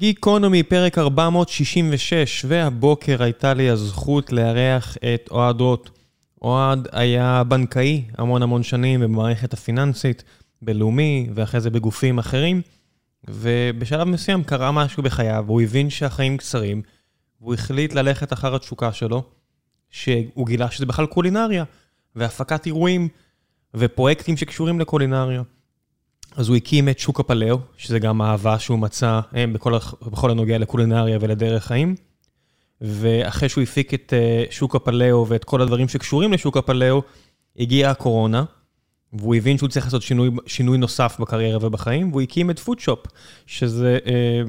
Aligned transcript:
גיקונומי, 0.00 0.62
פרק 0.62 0.98
466, 0.98 2.44
והבוקר 2.48 3.22
הייתה 3.22 3.54
לי 3.54 3.70
הזכות 3.70 4.32
לארח 4.32 4.96
את 4.96 5.28
אוהד 5.30 5.60
רוט. 5.60 5.90
אוהד 6.42 6.88
היה 6.92 7.42
בנקאי 7.44 8.04
המון 8.18 8.42
המון 8.42 8.62
שנים 8.62 9.00
במערכת 9.00 9.52
הפיננסית, 9.52 10.24
בלאומי, 10.62 11.28
ואחרי 11.34 11.60
זה 11.60 11.70
בגופים 11.70 12.18
אחרים, 12.18 12.62
ובשלב 13.28 14.08
מסוים 14.08 14.44
קרה 14.44 14.72
משהו 14.72 15.02
בחייו, 15.02 15.44
והוא 15.46 15.60
הבין 15.60 15.90
שהחיים 15.90 16.36
קצרים, 16.36 16.82
והוא 17.40 17.54
החליט 17.54 17.94
ללכת 17.94 18.32
אחר 18.32 18.54
התשוקה 18.54 18.92
שלו, 18.92 19.22
שהוא 19.90 20.46
גילה 20.46 20.70
שזה 20.70 20.86
בכלל 20.86 21.06
קולינריה, 21.06 21.64
והפקת 22.16 22.66
אירועים, 22.66 23.08
ופרויקטים 23.74 24.36
שקשורים 24.36 24.80
לקולינריה. 24.80 25.42
אז 26.36 26.48
הוא 26.48 26.56
הקים 26.56 26.88
את 26.88 26.98
שוק 26.98 27.20
הפלאו, 27.20 27.58
שזה 27.76 27.98
גם 27.98 28.22
אהבה 28.22 28.58
שהוא 28.58 28.78
מצא 28.78 29.20
אה, 29.36 29.46
בכל, 29.46 29.72
בכל 30.02 30.30
הנוגע 30.30 30.58
לקולינריה 30.58 31.18
ולדרך 31.20 31.66
חיים. 31.66 31.94
ואחרי 32.80 33.48
שהוא 33.48 33.62
הפיק 33.62 33.94
את 33.94 34.12
אה, 34.16 34.44
שוק 34.50 34.76
הפלאו 34.76 35.28
ואת 35.28 35.44
כל 35.44 35.62
הדברים 35.62 35.88
שקשורים 35.88 36.32
לשוק 36.32 36.56
הפלאו, 36.56 37.02
הגיעה 37.58 37.90
הקורונה, 37.90 38.44
והוא 39.12 39.34
הבין 39.34 39.58
שהוא 39.58 39.68
צריך 39.68 39.86
לעשות 39.86 40.02
שינוי, 40.02 40.30
שינוי 40.46 40.78
נוסף 40.78 41.16
בקריירה 41.20 41.66
ובחיים, 41.66 42.10
והוא 42.10 42.20
הקים 42.20 42.50
את 42.50 42.58
פודשופ, 42.58 43.06
שזה 43.46 43.98
אה, 44.06 44.42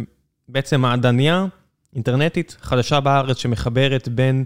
בעצם 0.49 0.81
מעדניה 0.81 1.45
אינטרנטית 1.95 2.57
חדשה 2.61 2.99
בארץ 2.99 3.37
שמחברת 3.37 4.07
בין 4.07 4.43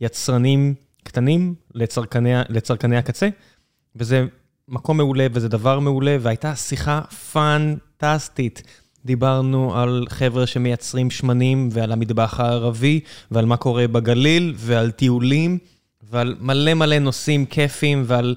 יצרנים 0.00 0.74
קטנים 1.04 1.54
לצרכני, 1.74 2.32
לצרכני 2.48 2.96
הקצה, 2.96 3.28
וזה 3.96 4.26
מקום 4.68 4.96
מעולה 4.96 5.26
וזה 5.32 5.48
דבר 5.48 5.78
מעולה, 5.78 6.16
והייתה 6.20 6.56
שיחה 6.56 7.00
פנטסטית. 7.32 8.62
דיברנו 9.04 9.76
על 9.76 10.06
חבר'ה 10.08 10.46
שמייצרים 10.46 11.10
שמנים 11.10 11.68
ועל 11.72 11.92
המטבח 11.92 12.40
הערבי 12.40 13.00
ועל 13.30 13.46
מה 13.46 13.56
קורה 13.56 13.88
בגליל 13.88 14.54
ועל 14.56 14.90
טיולים 14.90 15.58
ועל 16.10 16.36
מלא 16.40 16.74
מלא 16.74 16.98
נושאים 16.98 17.46
כיפיים 17.46 18.02
ועל 18.06 18.34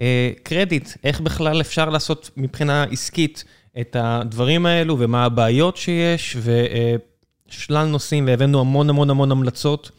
אה, 0.00 0.30
קרדיט, 0.42 0.88
איך 1.04 1.20
בכלל 1.20 1.60
אפשר 1.60 1.90
לעשות 1.90 2.30
מבחינה 2.36 2.84
עסקית 2.84 3.44
את 3.80 3.96
הדברים 3.98 4.66
האלו 4.66 4.96
ומה 4.98 5.24
הבעיות 5.24 5.76
שיש 5.76 6.36
ושלל 7.48 7.86
נושאים 7.86 8.26
והבאנו 8.26 8.60
המון 8.60 8.90
המון 8.90 9.10
המון 9.10 9.30
המלצות. 9.30 9.90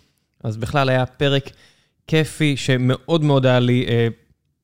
אז 0.43 0.57
בכלל 0.57 0.89
היה 0.89 1.05
פרק 1.05 1.49
כיפי 2.07 2.57
שמאוד 2.57 3.23
מאוד 3.23 3.45
היה 3.45 3.59
לי 3.59 3.85
אה, 3.89 4.07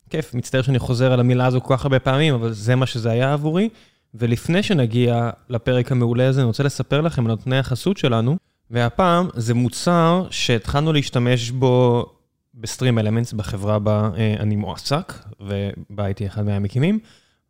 כיף, 0.09 0.33
מצטער 0.33 0.61
שאני 0.61 0.79
חוזר 0.79 1.13
על 1.13 1.19
המילה 1.19 1.45
הזו 1.45 1.61
כל 1.61 1.77
כך 1.77 1.85
הרבה 1.85 1.99
פעמים, 1.99 2.33
אבל 2.33 2.51
זה 2.51 2.75
מה 2.75 2.85
שזה 2.85 3.11
היה 3.11 3.33
עבורי. 3.33 3.69
ולפני 4.13 4.63
שנגיע 4.63 5.29
לפרק 5.49 5.91
המעולה 5.91 6.27
הזה, 6.27 6.41
אני 6.41 6.47
רוצה 6.47 6.63
לספר 6.63 7.01
לכם 7.01 7.25
על 7.25 7.31
נותני 7.31 7.57
החסות 7.57 7.97
שלנו. 7.97 8.37
והפעם 8.71 9.29
זה 9.35 9.53
מוצר 9.53 10.27
שהתחלנו 10.29 10.93
להשתמש 10.93 11.51
בו 11.51 12.05
בסטרים 12.55 12.99
אלמנטס 12.99 13.33
בחברה 13.33 13.79
בה 13.79 14.09
אה, 14.17 14.35
אני 14.39 14.55
מועסק, 14.55 15.13
ובה 15.39 16.05
הייתי 16.05 16.27
אחד 16.27 16.45
מהמקימים, 16.45 16.99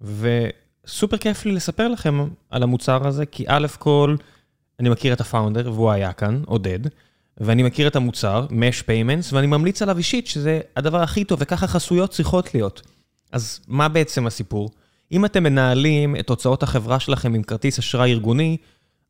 וסופר 0.01 1.17
כיף 1.17 1.45
לי 1.45 1.51
לספר 1.51 1.87
לכם 1.87 2.27
על 2.49 2.63
המוצר 2.63 3.07
הזה, 3.07 3.25
כי 3.25 3.45
א' 3.47 3.67
כל, 3.79 4.15
אני 4.79 4.89
מכיר 4.89 5.13
את 5.13 5.21
הפאונדר, 5.21 5.71
והוא 5.73 5.91
היה 5.91 6.13
כאן, 6.13 6.41
עודד, 6.45 6.79
ואני 7.37 7.63
מכיר 7.63 7.87
את 7.87 7.95
המוצר, 7.95 8.45
Mesh 8.49 8.83
Payments, 8.83 9.33
ואני 9.33 9.47
ממליץ 9.47 9.81
עליו 9.81 9.97
אישית 9.97 10.27
שזה 10.27 10.59
הדבר 10.75 11.01
הכי 11.01 11.23
טוב, 11.23 11.39
וככה 11.41 11.67
חסויות 11.67 12.11
צריכות 12.11 12.53
להיות. 12.53 12.81
אז 13.31 13.59
מה 13.67 13.87
בעצם 13.87 14.27
הסיפור? 14.27 14.69
אם 15.11 15.25
אתם 15.25 15.43
מנהלים 15.43 16.15
את 16.15 16.29
הוצאות 16.29 16.63
החברה 16.63 16.99
שלכם 16.99 17.33
עם 17.33 17.43
כרטיס 17.43 17.79
אשראי 17.79 18.11
ארגוני, 18.11 18.57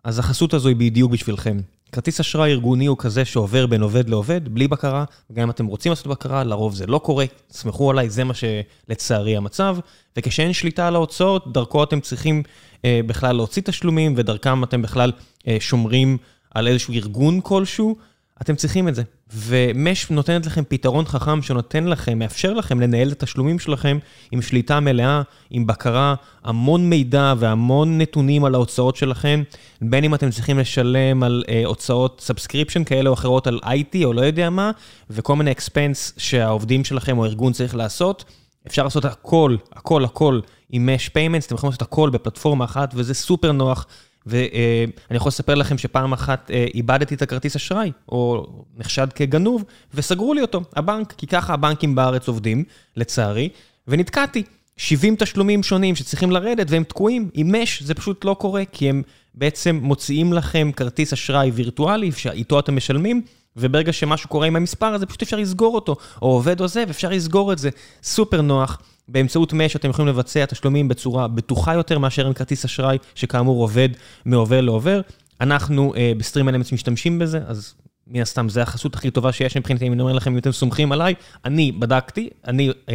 אז 0.04 0.20
החסות 0.20 0.54
הזו 0.54 0.70
היא 0.70 0.76
בדיוק 0.76 1.12
בשבילכם. 1.12 1.60
כרטיס 1.92 2.20
אשראי 2.20 2.52
ארגוני 2.52 2.86
הוא 2.86 2.98
כזה 3.00 3.26
שעובר 3.26 3.66
בין 3.66 3.82
עובד 3.82 4.10
לעובד, 4.10 4.50
בלי 4.50 4.68
בקרה, 4.68 5.06
וגם 5.30 5.44
אם 5.44 5.50
אתם 5.50 5.66
רוצים 5.66 5.92
לעשות 5.92 6.08
בקרה, 6.08 6.44
לרוב 6.44 6.76
זה 6.76 6.88
לא 6.88 6.98
קורה, 6.98 7.26
סמכו 7.52 7.92
עליי, 7.92 8.10
זה 8.10 8.24
מה 8.24 8.34
שלצערי 8.34 9.38
המצב. 9.38 9.78
וכשאין 10.18 10.54
שליטה 10.54 10.88
על 10.88 10.96
ההוצאות, 10.96 11.54
דרכו 11.54 11.84
אתם 11.84 12.00
צריכים 12.00 12.44
אה, 12.86 13.00
בכלל 13.08 13.36
להוציא 13.36 13.62
תשלומים, 13.62 14.14
ודרכם 14.18 14.64
אתם 14.64 14.82
בכלל 14.82 15.12
אה, 15.48 15.58
שומרים 15.60 16.18
על 16.52 16.68
איזשהו 16.68 16.94
ארגון 16.94 17.42
כלשהו. 17.44 17.96
אתם 18.42 18.56
צריכים 18.56 18.88
את 18.88 18.96
זה. 18.96 19.04
ו 19.34 19.49
Mesh 19.49 20.10
נותנת 20.10 20.46
לכם 20.46 20.64
פתרון 20.68 21.06
חכם 21.06 21.42
שנותן 21.42 21.84
לכם, 21.84 22.20
מאפשר 22.20 22.54
לכם 22.54 22.80
לנהל 22.80 23.12
את 23.12 23.24
התשלומים 23.24 23.60
שלכם 23.60 23.98
עם 24.32 24.42
שליטה 24.42 24.80
מלאה, 24.80 25.22
עם 25.50 25.68
בקרה, 25.68 26.16
המון 26.44 26.90
מידע 26.90 27.34
והמון 27.38 27.98
נתונים 27.98 28.46
על 28.46 28.56
ההוצאות 28.56 28.96
שלכם, 28.96 29.44
בין 29.82 30.04
אם 30.04 30.16
אתם 30.16 30.30
צריכים 30.30 30.60
לשלם 30.60 31.24
על 31.24 31.44
uh, 31.48 31.68
הוצאות 31.68 32.22
subscription 32.22 32.84
כאלה 32.84 33.10
או 33.10 33.14
אחרות 33.14 33.48
על 33.48 33.60
IT 33.64 33.98
או 34.06 34.14
לא 34.14 34.22
יודע 34.22 34.50
מה, 34.50 34.72
וכל 35.10 35.36
מיני 35.36 35.52
expense 35.52 36.14
שהעובדים 36.18 36.84
שלכם 36.84 37.18
או 37.18 37.26
הארגון 37.26 37.54
צריך 37.54 37.76
לעשות. 37.76 38.26
אפשר 38.68 38.84
לעשות 38.84 39.06
הכל, 39.06 39.56
הכל, 39.74 40.06
הכל 40.06 40.40
עם 40.70 40.90
Mesh 40.96 41.10
Payments, 41.10 41.46
אתם 41.46 41.56
יכולים 41.56 41.72
לעשות 41.72 41.82
הכל 41.82 42.10
בפלטפורמה 42.10 42.66
אחת, 42.66 42.92
וזה 42.96 43.14
סופר 43.14 43.52
נוח. 43.52 43.86
ואני 44.26 45.18
יכול 45.18 45.30
לספר 45.30 45.56
לכם 45.56 45.78
שפעם 45.78 46.14
אחת 46.14 46.52
אה, 46.52 46.66
איבדתי 46.74 47.16
את 47.16 47.22
הכרטיס 47.22 47.56
אשראי, 47.56 47.92
או 48.10 48.48
נחשד 48.78 49.08
כגנוב, 49.16 49.64
וסגרו 49.94 50.34
לי 50.34 50.42
אותו, 50.42 50.62
הבנק, 50.76 51.14
כי 51.18 51.28
ככה 51.28 51.54
הבנקים 51.54 51.96
בארץ 51.96 52.28
עובדים, 52.28 52.64
לצערי, 52.96 53.50
ונתקעתי. 53.88 54.44
70 54.78 55.16
תשלומים 55.16 55.64
שונים 55.64 55.96
שצריכים 55.96 56.32
לרדת 56.32 56.72
והם 56.72 56.84
תקועים. 56.84 57.30
עם 57.34 57.56
Mesh 57.56 57.84
זה 57.84 57.94
פשוט 57.94 58.26
לא 58.26 58.34
קורה, 58.40 58.64
כי 58.72 58.90
הם 58.90 59.02
בעצם 59.34 59.80
מוציאים 59.82 60.34
לכם 60.34 60.72
כרטיס 60.76 61.14
אשראי 61.14 61.52
וירטואלי, 61.52 62.12
שאיתו 62.12 62.60
אתם 62.60 62.76
משלמים, 62.76 63.22
וברגע 63.58 63.94
שמשהו 63.94 64.30
קורה 64.30 64.48
עם 64.48 64.56
המספר 64.56 64.86
הזה, 64.86 65.06
פשוט 65.06 65.22
אפשר 65.22 65.38
לסגור 65.38 65.76
אותו, 65.76 65.96
או 66.22 66.28
עובד 66.28 66.60
עוזב, 66.60 66.90
אפשר 66.90 67.10
לסגור 67.10 67.54
את 67.54 67.58
זה. 67.58 67.70
סופר 68.04 68.42
נוח. 68.42 68.82
באמצעות 69.08 69.54
מש 69.54 69.76
אתם 69.76 69.90
יכולים 69.90 70.10
לבצע 70.10 70.46
תשלומים 70.46 70.88
בצורה 70.88 71.28
בטוחה 71.28 71.74
יותר 71.74 72.00
מאשר 72.00 72.28
עם 72.28 72.34
כרטיס 72.34 72.66
אשראי, 72.66 72.98
שכאמור 73.16 73.62
עובד 73.62 73.90
מעובר 74.26 74.62
לעובר. 74.62 75.02
אנחנו 75.42 75.94
uh, 75.94 75.98
בסטרים 76.18 76.50
אלמנטס 76.50 76.72
משתמשים 76.72 77.20
בזה, 77.20 77.40
אז 77.48 77.74
מן 78.08 78.22
הסתם 78.22 78.50
זה 78.50 78.62
החסות 78.62 78.96
הכי 78.96 79.12
טובה 79.12 79.32
שיש 79.32 79.58
מבחינתי, 79.58 79.88
אם 79.88 79.94
אני 79.94 80.02
אומר 80.02 80.14
לכם 80.14 80.32
אם 80.32 80.38
אתם 80.38 80.52
סומכים 80.52 80.92
עליי. 80.92 81.14
אני 81.46 81.72
בדקתי, 81.72 82.30
אני, 82.48 82.70
uh, 82.70 82.92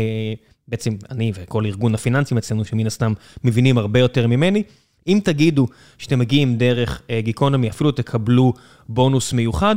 בעצם 0.69 0.97
אני 1.11 1.33
וכל 1.35 1.67
ארגון 1.67 1.95
הפיננסים 1.95 2.39
אצלנו, 2.39 2.65
שמן 2.65 2.87
הסתם 2.87 3.13
מבינים 3.45 3.79
הרבה 3.79 4.01
יותר 4.01 4.27
ממני. 4.27 4.63
אם 5.07 5.21
תגידו 5.25 5.67
שאתם 5.99 6.19
מגיעים 6.19 6.57
דרך 6.57 7.01
uh, 7.01 7.25
גיקונומי, 7.25 7.71
אפילו 7.71 7.93
תקבלו 7.93 8.53
בונוס 8.89 9.33
מיוחד, 9.33 9.77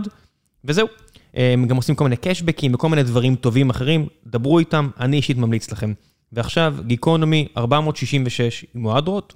וזהו. 0.66 0.88
הם 1.34 1.68
גם 1.68 1.76
עושים 1.76 1.96
כל 1.96 2.04
מיני 2.04 2.16
קשבקים 2.16 2.74
וכל 2.74 2.90
מיני 2.90 3.04
דברים 3.04 3.36
טובים 3.36 3.70
אחרים, 3.70 4.08
דברו 4.28 4.60
איתם, 4.60 4.90
אני 5.00 5.18
אישית 5.18 5.38
ממליץ 5.38 5.72
לכם. 5.72 5.94
ועכשיו, 6.34 6.76
גיקונומי 6.88 7.48
466 7.58 8.66
עם 8.76 8.86
אוהד 8.86 9.08
רוט. 9.08 9.34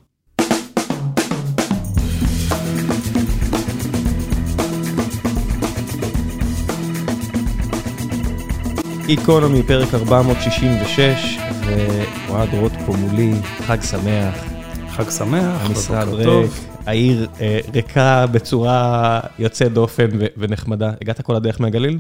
גיקונומי, 9.06 9.64
פרק 9.64 9.94
466, 9.94 11.38
ואוהד 11.66 12.50
רוט 12.54 12.72
פה 12.86 12.94
מולי, 12.98 13.34
חג 13.44 13.82
שמח. 13.82 14.44
חג 14.90 15.10
שמח, 15.10 15.66
המשרד 15.66 16.08
ריק, 16.08 16.52
העיר 16.86 17.28
אה, 17.42 17.60
ריקה 17.74 18.26
בצורה 18.32 19.20
יוצאת 19.40 19.74
דופן 19.74 20.08
ונחמדה. 20.38 20.92
הגעת 21.02 21.22
כל 21.22 21.36
הדרך 21.36 21.62
מהגליל? 21.62 22.00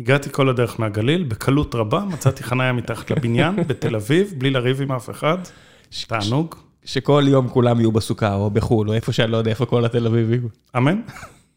הגעתי 0.00 0.30
כל 0.32 0.48
הדרך 0.48 0.80
מהגליל, 0.80 1.22
בקלות 1.22 1.74
רבה, 1.74 2.04
מצאתי 2.04 2.42
חניה 2.42 2.72
מתחת 2.72 3.10
לבניין 3.10 3.56
בתל 3.68 3.96
אביב, 3.96 4.34
בלי 4.38 4.50
לריב 4.50 4.82
עם 4.82 4.92
אף 4.92 5.10
אחד, 5.10 5.38
תענוג. 6.06 6.54
שכל 6.84 7.24
יום 7.28 7.48
כולם 7.48 7.80
יהיו 7.80 7.92
בסוכה 7.92 8.34
או 8.34 8.50
בחו"ל, 8.50 8.88
או 8.88 8.94
איפה 8.94 9.12
שאני 9.12 9.32
לא 9.32 9.36
יודע 9.36 9.50
איפה 9.50 9.66
כל 9.66 9.84
התל 9.84 10.06
אביבים. 10.06 10.48
אמן. 10.76 11.00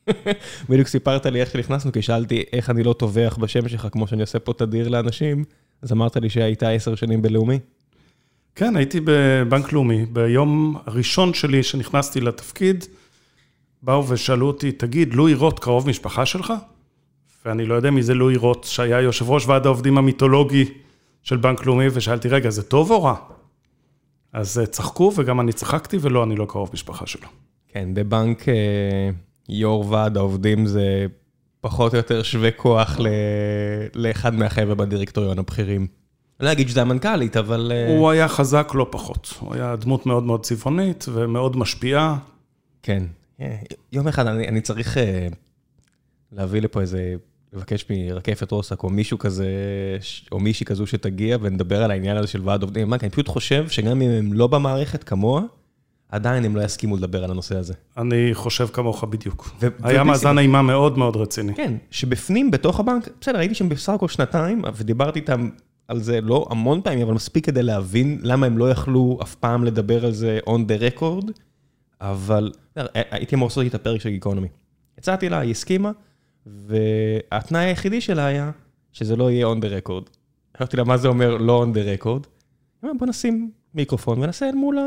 בדיוק 0.70 0.88
סיפרת 0.88 1.26
לי 1.26 1.42
איך 1.42 1.52
שנכנסנו, 1.52 1.92
כי 1.92 2.02
שאלתי 2.02 2.44
איך 2.54 2.70
אני 2.70 2.84
לא 2.84 2.94
טובח 2.94 3.38
בשם 3.42 3.68
שלך 3.68 3.88
כמו 3.92 4.08
שאני 4.08 4.22
עושה 4.22 4.40
פה 4.40 4.54
תדיר 4.54 4.90
לאנשים, 4.90 5.44
אז 5.82 5.92
אמרת 5.92 6.18
לי 6.18 6.30
שהיית 6.30 6.64
עשר 6.64 6.96
שנים 6.96 7.22
בלאומי. 7.22 7.60
כן, 8.56 8.76
הייתי 8.76 9.00
בבנק 9.04 9.74
לאומי. 9.74 10.06
ביום 10.06 10.78
הראשון 10.86 11.34
שלי 11.34 11.64
שנכנסתי 11.64 12.22
לתפקיד, 12.22 12.86
באו 13.84 14.10
ושאלו 14.10 14.48
אותי, 14.48 14.72
תגיד, 14.72 15.14
לואי 15.14 15.34
רוט 15.34 15.60
קרוב 15.60 15.90
משפחה 15.90 16.26
שלך? 16.26 16.54
ואני 17.46 17.66
לא 17.66 17.76
יודע 17.76 17.92
מי 17.92 18.04
זה 18.04 18.14
לואי 18.14 18.36
רוט, 18.36 18.64
שהיה 18.64 19.02
יושב 19.02 19.30
ראש 19.30 19.48
ועד 19.48 19.66
העובדים 19.66 19.98
המיתולוגי 19.98 20.66
של 21.24 21.38
בנק 21.38 21.66
לאומי, 21.66 21.86
ושאלתי, 21.94 22.28
רגע, 22.28 22.50
זה 22.50 22.64
טוב 22.64 22.92
או 22.92 23.04
רע? 23.04 23.16
אז 24.34 24.60
אה, 24.60 24.66
צחקו, 24.66 25.12
וגם 25.16 25.40
אני 25.40 25.54
צחקתי, 25.54 25.98
ולא, 26.02 26.24
אני 26.24 26.36
לא 26.36 26.46
קרוב 26.46 26.70
משפחה 26.74 27.08
שלו. 27.08 27.28
כן, 27.68 27.90
בבנק 27.94 28.50
אה, 28.50 29.10
יו"ר 29.50 29.90
ועד 29.90 30.18
העובדים 30.18 30.66
זה 30.66 31.06
פחות 31.62 31.94
או 31.94 31.98
יותר 31.98 32.24
שווה 32.24 32.52
כוח 32.52 33.00
ל... 33.00 33.08
לאחד 33.96 34.36
מהחבר'ה 34.36 34.76
בדירקטוריון 34.76 35.40
הבכירים. 35.40 35.88
לא 36.40 36.52
אגיד 36.52 36.70
שזה 36.70 36.82
המנכ"לית, 36.82 37.38
אבל... 37.38 37.72
אה, 37.76 37.98
הוא 37.98 38.10
היה 38.10 38.28
חזק 38.28 38.72
לא 38.74 38.88
פחות. 38.92 39.34
הוא 39.40 39.54
היה 39.54 39.76
דמות 39.76 40.06
מאוד 40.06 40.24
מאוד 40.24 40.44
צבעונית 40.44 41.06
ומאוד 41.14 41.58
משפיעה. 41.58 42.18
כן. 42.84 43.04
יום 43.92 44.08
אחד 44.08 44.28
אני 44.28 44.48
אני 44.48 44.62
צריך 44.62 44.98
להביא 46.32 46.62
לפה 46.62 46.82
איזה, 46.82 47.16
לבקש 47.54 47.86
מרקפת 47.90 48.52
רוסק, 48.52 48.84
או 48.84 48.90
מישהו 48.90 49.20
כזה, 49.20 49.48
או 50.32 50.40
מישהי 50.40 50.66
כזו 50.66 50.88
שתגיע 50.88 51.38
ונדבר 51.42 51.84
על 51.84 51.92
העניין 51.92 52.18
הזה 52.18 52.28
של 52.28 52.42
ועד 52.44 52.62
עובדים. 52.62 52.90
מה, 52.90 52.98
כי 52.98 53.06
אני 53.06 53.12
פשוט 53.12 53.28
חושב 53.28 53.70
שגם 53.70 54.02
אם 54.02 54.10
הם 54.10 54.34
לא 54.34 54.48
במערכת 54.48 55.04
כמוה, 55.04 55.42
עדיין 56.10 56.46
הם 56.46 56.56
לא 56.56 56.62
יסכימו 56.62 56.98
לדבר 56.98 57.24
על 57.24 57.32
הנושא 57.32 57.58
הזה. 57.58 57.74
אני 57.98 58.30
חושב 58.34 58.68
כמוך 58.68 59.04
בדיוק. 59.04 59.52
ו- 59.62 59.68
היה 59.84 60.04
מאזן. 60.04 60.38
אימה 60.38 60.62
מאוד 60.62 60.98
מאוד 60.98 61.16
רציני. 61.16 61.56
כן, 61.56 61.74
שבפנים, 61.92 62.52
בתוך 62.52 62.80
הבנק, 62.80 63.10
בסדר, 63.22 63.40
הייתי 63.40 63.56
שם 63.56 63.70
בסך 63.70 63.94
הכל 63.94 64.08
שנתיים, 64.08 64.62
ודיברתי 64.76 65.20
איתם 65.20 65.50
על 65.88 66.00
זה 66.00 66.22
לא 66.22 66.48
המון 66.50 66.82
פעמים, 66.82 67.02
אבל 67.02 67.14
מספיק 67.14 67.46
כדי 67.46 67.64
להבין 67.64 68.20
למה 68.24 68.46
הם 68.46 68.58
לא 68.58 68.72
יכלו 68.72 69.20
אף 69.22 69.36
פעם 69.36 69.64
לדבר 69.64 70.06
על 70.06 70.12
זה 70.12 70.40
on 70.46 70.52
the 70.52 71.00
record, 71.00 71.32
אבל 72.02 72.52
הייתי 72.96 73.36
אמור 73.36 73.48
לעשות 73.48 73.66
את 73.66 73.76
הפרק 73.76 74.02
של 74.02 74.10
גיקונומי. 74.10 74.48
הצעתי 74.98 75.30
לה, 75.30 75.40
היא 75.40 75.52
הסכימה, 75.52 75.92
והתנאי 76.46 77.66
היחידי 77.66 78.02
שלה 78.02 78.26
היה 78.26 78.52
שזה 78.92 79.16
לא 79.16 79.32
יהיה 79.32 79.48
on 79.48 79.58
the 79.58 79.88
record. 79.88 80.10
אמרתי 80.60 80.78
לה, 80.78 80.84
מה 80.84 80.98
זה 80.98 81.08
אומר 81.08 81.38
לא 81.38 81.66
on 81.66 81.76
the 81.76 82.04
record? 82.04 82.28
בוא 83.00 83.08
נשים 83.08 83.52
מיקרופון 83.74 84.20
ונעשה 84.20 84.50
אל 84.50 84.56
מול 84.56 84.78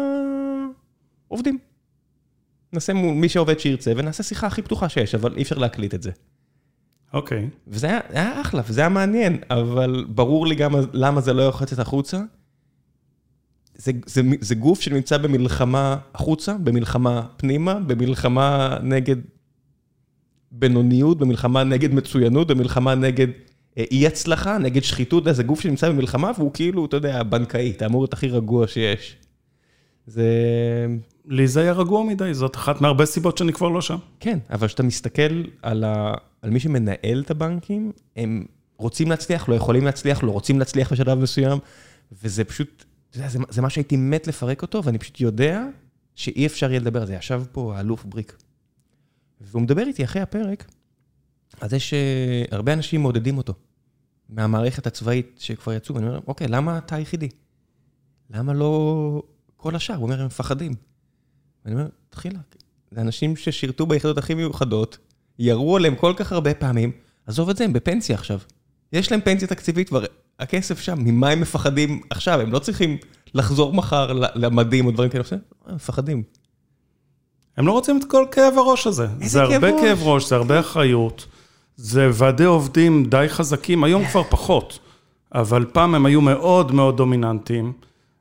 העובדים. 1.28 1.58
נעשה 2.72 2.94
מול 2.94 3.14
מי 3.14 3.28
שעובד 3.28 3.58
שירצה, 3.58 3.92
ונעשה 3.96 4.22
שיחה 4.22 4.46
הכי 4.46 4.62
פתוחה 4.62 4.88
שיש, 4.88 5.14
אבל 5.14 5.34
אי 5.36 5.42
אפשר 5.42 5.58
להקליט 5.58 5.94
את 5.94 6.02
זה. 6.02 6.10
אוקיי. 7.12 7.48
וזה 7.66 7.86
היה, 7.86 8.00
היה 8.08 8.40
אחלה, 8.40 8.62
וזה 8.68 8.80
היה 8.80 8.88
מעניין, 8.88 9.38
אבל 9.50 10.04
ברור 10.08 10.46
לי 10.46 10.54
גם 10.54 10.72
למה 10.92 11.20
זה 11.20 11.32
לא 11.32 11.42
יכול 11.42 11.64
לצאת 11.64 11.78
החוצה. 11.78 12.20
זה, 13.74 13.92
זה, 14.06 14.22
זה 14.40 14.54
גוף 14.54 14.80
שנמצא 14.80 15.18
במלחמה 15.18 15.96
החוצה, 16.14 16.54
במלחמה 16.54 17.26
פנימה, 17.36 17.74
במלחמה 17.74 18.78
נגד 18.82 19.16
בינוניות, 20.52 21.18
במלחמה 21.18 21.64
נגד 21.64 21.94
מצוינות, 21.94 22.48
במלחמה 22.48 22.94
נגד 22.94 23.28
אה, 23.78 23.84
אי 23.90 24.06
הצלחה, 24.06 24.58
נגד 24.58 24.82
שחיתות, 24.82 25.24
זה 25.30 25.42
גוף 25.42 25.60
שנמצא 25.60 25.88
במלחמה 25.88 26.30
והוא 26.38 26.50
כאילו, 26.54 26.86
אתה 26.86 26.96
יודע, 26.96 27.22
בנקאי, 27.22 27.70
אתה 27.70 27.86
אמור 27.86 28.02
להיות 28.02 28.12
הכי 28.12 28.28
רגוע 28.28 28.66
שיש. 28.66 29.16
זה... 30.06 30.26
לי 31.28 31.48
זה 31.48 31.60
היה 31.60 31.72
רגוע 31.72 32.04
מדי, 32.04 32.34
זאת 32.34 32.56
אחת 32.56 32.80
מהרבה 32.80 33.06
סיבות 33.06 33.38
שאני 33.38 33.52
כבר 33.52 33.68
לא 33.68 33.80
שם. 33.80 33.96
כן, 34.20 34.38
אבל 34.50 34.66
כשאתה 34.66 34.82
מסתכל 34.82 35.42
על, 35.62 35.84
ה... 35.84 36.14
על 36.42 36.50
מי 36.50 36.60
שמנהל 36.60 37.22
את 37.24 37.30
הבנקים, 37.30 37.92
הם 38.16 38.44
רוצים 38.78 39.10
להצליח, 39.10 39.48
לא 39.48 39.54
יכולים 39.54 39.84
להצליח, 39.84 40.22
לא 40.22 40.30
רוצים 40.30 40.58
להצליח 40.58 40.92
בשלב 40.92 41.18
מסוים, 41.18 41.58
וזה 42.22 42.44
פשוט, 42.44 42.84
אתה 43.10 43.18
יודע, 43.18 43.28
זה, 43.28 43.38
זה 43.48 43.62
מה 43.62 43.70
שהייתי 43.70 43.96
מת 43.96 44.26
לפרק 44.26 44.62
אותו, 44.62 44.84
ואני 44.84 44.98
פשוט 44.98 45.20
יודע 45.20 45.64
שאי 46.14 46.46
אפשר 46.46 46.70
יהיה 46.70 46.80
לדבר 46.80 47.00
על 47.00 47.06
זה. 47.06 47.14
ישב 47.14 47.42
פה 47.52 47.76
האלוף 47.76 48.04
בריק, 48.04 48.36
והוא 49.40 49.62
מדבר 49.62 49.86
איתי 49.86 50.04
אחרי 50.04 50.22
הפרק, 50.22 50.64
על 51.60 51.68
זה 51.68 51.78
שהרבה 51.80 52.72
אנשים 52.72 53.02
מעודדים 53.02 53.38
אותו, 53.38 53.54
מהמערכת 54.28 54.86
הצבאית 54.86 55.36
שכבר 55.38 55.72
יצאו, 55.72 55.94
ואני 55.94 56.06
אומר, 56.06 56.20
אוקיי, 56.26 56.48
למה 56.48 56.78
אתה 56.78 56.96
היחידי? 56.96 57.28
למה 58.30 58.52
לא 58.52 59.22
כל 59.56 59.76
השאר? 59.76 59.94
הוא 59.94 60.02
אומר, 60.02 60.20
הם 60.20 60.26
מפחדים. 60.26 60.72
ואני 61.64 61.74
אומר, 61.74 61.88
תחילה, 62.10 62.38
זה 62.90 63.00
אנשים 63.00 63.36
ששירתו 63.36 63.86
ביחידות 63.86 64.18
הכי 64.18 64.34
מיוחדות, 64.34 64.98
ירו 65.38 65.76
עליהם 65.76 65.96
כל 65.96 66.14
כך 66.16 66.32
הרבה 66.32 66.54
פעמים, 66.54 66.92
עזוב 67.26 67.50
את 67.50 67.56
זה, 67.56 67.64
הם 67.64 67.72
בפנסיה 67.72 68.16
עכשיו. 68.16 68.38
יש 68.92 69.10
להם 69.10 69.20
פנסיה 69.20 69.48
תקציבית 69.48 69.88
כבר, 69.88 70.04
הכסף 70.38 70.80
שם, 70.80 70.98
ממה 70.98 71.28
הם 71.28 71.40
מפחדים 71.40 72.00
עכשיו? 72.10 72.40
הם 72.40 72.52
לא 72.52 72.58
צריכים 72.58 72.96
לחזור 73.34 73.74
מחר 73.74 74.12
למדים 74.12 74.86
או 74.86 74.90
דברים 74.90 75.10
כאלה, 75.10 75.24
הם 75.66 75.74
מפחדים. 75.74 76.22
הם 77.56 77.66
לא 77.66 77.72
רוצים 77.72 77.98
את 77.98 78.04
כל 78.04 78.26
כאב 78.30 78.54
הראש 78.58 78.86
הזה. 78.86 79.06
זה 79.20 79.42
הרבה 79.42 79.60
כאב 79.60 79.74
ראש? 79.74 79.82
כאב 79.82 80.02
ראש, 80.02 80.28
זה 80.28 80.36
הרבה 80.36 80.60
אחריות. 80.60 81.26
זה 81.76 82.10
ועדי 82.12 82.44
עובדים 82.44 83.04
די 83.04 83.26
חזקים, 83.28 83.84
היום 83.84 84.04
כבר 84.04 84.22
פחות, 84.22 84.78
אבל 85.34 85.64
פעם 85.72 85.94
הם 85.94 86.06
היו 86.06 86.20
מאוד 86.20 86.72
מאוד 86.72 86.96
דומיננטיים. 86.96 87.72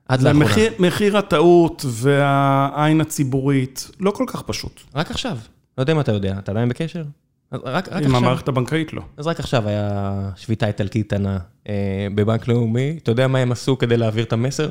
עד 0.08 0.22
לאחרונה. 0.22 0.46
מחיר, 0.46 0.74
מחיר 0.80 1.18
הטעות 1.18 1.86
והעין 1.88 3.02
הציבורית 3.02 3.92
לא 4.00 4.12
כל 4.12 4.24
כך 4.28 4.42
פשוט. 4.42 4.82
רק 4.96 5.12
עכשיו. 5.12 5.38
לא 5.78 5.84
יודע 5.84 5.94
אם 5.94 6.00
אתה 6.00 6.12
יודע, 6.12 6.36
אתה 6.40 6.52
עדיין 6.52 6.70
בקשר? 6.70 7.04
רק, 7.52 7.64
רק 7.64 7.88
עם 7.92 7.98
עכשיו. 7.98 8.16
המערכת 8.16 8.48
הבנקאית 8.48 8.94
לא. 8.94 9.02
אז 9.18 9.28
רק 9.28 9.40
עכשיו 9.40 9.68
היה 9.68 10.20
שביתה 10.36 10.68
איטלקית 10.68 11.08
קטנה 11.08 11.38
אה, 11.70 12.08
בבנק 12.16 12.48
לאומי. 12.48 13.00
אתה 13.04 13.12
יודע 13.12 13.28
מה 13.28 13.40
הם 13.40 13.52
עשו 13.52 13.78
כדי 13.78 13.98
להעביר 13.98 14.24
את 14.24 14.34
המסר? 14.34 14.70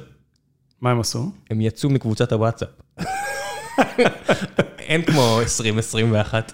מה 0.80 0.90
הם 0.90 1.00
עשו? 1.00 1.30
הם 1.50 1.60
יצאו 1.60 1.90
מקבוצת 1.90 2.32
הוואטסאפ. 2.32 2.68
אין 4.78 5.02
כמו 5.02 5.40
2021. 5.40 6.52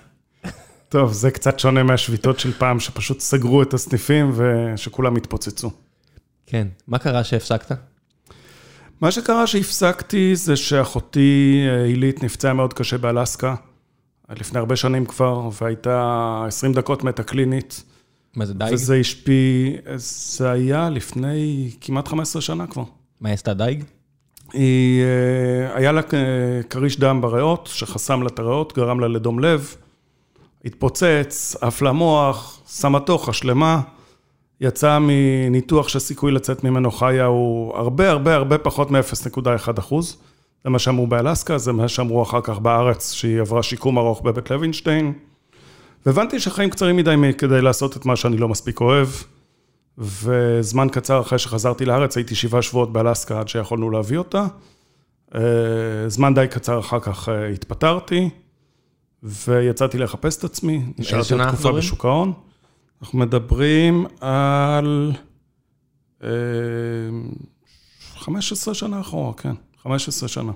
טוב, 0.89 1.13
זה 1.13 1.31
קצת 1.31 1.59
שונה 1.59 1.83
מהשביתות 1.83 2.41
של 2.41 2.53
פעם, 2.53 2.81
שפשוט 2.81 3.21
סגרו 3.21 3.63
את 3.63 3.75
הסניפים 3.75 4.33
ושכולם 4.35 5.17
התפוצצו. 5.17 5.71
כן. 6.47 6.69
מה 6.87 6.99
קרה 6.99 7.25
שהפסקת? 7.25 7.73
מה 9.01 9.11
שקרה 9.11 9.47
שהפסקתי 9.47 10.37
זה 10.37 10.57
שאחותי 10.57 11.61
אה, 11.69 11.85
עילית 11.85 12.23
נפצעה 12.23 12.53
מאוד 12.53 12.75
קשה 12.75 12.99
באלסקה, 12.99 13.55
לפני 14.31 14.59
הרבה 14.59 14.77
שנים 14.77 15.07
כבר, 15.07 15.49
והייתה 15.61 16.45
20 16.47 16.73
דקות 16.73 17.05
מתה 17.05 17.23
קלינית, 17.23 17.83
מה 18.37 18.47
זה 18.47 18.55
דייג? 18.55 18.75
וזה 18.75 18.97
השפיע, 18.97 19.81
זה 19.97 20.51
היה 20.51 20.91
לפני 20.91 21.71
כמעט 21.81 22.09
15 22.09 22.43
שנה 22.43 22.67
כבר. 22.67 22.85
מה 23.21 23.29
היא 23.29 23.35
עשתה 23.35 23.55
דייג? 23.55 23.85
היא, 24.53 25.03
אה, 25.03 25.77
היה 25.77 25.93
לה 25.93 26.01
אה, 26.01 26.63
כריש 26.71 26.99
דם 26.99 27.21
בריאות, 27.21 27.71
שחסם 27.73 28.23
לה 28.23 28.29
את 28.29 28.39
הריאות, 28.39 28.77
גרם 28.77 29.01
לה 29.01 29.09
לדום 29.09 29.39
לב, 29.39 29.75
התפוצץ, 30.65 31.57
עף 31.61 31.83
למוח, 31.83 32.61
סמטוחה 32.67 33.33
שלמה, 33.33 33.81
יצאה 34.61 34.99
מניתוח 35.01 35.89
שהסיכוי 35.89 36.33
לצאת 36.33 36.65
ממנו 36.65 36.91
חיה 36.91 37.25
הוא 37.25 37.77
הרבה 37.77 38.11
הרבה 38.11 38.35
הרבה 38.35 38.59
פחות 38.59 38.91
מ-0.1 38.91 39.79
אחוז. 39.79 40.17
זה 40.65 40.71
מה 40.71 40.79
שאמרו 40.79 41.07
באלסקה, 41.07 41.59
זה 41.59 41.73
מה 41.73 41.89
שאמרו 41.89 42.23
אחר 42.23 42.41
כך 42.41 42.59
בארץ, 42.59 43.13
שהיא 43.13 43.41
עברה 43.41 43.63
שיקום 43.63 43.99
ארוך 43.99 44.23
בבית 44.23 44.51
לוינשטיין. 44.51 45.13
והבנתי 46.07 46.41
שחיים 46.41 46.71
קצרים 46.71 46.97
מדי 46.97 47.15
כדי 47.39 47.63
לעשות 47.63 47.97
את 47.97 48.07
מה 48.07 48.17
שאני 48.17 48.37
לא 48.37 48.49
מספיק 48.49 48.81
אוהב. 48.81 49.09
וזמן 50.01 50.89
קצר 50.93 51.21
אחרי 51.21 51.39
שחזרתי 51.39 51.85
לארץ, 51.85 52.17
הייתי 52.17 52.35
שבעה 52.35 52.63
שבועות 52.63 52.93
באלסקה 52.93 53.41
עד 53.41 53.49
שיכולנו 53.49 53.91
להביא 53.91 54.19
אותה. 54.19 54.47
אה, 55.35 56.09
זמן 56.09 56.35
די 56.35 56.47
קצר 56.51 56.79
אחר 56.79 57.01
כך 57.01 57.29
אה, 57.29 57.49
התפטרתי, 57.49 58.31
ויצאתי 59.23 59.99
לחפש 59.99 60.39
את 60.39 60.45
עצמי. 60.45 60.83
נשארתי 60.99 61.35
תקופה? 61.49 61.73
בשוק 61.73 62.05
ההון. 62.05 62.33
אנחנו 63.03 63.19
מדברים 63.19 64.07
על 64.21 65.13
אה, 66.23 66.29
15 68.15 68.75
שנה 68.75 69.01
אחורה, 69.01 69.35
כן, 69.35 69.55
15 69.83 70.29
שנה. 70.29 70.53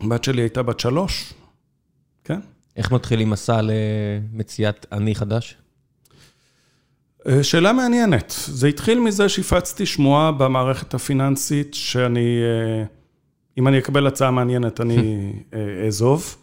הבת 0.00 0.24
שלי 0.24 0.42
הייתה 0.42 0.62
בת 0.62 0.80
שלוש, 0.80 1.34
כן. 2.24 2.40
איך 2.76 2.92
מתחילים 2.92 3.30
מסע 3.30 3.60
למציאת 3.62 4.86
אני 4.92 5.14
חדש? 5.14 5.56
אה, 7.28 7.42
שאלה 7.42 7.72
מעניינת. 7.72 8.34
זה 8.46 8.68
התחיל 8.68 9.00
מזה 9.00 9.28
שהפצתי 9.28 9.86
שמועה 9.86 10.32
במערכת 10.32 10.94
הפיננסית, 10.94 11.74
שאני, 11.74 12.38
אה, 12.42 12.84
אם 13.58 13.68
אני 13.68 13.78
אקבל 13.78 14.06
הצעה 14.06 14.30
מעניינת, 14.30 14.80
אני 14.80 14.96
אה, 15.54 15.84
אעזוב. 15.84 16.36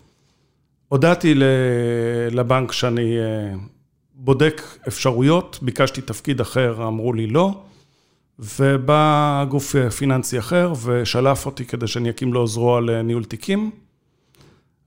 הודעתי 0.87 1.33
לבנק 2.31 2.71
שאני 2.71 3.17
בודק 4.15 4.61
אפשרויות, 4.87 5.59
ביקשתי 5.61 6.01
תפקיד 6.01 6.41
אחר, 6.41 6.87
אמרו 6.87 7.13
לי 7.13 7.27
לא, 7.27 7.61
ובא 8.39 9.45
גוף 9.49 9.75
פיננסי 9.97 10.39
אחר 10.39 10.73
ושלף 10.85 11.45
אותי 11.45 11.65
כדי 11.65 11.87
שאני 11.87 12.09
אקים 12.09 12.33
לו 12.33 12.47
זרוע 12.47 12.81
לניהול 12.81 13.23
תיקים. 13.23 13.71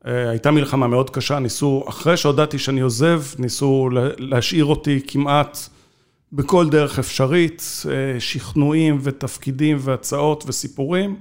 הייתה 0.04 0.50
מלחמה 0.50 0.86
מאוד 0.86 1.10
קשה, 1.10 1.38
ניסו, 1.38 1.84
אחרי 1.88 2.16
שהודעתי 2.16 2.58
שאני 2.58 2.80
עוזב, 2.80 3.22
ניסו 3.38 3.88
לה- 3.92 4.08
להשאיר 4.18 4.64
אותי 4.64 5.00
כמעט 5.06 5.58
בכל 6.32 6.70
דרך 6.70 6.98
אפשרית, 6.98 7.62
אה, 7.90 8.20
שכנועים 8.20 8.98
ותפקידים 9.02 9.76
והצעות 9.80 10.44
וסיפורים. 10.46 11.16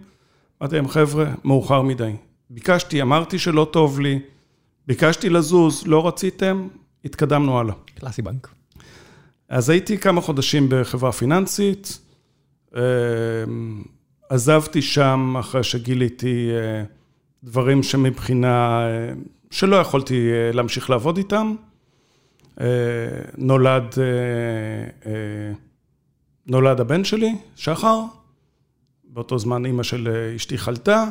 אמרתי 0.62 0.76
להם, 0.76 0.88
חבר'ה, 0.88 1.26
מאוחר 1.44 1.82
מדי. 1.82 2.12
ביקשתי, 2.50 3.02
אמרתי 3.02 3.40
שלא 3.40 3.68
טוב 3.72 4.00
לי, 4.00 4.20
ביקשתי 4.88 5.30
לזוז, 5.30 5.84
לא 5.88 6.08
רציתם, 6.08 6.68
התקדמנו 7.06 7.60
הלאה. 7.60 7.74
קלאסי 7.96 8.22
בנק. 8.22 8.50
אז 9.50 9.70
הייתי 9.70 9.98
כמה 9.98 10.22
חודשים 10.22 10.68
בחברה 10.70 11.12
פיננסית, 11.12 12.00
אה, 12.76 12.82
עזבתי 14.30 14.82
שם 14.82 15.36
אחרי 15.40 15.64
שגיליתי 15.64 16.50
אה, 16.52 16.84
דברים 17.44 17.84
שמבחינה, 17.84 18.82
שלא 19.52 19.76
יכולתי 19.76 20.30
להמשיך 20.54 20.90
לעבוד 20.90 21.18
איתם. 21.18 21.56
אה, 22.62 22.68
נולד, 23.38 23.96
אה, 23.98 25.12
אה, 25.12 25.52
נולד 26.48 26.80
הבן 26.80 27.04
שלי, 27.04 27.36
שחר, 27.56 28.02
באותו 29.04 29.40
זמן 29.40 29.66
אימא 29.66 29.84
של 29.84 30.32
אשתי 30.36 30.58
חלתה, 30.58 31.06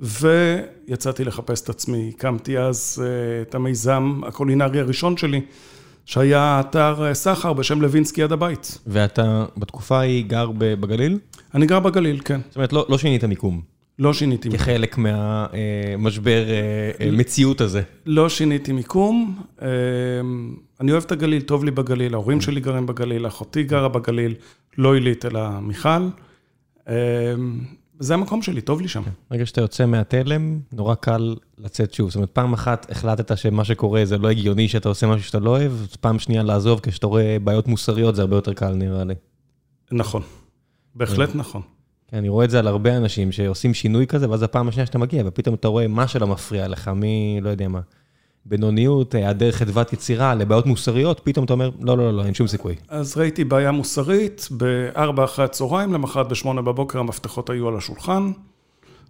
ויצאתי 0.00 1.24
לחפש 1.24 1.62
את 1.62 1.68
עצמי. 1.68 2.12
הקמתי 2.14 2.58
אז 2.58 3.04
את 3.42 3.54
המיזם 3.54 4.20
הקולינרי 4.26 4.80
הראשון 4.80 5.16
שלי, 5.16 5.40
שהיה 6.04 6.60
אתר 6.60 7.14
סחר 7.14 7.52
בשם 7.52 7.82
לוינסקי 7.82 8.22
עד 8.22 8.32
הבית. 8.32 8.78
ואתה 8.86 9.44
בתקופה 9.56 9.98
ההיא 9.98 10.24
גר 10.24 10.50
בגליל? 10.58 11.18
אני 11.54 11.66
גר 11.66 11.80
בגליל, 11.80 12.20
כן. 12.24 12.40
זאת 12.48 12.56
אומרת, 12.56 12.72
לא, 12.72 12.86
לא 12.88 12.98
שינית 12.98 13.24
מיקום. 13.24 13.75
לא 13.98 14.12
שיניתי 14.12 14.48
מיקום. 14.48 14.64
כחלק 14.64 14.98
מהמשבר 14.98 16.44
מציאות 17.12 17.60
הזה. 17.60 17.82
לא 18.06 18.28
שיניתי 18.28 18.72
מיקום. 18.72 19.42
אני 20.80 20.92
אוהב 20.92 21.02
את 21.02 21.12
הגליל, 21.12 21.42
טוב 21.42 21.64
לי 21.64 21.70
בגליל, 21.70 22.14
ההורים 22.14 22.40
שלי 22.40 22.60
גרים 22.60 22.86
בגליל, 22.86 23.26
אחותי 23.26 23.62
גרה 23.64 23.88
בגליל, 23.88 24.34
לא 24.78 24.94
עילית 24.94 25.24
אלא 25.24 25.60
מיכל. 25.60 26.08
זה 27.98 28.14
המקום 28.14 28.42
שלי, 28.42 28.60
טוב 28.60 28.80
לי 28.80 28.88
שם. 28.88 29.02
ברגע 29.30 29.46
שאתה 29.46 29.60
יוצא 29.60 29.86
מהתלם, 29.86 30.58
נורא 30.72 30.94
קל 30.94 31.36
לצאת 31.58 31.94
שוב. 31.94 32.08
זאת 32.10 32.16
אומרת, 32.16 32.30
פעם 32.30 32.52
אחת 32.52 32.90
החלטת 32.90 33.38
שמה 33.38 33.64
שקורה 33.64 34.04
זה 34.04 34.18
לא 34.18 34.30
הגיוני 34.30 34.68
שאתה 34.68 34.88
עושה 34.88 35.06
משהו 35.06 35.26
שאתה 35.26 35.38
לא 35.38 35.50
אוהב, 35.50 35.72
פעם 36.00 36.18
שנייה 36.18 36.42
לעזוב, 36.42 36.80
כשאתה 36.80 37.06
רואה 37.06 37.36
בעיות 37.44 37.68
מוסריות 37.68 38.16
זה 38.16 38.22
הרבה 38.22 38.36
יותר 38.36 38.52
קל 38.52 38.72
נראה 38.72 39.04
לי. 39.04 39.14
נכון, 39.92 40.22
בהחלט 40.94 41.30
נכון. 41.34 41.62
כן, 42.10 42.16
אני 42.16 42.28
רואה 42.28 42.44
את 42.44 42.50
זה 42.50 42.58
על 42.58 42.66
הרבה 42.66 42.96
אנשים 42.96 43.32
שעושים 43.32 43.74
שינוי 43.74 44.06
כזה, 44.06 44.30
ואז 44.30 44.42
הפעם 44.42 44.68
השנייה 44.68 44.86
שאתה 44.86 44.98
מגיע, 44.98 45.22
ופתאום 45.26 45.54
אתה 45.54 45.68
רואה 45.68 45.88
מה 45.88 46.08
שלא 46.08 46.26
מפריע 46.26 46.68
לך, 46.68 46.88
מי, 46.88 47.38
לא 47.42 47.48
יודע 47.48 47.68
מה, 47.68 47.80
בינוניות, 48.46 49.14
היעדר 49.14 49.52
חדוות 49.52 49.92
יצירה, 49.92 50.34
לבעיות 50.34 50.66
מוסריות, 50.66 51.20
פתאום 51.24 51.44
אתה 51.44 51.52
אומר, 51.52 51.70
לא, 51.80 51.98
לא, 51.98 52.12
לא, 52.12 52.24
אין 52.24 52.34
שום 52.34 52.46
סיכוי. 52.46 52.74
אז 52.88 53.16
ראיתי 53.16 53.44
בעיה 53.44 53.70
מוסרית, 53.70 54.48
ב-4 54.56 55.24
אחרי 55.24 55.44
הצהריים, 55.44 55.92
למחרת 55.92 56.28
ב-8 56.28 56.52
בבוקר 56.52 56.98
המפתחות 56.98 57.50
היו 57.50 57.68
על 57.68 57.76
השולחן. 57.76 58.32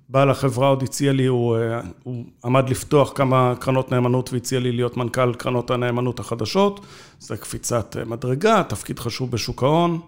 בעל 0.09 0.31
החברה 0.31 0.69
עוד 0.69 0.83
הציע 0.83 1.13
לי, 1.13 1.27
הוא, 1.27 1.57
הוא 2.03 2.25
עמד 2.45 2.69
לפתוח 2.69 3.13
כמה 3.15 3.55
קרנות 3.59 3.93
נאמנות 3.93 4.33
והציע 4.33 4.61
לי 4.61 4.73
להיות 4.73 4.97
מנכ"ל 4.97 5.35
קרנות 5.35 5.71
הנאמנות 5.71 6.21
החדשות. 6.21 6.81
זה 7.19 7.37
קפיצת 7.37 7.97
מדרגה, 8.07 8.63
תפקיד 8.69 8.99
חשוב 8.99 9.31
בשוק 9.31 9.63
ההון. 9.63 10.01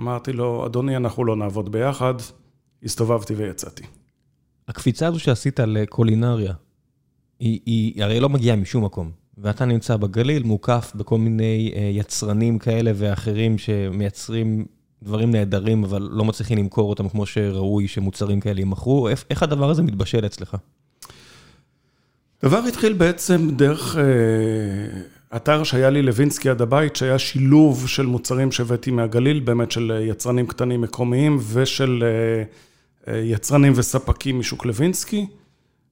אמרתי 0.00 0.32
לו, 0.32 0.66
אדוני, 0.66 0.96
אנחנו 0.96 1.24
לא 1.24 1.36
נעבוד 1.36 1.72
ביחד. 1.72 2.14
הסתובבתי 2.84 3.34
ויצאתי. 3.34 3.82
הקפיצה 4.68 5.06
הזו 5.06 5.18
שעשית 5.20 5.60
לקולינריה, 5.60 6.52
היא, 7.40 7.60
היא 7.66 8.04
הרי 8.04 8.20
לא 8.20 8.28
מגיעה 8.28 8.56
משום 8.56 8.84
מקום. 8.84 9.10
ואתה 9.38 9.64
נמצא 9.64 9.96
בגליל, 9.96 10.42
מוקף 10.42 10.92
בכל 10.94 11.18
מיני 11.18 11.72
אה, 11.76 11.80
יצרנים 11.80 12.58
כאלה 12.58 12.92
ואחרים 12.94 13.58
שמייצרים 13.58 14.66
דברים 15.02 15.30
נהדרים, 15.30 15.84
אבל 15.84 16.08
לא 16.12 16.24
מצליחים 16.24 16.58
למכור 16.58 16.90
אותם 16.90 17.08
כמו 17.08 17.26
שראוי 17.26 17.88
שמוצרים 17.88 18.40
כאלה 18.40 18.60
יימכרו. 18.60 19.08
איך, 19.08 19.24
איך 19.30 19.42
הדבר 19.42 19.70
הזה 19.70 19.82
מתבשל 19.82 20.26
אצלך? 20.26 20.56
דבר 22.42 22.58
התחיל 22.58 22.92
בעצם 22.92 23.50
דרך 23.56 23.96
אה, 23.96 24.02
אתר 25.36 25.64
שהיה 25.64 25.90
לי 25.90 26.02
לוינסקי 26.02 26.48
עד 26.50 26.62
הבית, 26.62 26.96
שהיה 26.96 27.18
שילוב 27.18 27.88
של 27.88 28.06
מוצרים 28.06 28.52
שהבאתי 28.52 28.90
מהגליל, 28.90 29.40
באמת 29.40 29.70
של 29.70 29.98
יצרנים 30.04 30.46
קטנים 30.46 30.80
מקומיים 30.80 31.38
ושל 31.52 32.04
אה, 32.04 32.42
אה, 33.14 33.20
יצרנים 33.20 33.72
וספקים 33.76 34.38
משוק 34.38 34.66
לוינסקי. 34.66 35.26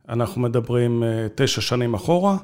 אנחנו 0.09 0.40
מדברים 0.40 1.02
אה, 1.02 1.26
תשע 1.35 1.61
שנים 1.61 1.95
אחורה. 1.95 2.37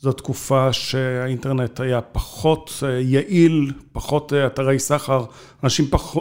זו 0.00 0.12
תקופה 0.12 0.72
שהאינטרנט 0.72 1.80
היה 1.80 2.00
פחות 2.00 2.82
אה, 2.82 3.00
יעיל, 3.00 3.72
פחות 3.92 4.32
אה, 4.32 4.46
אתרי 4.46 4.78
סחר, 4.78 5.24
אנשים 5.64 5.86
פח, 5.86 6.14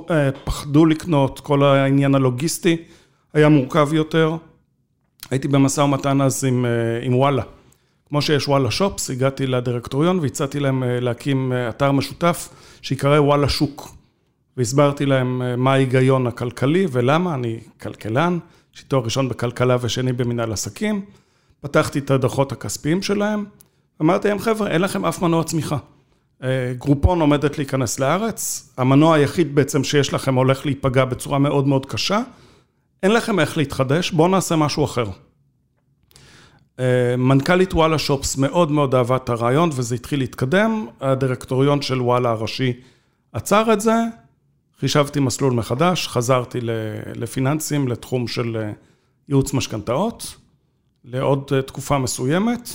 פחדו 0.43 0.85
לקנות, 0.85 1.39
כל 1.39 1.63
העניין 1.63 2.15
הלוגיסטי 2.15 2.77
היה 3.33 3.49
מורכב 3.49 3.93
יותר. 3.93 4.35
הייתי 5.31 5.47
במשא 5.47 5.81
ומתן 5.81 6.21
אז 6.21 6.43
עם, 6.43 6.65
עם 7.01 7.15
וואלה. 7.15 7.43
כמו 8.09 8.21
שיש 8.21 8.47
וואלה 8.47 8.71
שופס, 8.71 9.09
הגעתי 9.09 9.47
לדירקטוריון 9.47 10.19
והצעתי 10.19 10.59
להם 10.59 10.83
להקים 10.85 11.53
אתר 11.69 11.91
משותף 11.91 12.49
שיקרא 12.81 13.19
וואלה 13.19 13.49
שוק. 13.49 13.95
והסברתי 14.57 15.05
להם 15.05 15.41
מה 15.57 15.73
ההיגיון 15.73 16.27
הכלכלי 16.27 16.85
ולמה, 16.91 17.33
אני 17.33 17.59
כלכלן. 17.81 18.37
יש 18.75 18.81
לי 18.81 18.87
תואר 18.87 19.03
ראשון 19.03 19.29
בכלכלה 19.29 19.77
ושני 19.81 20.13
במנהל 20.13 20.51
עסקים. 20.51 21.05
פתחתי 21.61 21.99
את 21.99 22.11
הדוחות 22.11 22.51
הכספיים 22.51 23.01
שלהם, 23.01 23.45
אמרתי 24.01 24.27
להם, 24.27 24.39
חבר'ה, 24.39 24.67
אין 24.67 24.81
לכם 24.81 25.05
אף 25.05 25.21
מנוע 25.21 25.43
צמיחה. 25.43 25.77
אה, 26.43 26.73
גרופון 26.77 27.21
עומדת 27.21 27.57
להיכנס 27.57 27.99
לארץ, 27.99 28.69
המנוע 28.77 29.15
היחיד 29.15 29.55
בעצם 29.55 29.83
שיש 29.83 30.13
לכם 30.13 30.35
הולך 30.35 30.65
להיפגע 30.65 31.05
בצורה 31.05 31.39
מאוד 31.39 31.67
מאוד 31.67 31.85
קשה, 31.85 32.21
אין 33.03 33.11
לכם 33.11 33.39
איך 33.39 33.57
להתחדש, 33.57 34.11
בואו 34.11 34.27
נעשה 34.27 34.55
משהו 34.55 34.85
אחר. 34.85 35.05
אה, 36.79 37.15
מנכ"לית 37.17 37.73
וואלה 37.73 37.97
שופס 37.97 38.37
מאוד 38.37 38.71
מאוד 38.71 38.95
אהבה 38.95 39.15
את 39.15 39.29
הרעיון 39.29 39.69
וזה 39.75 39.95
התחיל 39.95 40.19
להתקדם, 40.19 40.87
הדירקטוריון 41.01 41.81
של 41.81 42.01
וואלה 42.01 42.29
הראשי 42.29 42.73
עצר 43.33 43.73
את 43.73 43.81
זה, 43.81 43.95
חישבתי 44.79 45.19
מסלול 45.19 45.53
מחדש, 45.53 46.07
חזרתי 46.07 46.59
לפיננסים, 47.15 47.87
לתחום 47.87 48.27
של 48.27 48.57
אה, 48.57 48.71
ייעוץ 49.29 49.53
משכנתאות, 49.53 50.35
לעוד 51.05 51.51
אה, 51.55 51.61
תקופה 51.61 51.97
מסוימת, 51.97 52.69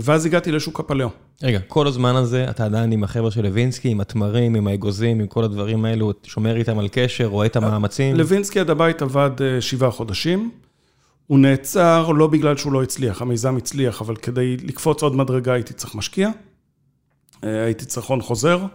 ואז 0.00 0.26
הגעתי 0.26 0.52
לשוק 0.52 0.80
הפלאו. 0.80 1.08
רגע, 1.42 1.58
כל 1.68 1.86
הזמן 1.86 2.16
הזה 2.16 2.46
אתה 2.50 2.64
עדיין 2.64 2.92
עם 2.92 3.04
החבר'ה 3.04 3.30
של 3.30 3.42
לוינסקי, 3.42 3.88
עם 3.88 4.00
התמרים, 4.00 4.54
עם 4.54 4.66
האגוזים, 4.66 5.20
עם 5.20 5.26
כל 5.26 5.44
הדברים 5.44 5.84
האלו, 5.84 6.12
שומר 6.22 6.56
איתם 6.56 6.78
על 6.78 6.88
קשר, 6.92 7.26
רואה 7.26 7.46
את 7.46 7.56
המאמצים? 7.56 8.16
לוינסקי 8.16 8.60
עד 8.60 8.70
הבית 8.70 9.02
עבד 9.02 9.30
שבעה 9.60 9.90
חודשים. 9.90 10.50
הוא 11.26 11.38
נעצר 11.38 12.08
לא 12.08 12.26
בגלל 12.26 12.56
שהוא 12.56 12.72
לא 12.72 12.82
הצליח, 12.82 13.22
המיזם 13.22 13.56
הצליח, 13.56 14.00
אבל 14.00 14.16
כדי 14.16 14.56
לקפוץ 14.56 15.02
עוד 15.02 15.16
מדרגה 15.16 15.52
הייתי 15.52 15.74
צריך 15.74 15.94
משקיע. 15.94 16.30
הייתי 17.42 17.84
צריך 17.84 18.06
הון 18.06 18.22
חוזר. 18.22 18.66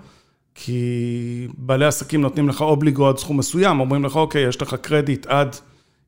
כי 0.56 1.48
בעלי 1.58 1.86
עסקים 1.86 2.22
נותנים 2.22 2.50
לך 2.50 2.62
אובליגו 2.62 3.10
עד 3.10 3.18
סכום 3.18 3.38
מסוים, 3.38 3.80
אומרים 3.80 4.06
לך, 4.06 4.16
אוקיי, 4.16 4.48
יש 4.48 4.62
לך 4.62 4.74
קרדיט 4.74 5.26
עד 5.28 5.56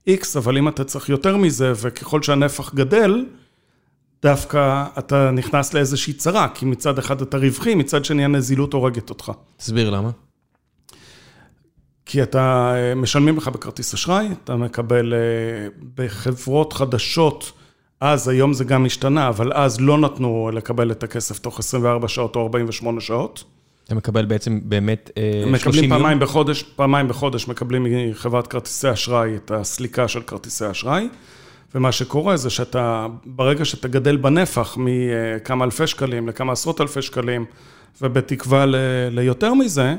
X, 0.09 0.37
אבל 0.37 0.57
אם 0.57 0.67
אתה 0.67 0.83
צריך 0.83 1.09
יותר 1.09 1.37
מזה, 1.37 1.73
וככל 1.75 2.21
שהנפח 2.21 2.73
גדל, 2.73 3.25
דווקא 4.21 4.85
אתה 4.99 5.31
נכנס 5.31 5.73
לאיזושהי 5.73 6.13
צרה, 6.13 6.47
כי 6.53 6.65
מצד 6.65 6.97
אחד 6.99 7.21
אתה 7.21 7.37
רווחי, 7.37 7.75
מצד 7.75 8.05
שני 8.05 8.25
הנזילות 8.25 8.73
הורגת 8.73 9.09
אותך. 9.09 9.31
תסביר 9.57 9.89
למה. 9.89 10.09
כי 12.05 12.23
אתה, 12.23 12.73
אה, 12.75 12.95
משלמים 12.95 13.37
לך 13.37 13.47
בכרטיס 13.47 13.93
אשראי, 13.93 14.27
אתה 14.43 14.55
מקבל 14.55 15.13
אה, 15.13 15.19
בחברות 15.95 16.73
חדשות, 16.73 17.51
אז, 17.99 18.27
היום 18.27 18.53
זה 18.53 18.63
גם 18.63 18.85
השתנה, 18.85 19.27
אבל 19.27 19.53
אז 19.53 19.81
לא 19.81 19.97
נתנו 19.97 20.49
לקבל 20.53 20.91
את 20.91 21.03
הכסף 21.03 21.39
תוך 21.39 21.59
24 21.59 22.07
שעות 22.07 22.35
או 22.35 22.41
48 22.41 23.01
שעות. 23.01 23.43
אתה 23.85 23.95
מקבל 23.95 24.25
בעצם 24.25 24.59
באמת 24.63 25.11
30 25.15 25.43
יום? 25.43 25.53
מקבלים 25.53 25.89
פעמיים 25.89 26.19
בחודש, 26.19 26.63
פעמיים 26.63 27.07
בחודש 27.07 27.47
מקבלים 27.47 27.85
מחברת 28.09 28.47
כרטיסי 28.47 28.91
אשראי 28.91 29.35
את 29.35 29.51
הסליקה 29.51 30.07
של 30.07 30.21
כרטיסי 30.21 30.71
אשראי. 30.71 31.07
ומה 31.75 31.91
שקורה 31.91 32.37
זה 32.37 32.49
שאתה, 32.49 33.07
ברגע 33.25 33.65
שאתה 33.65 33.87
גדל 33.87 34.17
בנפח 34.17 34.77
מכמה 34.79 35.65
אלפי 35.65 35.87
שקלים 35.87 36.27
לכמה 36.27 36.53
עשרות 36.53 36.81
אלפי 36.81 37.01
שקלים, 37.01 37.45
ובתקווה 38.01 38.65
ל, 38.65 38.75
ליותר 39.11 39.53
מזה, 39.53 39.95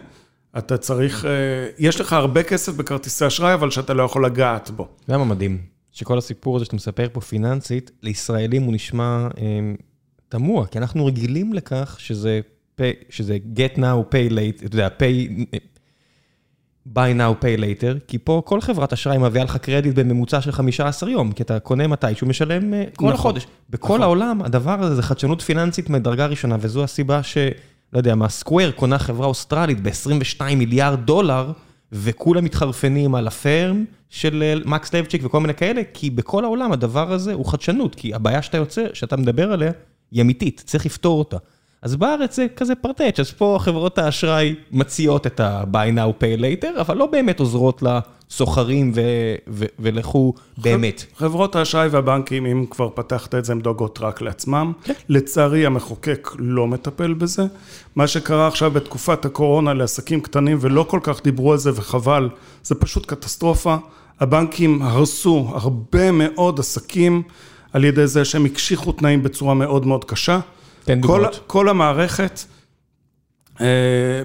אתה 0.58 0.76
צריך, 0.76 1.24
אה, 1.24 1.30
יש 1.78 2.00
לך 2.00 2.12
הרבה 2.12 2.42
כסף 2.42 2.72
בכרטיסי 2.74 3.26
אשראי, 3.26 3.54
אבל 3.54 3.70
שאתה 3.70 3.94
לא 3.94 4.02
יכול 4.02 4.26
לגעת 4.26 4.70
בו. 4.70 4.88
למה 5.08 5.24
מדהים? 5.24 5.58
שכל 5.92 6.18
הסיפור 6.18 6.56
הזה 6.56 6.64
שאתה 6.64 6.76
מספר 6.76 7.06
פה 7.12 7.20
פיננסית, 7.20 7.90
לישראלים 8.02 8.62
הוא 8.62 8.74
נשמע 8.74 9.28
אה, 9.38 9.74
תמוה, 10.28 10.66
כי 10.66 10.78
אנחנו 10.78 11.06
רגילים 11.06 11.52
לכך 11.52 11.96
שזה 11.98 12.40
pay, 12.80 13.04
שזה 13.10 13.38
get 13.56 13.78
now, 13.78 14.14
pay 14.14 14.32
late, 14.32 14.66
אתה 14.66 14.76
יודע, 14.76 14.88
pay, 14.88 15.56
buy 16.88 17.18
now, 17.18 17.42
pay 17.44 17.60
later, 17.60 18.00
כי 18.06 18.18
פה 18.18 18.42
כל 18.44 18.60
חברת 18.60 18.92
אשראי 18.92 19.18
מביאה 19.18 19.44
לך 19.44 19.56
קרדיט 19.56 19.94
בממוצע 19.94 20.40
של 20.40 20.52
15 20.52 21.10
יום, 21.10 21.32
כי 21.32 21.42
אתה 21.42 21.60
קונה 21.60 21.86
מתי 21.86 22.14
שהוא 22.14 22.28
משלם 22.28 22.74
אה, 22.74 22.84
כל 22.96 23.04
נכון, 23.04 23.14
החודש. 23.14 23.46
בכל 23.70 23.86
נכון. 23.88 24.02
העולם, 24.02 24.42
הדבר 24.42 24.82
הזה 24.82 24.94
זה 24.94 25.02
חדשנות 25.02 25.42
פיננסית 25.42 25.90
מדרגה 25.90 26.26
ראשונה, 26.26 26.56
וזו 26.60 26.84
הסיבה 26.84 27.22
ש... 27.22 27.38
לא 27.94 27.98
יודע 27.98 28.14
מה, 28.14 28.28
סקוויר 28.28 28.70
קונה 28.70 28.98
חברה 28.98 29.26
אוסטרלית 29.26 29.82
ב-22 29.82 30.54
מיליארד 30.56 31.00
דולר, 31.00 31.52
וכולם 31.92 32.44
מתחרפנים 32.44 33.14
על 33.14 33.26
הפרם 33.26 33.84
של 34.10 34.42
אה, 34.42 34.54
מקס 34.64 34.94
לבצ'יק 34.94 35.22
וכל 35.24 35.40
מיני 35.40 35.54
כאלה, 35.54 35.82
כי 35.94 36.10
בכל 36.10 36.44
העולם 36.44 36.72
הדבר 36.72 37.12
הזה 37.12 37.32
הוא 37.32 37.46
חדשנות, 37.46 37.94
כי 37.94 38.14
הבעיה 38.14 38.42
שאתה 38.42 38.56
יוצר, 38.56 38.86
שאתה 38.94 39.16
מדבר 39.16 39.52
עליה, 39.52 39.72
היא 40.10 40.22
אמיתית, 40.22 40.62
צריך 40.66 40.86
לפתור 40.86 41.18
אותה. 41.18 41.36
אז 41.82 41.96
בארץ 41.96 42.36
זה 42.36 42.46
כזה 42.56 42.74
פרטץ', 42.74 43.20
אז 43.20 43.30
פה 43.30 43.56
חברות 43.60 43.98
האשראי 43.98 44.54
מציעות 44.72 45.26
את 45.26 45.40
ה-buy 45.40 45.96
now 45.96 46.22
pay 46.22 46.40
later, 46.40 46.80
אבל 46.80 46.96
לא 46.96 47.06
באמת 47.06 47.40
עוזרות 47.40 47.82
לסוחרים 48.30 48.92
ולכו 49.78 50.34
באמת. 50.58 51.04
חברות 51.16 51.56
האשראי 51.56 51.88
והבנקים, 51.88 52.46
אם 52.46 52.66
כבר 52.70 52.88
פתחת 52.94 53.34
את 53.34 53.44
זה, 53.44 53.52
הם 53.52 53.60
דואגות 53.60 53.98
רק 54.02 54.22
לעצמם. 54.22 54.72
כן. 54.84 54.92
לצערי, 55.08 55.66
המחוקק 55.66 56.30
לא 56.38 56.66
מטפל 56.66 57.14
בזה. 57.14 57.42
מה 57.96 58.06
שקרה 58.06 58.48
עכשיו 58.48 58.70
בתקופת 58.70 59.24
הקורונה 59.24 59.74
לעסקים 59.74 60.20
קטנים, 60.20 60.58
ולא 60.60 60.86
כל 60.88 61.00
כך 61.02 61.22
דיברו 61.24 61.52
על 61.52 61.58
זה 61.58 61.70
וחבל, 61.74 62.28
זה 62.62 62.74
פשוט 62.74 63.06
קטסטרופה. 63.06 63.76
הבנקים 64.20 64.82
הרסו 64.82 65.50
הרבה 65.54 66.12
מאוד 66.12 66.60
עסקים 66.60 67.22
על 67.72 67.84
ידי 67.84 68.06
זה 68.06 68.24
שהם 68.24 68.44
הקשיחו 68.44 68.92
תנאים 68.92 69.22
בצורה 69.22 69.54
מאוד 69.54 69.86
מאוד 69.86 70.04
קשה. 70.04 70.40
תן 70.84 71.00
כל, 71.00 71.06
דוגמאות. 71.06 71.40
כל 71.46 71.68
המערכת, 71.68 72.40
אה, 72.40 72.53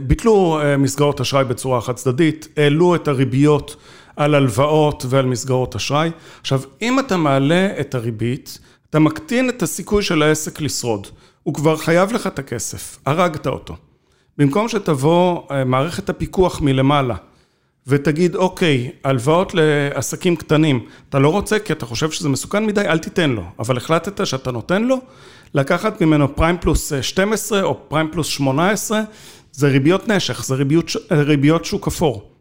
ביטלו 0.01 0.59
אה, 0.61 0.77
מסגרות 0.77 1.21
אשראי 1.21 1.43
בצורה 1.43 1.81
חד 1.81 1.93
צדדית, 1.93 2.47
העלו 2.57 2.95
את 2.95 3.07
הריביות 3.07 3.75
על 4.15 4.35
הלוואות 4.35 5.05
ועל 5.09 5.25
מסגרות 5.25 5.75
אשראי. 5.75 6.11
עכשיו, 6.41 6.61
אם 6.81 6.99
אתה 6.99 7.17
מעלה 7.17 7.69
את 7.79 7.95
הריבית, 7.95 8.59
אתה 8.89 8.99
מקטין 8.99 9.49
את 9.49 9.63
הסיכוי 9.63 10.03
של 10.03 10.21
העסק 10.21 10.61
לשרוד. 10.61 11.07
הוא 11.43 11.53
כבר 11.53 11.77
חייב 11.77 12.13
לך 12.13 12.27
את 12.27 12.39
הכסף, 12.39 12.99
הרגת 13.05 13.47
אותו. 13.47 13.75
במקום 14.37 14.67
שתבוא 14.67 15.41
אה, 15.51 15.63
מערכת 15.63 16.09
הפיקוח 16.09 16.61
מלמעלה 16.61 17.15
ותגיד, 17.87 18.35
אוקיי, 18.35 18.91
הלוואות 19.03 19.53
לעסקים 19.53 20.35
קטנים, 20.35 20.85
אתה 21.09 21.19
לא 21.19 21.29
רוצה 21.29 21.59
כי 21.59 21.73
אתה 21.73 21.85
חושב 21.85 22.11
שזה 22.11 22.29
מסוכן 22.29 22.65
מדי, 22.65 22.81
אל 22.81 22.97
תיתן 22.97 23.29
לו. 23.29 23.43
אבל 23.59 23.77
החלטת 23.77 24.27
שאתה 24.27 24.51
נותן 24.51 24.83
לו, 24.83 24.97
לקחת 25.53 26.01
ממנו 26.01 26.35
פריים 26.35 26.57
פלוס 26.61 26.93
12 27.01 27.63
או 27.63 27.77
פריים 27.87 28.07
פלוס 28.11 28.27
18, 28.27 29.01
זה 29.51 29.67
ריביות 29.67 30.07
נשך, 30.07 30.45
זה 30.45 30.55
ריביות, 30.55 30.91
ריביות 31.11 31.65
שוק 31.65 31.87
אפור. 31.87 32.31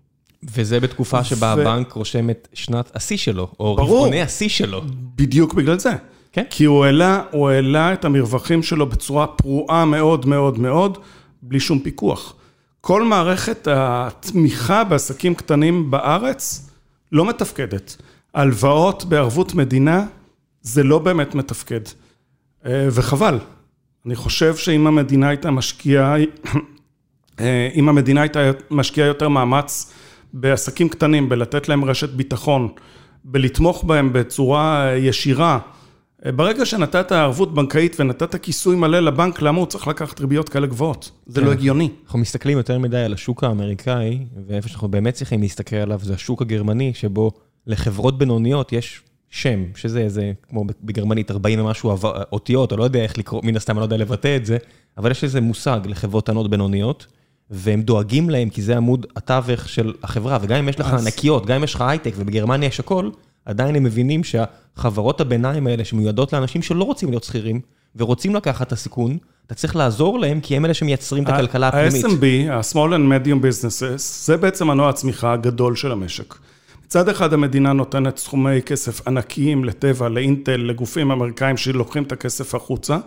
וזה 0.42 0.80
בתקופה 0.80 1.24
שבה 1.24 1.54
ו- 1.56 1.60
הבנק 1.60 1.92
רושם 1.92 2.30
את 2.30 2.48
שנת 2.54 2.90
השיא 2.96 3.16
שלו, 3.16 3.48
או 3.60 3.76
ברור. 3.76 3.98
רבעוני 3.98 4.22
השיא 4.22 4.48
שלו. 4.48 4.82
בדיוק 5.14 5.54
בגלל 5.54 5.78
זה. 5.78 5.92
כן. 6.32 6.44
כי 6.50 6.64
הוא 6.64 6.84
העלה, 6.84 7.22
הוא 7.30 7.50
העלה 7.50 7.92
את 7.92 8.04
המרווחים 8.04 8.62
שלו 8.62 8.86
בצורה 8.86 9.26
פרועה 9.26 9.84
מאוד 9.84 10.26
מאוד 10.26 10.58
מאוד, 10.58 10.98
בלי 11.42 11.60
שום 11.60 11.78
פיקוח. 11.78 12.34
כל 12.80 13.04
מערכת 13.04 13.68
התמיכה 13.70 14.84
בעסקים 14.84 15.34
קטנים 15.34 15.90
בארץ 15.90 16.70
לא 17.12 17.28
מתפקדת. 17.28 17.96
הלוואות 18.34 19.04
בערבות 19.04 19.54
מדינה 19.54 20.06
זה 20.62 20.82
לא 20.82 20.98
באמת 20.98 21.34
מתפקד. 21.34 21.80
אה, 22.66 22.88
וחבל. 22.92 23.38
אני 24.06 24.16
חושב 24.16 24.56
שאם 24.56 24.86
המדינה 24.86 25.28
הייתה 25.28 25.50
משקיעה, 25.50 26.16
אה, 27.40 27.68
אם 27.74 27.88
המדינה 27.88 28.20
הייתה 28.20 28.50
משקיעה 28.70 29.08
יותר 29.08 29.28
מאמץ 29.28 29.92
בעסקים 30.32 30.88
קטנים, 30.88 31.28
בלתת 31.28 31.68
להם 31.68 31.84
רשת 31.84 32.10
ביטחון, 32.10 32.68
בלתמוך 33.24 33.84
בהם 33.84 34.12
בצורה 34.12 34.88
אה, 34.88 34.96
ישירה, 34.96 35.58
ברגע 36.26 36.66
שנתת 36.66 37.12
ערבות 37.12 37.54
בנקאית 37.54 37.96
ונתת 38.00 38.42
כיסוי 38.42 38.76
מלא 38.76 39.00
לבנק, 39.00 39.42
למה 39.42 39.58
הוא 39.58 39.66
צריך 39.66 39.88
לקחת 39.88 40.20
ריביות 40.20 40.48
כאלה 40.48 40.66
גבוהות? 40.66 41.10
זה 41.26 41.40
כן. 41.40 41.46
לא 41.46 41.52
הגיוני. 41.52 41.88
אנחנו 42.04 42.18
מסתכלים 42.18 42.58
יותר 42.58 42.78
מדי 42.78 42.96
על 42.96 43.12
השוק 43.12 43.44
האמריקאי, 43.44 44.18
ואיפה 44.46 44.68
שאנחנו 44.68 44.88
באמת 44.88 45.14
צריכים 45.14 45.40
להסתכל 45.40 45.76
עליו 45.76 45.98
זה 46.02 46.14
השוק 46.14 46.42
הגרמני, 46.42 46.92
שבו 46.94 47.30
לחברות 47.66 48.18
בינוניות 48.18 48.72
יש 48.72 49.02
שם, 49.30 49.64
שזה 49.74 50.00
איזה, 50.00 50.32
כמו 50.50 50.64
בגרמנית, 50.82 51.30
40 51.30 51.60
ומשהו 51.60 51.96
אותיות, 52.32 52.72
או 52.72 52.76
לא 52.76 52.84
יודע 52.84 53.02
איך 53.02 53.18
לקרוא, 53.18 53.40
מן 53.44 53.56
הסתם 53.56 53.72
אני 53.72 53.78
לא 53.78 53.84
יודע 53.84 53.96
לבטא 53.96 54.36
את 54.36 54.46
זה, 54.46 54.56
אבל 54.98 55.10
יש 55.10 55.24
איזה 55.24 55.40
מושג 55.40 55.80
לחברות 55.84 56.24
קטנות 56.24 56.50
בינוניות, 56.50 57.06
והם 57.50 57.82
דואגים 57.82 58.30
להם 58.30 58.50
כי 58.50 58.62
זה 58.62 58.76
עמוד 58.76 59.06
התווך 59.16 59.68
של 59.68 59.92
החברה, 60.02 60.38
וגם 60.42 60.58
אם 60.58 60.68
יש 60.68 60.80
לך 60.80 60.86
אז- 60.92 61.02
ענקיות, 61.06 61.46
גם 61.46 61.56
אם 61.56 61.64
יש 61.64 61.74
לך 61.74 61.80
הייטק 61.80 62.12
ובגרמניה 62.16 62.66
יש 62.66 62.80
הכל, 62.80 63.10
עדיין 63.44 63.76
הם 63.76 63.82
מבינים 63.84 64.24
שהחברות 64.24 65.20
הביניים 65.20 65.66
האלה 65.66 65.84
שמיועדות 65.84 66.32
לאנשים 66.32 66.62
שלא 66.62 66.84
רוצים 66.84 67.10
להיות 67.10 67.24
שכירים, 67.24 67.60
ורוצים 67.96 68.34
לקחת 68.34 68.66
את 68.66 68.72
הסיכון, 68.72 69.18
אתה 69.46 69.54
צריך 69.54 69.76
לעזור 69.76 70.18
להם, 70.18 70.40
כי 70.40 70.56
הם 70.56 70.64
אלה 70.64 70.74
שמייצרים 70.74 71.24
את 71.24 71.28
הכלכלה 71.28 71.68
הפנימית. 71.68 72.04
ה-SMB, 72.04 72.52
ה-small 72.52 72.92
and 72.92 73.26
medium 73.26 73.42
businesses, 73.44 73.98
זה 73.98 74.36
בעצם 74.36 74.66
מנוע 74.66 74.88
הצמיחה 74.88 75.32
הגדול 75.32 75.76
של 75.76 75.92
המשק. 75.92 76.34
מצד 76.88 77.08
אחד 77.08 77.32
המדינה 77.32 77.72
נותנת 77.72 78.18
סכומי 78.18 78.62
כסף 78.62 79.08
ענקיים 79.08 79.64
לטבע, 79.64 80.08
לאינטל, 80.08 80.56
לגופים 80.56 81.10
אמריקאים 81.10 81.56
שלוקחים 81.56 82.02
את 82.02 82.12
הכסף 82.12 82.54
החוצה. 82.54 82.98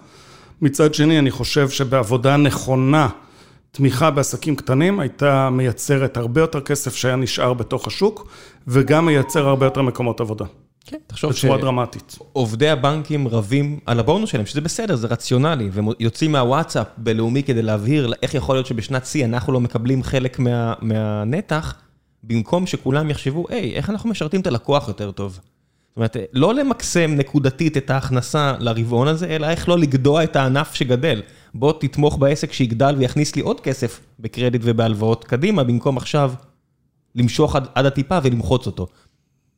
מצד 0.62 0.94
שני, 0.94 1.20
אני 1.20 1.32
חושב 1.32 1.70
שבעבודה 1.70 2.38
נכונה, 2.38 3.08
תמיכה 3.72 4.12
בעסקים 4.12 4.56
קטנים 4.56 5.00
הייתה 5.00 5.50
מייצרת 5.50 6.18
הרבה 6.18 6.42
יותר 6.42 6.62
כסף 6.62 6.96
שהיה 6.96 7.16
נשאר 7.16 7.54
בתוך 7.54 7.88
השוק, 7.88 8.28
וגם 8.68 9.06
מייצר 9.06 9.48
הרבה 9.48 9.66
יותר 9.66 9.82
מקומות 9.82 10.22
עבודה, 10.22 10.46
כן, 10.86 10.98
תחשוב 11.08 11.32
בצורה 11.32 11.58
דרמטית. 11.58 12.18
עובדי 12.34 12.70
הבנקים 12.70 13.28
רבים 13.28 13.80
על 13.86 14.00
הבונוס 14.00 14.30
שלהם, 14.30 14.46
שזה 14.46 14.62
בסדר, 14.62 14.96
זה 14.96 15.08
רציונלי, 15.08 15.70
והם 15.72 15.88
יוצאים 16.00 16.32
מהוואטסאפ 16.32 16.88
בלאומי 16.98 17.44
כדי 17.44 17.62
להבהיר 17.62 18.14
איך 18.22 18.34
יכול 18.34 18.56
להיות 18.56 18.66
שבשנת 18.66 19.06
שיא 19.06 19.26
אנחנו 19.26 19.54
לא 19.54 19.60
מקבלים 19.60 20.04
חלק 20.04 20.40
מה, 20.40 20.74
מהנתח, 20.82 21.76
במקום 22.24 22.68
שכולם 22.68 23.10
יחשבו, 23.10 23.46
היי, 23.50 23.76
איך 23.76 23.90
אנחנו 23.90 24.10
משרתים 24.10 24.42
את 24.42 24.48
הלקוח 24.48 24.88
יותר 24.88 25.12
טוב? 25.12 25.32
זאת 25.34 25.98
אומרת, 25.98 26.18
לא 26.34 26.54
למקסם 26.54 27.12
נקודתית 27.18 27.78
את 27.78 27.90
ההכנסה 27.90 28.54
לרבעון 28.60 29.08
הזה, 29.08 29.28
אלא 29.28 29.48
איך 29.48 29.70
לא 29.70 29.80
לגדוע 29.80 30.24
את 30.24 30.36
הענף 30.36 30.74
שגדל. 30.74 31.22
בוא 31.54 31.74
תתמוך 31.80 32.18
בעסק 32.18 32.54
שיגדל 32.54 32.96
ויכניס 32.98 33.36
לי 33.36 33.42
עוד 33.42 33.60
כסף 33.60 34.00
בקרדיט 34.20 34.62
ובהלוואות 34.64 35.24
קדימה, 35.24 35.64
במקום 35.64 35.98
עכשיו 35.98 36.34
למשוך 37.16 37.56
עד, 37.56 37.68
עד 37.76 37.86
הטיפה 37.86 38.18
ולמחוץ 38.24 38.68
אותו. 38.68 38.88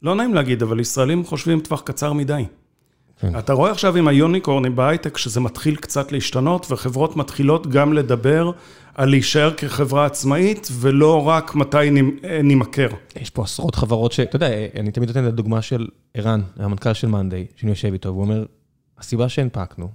לא 0.02 0.16
נעים 0.16 0.34
להגיד, 0.34 0.62
אבל 0.64 0.80
ישראלים 0.80 1.26
חושבים 1.26 1.60
טווח 1.60 1.82
קצר 1.82 2.14
מדי. 2.14 2.44
כן. 3.24 3.40
אתה 3.40 3.54
רואה 3.54 3.72
עכשיו 3.72 3.98
עם 3.98 4.08
היוניקורנים 4.08 4.76
בהייטק 4.76 5.18
שזה 5.18 5.40
מתחיל 5.40 5.76
קצת 5.76 6.12
להשתנות, 6.12 6.72
וחברות 6.72 7.16
מתחילות 7.16 7.68
גם 7.68 7.94
לדבר 7.94 8.52
על 8.96 9.10
להישאר 9.10 9.54
כחברה 9.54 10.06
עצמאית, 10.06 10.70
ולא 10.72 11.28
רק 11.28 11.56
מתי 11.56 11.90
נמכר. 12.44 12.88
יש 13.22 13.30
פה 13.30 13.44
עשרות 13.44 13.76
חברות 13.76 14.12
ש... 14.12 14.20
אתה 14.20 14.36
יודע, 14.36 14.48
אני 14.80 14.92
תמיד 14.92 15.10
נותן 15.10 15.24
את 15.24 15.34
הדוגמה 15.34 15.62
של 15.62 15.88
ערן, 16.14 16.42
המנכ"ל 16.58 16.94
של 16.94 17.08
מאנדיי, 17.08 17.46
שאני 17.56 17.72
יושב 17.72 17.94
איתו, 17.94 18.10
והוא 18.10 18.22
אומר, 18.22 18.46
הסיבה 18.98 19.30
שהנפקנו, 19.30 19.90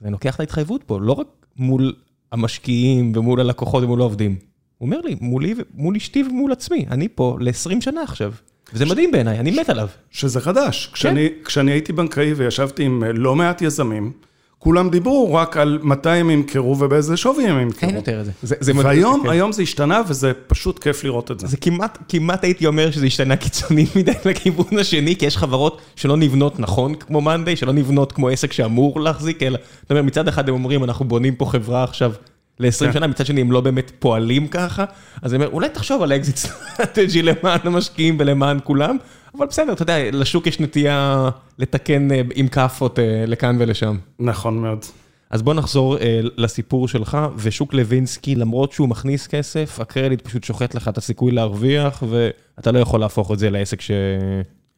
ואני 0.00 0.12
לוקח 0.12 0.34
את 0.34 0.40
ההתחייבות 0.40 0.82
פה, 0.82 1.00
לא 1.00 1.12
רק 1.12 1.26
מול 1.56 1.94
המשקיעים 2.32 3.12
ומול 3.16 3.40
הלקוחות 3.40 3.84
ומול 3.84 4.00
העובדים. 4.00 4.36
הוא 4.78 4.86
אומר 4.86 5.00
לי, 5.00 5.16
מולי, 5.20 5.54
מול 5.74 5.96
אשתי 5.96 6.22
ומול 6.22 6.52
עצמי, 6.52 6.86
אני 6.90 7.08
פה 7.14 7.36
ל-20 7.40 7.80
שנה 7.80 8.02
עכשיו. 8.02 8.32
וזה 8.72 8.86
מדהים 8.86 9.10
בעיניי, 9.10 9.38
אני 9.38 9.50
מת 9.50 9.70
עליו. 9.70 9.88
שזה 10.10 10.40
חדש. 10.40 10.90
כשאני, 10.92 11.28
כשאני 11.44 11.70
הייתי 11.70 11.92
בנקאי 11.92 12.32
וישבתי 12.32 12.84
עם 12.84 13.04
אה, 13.04 13.12
לא 13.12 13.36
מעט 13.36 13.62
יזמים, 13.62 14.12
כולם 14.58 14.90
דיברו 14.90 15.34
רק 15.34 15.56
על 15.56 15.78
מתי 15.82 16.10
הם 16.10 16.30
ימכרו 16.30 16.78
ובאיזה 16.78 17.16
שווי 17.16 17.46
הם 17.46 17.60
ימכרו. 17.60 17.88
אין 17.88 17.96
יותר 17.96 18.20
את 18.20 18.24
זה. 18.24 18.32
זה, 18.42 18.54
זה 18.60 18.74
מדהים, 18.74 18.86
והיום, 18.86 19.22
כן. 19.22 19.30
היום 19.30 19.52
זה 19.52 19.62
השתנה 19.62 20.02
וזה 20.08 20.32
פשוט 20.46 20.78
כיף 20.78 21.04
לראות 21.04 21.30
את 21.30 21.40
זה. 21.40 21.46
זה 21.46 21.56
כמעט, 21.56 21.98
כמעט 22.08 22.44
הייתי 22.44 22.66
אומר 22.66 22.90
שזה 22.90 23.06
השתנה 23.06 23.36
קיצוני 23.36 23.86
מדי 23.96 24.12
לכיוון 24.24 24.78
השני, 24.78 25.16
כי 25.16 25.26
יש 25.26 25.36
חברות 25.36 25.80
שלא 25.96 26.16
נבנות 26.16 26.60
נכון 26.60 26.94
כמו 26.94 27.20
מאנדיי, 27.20 27.56
שלא 27.56 27.72
נבנות 27.72 28.12
כמו 28.12 28.28
עסק 28.28 28.52
שאמור 28.52 29.00
להחזיק, 29.00 29.42
אלא, 29.42 29.58
זאת 29.82 29.90
אומרת, 29.90 30.04
מצד 30.04 30.28
אחד 30.28 30.48
הם 30.48 30.54
אומרים, 30.54 30.84
אנחנו 30.84 31.04
בונים 31.04 31.34
פה 31.34 31.46
חברה 31.46 31.84
עכשיו 31.84 32.12
ל-20 32.60 32.70
כן. 32.86 32.92
שנה, 32.92 33.06
מצד 33.06 33.26
שני 33.26 33.40
הם 33.40 33.52
לא 33.52 33.60
באמת 33.60 33.92
פועלים 33.98 34.48
ככה, 34.48 34.84
אז 35.22 35.34
אני 35.34 35.44
אומר, 35.44 35.54
אולי 35.54 35.68
תחשוב 35.68 36.02
על 36.02 36.12
exit 36.12 36.36
strategy 36.36 37.22
למען 37.22 37.60
המשקיעים 37.64 38.16
ולמען 38.20 38.58
כולם, 38.64 38.96
אבל 39.38 39.46
בסדר, 39.46 39.72
אתה 39.72 39.82
יודע, 39.82 40.10
לשוק 40.12 40.46
יש 40.46 40.60
נטייה 40.60 41.28
לתקן 41.58 42.12
אה, 42.12 42.20
עם 42.34 42.48
כאפות 42.48 42.98
אה, 42.98 43.24
לכאן 43.26 43.56
ולשם. 43.58 43.96
נכון 44.18 44.58
מאוד. 44.58 44.84
אז 45.30 45.42
בוא 45.42 45.54
נחזור 45.54 45.98
אה, 45.98 46.20
לסיפור 46.36 46.88
שלך, 46.88 47.18
ושוק 47.36 47.74
לוינסקי, 47.74 48.34
למרות 48.34 48.72
שהוא 48.72 48.88
מכניס 48.88 49.26
כסף, 49.26 49.80
הקרדיט 49.80 50.20
פשוט 50.20 50.44
שוחט 50.44 50.74
לך 50.74 50.88
את 50.88 50.98
הסיכוי 50.98 51.32
להרוויח, 51.32 52.02
ואתה 52.08 52.72
לא 52.72 52.78
יכול 52.78 53.00
להפוך 53.00 53.32
את 53.32 53.38
זה 53.38 53.50
לעסק 53.50 53.80
ש... 53.80 53.90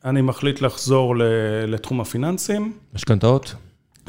אני 0.04 0.20
מחליט 0.20 0.60
לחזור 0.60 1.14
לתחום 1.66 2.00
הפיננסים. 2.00 2.72
משכנתאות? 2.94 3.54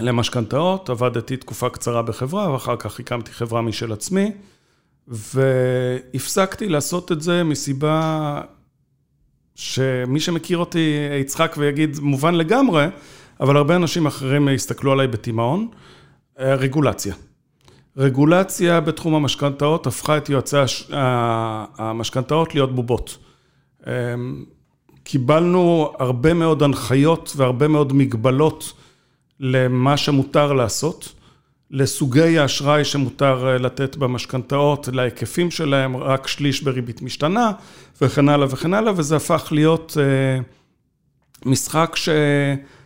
למשכנתאות, 0.02 0.90
עבדתי 0.90 1.38
תקופה 1.38 1.70
קצרה 1.70 2.02
בחברה, 2.02 2.52
ואחר 2.52 2.76
כך 2.76 3.00
הקמתי 3.00 3.32
חברה 3.32 3.62
משל 3.62 3.92
עצמי, 3.94 4.32
והפסקתי 5.08 6.70
לעשות 6.70 7.12
את 7.12 7.22
זה 7.22 7.44
מסיבה 7.44 8.42
שמי 9.56 10.20
שמכיר 10.20 10.58
אותי 10.58 10.94
יצחק 11.22 11.56
ויגיד, 11.58 12.00
מובן 12.02 12.36
לגמרי, 12.36 12.86
אבל 13.40 13.58
הרבה 13.58 13.76
אנשים 13.76 14.06
אחרים 14.06 14.50
יסתכלו 14.50 14.92
עליי 14.92 15.08
בתימהון, 15.08 15.68
אה, 16.40 16.56
רגולציה. 16.56 17.16
רגולציה 17.98 18.82
בתחום 18.82 19.16
המשכנתאות 19.16 19.88
הפכה 19.88 20.18
את 20.18 20.30
יועצי 20.30 20.58
הש- 20.58 20.92
ה- 20.92 21.66
המשכנתאות 21.78 22.56
להיות 22.56 22.76
בובות. 22.76 23.18
אמ, 23.88 24.46
קיבלנו 25.04 25.92
הרבה 26.00 26.34
מאוד 26.34 26.64
הנחיות 26.64 27.34
והרבה 27.36 27.68
מאוד 27.68 27.94
מגבלות 27.94 28.74
למה 29.42 29.98
שמותר 29.98 30.54
לעשות, 30.54 31.14
לסוגי 31.72 32.40
האשראי 32.40 32.86
שמותר 32.86 33.48
אה, 33.48 33.58
לתת 33.58 33.96
במשכנתאות, 33.96 34.90
להיקפים 34.94 35.52
שלהם, 35.52 35.98
רק 35.98 36.28
שליש 36.28 36.64
בריבית 36.64 37.02
משתנה, 37.02 37.52
וכן 38.02 38.30
הלאה 38.30 38.48
וכן 38.50 38.74
הלאה, 38.74 38.94
וזה 38.96 39.16
הפך 39.16 39.48
להיות 39.52 39.98
אה, 40.00 40.42
משחק 41.46 41.96
ש... 41.96 42.10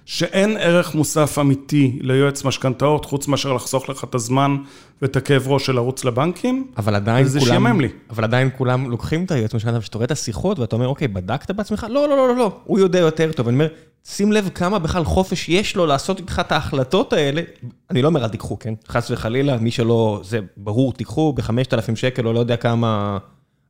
שאין 0.05 0.57
ערך 0.57 0.95
מוסף 0.95 1.39
אמיתי 1.39 1.99
ליועץ 2.01 2.45
משכנתאות, 2.45 3.05
חוץ 3.05 3.27
מאשר 3.27 3.53
לחסוך 3.53 3.89
לך 3.89 4.03
את 4.03 4.15
הזמן 4.15 4.57
ואת 5.01 5.15
הכאב 5.15 5.47
ראש 5.47 5.65
של 5.65 5.75
לרוץ 5.75 6.05
לבנקים. 6.05 6.67
אבל 6.77 6.95
עדיין 6.95 7.25
וזה 7.25 7.39
כולם... 7.39 7.51
שיאמם 7.51 7.81
לי. 7.81 7.89
אבל 8.09 8.23
עדיין 8.23 8.49
כולם 8.57 8.89
לוקחים 8.89 9.23
את 9.25 9.31
היועץ 9.31 9.55
משכנתה, 9.55 9.77
וכשאתה 9.77 9.97
רואה 9.97 10.05
את 10.05 10.11
השיחות 10.11 10.59
ואתה 10.59 10.75
אומר, 10.75 10.87
אוקיי, 10.87 11.07
בדקת 11.07 11.51
בעצמך? 11.51 11.87
לא, 11.89 12.09
לא, 12.09 12.17
לא, 12.17 12.27
לא, 12.27 12.35
לא, 12.35 12.59
הוא 12.63 12.79
יודע 12.79 12.99
יותר 12.99 13.31
טוב. 13.31 13.47
אני 13.47 13.55
אומר, 13.55 13.67
שים 14.05 14.31
לב 14.31 14.49
כמה 14.55 14.79
בכלל 14.79 15.03
חופש 15.03 15.49
יש 15.49 15.75
לו 15.75 15.85
לעשות 15.85 16.19
איתך 16.19 16.41
את 16.45 16.51
ההחלטות 16.51 17.13
האלה. 17.13 17.41
אני 17.89 18.01
לא 18.01 18.07
אומר, 18.07 18.23
אל 18.23 18.29
תיקחו, 18.29 18.59
כן? 18.59 18.73
חס 18.87 19.11
וחלילה, 19.11 19.57
מי 19.57 19.71
שלא, 19.71 20.21
זה 20.23 20.39
ברור, 20.57 20.93
תיקחו 20.93 21.33
ב-5,000 21.33 21.95
שקל, 21.95 22.27
או 22.27 22.33
לא 22.33 22.39
יודע 22.39 22.57
כמה, 22.57 23.17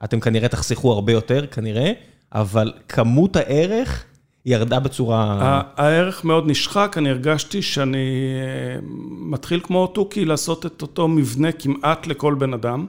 אתם 0.03 0.19
כנראה 0.19 0.47
תחסכו 0.47 0.91
הרבה 0.91 1.11
יותר, 1.11 1.45
כנראה, 1.51 1.91
אבל 2.33 2.73
כמות 2.87 3.35
הערך 3.35 4.05
ירדה 4.45 4.79
בצורה... 4.79 5.61
הערך 5.75 6.25
מאוד 6.25 6.43
נשחק, 6.47 6.95
אני 6.97 7.09
הרגשתי 7.09 7.61
שאני 7.61 7.97
אה, 7.97 8.79
מתחיל 9.09 9.59
כמו 9.63 9.87
תוכי 9.87 10.25
לעשות 10.25 10.65
את 10.65 10.81
אותו 10.81 11.07
מבנה 11.07 11.51
כמעט 11.51 12.07
לכל 12.07 12.35
בן 12.35 12.53
אדם, 12.53 12.85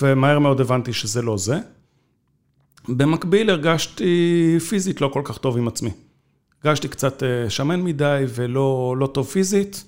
ומהר 0.00 0.38
מאוד 0.38 0.60
הבנתי 0.60 0.92
שזה 0.92 1.22
לא 1.22 1.38
זה. 1.38 1.58
במקביל 2.88 3.50
הרגשתי 3.50 4.56
פיזית 4.68 5.00
לא 5.00 5.10
כל 5.12 5.22
כך 5.24 5.38
טוב 5.38 5.56
עם 5.58 5.68
עצמי. 5.68 5.90
הרגשתי 6.64 6.88
קצת 6.88 7.22
אה, 7.22 7.50
שמן 7.50 7.82
מדי 7.82 8.24
ולא 8.28 8.94
לא 8.98 9.06
טוב 9.06 9.26
פיזית, 9.26 9.84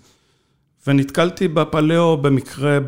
ונתקלתי 0.86 1.48
בפלאו 1.48 2.16
במקרה 2.16 2.78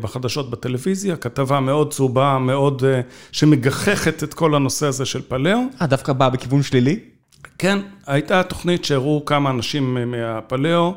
בחדשות 0.00 0.50
בטלוויזיה, 0.50 1.16
כתבה 1.16 1.60
מאוד 1.60 1.92
צהובה, 1.92 2.38
מאוד, 2.38 2.84
אה, 2.84 3.00
שמגחכת 3.32 4.22
את 4.22 4.34
כל 4.34 4.54
הנושא 4.54 4.86
הזה 4.86 5.04
של 5.04 5.22
פלאו. 5.28 5.58
אה, 5.82 5.86
דווקא 5.86 6.12
באה 6.12 6.30
בכיוון 6.30 6.62
שלילי? 6.62 7.17
כן, 7.58 7.78
הייתה 8.06 8.42
תוכנית 8.42 8.84
שהראו 8.84 9.24
כמה 9.24 9.50
אנשים 9.50 10.10
מהפלאו 10.10 10.94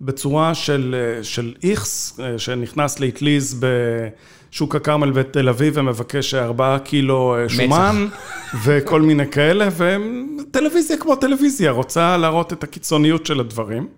בצורה 0.00 0.54
של, 0.54 0.94
של 1.22 1.54
איכס, 1.62 2.20
שנכנס 2.38 3.00
לאטליז 3.00 3.60
בשוק 3.60 4.74
הכרמל 4.74 5.10
בתל 5.10 5.48
אביב 5.48 5.72
ומבקש 5.76 6.34
ארבעה 6.34 6.78
קילו 6.78 7.36
שומן 7.48 8.06
וכל 8.64 9.02
מיני 9.02 9.30
כאלה, 9.30 9.68
וטלוויזיה 9.76 10.96
כמו 10.96 11.16
טלוויזיה, 11.16 11.70
רוצה 11.70 12.16
להראות 12.16 12.52
את 12.52 12.64
הקיצוניות 12.64 13.26
של 13.26 13.40
הדברים. 13.40 13.88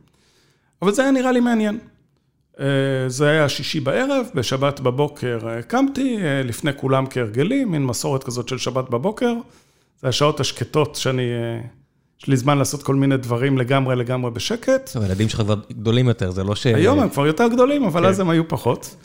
אבל 0.82 0.92
זה 0.92 1.02
היה 1.02 1.10
נראה 1.10 1.32
לי 1.32 1.40
מעניין. 1.40 1.78
זה 3.06 3.28
היה 3.28 3.48
שישי 3.48 3.80
בערב, 3.80 4.26
בשבת 4.34 4.80
בבוקר 4.80 5.60
קמתי, 5.66 6.16
לפני 6.44 6.70
כולם 6.76 7.04
כהרגלי, 7.10 7.64
מין 7.64 7.86
מסורת 7.86 8.24
כזאת 8.24 8.48
של 8.48 8.58
שבת 8.58 8.90
בבוקר. 8.90 9.34
זה 10.02 10.08
השעות 10.08 10.40
השקטות 10.40 10.96
שאני, 10.96 11.22
יש 12.22 12.28
לי 12.28 12.36
זמן 12.36 12.58
לעשות 12.58 12.82
כל 12.82 12.94
מיני 12.94 13.16
דברים 13.16 13.58
לגמרי 13.58 13.96
לגמרי 13.96 14.30
בשקט. 14.30 14.90
טוב, 14.92 15.02
הילדים 15.02 15.28
שלך 15.28 15.40
כבר 15.40 15.54
גדולים 15.70 16.08
יותר, 16.08 16.30
זה 16.30 16.44
לא 16.44 16.54
ש... 16.54 16.66
היום 16.66 17.00
הם 17.00 17.08
כבר 17.08 17.26
יותר 17.26 17.48
גדולים, 17.48 17.84
אבל 17.84 18.02
כן. 18.02 18.08
אז 18.08 18.20
הם 18.20 18.30
היו 18.30 18.48
פחות. 18.48 18.96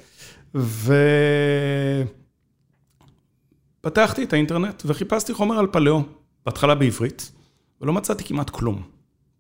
ופתחתי 3.82 4.24
את 4.24 4.34
האינטרנט 4.34 4.84
וחיפשתי 4.86 5.34
חומר 5.34 5.60
על 5.60 5.68
פלאו, 5.68 6.02
בהתחלה 6.46 6.76
בעברית, 6.76 7.32
ולא 7.82 7.94
מצאתי 7.94 8.24
כמעט 8.24 8.50
כלום. 8.50 8.82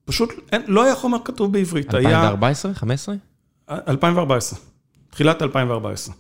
פשוט 0.06 0.30
אין, 0.52 0.62
לא 0.68 0.84
היה 0.84 0.96
חומר 0.96 1.18
כתוב 1.26 1.54
בעברית. 1.54 1.96
2014? 1.96 2.70
2015? 2.72 3.16
היה 3.68 3.80
2014, 3.88 4.60
תחילת 5.10 5.42
2014. 5.42 6.16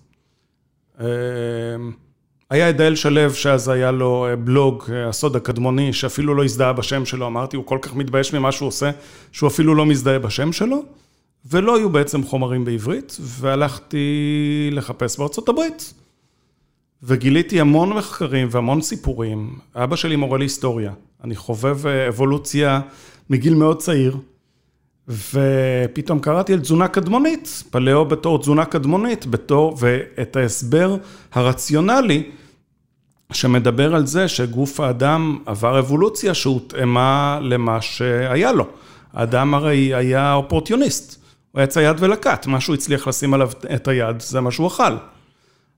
היה 2.53 2.69
את 2.69 2.77
דאל 2.77 2.95
שלו, 2.95 3.33
שאז 3.33 3.69
היה 3.69 3.91
לו 3.91 4.27
אה, 4.29 4.35
בלוג, 4.35 4.83
אה, 4.91 5.09
הסוד 5.09 5.35
הקדמוני, 5.35 5.93
שאפילו 5.93 6.35
לא 6.35 6.43
הזדהה 6.43 6.73
בשם 6.73 7.05
שלו, 7.05 7.27
אמרתי, 7.27 7.57
הוא 7.57 7.65
כל 7.65 7.77
כך 7.81 7.95
מתבייש 7.95 8.33
ממה 8.33 8.51
שהוא 8.51 8.67
עושה, 8.67 8.91
שהוא 9.31 9.47
אפילו 9.47 9.75
לא 9.75 9.85
מזדהה 9.85 10.19
בשם 10.19 10.51
שלו, 10.51 10.83
ולא 11.45 11.77
היו 11.77 11.89
בעצם 11.89 12.23
חומרים 12.23 12.65
בעברית, 12.65 13.17
והלכתי 13.19 14.69
לחפש 14.71 15.19
בארצות 15.19 15.49
הברית. 15.49 15.93
וגיליתי 17.03 17.59
המון 17.59 17.89
מחקרים 17.89 18.47
והמון 18.51 18.81
סיפורים. 18.81 19.55
אבא 19.75 19.95
שלי 19.95 20.15
מורה 20.15 20.37
להיסטוריה, 20.37 20.91
אני 21.23 21.35
חובב 21.35 21.87
אה, 21.87 22.07
אבולוציה 22.07 22.81
מגיל 23.29 23.53
מאוד 23.53 23.77
צעיר, 23.77 24.17
ופתאום 25.07 26.19
קראתי 26.19 26.53
על 26.53 26.59
תזונה 26.59 26.87
קדמונית, 26.87 27.63
פלאו 27.69 28.05
בתור 28.05 28.39
תזונה 28.39 28.65
קדמונית, 28.65 29.25
בתור, 29.25 29.77
ואת 29.79 30.35
ההסבר 30.35 30.97
הרציונלי 31.33 32.23
שמדבר 33.33 33.95
על 33.95 34.05
זה 34.05 34.27
שגוף 34.27 34.79
האדם 34.79 35.37
עבר 35.45 35.79
אבולוציה 35.79 36.33
שהותאמה 36.33 37.39
למה 37.41 37.81
שהיה 37.81 38.51
לו. 38.51 38.67
האדם 39.13 39.53
הרי 39.53 39.95
היה 39.95 40.33
אופורטיוניסט, 40.33 41.23
הוא 41.51 41.59
היה 41.59 41.67
צייד 41.67 41.95
ולקט, 41.99 42.47
מה 42.47 42.61
שהוא 42.61 42.73
הצליח 42.73 43.07
לשים 43.07 43.33
עליו 43.33 43.51
את 43.75 43.87
היד, 43.87 44.21
זה 44.21 44.41
מה 44.41 44.51
שהוא 44.51 44.67
אכל. 44.67 44.93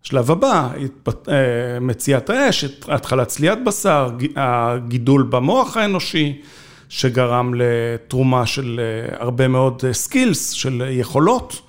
שלב 0.04 0.32
הבא, 0.32 0.70
אה, 1.28 1.80
מציאת 1.82 2.30
האש, 2.30 2.66
התחלת 2.88 3.28
צליית 3.28 3.64
בשר, 3.64 4.10
הגידול 4.36 5.24
במוח 5.24 5.78
האנושי, 5.78 6.42
שגרם 6.90 7.54
לתרומה 7.56 8.46
של 8.46 8.80
אה, 8.80 9.16
הרבה 9.20 9.48
מאוד 9.48 9.84
סקילס, 9.92 10.50
של 10.50 10.84
יכולות, 10.90 11.62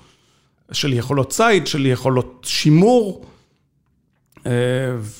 של 0.71 0.93
יכולות 0.93 1.29
ציד, 1.29 1.67
של 1.67 1.85
יכולות 1.85 2.45
שימור, 2.49 3.21
אה, 3.23 3.36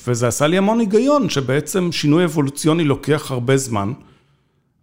וזה 0.07 0.27
עשה 0.27 0.47
לי 0.47 0.57
המון 0.57 0.79
היגיון, 0.79 1.29
שבעצם 1.29 1.91
שינוי 1.91 2.25
אבולוציוני 2.25 2.83
לוקח 2.83 3.31
הרבה 3.31 3.57
זמן, 3.57 3.93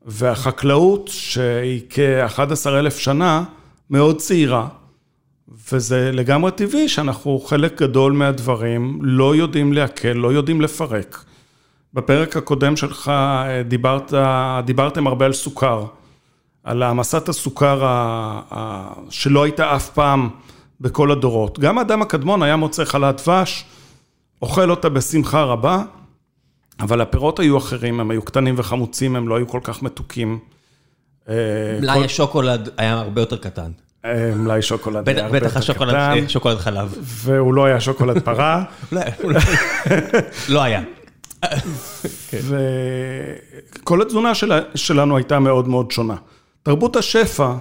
והחקלאות, 0.07 1.09
שהיא 1.09 1.80
כ-11 1.90 2.68
אלף 2.68 2.98
שנה, 2.98 3.44
מאוד 3.90 4.16
צעירה, 4.16 4.68
וזה 5.72 6.11
לגמרי 6.12 6.50
טבעי 6.50 6.88
שאנחנו 6.88 7.40
חלק 7.40 7.83
גדול 7.83 8.12
מהדברים 8.12 8.98
לא 9.02 9.37
יודעים 9.37 9.72
להקל, 9.72 10.12
לא 10.12 10.33
יודעים 10.33 10.61
לפרק. 10.61 11.24
בפרק 11.94 12.37
הקודם 12.37 12.76
שלך 12.76 13.09
אה, 13.09 13.62
דיברת, 13.62 14.12
דיברתם 14.64 15.07
הרבה 15.07 15.26
על 15.26 15.33
סוכר, 15.33 15.85
על 16.64 16.83
העמסת 16.83 17.28
הסוכר 17.28 17.85
ה, 17.85 18.40
ה, 18.50 18.88
שלא 19.11 19.42
הייתה 19.42 19.76
אף 19.76 19.90
פעם 19.90 20.28
בכל 20.80 21.11
הדורות. 21.11 21.59
גם 21.59 21.78
האדם 21.78 22.02
הקדמון 22.02 22.42
היה 22.42 22.57
מוצא 22.57 22.85
חלת 22.85 23.20
דבש, 23.22 23.64
אוכל 24.44 24.70
אותה 24.70 24.88
בשמחה 24.88 25.42
רבה, 25.42 25.83
אבל 26.80 27.00
הפירות 27.00 27.38
היו 27.40 27.59
אחרים, 27.59 28.00
הם 28.00 28.11
היו 28.11 28.22
קטנים 28.22 28.54
וחמוצים, 28.59 29.16
הם 29.16 29.28
לא 29.28 29.37
היו 29.37 29.48
כל 29.48 29.61
כך 29.62 29.83
מתוקים. 29.83 30.38
אה, 31.28 31.35
כל- 31.76 31.80
מלאי 31.83 32.04
השוקולד 32.04 32.68
היה 32.76 32.92
הרבה 32.94 33.20
יותר 33.22 33.37
קטן. 33.37 33.70
אה, 34.04 34.33
מלאי 34.37 34.62
שוקולד 34.62 35.09
היה 35.09 35.16
בטח 35.16 35.24
הרבה 35.24 35.38
בטח 35.38 35.46
יותר 35.46 35.59
השוקולד 35.59 35.90
קטן, 35.90 36.22
אה, 36.22 36.28
שוקולד 36.28 36.59
חלב. 36.59 36.94
והוא 37.00 37.54
לא 37.54 37.64
היה 37.64 37.80
שוקולד 37.80 38.18
פרה. 38.24 38.64
לא 40.48 40.62
היה. 40.62 40.83
וכל 43.83 44.02
התזונה 44.02 44.33
שלנו 44.74 45.16
הייתה 45.16 45.38
מאוד 45.38 45.68
מאוד 45.68 45.90
שונה. 45.90 46.16
תרבות 46.62 46.96
השפע, 46.96 47.52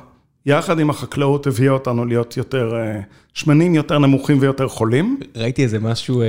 יחד 0.45 0.79
עם 0.79 0.89
החקלאות, 0.89 1.47
הביאה 1.47 1.71
אותנו 1.71 2.05
להיות 2.05 2.37
יותר 2.37 2.75
אה, 2.75 2.99
שמנים, 3.33 3.75
יותר 3.75 3.99
נמוכים 3.99 4.37
ויותר 4.39 4.67
חולים. 4.67 5.19
ראיתי 5.35 5.63
איזה 5.63 5.79
משהו, 5.79 6.21
אה, 6.21 6.27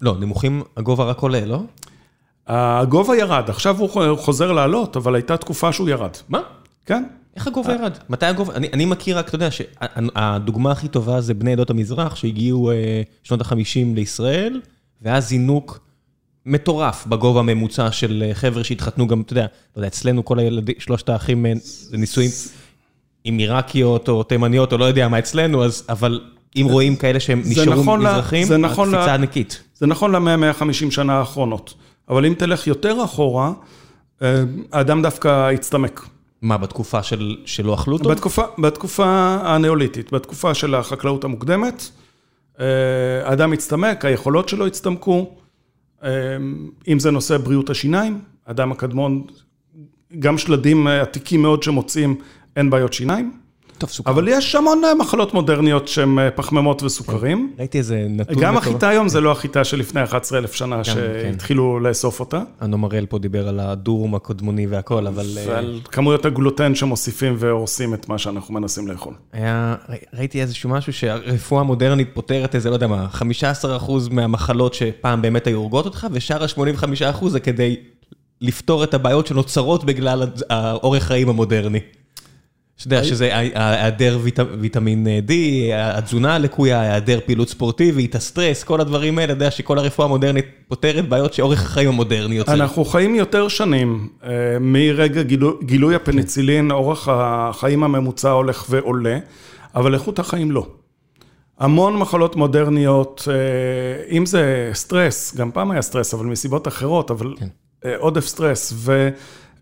לא, 0.00 0.16
נמוכים, 0.20 0.62
הגובה 0.76 1.04
רק 1.04 1.18
עולה, 1.18 1.44
לא? 1.44 1.62
הגובה 2.46 3.16
ירד, 3.16 3.50
עכשיו 3.50 3.78
הוא 3.78 4.16
חוזר 4.18 4.52
לעלות, 4.52 4.96
אבל 4.96 5.14
הייתה 5.14 5.36
תקופה 5.36 5.72
שהוא 5.72 5.88
ירד. 5.88 6.10
מה? 6.28 6.40
כן? 6.86 7.04
איך 7.36 7.46
הגובה 7.46 7.72
ירד? 7.72 7.92
מתי 8.08 8.26
הגובה? 8.26 8.54
אני, 8.54 8.68
אני 8.72 8.84
מכיר 8.84 9.18
רק, 9.18 9.28
אתה 9.28 9.34
יודע, 9.34 9.48
שהדוגמה 9.50 10.72
הכי 10.72 10.88
טובה 10.88 11.20
זה 11.20 11.34
בני 11.34 11.52
עדות 11.52 11.70
המזרח 11.70 12.16
שהגיעו 12.16 12.70
אה, 12.70 13.02
שנות 13.22 13.40
ה-50 13.40 13.94
לישראל, 13.94 14.60
ואז 15.02 15.28
זינוק 15.28 15.80
מטורף 16.46 17.06
בגובה 17.06 17.40
הממוצע 17.40 17.92
של 17.92 18.24
אה, 18.26 18.34
חבר'ה 18.34 18.64
שהתחתנו 18.64 19.06
גם, 19.06 19.20
אתה 19.20 19.32
יודע, 19.32 19.44
אתה 19.44 19.78
יודע, 19.78 19.88
אצלנו 19.88 20.24
כל 20.24 20.38
הילדים, 20.38 20.74
שלושת 20.78 21.08
האחים 21.08 21.46
אה, 21.46 21.52
נישואים 21.92 22.30
עם 23.26 23.38
עיראקיות 23.38 24.08
או 24.08 24.22
תימניות 24.22 24.72
או 24.72 24.78
לא 24.78 24.84
יודע 24.84 25.08
מה 25.08 25.18
אצלנו, 25.18 25.64
אז, 25.64 25.84
אבל 25.88 26.20
אם 26.56 26.66
רואים 26.70 26.96
כאלה 26.96 27.20
שהם 27.20 27.42
נשארו 27.46 27.82
נכון 27.82 28.00
מזרחים, 28.00 28.46
זה 28.46 28.56
נכון 28.56 28.94
הקפיצה 28.94 29.14
ענקית. 29.14 29.62
זה 29.74 29.86
נכון 29.86 30.12
למאה, 30.12 30.36
150 30.36 30.90
שנה 30.90 31.18
האחרונות. 31.18 31.74
אבל 32.08 32.26
אם 32.26 32.34
תלך 32.34 32.66
יותר 32.66 33.04
אחורה, 33.04 33.52
אה, 34.22 34.42
האדם 34.72 35.02
דווקא 35.02 35.50
הצטמק. 35.50 36.06
מה, 36.42 36.58
בתקופה 36.58 37.02
של, 37.02 37.36
שלא 37.44 37.74
אכלו 37.74 37.96
אותו? 37.96 38.08
בתקופה, 38.08 38.42
בתקופה 38.58 39.36
הנאוליתית, 39.42 40.12
בתקופה 40.12 40.54
של 40.54 40.74
החקלאות 40.74 41.24
המוקדמת, 41.24 41.90
אה, 42.60 42.64
האדם 43.24 43.52
הצטמק, 43.52 44.04
היכולות 44.04 44.48
שלו 44.48 44.66
הצטמקו, 44.66 45.30
אה, 46.04 46.10
אם 46.88 46.98
זה 46.98 47.10
נושא 47.10 47.36
בריאות 47.36 47.70
השיניים, 47.70 48.20
האדם 48.46 48.72
הקדמון, 48.72 49.22
גם 50.18 50.38
שלדים 50.38 50.86
עתיקים 50.86 51.42
מאוד 51.42 51.62
שמוצאים, 51.62 52.16
אין 52.56 52.70
בעיות 52.70 52.92
שיניים. 52.92 53.32
טוב, 53.78 53.90
סוכר. 53.90 54.10
אבל 54.10 54.28
יש 54.28 54.54
המון 54.54 54.84
אה, 54.84 54.94
מחלות 54.94 55.34
מודרניות 55.34 55.88
שהן 55.88 56.18
אה, 56.18 56.30
פחמימות 56.30 56.82
וסוכרים. 56.82 57.52
ראיתי 57.58 57.78
איזה 57.78 58.06
נתון. 58.10 58.42
גם. 58.42 58.56
החיטה 58.56 58.88
היום 58.88 59.08
זה 59.08 59.20
לא 59.20 59.32
החיטה 59.32 59.64
של 59.64 59.78
לפני 59.78 60.02
11,000 60.02 60.52
שנה 60.52 60.76
כן. 60.76 60.82
שהתחילו 60.84 61.80
לאסוף 61.80 62.20
אותה. 62.20 62.42
אנומרל 62.62 63.06
פה 63.06 63.18
דיבר 63.18 63.48
על 63.48 63.60
הדורום 63.60 64.14
הקודמוני 64.14 64.66
והכל, 64.66 65.06
אבל... 65.06 65.26
אה, 65.38 65.44
ועל 65.46 65.80
כמויות 65.84 66.24
הגלוטן 66.24 66.74
שמוסיפים 66.74 67.36
והורסים 67.38 67.94
את 67.94 68.08
מה 68.08 68.18
שאנחנו 68.18 68.54
מנסים 68.54 68.88
לאכול. 68.88 69.14
ראיתי 70.14 70.40
איזשהו 70.40 70.70
משהו 70.70 70.92
שהרפואה 70.92 71.60
המודרנית 71.60 72.08
פותרת 72.14 72.54
איזה, 72.54 72.70
לא 72.70 72.74
יודע 72.74 72.86
מה, 72.86 73.06
15% 73.12 73.92
מהמחלות 74.10 74.74
שפעם 74.74 75.22
באמת 75.22 75.46
היו 75.46 75.58
הורגות 75.58 75.84
אותך, 75.84 76.06
ושאר 76.12 76.42
ה-85% 76.42 77.28
זה 77.28 77.40
כדי 77.40 77.76
לפתור 78.40 78.84
את 78.84 78.94
הבעיות 78.94 79.26
שנוצרות 79.26 79.84
בגלל 79.84 80.22
האורך 80.50 81.02
חיים 81.02 81.28
המודרני. 81.28 81.80
שאתה 82.76 82.94
יודע 82.94 83.04
שזה 83.04 83.30
היעדר 83.38 84.18
ויט- 84.22 84.46
ויטמין 84.60 85.06
D, 85.28 85.30
התזונה 85.74 86.34
הלקויה, 86.34 86.80
היעדר 86.80 87.18
פעילות 87.26 87.48
ספורטיבית, 87.48 88.14
הסטרס, 88.14 88.64
כל 88.64 88.80
הדברים 88.80 89.18
האלה, 89.18 89.32
אתה 89.32 89.42
יודע 89.42 89.50
שכל 89.50 89.78
הרפואה 89.78 90.06
המודרנית 90.08 90.44
פותרת 90.68 91.08
בעיות 91.08 91.34
שאורך 91.34 91.62
החיים 91.64 91.88
המודרני 91.88 92.34
יוצר. 92.34 92.52
אנחנו 92.54 92.84
חיים 92.84 93.14
יותר 93.14 93.48
שנים, 93.48 94.08
אה, 94.24 94.30
מרגע 94.60 95.22
גילוי, 95.22 95.52
גילוי 95.64 95.94
הפניצילין, 95.94 96.70
אורך 96.70 97.08
החיים 97.12 97.84
הממוצע 97.84 98.30
הולך 98.30 98.66
ועולה, 98.70 99.18
אבל 99.74 99.94
איכות 99.94 100.18
החיים 100.18 100.50
לא. 100.50 100.66
המון 101.58 101.96
מחלות 101.96 102.36
מודרניות, 102.36 103.28
אה, 103.30 103.34
אם 104.16 104.26
זה 104.26 104.70
סטרס, 104.74 105.34
גם 105.36 105.50
פעם 105.50 105.70
היה 105.70 105.82
סטרס, 105.82 106.14
אבל 106.14 106.26
מסיבות 106.26 106.68
אחרות, 106.68 107.10
אבל 107.10 107.34
כן. 107.38 107.46
אה, 107.84 107.94
עודף 107.98 108.26
סטרס, 108.26 108.72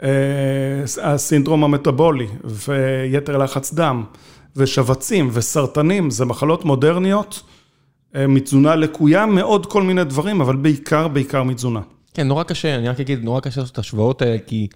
והסינדרום 0.02 1.64
המטאבולי, 1.64 2.26
ויתר 2.44 3.37
לחץ 3.37 3.74
דם, 3.74 4.04
ושבצים, 4.57 5.30
וסרטנים, 5.33 6.11
זה 6.11 6.24
מחלות 6.24 6.64
מודרניות, 6.64 7.42
אה, 8.16 8.26
מתזונה 8.26 8.74
לקויה, 8.76 9.26
מאוד 9.26 9.66
כל 9.66 9.83
מיני 9.83 10.04
דברים, 10.04 10.40
אבל 10.40 10.57
בעיקר, 10.57 11.09
בעיקר 11.09 11.42
מתזונה. 11.42 11.80
כן, 12.14 12.28
נורא 12.28 12.42
קשה, 12.42 12.74
אני 12.74 12.88
רק 12.88 13.00
אגיד, 13.00 13.24
נורא 13.24 13.40
קשה 13.40 13.61
לעשות 13.61 13.72
את 13.72 13.78
השוואות 13.78 14.22
האלה, 14.22 14.38
כי 14.46 14.68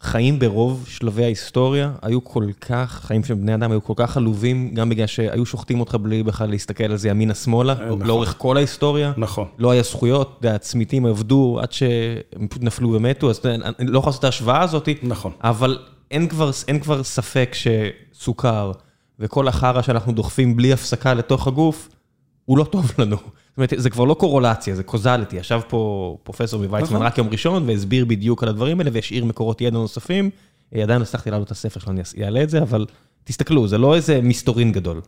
חיים 0.00 0.38
ברוב 0.38 0.86
שלבי 0.88 1.24
ההיסטוריה 1.24 1.92
היו 2.02 2.24
כל 2.24 2.44
כך, 2.60 3.00
חיים 3.04 3.24
של 3.24 3.34
בני 3.34 3.54
אדם 3.54 3.70
היו 3.70 3.84
כל 3.84 3.92
כך 3.96 4.16
עלובים, 4.16 4.74
גם 4.74 4.88
בגלל 4.88 5.06
שהיו 5.06 5.46
שוחטים 5.46 5.80
אותך 5.80 5.94
בלי 5.94 6.22
בכלל 6.22 6.50
להסתכל 6.50 6.84
על 6.84 6.96
זה 6.96 7.08
ימינה-שמאלה, 7.08 7.74
נכון. 7.74 8.02
לאורך 8.02 8.34
כל 8.38 8.56
ההיסטוריה. 8.56 9.12
נכון. 9.16 9.48
לא 9.58 9.70
היה 9.70 9.82
זכויות, 9.82 10.44
הצמיתים 10.44 11.06
עבדו 11.06 11.58
עד 11.62 11.72
שהם 11.72 12.48
פשוט 12.48 12.62
נפלו 12.62 12.92
ומתו, 12.92 13.30
אז 13.30 13.40
אני 13.78 13.90
לא 13.90 13.98
יכול 13.98 14.10
לעשות 14.10 14.20
את 14.20 14.24
ההשוואה 14.24 14.62
הזאת, 14.62 14.88
נכון. 15.02 15.32
אבל 15.44 15.78
אין 16.10 16.28
כבר, 16.28 16.50
אין 16.68 16.80
כבר 16.80 17.02
ספק 17.02 17.54
שסוכר 17.54 18.72
וכל 19.18 19.48
החרא 19.48 19.82
שאנחנו 19.82 20.12
דוחפים 20.12 20.56
בלי 20.56 20.72
הפסקה 20.72 21.14
לתוך 21.14 21.46
הגוף, 21.46 21.88
הוא 22.44 22.58
לא 22.58 22.64
טוב 22.64 22.92
לנו. 22.98 23.16
זאת 23.58 23.72
אומרת, 23.72 23.82
זה 23.82 23.90
כבר 23.90 24.04
לא 24.04 24.14
קורולציה, 24.14 24.74
זה 24.74 24.82
קוזליטי. 24.82 25.36
ישב 25.36 25.60
פה 25.68 26.16
פרופסור 26.22 26.62
מוויצמן 26.62 26.94
נכון. 26.94 27.06
רק 27.06 27.18
יום 27.18 27.28
ראשון 27.28 27.68
והסביר 27.68 28.04
בדיוק 28.04 28.42
על 28.42 28.48
הדברים 28.48 28.80
האלה 28.80 28.90
והשאיר 28.92 29.24
מקורות 29.24 29.60
ידע 29.60 29.78
נוספים. 29.78 30.30
אה, 30.74 30.82
עדיין 30.82 30.98
לא 30.98 31.04
הצלחתי 31.04 31.30
להעלות 31.30 31.46
את 31.46 31.52
הספר 31.52 31.80
שלו, 31.80 31.92
אני 31.92 32.02
אעלה 32.24 32.42
את 32.42 32.50
זה, 32.50 32.62
אבל 32.62 32.86
תסתכלו, 33.24 33.68
זה 33.68 33.78
לא 33.78 33.94
איזה 33.94 34.20
מסתורין 34.22 34.72
גדול. 34.72 35.00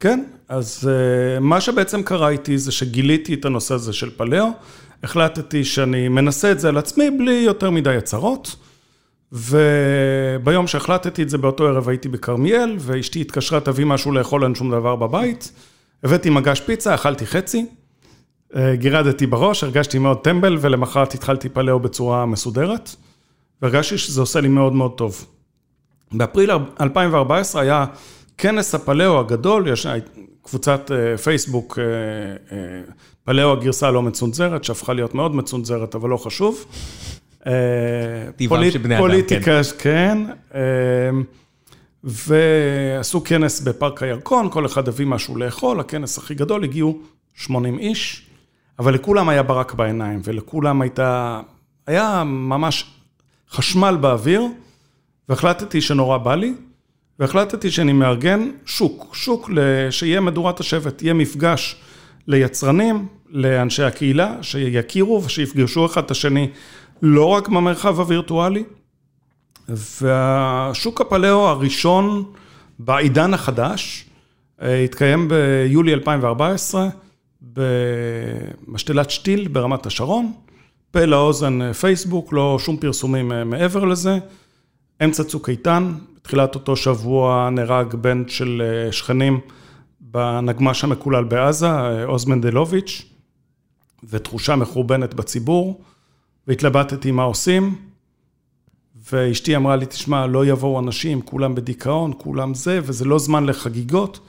כן, 0.00 0.24
אז 0.48 0.88
uh, 0.88 1.40
מה 1.40 1.60
שבעצם 1.60 2.02
קרה 2.02 2.28
איתי 2.28 2.58
זה 2.58 2.72
שגיליתי 2.72 3.34
את 3.34 3.44
הנושא 3.44 3.74
הזה 3.74 3.92
של 3.92 4.10
פלאו, 4.10 4.46
החלטתי 5.02 5.64
שאני 5.64 6.08
מנסה 6.08 6.52
את 6.52 6.60
זה 6.60 6.68
על 6.68 6.78
עצמי 6.78 7.10
בלי 7.10 7.34
יותר 7.34 7.70
מדי 7.70 7.96
הצהרות, 7.96 8.56
וביום 9.32 10.66
שהחלטתי 10.66 11.22
את 11.22 11.28
זה, 11.28 11.38
באותו 11.38 11.66
ערב 11.66 11.88
הייתי 11.88 12.08
בכרמיאל, 12.08 12.76
ואשתי 12.78 13.20
התקשרה, 13.20 13.60
תביא 13.60 13.84
משהו 13.84 14.12
לאכול, 14.12 14.44
אין 14.44 14.54
שום 14.54 14.70
דבר 14.70 14.96
בבית. 14.96 15.52
הבאתי 16.04 16.30
מגש 16.30 16.60
פיצה, 16.60 16.94
אכלתי 16.94 17.26
חצי, 17.26 17.66
אה, 18.56 18.76
גירדתי 18.76 19.26
בראש, 19.26 19.64
הרגשתי 19.64 19.98
מאוד 19.98 20.18
טמבל, 20.18 20.58
ולמחרת 20.60 21.14
התחלתי 21.14 21.48
פלאו 21.48 21.80
בצורה 21.80 22.26
מסודרת, 22.26 22.96
והרגשתי 23.62 23.98
שזה 23.98 24.20
עושה 24.20 24.40
לי 24.40 24.48
מאוד 24.48 24.72
מאוד 24.72 24.92
טוב. 24.96 25.26
באפריל 26.12 26.50
2014 26.80 27.62
היה 27.62 27.84
כנס 28.38 28.74
הפלאו 28.74 29.20
הגדול, 29.20 29.68
יש 29.68 29.86
קבוצת 30.42 30.90
אה, 30.90 31.18
פייסבוק, 31.18 31.78
אה, 31.78 31.84
אה, 32.56 32.80
פלאו 33.24 33.52
הגרסה 33.52 33.88
הלא 33.88 34.02
מצונזרת, 34.02 34.64
שהפכה 34.64 34.92
להיות 34.92 35.14
מאוד 35.14 35.34
מצונזרת, 35.34 35.94
אבל 35.94 36.10
לא 36.10 36.16
חשוב. 36.16 36.64
טבעם 38.36 38.70
של 38.70 38.78
בני 38.78 38.94
אדם, 38.94 39.02
פוליטיקה, 39.02 39.60
כן. 39.78 40.18
ועשו 42.04 43.24
כנס 43.24 43.60
בפארק 43.60 44.02
הירקון, 44.02 44.48
כל 44.50 44.66
אחד 44.66 44.88
הביא 44.88 45.06
משהו 45.06 45.36
לאכול, 45.36 45.80
הכנס 45.80 46.18
הכי 46.18 46.34
גדול, 46.34 46.64
הגיעו 46.64 46.98
80 47.34 47.78
איש, 47.78 48.26
אבל 48.78 48.94
לכולם 48.94 49.28
היה 49.28 49.42
ברק 49.42 49.74
בעיניים, 49.74 50.20
ולכולם 50.24 50.80
הייתה, 50.82 51.40
היה 51.86 52.24
ממש 52.24 52.90
חשמל 53.50 53.98
באוויר, 54.00 54.42
והחלטתי 55.28 55.80
שנורא 55.80 56.18
בא 56.18 56.34
לי, 56.34 56.54
והחלטתי 57.18 57.70
שאני 57.70 57.92
מארגן 57.92 58.50
שוק, 58.66 59.14
שוק 59.14 59.50
שיהיה 59.90 60.20
מדורת 60.20 60.60
השבט, 60.60 61.02
יהיה 61.02 61.14
מפגש 61.14 61.76
ליצרנים, 62.26 63.06
לאנשי 63.28 63.82
הקהילה, 63.82 64.42
שיכירו 64.42 65.24
ושיפגשו 65.24 65.86
אחד 65.86 66.04
את 66.04 66.10
השני, 66.10 66.48
לא 67.02 67.24
רק 67.24 67.48
במרחב 67.48 68.00
הווירטואלי, 68.00 68.64
והשוק 69.76 71.00
הפלאו 71.00 71.48
הראשון 71.48 72.24
בעידן 72.78 73.34
החדש 73.34 74.04
אה, 74.62 74.84
התקיים 74.84 75.28
ביולי 75.28 75.94
2014 75.94 76.88
במשתלת 77.42 79.10
שתיל 79.10 79.48
ברמת 79.48 79.86
השרון, 79.86 80.32
פה 80.90 81.04
לאוזן 81.04 81.62
אה, 81.62 81.74
פייסבוק, 81.74 82.32
לא 82.32 82.58
שום 82.60 82.76
פרסומים 82.76 83.32
אה, 83.32 83.44
מעבר 83.44 83.84
לזה. 83.84 84.18
אמצע 85.04 85.24
צוק 85.24 85.48
איתן, 85.48 85.92
בתחילת 86.16 86.54
אותו 86.54 86.76
שבוע 86.76 87.48
נהרג 87.52 87.94
בן 87.94 88.22
של 88.28 88.62
שכנים 88.90 89.40
בנגמ"ש 90.00 90.84
המקולל 90.84 91.24
בעזה, 91.24 92.04
עוז 92.04 92.24
מנדלוביץ', 92.24 93.02
ותחושה 94.08 94.56
מחורבנת 94.56 95.14
בציבור, 95.14 95.80
והתלבטתי 96.46 97.10
מה 97.10 97.22
עושים. 97.22 97.91
ואשתי 99.12 99.56
אמרה 99.56 99.76
לי, 99.76 99.86
תשמע, 99.86 100.26
לא 100.26 100.46
יבואו 100.46 100.80
אנשים, 100.80 101.22
כולם 101.22 101.54
בדיכאון, 101.54 102.12
כולם 102.18 102.54
זה, 102.54 102.80
וזה 102.82 103.04
לא 103.04 103.18
זמן 103.18 103.46
לחגיגות. 103.46 104.20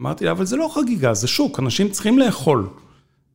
אמרתי 0.00 0.24
לה, 0.24 0.30
אבל 0.30 0.44
זה 0.44 0.56
לא 0.56 0.70
חגיגה, 0.74 1.14
זה 1.14 1.28
שוק, 1.28 1.60
אנשים 1.60 1.88
צריכים 1.88 2.18
לאכול. 2.18 2.68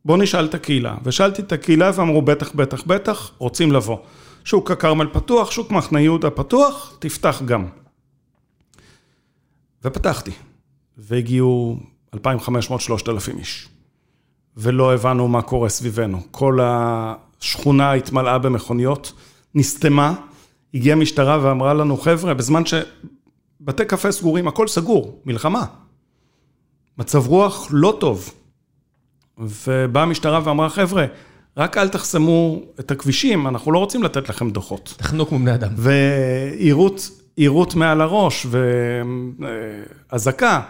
בוא 0.05 0.17
נשאל 0.17 0.45
את 0.45 0.53
הקהילה. 0.53 0.95
ושאלתי 1.03 1.41
את 1.41 1.51
הקהילה 1.51 1.91
ואמרו, 1.95 2.21
בטח, 2.21 2.51
בטח, 2.55 2.83
בטח, 2.83 3.31
רוצים 3.37 3.71
לבוא. 3.71 3.97
שוק 4.43 4.71
הכרמל 4.71 5.07
פתוח, 5.13 5.51
שוק 5.51 5.71
מחנה 5.71 6.01
יהודה 6.01 6.29
פתוח, 6.29 6.95
תפתח 6.99 7.41
גם. 7.45 7.65
ופתחתי, 9.83 10.31
והגיעו 10.97 11.77
2,500-3,000 12.15 12.19
איש. 13.37 13.69
ולא 14.57 14.93
הבנו 14.93 15.27
מה 15.27 15.41
קורה 15.41 15.69
סביבנו. 15.69 16.21
כל 16.31 16.59
השכונה 16.61 17.93
התמלאה 17.93 18.37
במכוניות, 18.37 19.13
נסתמה, 19.55 20.15
הגיעה 20.77 20.95
משטרה 20.95 21.39
ואמרה 21.41 21.73
לנו, 21.73 21.97
חבר'ה, 21.97 22.33
בזמן 22.33 22.63
שבתי 22.65 23.85
קפה 23.85 24.11
סגורים, 24.11 24.47
הכל 24.47 24.67
סגור, 24.67 25.21
מלחמה. 25.25 25.65
מצב 26.97 27.27
רוח 27.27 27.67
לא 27.71 27.97
טוב. 27.99 28.33
ובאה 29.37 30.03
המשטרה 30.03 30.41
ואמרה, 30.43 30.69
חבר'ה, 30.69 31.05
רק 31.57 31.77
אל 31.77 31.87
תחסמו 31.87 32.61
את 32.79 32.91
הכבישים, 32.91 33.47
אנחנו 33.47 33.71
לא 33.71 33.79
רוצים 33.79 34.03
לתת 34.03 34.29
לכם 34.29 34.49
דוחות. 34.49 34.93
תחנו 34.97 35.27
כמו 35.27 35.39
בני 35.39 35.53
אדם. 35.53 35.69
ועירות 37.37 37.75
מעל 37.75 38.01
הראש, 38.01 38.47
ואזעקה, 40.11 40.61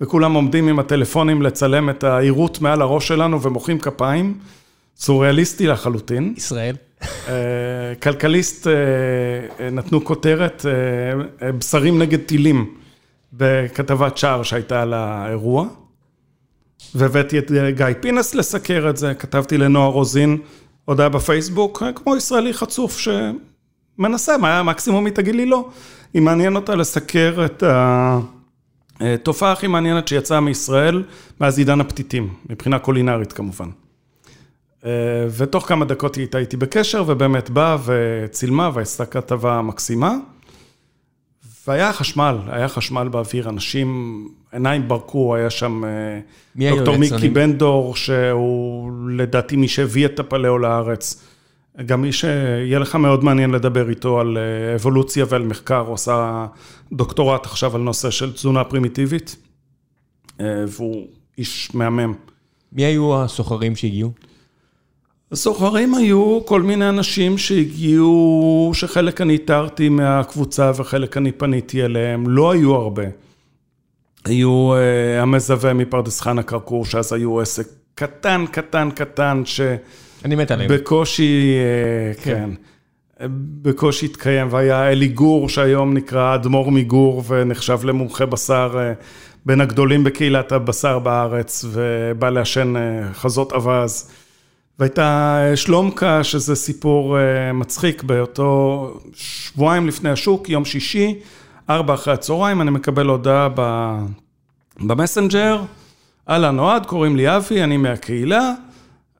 וכולם 0.00 0.34
עומדים 0.34 0.68
עם 0.68 0.78
הטלפונים 0.78 1.42
לצלם 1.42 1.90
את 1.90 2.04
העירות 2.04 2.60
מעל 2.60 2.82
הראש 2.82 3.08
שלנו 3.08 3.42
ומוחאים 3.42 3.78
כפיים, 3.78 4.38
סוריאליסטי 4.96 5.66
לחלוטין. 5.66 6.34
ישראל. 6.36 6.76
אה, 7.02 7.94
כלכליסט 8.02 8.66
אה, 8.66 9.70
נתנו 9.70 10.04
כותרת, 10.04 10.66
אה, 11.42 11.52
בשרים 11.52 11.98
נגד 11.98 12.20
טילים, 12.20 12.74
בכתבת 13.32 14.18
שער 14.18 14.42
שהייתה 14.42 14.82
על 14.82 14.94
האירוע. 14.94 15.66
והבאתי 16.94 17.38
את 17.38 17.52
גיא 17.76 17.86
פינס 18.00 18.34
לסקר 18.34 18.90
את 18.90 18.96
זה, 18.96 19.14
כתבתי 19.14 19.58
לנועה 19.58 19.88
רוזין 19.88 20.38
הודעה 20.84 21.08
בפייסבוק, 21.08 21.82
כמו 21.94 22.16
ישראלי 22.16 22.54
חצוף 22.54 22.98
שמנסה, 23.98 24.38
מה 24.38 24.62
מקסימום 24.62 25.06
היא 25.06 25.14
תגיד 25.14 25.34
לי 25.34 25.46
לא. 25.46 25.68
היא 26.14 26.22
מעניין 26.22 26.56
אותה 26.56 26.74
לסקר 26.74 27.44
את 27.44 27.62
התופעה 29.00 29.52
הכי 29.52 29.66
מעניינת 29.66 30.08
שיצאה 30.08 30.40
מישראל 30.40 31.02
מאז 31.40 31.58
עידן 31.58 31.80
הפתיתים, 31.80 32.28
מבחינה 32.50 32.78
קולינרית 32.78 33.32
כמובן. 33.32 33.68
ותוך 35.36 35.68
כמה 35.68 35.84
דקות 35.84 36.14
היא 36.14 36.22
הייתה 36.22 36.38
איתי 36.38 36.56
בקשר, 36.56 37.04
ובאמת 37.06 37.50
באה 37.50 37.76
וצילמה 37.84 38.70
ועשתה 38.74 39.06
כתבה 39.06 39.62
מקסימה. 39.62 40.14
והיה 41.68 41.92
חשמל, 41.92 42.38
היה 42.46 42.68
חשמל 42.68 43.08
באוויר, 43.08 43.48
אנשים, 43.48 44.28
עיניים 44.52 44.88
ברקו, 44.88 45.34
היה 45.34 45.50
שם 45.50 45.82
מי 46.54 46.64
היו 46.64 46.76
דוקטור 46.76 46.96
מיקי? 46.96 47.28
בן 47.28 47.52
דור, 47.52 47.96
שהוא 47.96 48.92
לדעתי 49.08 49.56
מי 49.56 49.68
שהביא 49.68 50.06
את 50.06 50.20
הפלאו 50.20 50.58
לארץ. 50.58 51.22
גם 51.86 52.02
מי 52.02 52.12
שיהיה 52.12 52.78
לך 52.78 52.94
מאוד 52.94 53.24
מעניין 53.24 53.50
לדבר 53.50 53.88
איתו 53.88 54.20
על 54.20 54.38
אה, 54.38 54.74
אבולוציה 54.74 55.24
ועל 55.28 55.42
מחקר, 55.42 55.78
הוא 55.78 55.92
עושה 55.92 56.46
דוקטורט 56.92 57.46
עכשיו 57.46 57.76
על 57.76 57.82
נושא 57.82 58.10
של 58.10 58.32
תזונה 58.32 58.64
פרימיטיבית, 58.64 59.36
אה, 60.40 60.64
והוא 60.68 61.06
איש 61.38 61.74
מהמם. 61.74 62.14
מי 62.72 62.84
היו 62.84 63.22
הסוחרים 63.22 63.76
שהגיעו? 63.76 64.12
הסוחרים 65.32 65.94
היו 65.94 66.40
כל 66.44 66.62
מיני 66.62 66.88
אנשים 66.88 67.38
שהגיעו, 67.38 68.70
שחלק 68.74 69.20
אני 69.20 69.32
איתרתי 69.32 69.88
מהקבוצה 69.88 70.72
וחלק 70.76 71.16
אני 71.16 71.32
פניתי 71.32 71.84
אליהם, 71.84 72.28
לא 72.28 72.50
היו 72.50 72.74
הרבה. 72.74 73.02
היו 74.24 74.72
uh, 74.74 75.22
המזווה 75.22 75.74
מפרדס 75.74 76.20
חנה 76.20 76.42
כרכור, 76.42 76.84
שאז 76.84 77.12
היו 77.12 77.40
עסק 77.40 77.66
קטן, 77.94 78.44
קטן, 78.50 78.88
קטן, 78.90 79.42
אני 80.24 80.34
מת 80.34 80.50
עליהם. 80.50 80.70
שבקושי, 80.70 81.56
uh, 82.16 82.22
כן, 82.22 82.50
בקושי 83.62 84.06
התקיים, 84.06 84.48
והיה 84.50 84.90
אלי 84.90 85.08
גור, 85.08 85.48
שהיום 85.48 85.94
נקרא 85.94 86.34
אדמו"ר 86.34 86.70
מגור, 86.70 87.22
ונחשב 87.26 87.78
למומחה 87.84 88.26
בשר, 88.26 88.70
uh, 88.74 89.04
בין 89.46 89.60
הגדולים 89.60 90.04
בקהילת 90.04 90.52
הבשר 90.52 90.98
בארץ, 90.98 91.64
ובא 91.68 92.30
לעשן 92.30 92.74
uh, 92.76 93.14
חזות 93.14 93.52
אווז. 93.52 94.10
והייתה 94.78 95.40
שלומקה, 95.54 96.24
שזה 96.24 96.54
סיפור 96.54 97.18
אה, 97.18 97.52
מצחיק, 97.52 98.02
באותו 98.02 99.00
שבועיים 99.14 99.86
לפני 99.86 100.10
השוק, 100.10 100.48
יום 100.48 100.64
שישי, 100.64 101.18
ארבע 101.70 101.94
אחרי 101.94 102.14
הצהריים, 102.14 102.60
אני 102.60 102.70
מקבל 102.70 103.06
הודעה. 103.06 103.48
במסנג'ר, 104.80 105.62
אהלן 106.28 106.58
אוהד, 106.58 106.86
קוראים 106.86 107.16
לי 107.16 107.36
אבי, 107.36 107.62
אני 107.62 107.76
מהקהילה. 107.76 108.52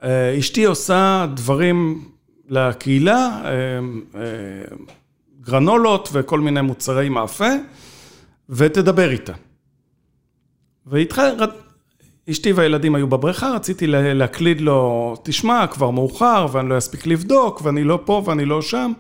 אה, 0.03 0.38
אשתי 0.38 0.64
עושה 0.64 1.27
דברים 1.35 2.05
לקהילה, 2.49 3.40
אה, 3.45 3.51
אה, 4.21 4.77
גרנולות 5.40 6.09
וכל 6.12 6.40
מיני 6.40 6.61
מוצרי 6.61 7.09
מאפה, 7.09 7.49
ותדבר 8.49 9.11
איתה. 9.11 9.33
והתחל... 10.87 11.35
אשתי 12.31 12.53
והילדים 12.53 12.95
היו 12.95 13.07
בבריכה, 13.07 13.51
רציתי 13.53 13.87
לה- 13.87 14.15
להקליד 14.15 14.61
לו, 14.61 15.15
תשמע, 15.23 15.67
כבר 15.67 15.91
מאוחר, 15.91 16.47
ואני 16.53 16.69
לא 16.69 16.79
אספיק 16.79 17.07
לבדוק, 17.07 17.61
ואני 17.65 17.85
לא 17.85 18.01
פה 18.05 18.23
ואני 18.27 18.45
לא 18.45 18.62
שם, 18.62 18.93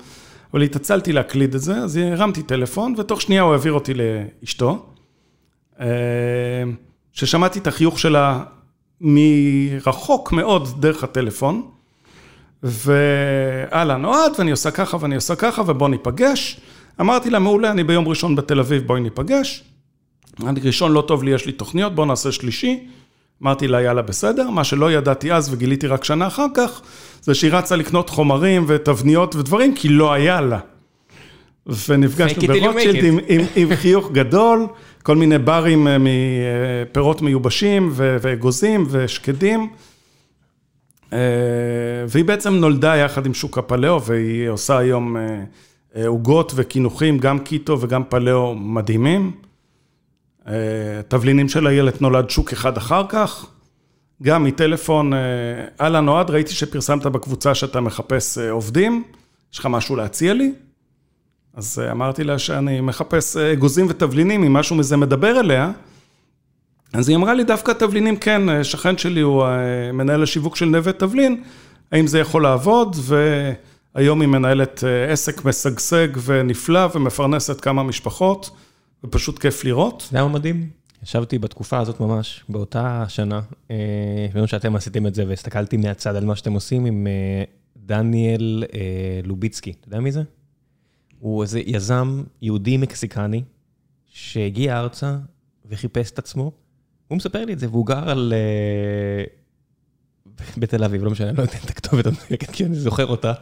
אבל 0.52 0.62
התעצלתי 0.62 1.12
להקליד 1.12 1.54
את 1.54 1.60
זה, 1.60 1.76
אז 1.76 1.96
הרמתי 1.96 2.42
טלפון, 2.42 2.94
ותוך 2.98 3.22
שנייה 3.22 3.42
הוא 3.42 3.52
העביר 3.52 3.72
אותי 3.72 3.92
לאשתו, 3.94 4.86
אה, 5.80 5.86
ששמעתי 7.12 7.58
את 7.58 7.66
החיוך 7.66 7.98
שלה 7.98 8.44
מרחוק 9.00 10.32
מאוד 10.32 10.68
דרך 10.80 11.04
הטלפון, 11.04 11.62
ואהלן 12.62 14.04
אוהד, 14.04 14.32
ואני 14.38 14.50
עושה 14.50 14.70
ככה 14.70 14.96
ואני 15.00 15.14
עושה 15.14 15.36
ככה, 15.36 15.62
ובוא 15.66 15.88
ניפגש. 15.88 16.60
אמרתי 17.00 17.30
לה, 17.30 17.38
מעולה, 17.38 17.70
אני 17.70 17.84
ביום 17.84 18.08
ראשון 18.08 18.36
בתל 18.36 18.60
אביב, 18.60 18.82
בואי 18.86 19.00
ניפגש. 19.00 19.64
ראשון 20.64 20.92
לא 20.92 21.04
טוב 21.08 21.22
לי, 21.22 21.30
יש 21.30 21.46
לי 21.46 21.52
תוכניות, 21.52 21.94
בואו 21.94 22.06
נעשה 22.06 22.32
שלישי. 22.32 22.86
אמרתי 23.42 23.68
לה, 23.68 23.82
יאללה, 23.82 24.02
בסדר. 24.02 24.50
מה 24.50 24.64
שלא 24.64 24.92
ידעתי 24.92 25.32
אז 25.32 25.52
וגיליתי 25.52 25.86
רק 25.86 26.04
שנה 26.04 26.26
אחר 26.26 26.46
כך, 26.54 26.80
זה 27.22 27.34
שהיא 27.34 27.52
רצה 27.52 27.76
לקנות 27.76 28.10
חומרים 28.10 28.64
ותבניות 28.68 29.36
ודברים, 29.36 29.74
כי 29.74 29.88
לא 29.88 30.12
היה 30.12 30.40
לה. 30.40 30.58
ונפגשנו 31.88 32.42
ברוטשילד. 32.46 33.04
עם, 33.04 33.18
עם, 33.28 33.40
עם 33.56 33.76
חיוך 33.76 34.12
גדול, 34.12 34.66
כל 35.02 35.16
מיני 35.16 35.38
ברים 35.38 35.88
אה, 35.88 35.96
מפירות 36.00 37.22
מיובשים 37.22 37.90
ו- 37.92 38.16
ואגוזים 38.20 38.86
ושקדים. 38.90 39.68
אה, 41.12 41.18
והיא 42.08 42.24
בעצם 42.24 42.54
נולדה 42.54 42.96
יחד 42.96 43.26
עם 43.26 43.34
שוק 43.34 43.58
הפלאו, 43.58 44.02
והיא 44.02 44.48
עושה 44.48 44.78
היום 44.78 45.16
אה, 45.16 45.44
אה, 45.96 46.06
עוגות 46.06 46.52
וקינוחים, 46.54 47.18
גם 47.18 47.38
קיטו 47.38 47.80
וגם 47.80 48.02
פלאו 48.08 48.54
מדהימים. 48.54 49.32
אה, 50.48 50.52
תבלינים 51.08 51.48
של 51.48 51.66
הילד 51.66 51.94
נולד 52.00 52.30
שוק 52.30 52.52
אחד 52.52 52.76
אחר 52.76 53.02
כך. 53.08 53.46
גם 54.22 54.44
מטלפון, 54.44 55.12
אה, 55.14 55.18
אהלן 55.80 56.08
אוהד, 56.08 56.30
ראיתי 56.30 56.52
שפרסמת 56.52 57.06
בקבוצה 57.06 57.54
שאתה 57.54 57.80
מחפש 57.80 58.38
אה, 58.38 58.50
עובדים, 58.50 59.04
יש 59.52 59.58
לך 59.58 59.66
משהו 59.66 59.96
להציע 59.96 60.34
לי? 60.34 60.52
אז 61.54 61.82
אמרתי 61.90 62.24
לה 62.24 62.38
שאני 62.38 62.80
מחפש 62.80 63.36
אגוזים 63.36 63.86
ותבלינים, 63.88 64.44
אם 64.44 64.52
משהו 64.52 64.76
מזה 64.76 64.96
מדבר 64.96 65.40
אליה. 65.40 65.70
אז 66.92 67.08
היא 67.08 67.16
אמרה 67.16 67.34
לי, 67.34 67.44
דווקא 67.44 67.72
תבלינים 67.72 68.16
כן, 68.16 68.64
שכן 68.64 68.98
שלי 68.98 69.20
הוא 69.20 69.44
מנהל 69.92 70.22
השיווק 70.22 70.56
של 70.56 70.66
נווה 70.66 70.92
תבלין, 70.92 71.42
האם 71.92 72.06
זה 72.06 72.18
יכול 72.18 72.42
לעבוד? 72.42 72.96
והיום 73.94 74.20
היא 74.20 74.28
מנהלת 74.28 74.84
עסק 75.08 75.44
משגשג 75.44 76.08
ונפלא 76.24 76.88
ומפרנסת 76.94 77.60
כמה 77.60 77.82
משפחות, 77.82 78.50
ופשוט 79.04 79.38
כיף 79.38 79.64
לראות. 79.64 80.08
זה 80.10 80.18
היה 80.18 80.28
מדהים. 80.28 80.70
ישבתי 81.02 81.38
בתקופה 81.38 81.78
הזאת 81.78 82.00
ממש, 82.00 82.44
באותה 82.48 83.04
שנה, 83.08 83.40
אה, 83.70 84.26
ביום 84.32 84.46
שאתם 84.46 84.76
עשיתם 84.76 85.06
את 85.06 85.14
זה, 85.14 85.24
והסתכלתי 85.28 85.76
מהצד 85.76 86.16
על 86.16 86.24
מה 86.24 86.36
שאתם 86.36 86.52
עושים 86.52 86.86
עם 86.86 87.06
אה, 87.06 87.44
דניאל 87.76 88.64
אה, 88.74 89.20
לוביצקי. 89.24 89.70
אתה 89.80 89.88
יודע 89.88 90.00
מי 90.00 90.12
זה? 90.12 90.22
הוא 91.18 91.42
איזה 91.42 91.60
יזם 91.66 92.22
יהודי 92.42 92.76
מקסיקני, 92.76 93.42
שהגיע 94.06 94.78
ארצה 94.78 95.16
וחיפש 95.66 96.10
את 96.10 96.18
עצמו. 96.18 96.52
הוא 97.08 97.16
מספר 97.16 97.44
לי 97.44 97.52
את 97.52 97.58
זה, 97.58 97.68
והוא 97.68 97.86
גר 97.86 98.10
על... 98.10 98.32
בתל 100.60 100.84
אביב, 100.84 101.04
לא 101.04 101.10
משנה, 101.10 101.28
אני 101.28 101.36
לא 101.36 101.42
יודע 101.42 101.58
את 101.64 101.70
הכתובת 101.70 102.06
המדויקת, 102.06 102.50
כי 102.50 102.64
אני 102.64 102.74
זוכר 102.74 103.06
אותה. 103.06 103.32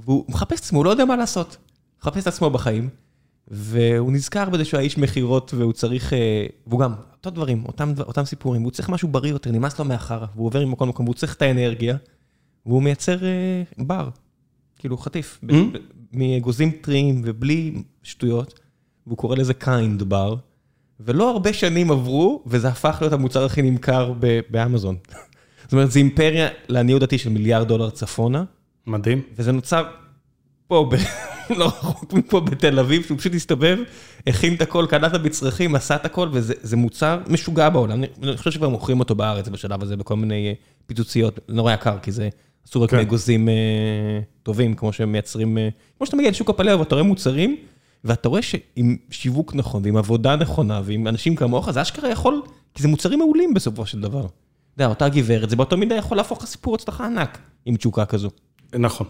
והוא 0.00 0.24
מחפש 0.28 0.60
את 0.60 0.64
עצמו, 0.64 0.78
הוא 0.78 0.84
לא 0.84 0.90
יודע 0.90 1.04
מה 1.04 1.16
לעשות. 1.16 1.56
מחפש 2.00 2.22
את 2.22 2.26
עצמו 2.26 2.50
בחיים. 2.50 2.88
והוא 3.48 4.12
נזכר 4.12 4.50
בזה 4.50 4.64
שהוא 4.64 4.78
האיש 4.78 4.98
מכירות 4.98 5.54
והוא 5.54 5.72
צריך, 5.72 6.12
אה, 6.12 6.18
והוא 6.66 6.80
גם, 6.80 6.94
אותו 7.12 7.30
דברים, 7.30 7.64
אותם, 7.66 7.92
אותם 8.00 8.24
סיפורים, 8.24 8.62
והוא 8.62 8.72
צריך 8.72 8.88
משהו 8.88 9.08
בריא 9.08 9.30
יותר, 9.32 9.50
נמאס 9.50 9.78
לו 9.78 9.84
מהחרא, 9.84 10.26
והוא 10.34 10.46
עובר 10.46 10.66
ממקום 10.66 10.88
למקום, 10.88 11.06
והוא 11.06 11.14
צריך 11.14 11.34
את 11.34 11.42
האנרגיה, 11.42 11.96
והוא 12.66 12.82
מייצר 12.82 13.24
אה, 13.24 13.62
בר, 13.78 14.08
כאילו 14.78 14.96
חטיף, 14.98 15.40
Mm. 15.42 15.52
ב- 15.72 15.78
מאגוזים 16.12 16.70
טריים 16.70 17.22
ובלי 17.24 17.82
שטויות, 18.02 18.60
והוא 19.06 19.18
קורא 19.18 19.36
לזה 19.36 19.54
KIND 19.54 20.02
bar, 20.02 20.34
ולא 21.00 21.30
הרבה 21.30 21.52
שנים 21.52 21.90
עברו, 21.90 22.42
וזה 22.46 22.68
הפך 22.68 22.98
להיות 23.00 23.12
המוצר 23.12 23.44
הכי 23.44 23.62
נמכר 23.62 24.12
ב- 24.20 24.40
באמזון. 24.50 24.96
זאת 25.64 25.72
אומרת, 25.72 25.90
זו 25.90 25.98
אימפריה, 25.98 26.48
לעניות 26.68 27.00
דעתי, 27.00 27.18
של 27.18 27.30
מיליארד 27.30 27.68
דולר 27.68 27.90
צפונה, 27.90 28.44
מדהים. 28.86 29.22
וזה 29.36 29.52
נוצר 29.52 29.84
פה. 30.66 30.90
לא 31.58 31.64
רחוק 31.64 32.12
מפה 32.12 32.40
בתל 32.40 32.78
אביב, 32.78 33.02
שהוא 33.02 33.18
פשוט 33.18 33.34
הסתובב, 33.34 33.78
הכין 34.26 34.54
את 34.54 34.62
הכל, 34.62 34.86
קנה 34.88 35.06
את 35.06 35.14
המצרכים, 35.14 35.74
עשה 35.74 35.96
את 35.96 36.04
הכל, 36.04 36.28
וזה 36.32 36.54
זה 36.62 36.76
מוצר 36.76 37.18
משוגע 37.28 37.68
בעולם. 37.68 38.04
אני, 38.22 38.36
חושב 38.36 38.50
שכבר 38.50 38.68
מוכרים 38.68 39.00
אותו 39.00 39.14
בארץ 39.14 39.48
בשלב 39.48 39.82
הזה, 39.82 39.96
בכל 39.96 40.16
מיני 40.16 40.48
אה, 40.48 40.52
פיצוציות, 40.86 41.38
נורא 41.48 41.72
יקר, 41.72 41.98
כי 42.02 42.12
זה 42.12 42.28
עשו 42.68 42.82
רק 42.82 42.90
כן. 42.90 42.96
מאגוזים 42.96 43.48
אה, 43.48 43.54
טובים, 44.42 44.74
כמו 44.74 44.92
שהם 44.92 45.12
מייצרים, 45.12 45.58
אה, 45.58 45.68
כמו 45.98 46.06
שאתה 46.06 46.16
מגיע 46.16 46.30
לשוק 46.30 46.50
הפלאו 46.50 46.78
ואתה 46.78 46.94
רואה 46.94 47.06
מוצרים, 47.06 47.56
ואתה 48.04 48.28
רואה 48.28 48.42
שעם 48.42 48.96
שיווק 49.10 49.54
נכון, 49.54 49.82
ועם 49.84 49.96
עבודה 49.96 50.36
נכונה, 50.36 50.80
ועם 50.84 51.08
אנשים 51.08 51.36
כמוך, 51.36 51.70
זה 51.70 51.82
אשכרה 51.82 52.10
יכול, 52.10 52.42
כי 52.74 52.82
זה 52.82 52.88
מוצרים 52.88 53.18
מעולים 53.18 53.54
בסופו 53.54 53.86
של 53.86 54.00
דבר. 54.00 54.20
אתה 54.20 54.82
יודע, 54.82 54.86
אותה 54.86 55.08
גברת, 55.08 55.50
זה 55.50 55.56
באותו 55.56 55.76
מידה 55.76 55.94
יכול 55.94 56.16
להפוך 56.16 56.42
לסיפור 56.42 56.74
הצלחה 56.74 57.06
ענק, 57.06 57.38
עם 57.66 57.76
תשוקה 57.76 58.04
כזו. 58.04 58.30
נכון. 58.74 59.06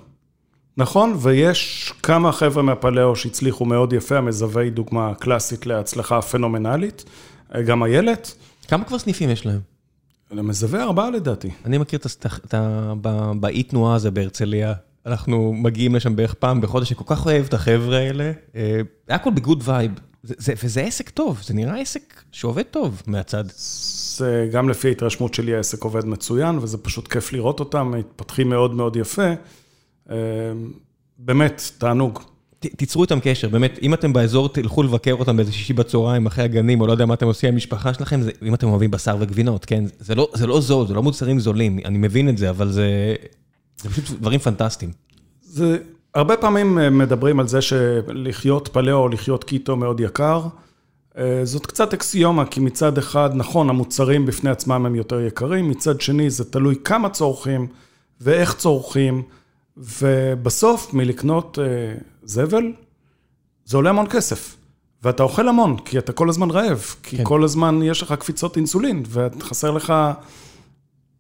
נכון, 0.77 1.17
ויש 1.21 1.93
כמה 2.03 2.33
חבר'ה 2.33 2.63
מהפלאו 2.63 3.17
שהצליחו 3.17 3.65
מאוד 3.65 3.93
יפה, 3.93 4.17
המזווה 4.19 4.63
היא 4.63 4.73
דוגמה 4.73 5.15
קלאסית 5.15 5.67
להצלחה 5.67 6.23
פנומנלית, 6.23 7.05
גם 7.67 7.85
איילת, 7.85 8.35
כמה 8.69 8.85
כבר 8.85 8.99
סניפים 8.99 9.31
יש 9.31 9.47
להם? 9.47 9.61
המזווה 10.31 10.83
ארבעה 10.83 11.11
לדעתי. 11.11 11.51
אני 11.65 11.79
מכיר 11.79 11.99
את 12.47 12.55
ה... 12.55 12.93
באי 13.41 13.63
תנועה 13.63 13.95
הזה 13.95 14.11
בהרצליה, 14.11 14.73
אנחנו 15.07 15.53
מגיעים 15.53 15.95
לשם 15.95 16.17
בערך 16.17 16.35
פעם 16.35 16.61
בחודש, 16.61 16.93
אני 16.93 16.99
כל 16.99 17.15
כך 17.15 17.27
אוהב 17.27 17.45
את 17.45 17.55
החבר'ה 17.55 17.99
האלה. 17.99 18.33
אה, 18.57 18.81
הכל 19.09 19.31
ב 19.31 19.37
good 19.37 19.63
vibe. 19.65 19.91
זה- 20.23 20.35
זה- 20.39 20.53
וזה 20.65 20.81
עסק 20.81 21.11
טוב, 21.11 21.41
זה 21.45 21.55
נראה 21.55 21.81
עסק 21.81 22.23
שעובד 22.33 22.63
טוב 22.63 23.03
מהצד. 23.07 23.45
זה 24.17 24.49
גם 24.53 24.69
לפי 24.69 24.89
ההתרשמות 24.89 25.35
שלי 25.35 25.55
העסק 25.57 25.83
עובד 25.85 26.07
מצוין, 26.07 26.59
וזה 26.59 26.79
פשוט 26.79 27.09
כיף 27.09 27.33
לראות 27.33 27.61
אותם, 27.61 27.91
מתפתחים 27.99 28.49
מאוד 28.49 28.75
מאוד 28.75 28.97
יפה. 28.97 29.33
אה, 30.11 30.17
באמת, 31.19 31.63
תענוג. 31.79 32.19
תיצרו 32.77 33.03
איתם 33.03 33.19
קשר, 33.23 33.49
באמת, 33.49 33.79
אם 33.83 33.95
אתם 33.95 34.13
באזור, 34.13 34.49
תלכו 34.49 34.83
לבקר 34.83 35.13
אותם 35.13 35.37
באיזה 35.37 35.53
שישי 35.53 35.73
בצהריים 35.73 36.27
אחרי 36.27 36.45
הגנים, 36.45 36.81
או 36.81 36.87
לא 36.87 36.93
יודע 36.93 37.07
מה 37.07 37.15
אתם 37.15 37.27
עושים 37.27 37.49
עם 37.49 37.55
המשפחה 37.55 37.95
שלכם, 37.95 38.21
זה, 38.21 38.31
אם 38.43 38.55
אתם 38.55 38.69
אוהבים 38.69 38.91
בשר 38.91 39.17
וגבינות, 39.21 39.65
כן? 39.65 39.85
זה 39.99 40.15
לא, 40.15 40.29
זה 40.35 40.47
לא 40.47 40.61
זול, 40.61 40.87
זה 40.87 40.95
לא 40.95 41.03
מוצרים 41.03 41.41
זולים, 41.41 41.79
אני 41.85 41.99
מבין 41.99 42.29
את 42.29 42.39
זה, 42.39 42.51
אבל 42.51 42.71
זה, 42.71 43.15
זה 43.77 43.91
פשוט 43.91 44.19
דברים 44.21 44.41
פנטסטיים. 44.41 44.93
זה, 45.43 45.79
הרבה 46.15 46.37
פעמים 46.37 46.79
אה, 46.79 46.91
מדברים 46.91 47.41
על 47.41 47.49
זה 47.49 47.63
שלחיות 47.63 48.69
פלאו 48.69 48.97
או 48.97 49.09
לחיות 49.09 49.45
קיטו 49.45 49.77
מאוד 49.77 50.01
יקר. 50.01 50.43
אה, 51.19 51.41
זאת 51.45 51.67
קצת 51.67 51.93
אקסיומה, 51.93 52.47
כי 52.47 52.61
מצד 52.61 52.99
אחד, 52.99 53.31
נכון, 53.35 53.71
המוצרים 53.71 54.27
בפני 54.27 54.51
עצמם 54.51 54.87
הם 54.87 54.95
יותר 54.95 55.21
יקרים, 55.21 55.69
מצד 55.69 56.01
שני 56.01 56.31
זה 56.31 56.45
תלוי 56.45 56.75
כמה 56.85 57.09
צורכים 57.09 57.67
ואיך 58.21 58.55
צורכים, 58.55 59.23
ובסוף 59.77 60.95
מלקנות 60.95 61.59
אה, 61.59 61.65
זבל, 62.23 62.73
זה 63.65 63.77
עולה 63.77 63.91
המון 63.91 64.07
כסף. 64.07 64.57
ואתה 65.03 65.23
אוכל 65.23 65.49
המון, 65.49 65.77
כי 65.77 65.99
אתה 65.99 66.13
כל 66.13 66.29
הזמן 66.29 66.51
רעב, 66.51 66.95
כי 67.03 67.17
כן. 67.17 67.25
כל 67.25 67.45
הזמן 67.45 67.81
יש 67.83 68.03
לך 68.03 68.13
קפיצות 68.13 68.57
אינסולין, 68.57 69.03
וחסר 69.09 69.71
לך, 69.71 69.93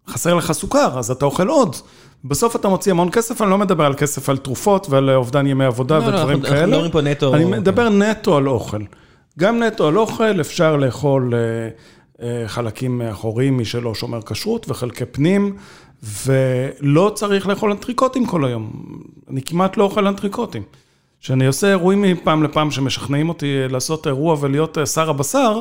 חסר 0.09 0.35
לך 0.35 0.53
סוכר, 0.53 0.99
אז 0.99 1.11
אתה 1.11 1.25
אוכל 1.25 1.49
עוד. 1.49 1.77
בסוף 2.25 2.57
אתה 2.57 2.69
מוציא 2.69 2.93
המון 2.93 3.11
כסף, 3.11 3.43
אני 3.43 3.51
לא 3.51 3.59
מדבר 3.59 3.85
על 3.85 3.95
כסף 3.95 4.29
על 4.29 4.37
תרופות 4.37 4.87
ועל 4.91 5.11
אובדן 5.11 5.47
ימי 5.47 5.65
עבודה 5.65 5.99
לא, 5.99 6.07
לא 6.07 6.17
ודברים 6.17 6.43
לא, 6.43 6.49
כאלה. 6.49 6.61
אנחנו 6.61 6.71
מדברים 6.71 6.91
פה 6.91 7.01
נטו... 7.01 7.35
אני 7.35 7.45
מדבר 7.45 7.89
נטו 7.89 8.37
על 8.37 8.49
אוכל. 8.49 8.83
גם 9.39 9.63
נטו 9.63 9.89
על 9.89 9.99
אוכל, 9.99 10.41
אפשר 10.41 10.77
לאכול 10.77 11.35
אה, 11.35 11.39
אה, 12.27 12.49
חלקים 12.49 13.03
אחוריים, 13.03 13.57
מי 13.57 13.65
שלא 13.65 13.95
שומר 13.95 14.23
כשרות, 14.23 14.67
וחלקי 14.71 15.05
פנים, 15.05 15.57
ולא 16.27 17.13
צריך 17.15 17.47
לאכול 17.47 17.71
אנטריקוטים 17.71 18.27
כל 18.27 18.45
היום. 18.45 18.71
אני 19.31 19.43
כמעט 19.43 19.77
לא 19.77 19.85
אוכל 19.85 20.07
אנטריקוטים. 20.07 20.63
כשאני 21.21 21.47
עושה 21.47 21.69
אירועים 21.69 22.03
מפעם 22.03 22.43
לפעם 22.43 22.71
שמשכנעים 22.71 23.29
אותי 23.29 23.69
לעשות 23.69 24.07
אירוע 24.07 24.37
ולהיות 24.41 24.79
אה, 24.79 24.87
שר 24.87 25.11
הבשר, 25.11 25.61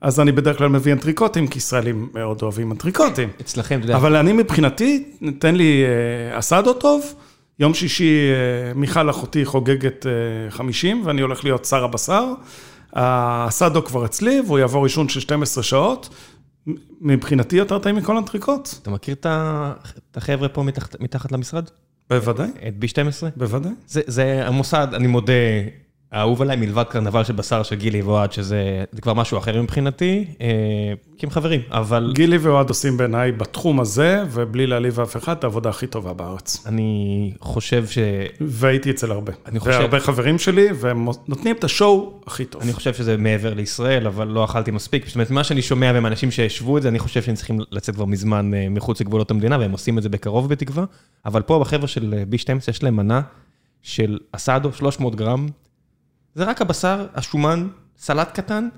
אז 0.00 0.20
אני 0.20 0.32
בדרך 0.32 0.58
כלל 0.58 0.68
מביא 0.68 0.92
אנטריקוטים, 0.92 1.46
כי 1.46 1.58
ישראלים 1.58 2.08
מאוד 2.14 2.42
אוהבים 2.42 2.72
אנטריקוטים. 2.72 3.28
אצלכם, 3.40 3.78
אתה 3.78 3.84
יודע. 3.84 3.96
אבל 3.96 4.16
אני 4.16 4.32
מבחינתי, 4.32 5.04
תן 5.38 5.54
לי 5.54 5.84
אסדו 6.32 6.72
טוב, 6.72 7.14
יום 7.58 7.74
שישי 7.74 8.18
מיכל 8.74 9.10
אחותי 9.10 9.44
חוגגת 9.44 10.06
50, 10.50 11.02
ואני 11.04 11.22
הולך 11.22 11.44
להיות 11.44 11.64
שר 11.64 11.84
הבשר. 11.84 12.24
הסאדו 12.92 13.84
כבר 13.84 14.04
אצלי, 14.04 14.40
והוא 14.46 14.58
יעבור 14.58 14.84
עישון 14.84 15.08
של 15.08 15.20
12 15.20 15.64
שעות. 15.64 16.08
מבחינתי 17.00 17.56
יותר 17.56 17.78
טעים 17.78 17.96
מכל 17.96 18.16
אנטריקוט. 18.16 18.68
אתה 18.82 18.90
מכיר 18.90 19.14
את 19.14 20.16
החבר'ה 20.16 20.48
פה 20.48 20.62
מתחת, 21.00 21.32
למשרד? 21.32 21.70
בוודאי. 22.10 22.48
את 22.68 22.74
B12? 22.84 23.26
בוודאי. 23.36 23.72
זה, 23.86 24.00
זה 24.06 24.46
המוסד, 24.46 24.88
אני 24.92 25.06
מודה, 25.06 25.32
האהוב 26.12 26.42
עליי 26.42 26.56
מלבד 26.56 26.84
קרנבל 26.88 27.24
של 27.24 27.32
בשר 27.32 27.62
של 27.62 27.76
גילי 27.76 28.02
ואוהד, 28.02 28.32
שזה 28.32 28.84
כבר 29.02 29.14
משהו 29.14 29.38
אחר 29.38 29.62
מבחינתי, 29.62 30.24
אה, 30.40 30.46
כי 31.18 31.26
הם 31.26 31.30
חברים, 31.30 31.60
אבל... 31.70 32.12
גילי 32.14 32.38
ואוהד 32.38 32.68
עושים 32.68 32.96
בעיניי 32.96 33.32
בתחום 33.32 33.80
הזה, 33.80 34.22
ובלי 34.30 34.66
להעליב 34.66 35.00
אף 35.00 35.16
אחד, 35.16 35.36
את 35.36 35.44
העבודה 35.44 35.70
הכי 35.70 35.86
טובה 35.86 36.12
בארץ. 36.12 36.66
אני 36.66 37.32
חושב 37.40 37.86
ש... 37.86 37.98
והייתי 38.40 38.90
אצל 38.90 39.10
הרבה. 39.10 39.32
אני 39.46 39.60
חושב... 39.60 39.78
והרבה 39.78 40.00
חברים 40.00 40.38
שלי, 40.38 40.68
והם 40.74 41.08
נותנים 41.28 41.56
את 41.56 41.64
השואו 41.64 42.20
הכי 42.26 42.44
טוב. 42.44 42.62
אני 42.62 42.72
חושב 42.72 42.94
שזה 42.94 43.16
מעבר 43.16 43.54
לישראל, 43.54 44.06
אבל 44.06 44.28
לא 44.28 44.44
אכלתי 44.44 44.70
מספיק. 44.70 45.06
זאת 45.06 45.14
אומרת, 45.14 45.30
מה 45.30 45.44
שאני 45.44 45.62
שומע 45.62 46.00
מאנשים 46.00 46.30
שהשוו 46.30 46.76
את 46.76 46.82
זה, 46.82 46.88
אני 46.88 46.98
חושב 46.98 47.22
שהם 47.22 47.34
צריכים 47.34 47.58
לצאת 47.70 47.94
כבר 47.94 48.04
מזמן 48.04 48.54
אה, 48.54 48.66
מחוץ 48.70 49.00
לגבולות 49.00 49.30
המדינה, 49.30 49.58
והם 49.58 49.72
עושים 49.72 49.98
את 49.98 50.02
זה 50.02 50.08
בקרוב 50.08 50.48
בתקווה. 50.48 50.84
אבל 51.26 51.42
פה 51.42 51.58
בחבר'ה 51.58 51.88
של 51.88 52.14
אה, 52.18 52.22
B12 52.32 52.70
יש 52.70 52.82
להם 52.82 52.96
מנה 52.96 53.20
של 53.82 54.18
אסדו, 54.32 54.72
300 54.72 55.14
גרם, 55.14 55.46
זה 56.36 56.44
רק 56.44 56.62
הבשר, 56.62 57.06
השומן, 57.14 57.68
סלט 57.98 58.32
קטן, 58.32 58.68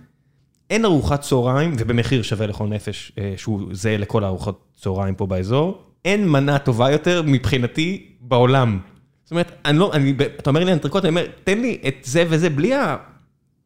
אין 0.70 0.84
ארוחת 0.84 1.20
צהריים, 1.20 1.74
ובמחיר 1.78 2.22
שווה 2.22 2.46
לכל 2.46 2.66
נפש, 2.66 3.12
אה, 3.18 3.34
שהוא 3.36 3.62
זהה 3.72 3.96
לכל 3.96 4.24
הארוחות 4.24 4.64
צהריים 4.76 5.14
פה 5.14 5.26
באזור, 5.26 5.82
אין 6.04 6.28
מנה 6.28 6.58
טובה 6.58 6.90
יותר 6.90 7.22
מבחינתי 7.26 8.06
בעולם. 8.20 8.78
זאת 9.24 9.30
אומרת, 9.30 9.52
אני 9.64 9.78
לא, 9.78 9.90
אני, 9.94 10.14
אתה 10.38 10.50
אומר 10.50 10.64
לי 10.64 10.72
אנטריקוט, 10.72 11.04
אני 11.04 11.08
אומר, 11.08 11.26
תן 11.44 11.60
לי 11.60 11.78
את 11.88 11.94
זה 12.02 12.24
וזה 12.28 12.50
בלי 12.50 12.72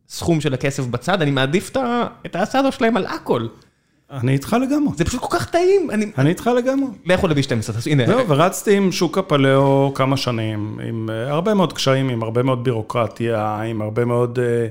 הסכום 0.08 0.40
של 0.40 0.54
הכסף 0.54 0.86
בצד, 0.86 1.22
אני 1.22 1.30
מעדיף 1.30 1.70
את 2.26 2.36
האסדו 2.36 2.72
שלהם 2.72 2.96
על 2.96 3.06
הכל. 3.06 3.46
אני 4.12 4.32
איתך 4.32 4.56
לגמרי. 4.62 4.92
זה 4.96 5.04
פשוט 5.04 5.20
כל 5.20 5.38
כך 5.38 5.50
טעים. 5.50 5.90
אני 6.18 6.30
איתך 6.30 6.50
לגמרי. 6.56 6.90
לכו 7.06 7.28
לבי 7.28 7.42
12, 7.42 7.76
הנה. 7.86 8.06
זהו, 8.06 8.28
ורצתי 8.28 8.76
עם 8.76 8.92
שוק 8.92 9.18
הפלאו 9.18 9.92
כמה 9.94 10.16
שנים, 10.16 10.78
עם 10.88 11.10
אה, 11.10 11.30
הרבה 11.30 11.54
מאוד 11.54 11.72
קשיים, 11.72 12.08
עם 12.08 12.22
הרבה 12.22 12.42
מאוד 12.42 12.64
בירוקרטיה, 12.64 13.62
עם 13.62 13.82
הרבה 13.82 14.04
מאוד 14.04 14.38
אה, 14.38 14.66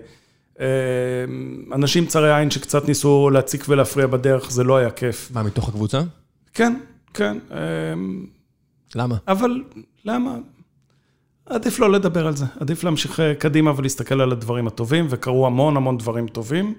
אה, 0.59 0.65
אנשים 1.75 2.05
צרי 2.05 2.35
עין 2.35 2.51
שקצת 2.51 2.87
ניסו 2.87 3.29
להציק 3.29 3.65
ולהפריע 3.69 4.07
בדרך, 4.07 4.51
זה 4.51 4.63
לא 4.63 4.77
היה 4.77 4.91
כיף. 4.91 5.31
מה, 5.33 5.43
מתוך 5.43 5.69
הקבוצה? 5.69 6.01
כן, 6.53 6.73
כן. 7.13 7.37
למה? 8.95 9.15
אבל, 9.27 9.63
למה? 10.05 10.35
עדיף 11.45 11.79
לא 11.79 11.91
לדבר 11.91 12.27
על 12.27 12.35
זה, 12.35 12.45
עדיף 12.59 12.83
להמשיך 12.83 13.21
קדימה 13.39 13.73
ולהסתכל 13.75 14.21
על 14.21 14.31
הדברים 14.31 14.67
הטובים, 14.67 15.07
וקרו 15.09 15.47
המון 15.47 15.77
המון 15.77 15.97
דברים 15.97 16.27
טובים. 16.27 16.73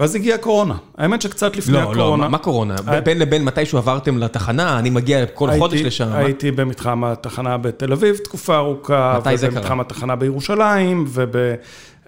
ואז 0.00 0.14
הגיעה 0.14 0.38
הקורונה. 0.38 0.74
האמת 0.98 1.22
שקצת 1.22 1.56
לפני 1.56 1.74
לא, 1.74 1.78
הקורונה... 1.78 2.16
לא, 2.16 2.24
לא, 2.24 2.30
מה 2.30 2.38
קורונה? 2.38 2.74
בין 3.04 3.18
לבין 3.18 3.44
מתישהו 3.44 3.78
עברתם 3.78 4.18
לתחנה, 4.18 4.78
אני 4.78 4.90
מגיע 4.90 5.26
כל 5.26 5.50
הייתי, 5.50 5.60
חודש 5.60 5.80
לשם. 5.80 6.12
הייתי 6.12 6.50
מה... 6.50 6.56
במתחם 6.56 7.04
התחנה 7.04 7.58
בתל 7.58 7.92
אביב 7.92 8.16
תקופה 8.16 8.56
ארוכה. 8.56 9.18
מתי 9.20 9.36
זה 9.36 9.48
קרה? 9.48 9.56
ובמתחם 9.58 9.80
התחנה 9.80 10.16
בירושלים, 10.16 11.04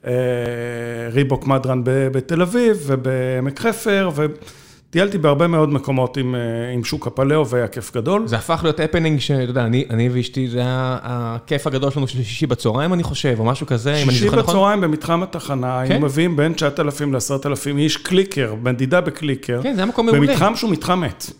ובריבוק 0.05 1.43
אה, 1.43 1.49
מדרן 1.49 1.81
בתל 1.85 2.43
אביב, 2.43 2.83
ובעמק 2.87 3.61
חפר, 3.61 4.11
ו... 4.15 4.27
טיילתי 4.93 5.19
בהרבה 5.19 5.47
מאוד 5.47 5.69
מקומות 5.69 6.17
עם, 6.17 6.35
אה, 6.35 6.73
עם 6.75 6.85
שוק 6.85 7.07
הפלאו 7.07 7.49
והיה 7.49 7.69
כיף 7.69 7.95
גדול. 7.95 8.27
זה 8.27 8.37
הפך 8.37 8.61
להיות 8.63 8.81
הפנינג 8.81 9.21
שאתה 9.21 9.43
יודע, 9.43 9.65
אני, 9.65 9.85
אני 9.91 10.09
ואשתי, 10.13 10.49
זה 10.49 10.59
היה 10.59 10.99
הכיף 11.03 11.67
הגדול 11.67 11.91
שלנו 11.91 12.09
של 12.09 12.19
שישי 12.19 12.47
בצהריים, 12.47 12.93
אני 12.93 13.03
חושב, 13.03 13.37
או 13.39 13.45
משהו 13.45 13.67
כזה, 13.67 13.95
אם 13.95 14.09
אני 14.09 14.19
זוכר 14.19 14.27
נכון. 14.27 14.39
שישי 14.41 14.51
בצהריים 14.53 14.81
במתחם 14.81 15.23
התחנה, 15.23 15.83
כן? 15.87 15.93
היינו 15.93 16.07
מביאים 16.07 16.37
בין 16.37 16.53
9,000 16.53 17.13
ל-10,000 17.13 17.79
איש 17.79 17.97
קליקר, 17.97 18.55
מדידה 18.63 19.01
בקליקר. 19.01 19.61
כן, 19.63 19.75
זה 19.75 19.81
היה 19.81 19.87
מקום 19.87 20.07
מעולה. 20.07 20.21
במתחם 20.21 20.57
שהוא 20.57 20.71
מתחם 20.71 21.01
מת. 21.01 21.31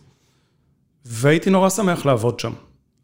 והייתי 1.05 1.51
נורא 1.51 1.69
שמח 1.69 2.07
לעבוד 2.07 2.41
שם. 2.41 2.53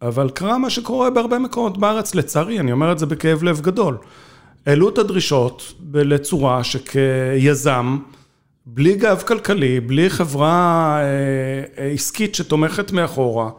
אבל 0.03 0.31
קרה 0.31 0.59
מה 0.59 0.71
שקורה 0.71 1.11
בהרבה 1.11 1.39
מקומות 1.39 1.79
בארץ, 1.79 2.15
לצערי, 2.15 2.61
אני 2.61 2.73
אומר 2.73 2.93
את 2.93 2.99
זה 2.99 3.07
בכאב 3.07 3.43
לב 3.43 3.61
גדול. 3.61 3.97
העלו 4.67 4.89
את 4.89 4.99
הדרישות 4.99 5.73
לצורה 5.95 6.65
שכיזם, 6.65 7.99
בלי 8.71 8.97
גב 8.97 9.23
כלכלי, 9.27 9.81
בלי 9.81 10.11
חברה 10.11 10.97
אה, 11.01 11.85
אה, 11.85 11.91
עסקית 11.91 12.35
שתומכת 12.35 12.93
מאחורה, 12.93 13.51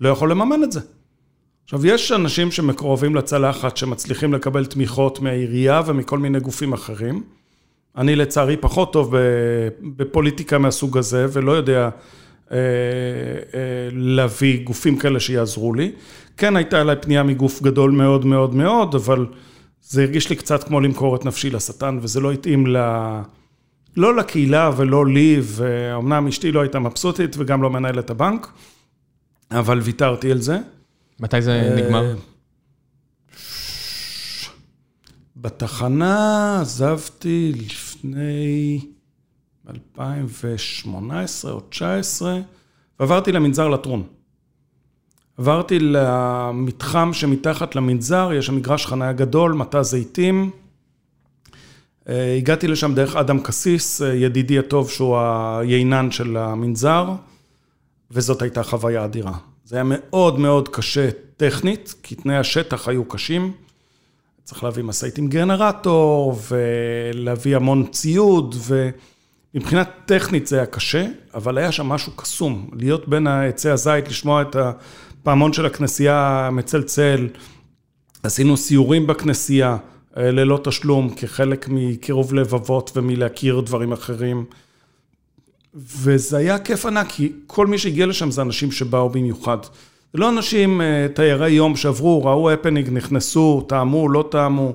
לא 0.00 0.08
יכול 0.08 0.30
לממן 0.30 0.62
את 0.62 0.72
זה. 0.72 0.80
עכשיו, 1.64 1.86
יש 1.86 2.12
אנשים 2.12 2.50
שמקרובים 2.50 3.14
לצלחת, 3.14 3.76
שמצליחים 3.76 4.34
לקבל 4.34 4.66
תמיכות 4.66 5.20
מהעירייה 5.20 5.82
ומכל 5.86 6.18
מיני 6.18 6.40
גופים 6.40 6.72
אחרים. 6.72 7.22
אני 7.96 8.16
לצערי 8.16 8.56
פחות 8.56 8.92
טוב 8.92 9.14
בפוליטיקה 9.82 10.58
מהסוג 10.58 10.98
הזה, 10.98 11.26
ולא 11.32 11.52
יודע 11.52 11.88
אה, 12.52 12.58
להביא 13.92 14.64
גופים 14.64 14.96
כאלה 14.96 15.20
שיעזרו 15.20 15.74
לי. 15.74 15.92
כן 16.36 16.56
הייתה 16.56 16.80
אליי 16.80 16.96
פנייה 17.00 17.22
מגוף 17.22 17.62
גדול 17.62 17.90
מאוד 17.90 18.26
מאוד 18.26 18.54
מאוד, 18.54 18.94
אבל 18.94 19.26
זה 19.82 20.02
הרגיש 20.02 20.30
לי 20.30 20.36
קצת 20.36 20.64
כמו 20.64 20.80
למכור 20.80 21.16
את 21.16 21.24
נפשי 21.24 21.50
לשטן, 21.50 21.98
וזה 22.02 22.20
לא 22.20 22.32
התאים 22.32 22.66
ל... 22.66 22.70
לה... 22.70 23.22
לא 23.98 24.16
לקהילה 24.16 24.70
ולא 24.76 25.06
לי, 25.06 25.40
ואומנם 25.42 26.26
אשתי 26.26 26.52
לא 26.52 26.60
הייתה 26.60 26.78
מבסוטית 26.78 27.36
וגם 27.38 27.62
לא 27.62 27.70
מנהלת 27.70 28.10
הבנק, 28.10 28.52
אבל 29.50 29.78
ויתרתי 29.78 30.32
על 30.32 30.40
זה. 30.40 30.58
מתי 31.20 31.42
זה 31.42 31.74
נגמר? 31.76 32.16
בתחנה 35.36 36.58
עזבתי 36.60 37.52
לפני 37.56 38.80
2018 39.68 41.52
או 41.52 41.56
2019, 41.56 42.40
ועברתי 43.00 43.32
למנזר 43.32 43.68
לטרון. 43.68 44.02
עברתי 45.38 45.78
למתחם 45.78 47.10
שמתחת 47.12 47.74
למנזר, 47.74 48.30
יש 48.34 48.46
שם 48.46 48.56
מגרש 48.56 48.86
חניה 48.86 49.12
גדול, 49.12 49.52
מטע 49.52 49.82
זיתים. 49.82 50.50
אה, 52.08 52.36
הגעתי 52.36 52.68
לשם 52.68 52.94
דרך 52.94 53.16
אדם 53.16 53.40
קסיס, 53.40 54.02
אה, 54.02 54.14
ידידי 54.14 54.58
הטוב 54.58 54.90
שהוא 54.90 55.18
היינן 55.18 56.10
של 56.10 56.36
המנזר, 56.36 57.12
וזאת 58.10 58.42
הייתה 58.42 58.62
חוויה 58.62 59.04
אדירה. 59.04 59.32
זה 59.64 59.76
היה 59.76 59.84
מאוד 59.86 60.38
מאוד 60.38 60.68
קשה 60.68 61.08
טכנית, 61.36 61.94
כי 62.02 62.14
תנאי 62.14 62.36
השטח 62.36 62.88
היו 62.88 63.04
קשים. 63.04 63.52
צריך 64.44 64.64
להביא 64.64 64.84
משאית 64.84 65.18
עם 65.18 65.28
גנרטור, 65.28 66.38
ולהביא 66.48 67.56
המון 67.56 67.86
ציוד, 67.86 68.54
ומבחינה 69.54 69.84
טכנית 69.84 70.46
זה 70.46 70.56
היה 70.56 70.66
קשה, 70.66 71.06
אבל 71.34 71.58
היה 71.58 71.72
שם 71.72 71.86
משהו 71.86 72.12
קסום. 72.16 72.70
להיות 72.72 73.08
בין 73.08 73.26
עצי 73.26 73.70
הזית, 73.70 74.08
לשמוע 74.08 74.42
את 74.42 74.56
הפעמון 74.56 75.52
של 75.52 75.66
הכנסייה 75.66 76.48
מצלצל, 76.52 77.28
עשינו 78.22 78.56
סיורים 78.56 79.06
בכנסייה. 79.06 79.76
אה, 80.18 80.30
ללא 80.30 80.60
תשלום, 80.64 81.10
כחלק 81.16 81.68
מקירוב 81.68 82.34
לבבות 82.34 82.92
ומלהכיר 82.96 83.60
דברים 83.60 83.92
אחרים. 83.92 84.44
וזה 85.74 86.36
היה 86.36 86.58
כיף 86.58 86.86
ענק, 86.86 87.06
כי 87.08 87.32
כל 87.46 87.66
מי 87.66 87.78
שהגיע 87.78 88.06
לשם 88.06 88.30
זה 88.30 88.42
אנשים 88.42 88.72
שבאו 88.72 89.10
במיוחד. 89.10 89.58
זה 90.12 90.18
לא 90.18 90.28
אנשים, 90.28 90.80
אה, 90.80 91.06
תיירי 91.14 91.50
יום 91.50 91.76
שעברו, 91.76 92.24
ראו 92.24 92.50
הפנינג, 92.50 92.88
נכנסו, 92.92 93.64
טעמו, 93.68 94.08
לא 94.08 94.28
טעמו. 94.30 94.72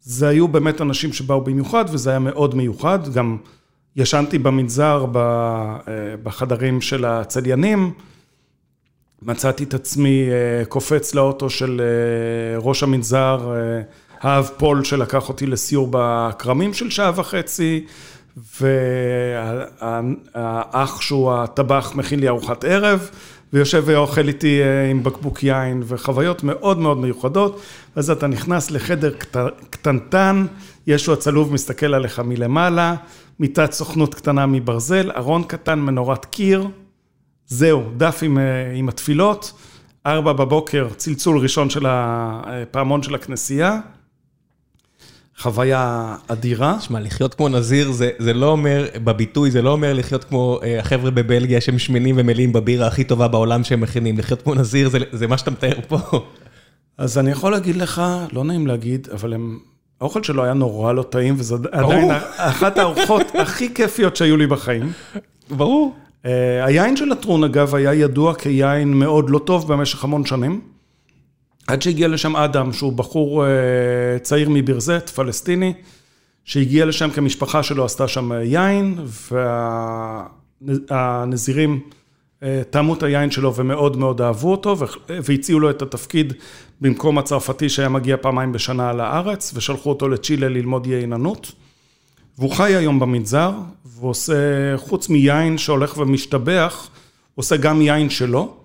זה 0.00 0.28
היו 0.28 0.48
באמת 0.48 0.80
אנשים 0.80 1.12
שבאו 1.12 1.40
במיוחד, 1.40 1.84
וזה 1.92 2.10
היה 2.10 2.18
מאוד 2.18 2.54
מיוחד. 2.54 3.12
גם 3.14 3.36
ישנתי 3.96 4.38
במנזר, 4.38 5.06
אה, 5.16 6.14
בחדרים 6.22 6.80
של 6.80 7.04
הצליינים. 7.04 7.92
מצאתי 9.22 9.64
את 9.64 9.74
עצמי 9.74 10.28
קופץ 10.68 11.14
לאוטו 11.14 11.50
של 11.50 11.80
ראש 12.58 12.82
המנזר, 12.82 13.52
האב 14.22 14.50
פול 14.56 14.84
שלקח 14.84 15.28
אותי 15.28 15.46
לסיור 15.46 15.88
בכרמים 15.90 16.74
של 16.74 16.90
שעה 16.90 17.12
וחצי, 17.16 17.84
והאח 18.60 19.80
שהוא 21.00 21.32
הטבח 21.32 21.92
מכין 21.94 22.20
לי 22.20 22.28
ארוחת 22.28 22.64
ערב, 22.64 23.10
ויושב 23.52 23.82
ואוכל 23.86 24.28
איתי 24.28 24.62
אה, 24.62 24.90
עם 24.90 25.02
בקבוק 25.02 25.42
יין, 25.42 25.82
וחוויות 25.86 26.44
מאוד 26.44 26.78
מאוד 26.78 26.98
מיוחדות. 26.98 27.60
ואז 27.96 28.10
אתה 28.10 28.26
נכנס 28.26 28.70
לחדר 28.70 29.14
קטנטן, 29.70 30.46
ישו 30.86 31.12
הצלוב 31.12 31.52
מסתכל 31.52 31.94
עליך 31.94 32.20
מלמעלה, 32.20 32.94
מיטת 33.40 33.72
סוכנות 33.72 34.14
קטנה 34.14 34.46
מברזל, 34.46 35.10
ארון 35.16 35.44
קטן, 35.44 35.78
מנורת 35.78 36.24
קיר, 36.24 36.66
זהו, 37.46 37.82
דף 37.96 38.18
עם, 38.22 38.38
אה, 38.38 38.72
עם 38.74 38.88
התפילות, 38.88 39.52
ארבע 40.06 40.32
בבוקר, 40.32 40.88
צלצול 40.96 41.38
ראשון 41.38 41.70
של 41.70 41.86
הפעמון 41.88 43.02
של 43.02 43.14
הכנסייה. 43.14 43.80
חוויה 45.38 46.14
אדירה. 46.28 46.80
שמע, 46.80 47.00
לחיות 47.00 47.34
כמו 47.34 47.48
נזיר 47.48 47.92
זה, 47.92 48.10
זה 48.18 48.32
לא 48.32 48.46
אומר, 48.46 48.86
בביטוי, 49.04 49.50
זה 49.50 49.62
לא 49.62 49.70
אומר 49.70 49.92
לחיות 49.92 50.24
כמו 50.24 50.60
אה, 50.62 50.80
החבר'ה 50.80 51.10
בבלגיה 51.10 51.60
שהם 51.60 51.78
שמנים 51.78 52.14
ומלאים 52.18 52.52
בבירה 52.52 52.86
הכי 52.86 53.04
טובה 53.04 53.28
בעולם 53.28 53.64
שהם 53.64 53.80
מכינים. 53.80 54.18
לחיות 54.18 54.42
כמו 54.42 54.54
נזיר 54.54 54.88
זה, 54.88 54.98
זה 55.12 55.26
מה 55.26 55.38
שאתה 55.38 55.50
מתאר 55.50 55.80
פה. 55.88 55.98
אז 56.98 57.18
אני 57.18 57.30
יכול 57.30 57.52
להגיד 57.52 57.76
לך, 57.76 58.02
לא 58.32 58.44
נעים 58.44 58.66
להגיד, 58.66 59.08
אבל 59.12 59.32
הם... 59.32 59.58
האוכל 60.00 60.22
שלו 60.22 60.44
היה 60.44 60.54
נורא 60.54 60.92
לא 60.92 61.02
טעים, 61.02 61.34
וזו 61.38 61.58
עדיין 61.72 62.10
אחת 62.36 62.78
הארוחות 62.78 63.22
הכי 63.34 63.74
כיפיות 63.74 64.16
שהיו 64.16 64.36
לי 64.36 64.46
בחיים. 64.46 64.92
ברור. 65.50 65.94
Uh, 66.22 66.26
היין 66.62 66.96
של 66.96 67.12
הטרון, 67.12 67.44
אגב, 67.44 67.74
היה 67.74 67.94
ידוע 67.94 68.34
כיין 68.34 68.94
מאוד 68.94 69.30
לא 69.30 69.38
טוב 69.38 69.72
במשך 69.72 70.04
המון 70.04 70.26
שנים. 70.26 70.60
עד 71.66 71.82
שהגיע 71.82 72.08
לשם 72.08 72.36
אדם, 72.36 72.72
שהוא 72.72 72.92
בחור 72.92 73.46
אה, 73.46 73.50
צעיר 74.22 74.48
מבירזט, 74.50 75.08
פלסטיני, 75.08 75.72
שהגיע 76.44 76.84
לשם 76.84 77.10
כי 77.10 77.20
המשפחה 77.20 77.62
שלו 77.62 77.84
עשתה 77.84 78.08
שם 78.08 78.32
יין, 78.32 78.98
והנזירים 80.60 81.80
אה, 82.42 82.62
טעמו 82.70 82.94
את 82.94 83.02
היין 83.02 83.30
שלו 83.30 83.54
ומאוד 83.54 83.96
מאוד 83.96 84.20
אהבו 84.20 84.50
אותו, 84.50 84.76
והציעו 85.08 85.60
לו 85.60 85.70
את 85.70 85.82
התפקיד 85.82 86.32
במקום 86.80 87.18
הצרפתי 87.18 87.68
שהיה 87.68 87.88
מגיע 87.88 88.16
פעמיים 88.20 88.52
בשנה 88.52 88.92
לארץ, 88.92 89.52
ושלחו 89.54 89.90
אותו 89.90 90.08
לצ'ילה 90.08 90.48
ללמוד 90.48 90.86
ייננות. 90.86 91.52
והוא 92.38 92.50
חי 92.50 92.74
היום 92.74 93.00
במנזר, 93.00 93.52
ועושה, 93.84 94.34
חוץ 94.76 95.08
מיין 95.08 95.58
שהולך 95.58 95.98
ומשתבח, 95.98 96.88
עושה 97.34 97.56
גם 97.56 97.82
יין 97.82 98.10
שלו. 98.10 98.61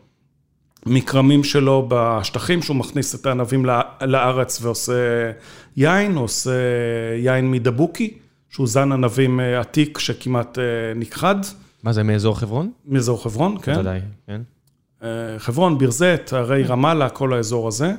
מכרמים 0.86 1.44
שלו 1.44 1.86
בשטחים, 1.90 2.62
שהוא 2.62 2.76
מכניס 2.76 3.16
את 3.16 3.26
הענבים 3.26 3.66
לארץ 4.02 4.62
ועושה 4.62 5.32
יין, 5.78 6.16
הוא 6.16 6.24
עושה 6.24 6.52
יין 7.18 7.52
מדבוקי, 7.52 8.18
שהוא 8.50 8.68
זן 8.68 8.92
ענבים 8.92 9.40
אה, 9.40 9.60
עתיק 9.60 9.98
שכמעט 9.98 10.58
אה, 10.60 10.64
נכחד. 10.96 11.36
מה 11.84 11.94
זה, 11.94 12.04
מאזור 12.04 12.40
חברון? 12.40 12.72
מאזור 12.86 13.24
חברון, 13.24 13.58
כן. 13.62 13.74
בוודאי, 13.74 14.00
כן. 14.28 14.42
אה, 15.04 15.10
חברון, 15.38 15.78
בירזט, 15.78 16.34
הרי 16.34 16.64
רמאללה, 16.64 17.10
כל 17.10 17.34
האזור 17.34 17.68
הזה. 17.68 17.94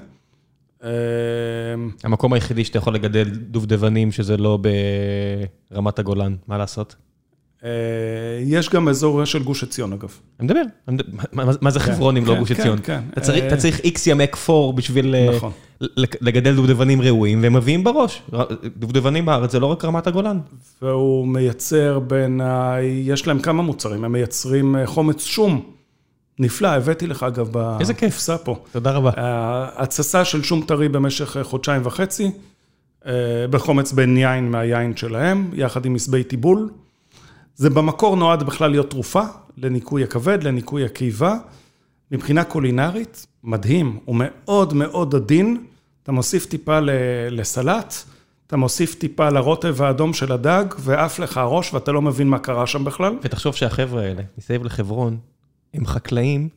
המקום 2.04 2.32
היחידי 2.32 2.64
שאתה 2.64 2.78
יכול 2.78 2.94
לגדל 2.94 3.28
דובדבנים 3.30 4.12
שזה 4.12 4.36
לא 4.36 4.58
ברמת 5.70 5.98
הגולן, 5.98 6.36
מה 6.46 6.58
לעשות? 6.58 6.96
אה, 7.64 7.70
יש 8.44 8.70
גם 8.70 8.88
אזור 8.88 9.24
של 9.24 9.42
גוש 9.42 9.62
עציון, 9.62 9.92
אגב. 9.92 10.08
אני 10.40 10.46
מדבר, 10.46 10.62
מה 11.60 11.70
זה 11.70 11.80
כן, 11.80 11.92
חברון 11.92 12.16
אם 12.16 12.26
לא 12.26 12.32
כן, 12.32 12.38
גוש 12.38 12.50
עציון? 12.50 12.78
כן, 12.82 13.00
כן. 13.14 13.46
אתה 13.46 13.56
צריך 13.56 13.80
איקס 13.80 14.06
ימי 14.06 14.28
כפור 14.28 14.72
בשביל 14.72 15.14
אה, 15.14 15.36
נכון. 15.36 15.52
לגדל 16.20 16.56
דובדבנים 16.56 17.02
ראויים, 17.02 17.42
והם 17.42 17.56
מביאים 17.56 17.84
בראש. 17.84 18.22
דובדבנים 18.76 19.26
בארץ 19.26 19.52
זה 19.52 19.60
לא 19.60 19.66
רק 19.66 19.84
רמת 19.84 20.06
הגולן. 20.06 20.38
והוא 20.82 21.28
מייצר 21.28 21.98
בין, 21.98 22.40
יש 22.82 23.26
להם 23.26 23.38
כמה 23.38 23.62
מוצרים, 23.62 24.04
הם 24.04 24.12
מייצרים 24.12 24.76
אה, 24.76 24.86
חומץ 24.86 25.24
שום. 25.24 25.70
נפלא, 26.40 26.68
הבאתי 26.68 27.06
לך 27.06 27.22
אגב 27.22 27.48
בקופסה 27.52 28.38
פה. 28.38 28.56
תודה 28.72 28.90
רבה. 28.90 29.10
התססה 29.76 30.24
של 30.24 30.42
שום 30.42 30.62
טרי 30.66 30.88
במשך 30.88 31.36
חודשיים 31.42 31.82
וחצי, 31.84 32.30
בחומץ 33.50 33.92
בין 33.92 34.16
יין 34.16 34.50
מהיין 34.50 34.96
שלהם, 34.96 35.50
יחד 35.54 35.86
עם 35.86 35.94
מסבי 35.94 36.24
טיבול. 36.24 36.68
זה 37.58 37.70
במקור 37.70 38.16
נועד 38.16 38.42
בכלל 38.42 38.70
להיות 38.70 38.90
תרופה 38.90 39.22
לניקוי 39.56 40.04
הכבד, 40.04 40.42
לניקוי 40.42 40.84
הקיבה. 40.84 41.34
מבחינה 42.10 42.44
קולינרית, 42.44 43.26
מדהים, 43.44 43.98
הוא 44.04 44.16
מאוד 44.18 44.74
מאוד 44.74 45.14
עדין. 45.14 45.64
אתה 46.02 46.12
מוסיף 46.12 46.46
טיפה 46.46 46.78
לסלט, 47.30 47.94
אתה 48.46 48.56
מוסיף 48.56 48.94
טיפה 48.94 49.28
לרוטב 49.28 49.82
האדום 49.82 50.14
של 50.14 50.32
הדג, 50.32 50.64
ועף 50.78 51.18
לך 51.18 51.36
הראש 51.36 51.74
ואתה 51.74 51.92
לא 51.92 52.02
מבין 52.02 52.28
מה 52.28 52.38
קרה 52.38 52.66
שם 52.66 52.84
בכלל. 52.84 53.16
ותחשוב 53.22 53.54
שהחבר'ה 53.54 54.02
האלה, 54.02 54.22
מסביב 54.38 54.64
לחברון, 54.64 55.18
הם 55.74 55.86
חקלאים, 55.86 56.48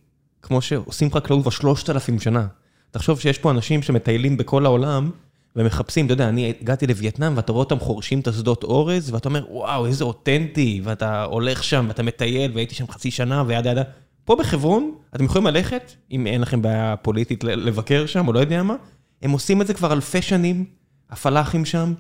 כמו 0.42 0.62
שעושים 0.62 1.12
חקלאות 1.12 1.42
כבר 1.42 1.52
שלושת 1.52 1.90
אלפים 1.90 2.20
שנה. 2.20 2.48
תחשוב 2.92 3.20
שיש 3.20 3.38
פה 3.38 3.52
אנשים 3.52 3.82
שמטיילים 3.82 4.38
בכל 4.38 4.66
העולם, 4.66 5.10
ומחפשים, 5.56 6.06
אתה 6.06 6.14
יודע, 6.14 6.30
אני 6.30 6.54
הגעתי 6.62 6.88
לווייטנאם 6.88 7.34
ואתה 7.36 7.52
רואה 7.52 7.64
אותם 7.64 7.80
חורשים 7.80 8.20
את 8.20 8.28
השדות 8.28 8.64
אורז, 8.64 9.14
ואתה 9.14 9.30
אומר, 9.30 9.46
וואו, 9.50 9.86
איזה 9.86 10.04
אותנטי, 10.04 10.82
ואתה 10.84 11.24
הולך 11.24 11.64
שם 11.64 11.86
ואתה 11.88 12.04
מטייל, 12.04 12.52
והייתי 12.54 12.76
שם 12.76 12.88
חצי 12.88 13.12
שנה 13.12 13.44
וידה 13.48 13.70
ידה. 13.70 13.84
פה 14.26 14.36
בחברון, 14.36 14.96
אתם 15.16 15.26
יכולים 15.26 15.48
ללכת, 15.48 15.92
אם 16.12 16.28
אין 16.28 16.42
לכם 16.42 16.62
בעיה 16.62 16.96
פוליטית 17.02 17.44
לבקר 17.44 18.06
שם, 18.06 18.28
או 18.28 18.34
לא 18.34 18.40
יודע 18.40 18.64
מה, 18.64 18.76
הם 19.22 19.32
עושים 19.32 19.62
את 19.62 19.68
זה 19.68 19.74
כבר 19.74 19.94
אלפי 19.94 20.22
שנים, 20.22 20.66
הפלאחים 21.10 21.66
שם, 21.66 21.94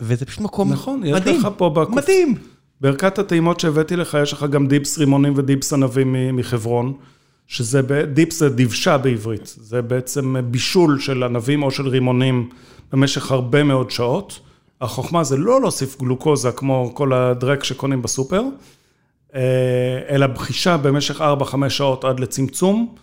וזה 0.00 0.26
פשוט 0.26 0.40
מקום 0.40 0.72
נכון, 0.72 1.00
מדהים. 1.00 1.16
נכון, 1.16 1.32
יש 1.32 1.38
לך 1.38 1.48
פה 1.56 1.70
בקוף... 1.70 1.94
מדהים. 1.94 2.34
בערכת 2.80 3.18
הטעימות 3.18 3.60
שהבאתי 3.60 3.96
לך, 3.96 4.18
יש 4.22 4.32
לך 4.32 4.46
גם 4.50 4.66
דיפס 4.66 4.98
רימונים 4.98 5.32
ודיפס 5.36 5.72
ענבים 5.72 6.36
מחברון. 6.36 6.94
שזה, 7.46 7.80
דיפס 8.12 8.38
זה 8.38 8.48
דבשה 8.48 8.98
בעברית, 8.98 9.54
זה 9.60 9.82
בעצם 9.82 10.36
בישול 10.50 11.00
של 11.00 11.22
ענבים 11.22 11.62
או 11.62 11.70
של 11.70 11.88
רימונים 11.88 12.48
במשך 12.92 13.32
הרבה 13.32 13.62
מאוד 13.62 13.90
שעות. 13.90 14.40
החוכמה 14.80 15.24
זה 15.24 15.36
לא 15.36 15.60
להוסיף 15.60 15.98
גלוקוזה 16.00 16.52
כמו 16.52 16.90
כל 16.94 17.12
הדרק 17.12 17.64
שקונים 17.64 18.02
בסופר, 18.02 18.42
אה, 19.34 19.40
אלא 20.08 20.26
בחישה 20.26 20.76
במשך 20.76 21.20
4-5 21.20 21.68
שעות 21.68 22.04
עד 22.04 22.20
לצמצום. 22.20 22.94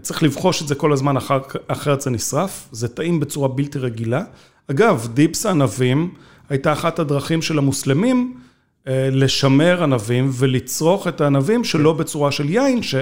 צריך 0.00 0.22
לבחוש 0.22 0.62
את 0.62 0.68
זה 0.68 0.74
כל 0.74 0.92
הזמן, 0.92 1.16
אחר, 1.16 1.38
אחרת 1.66 2.00
זה 2.00 2.10
נשרף, 2.10 2.68
זה 2.72 2.88
טעים 2.88 3.20
בצורה 3.20 3.48
בלתי 3.48 3.78
רגילה. 3.78 4.22
אגב, 4.70 5.08
דיפס 5.14 5.46
הענבים 5.46 6.14
הייתה 6.48 6.72
אחת 6.72 6.98
הדרכים 6.98 7.42
של 7.42 7.58
המוסלמים 7.58 8.36
אה, 8.88 9.08
לשמר 9.12 9.82
ענבים 9.82 10.30
ולצרוך 10.32 11.08
את 11.08 11.20
הענבים 11.20 11.64
שלא 11.64 11.92
בצורה 11.92 12.32
של 12.32 12.50
יין, 12.50 12.82
ש... 12.82 12.94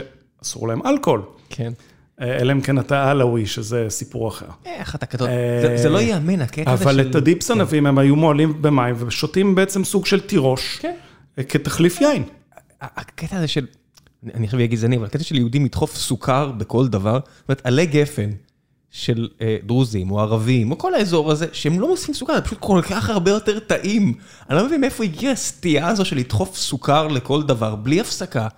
אסור 0.45 0.69
להם 0.69 0.87
אלכוהול. 0.87 1.23
כן. 1.51 1.73
אה, 2.21 2.41
אלא 2.41 2.53
אם 2.53 2.61
כן 2.61 2.79
אתה 2.79 3.11
עלאווי, 3.11 3.47
שזה 3.47 3.87
סיפור 3.89 4.29
אחר. 4.29 4.47
איך 4.67 4.95
אתה 4.95 5.07
כתוב, 5.07 5.29
אה, 5.29 5.77
זה 5.77 5.89
לא 5.89 5.99
ייאמן, 5.99 6.41
הקטע 6.41 6.73
הזה 6.73 6.85
של... 6.85 6.91
אבל 6.91 7.11
את 7.11 7.15
הדיפס 7.15 7.51
כן. 7.51 7.61
ענבים 7.61 7.87
הם 7.87 7.99
היו 7.99 8.17
מועלים 8.17 8.63
במים 8.63 8.95
ושותים 8.99 9.55
בעצם 9.55 9.85
סוג 9.85 10.07
של 10.07 10.21
תירוש, 10.21 10.79
כן. 10.81 10.95
אה, 11.39 11.45
כתחליף 11.45 12.01
יין. 12.01 12.23
הקטע 12.81 13.37
הזה 13.37 13.49
של, 13.49 13.67
אני 14.35 14.49
חייב 14.49 14.61
להגיד 14.61 14.79
זני, 14.79 14.97
אבל 14.97 15.05
הקטע 15.05 15.25
של 15.25 15.37
יהודים 15.37 15.65
לדחוף 15.65 15.97
סוכר 15.97 16.53
בכל 16.53 16.89
דבר, 16.89 17.19
זאת 17.25 17.49
אומרת, 17.49 17.67
עלי 17.67 17.87
גפן 17.87 18.31
של 18.91 19.29
דרוזים 19.67 20.11
או 20.11 20.21
ערבים, 20.21 20.71
או 20.71 20.79
כל 20.79 20.95
האזור 20.95 21.33
הזה, 21.33 21.47
שהם 21.53 21.81
לא 21.81 21.89
מוסיפים 21.89 22.15
סוכר, 22.15 22.35
זה 22.35 22.41
פשוט 22.41 22.59
כל 22.61 22.81
כך 22.91 23.11
הרבה 23.11 23.31
יותר 23.31 23.59
טעים. 23.59 24.15
אני 24.51 24.59
לא 24.59 24.67
מבין 24.67 24.81
מאיפה 24.81 25.05
הגיעה 25.05 25.33
הסטייה 25.33 25.89
הזו 25.89 26.05
של 26.05 26.17
לדחוף 26.17 26.57
סוכר 26.57 27.09
לכל 27.09 27.43
דבר, 27.43 27.75
בלי 27.75 28.01
הפסקה. 28.01 28.49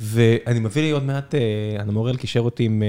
ואני 0.00 0.60
מביא 0.60 0.82
לי 0.82 0.90
עוד 0.90 1.04
מעט, 1.04 1.34
הנמורל 1.78 2.16
קישר 2.16 2.40
אותי 2.40 2.64
עם 2.64 2.82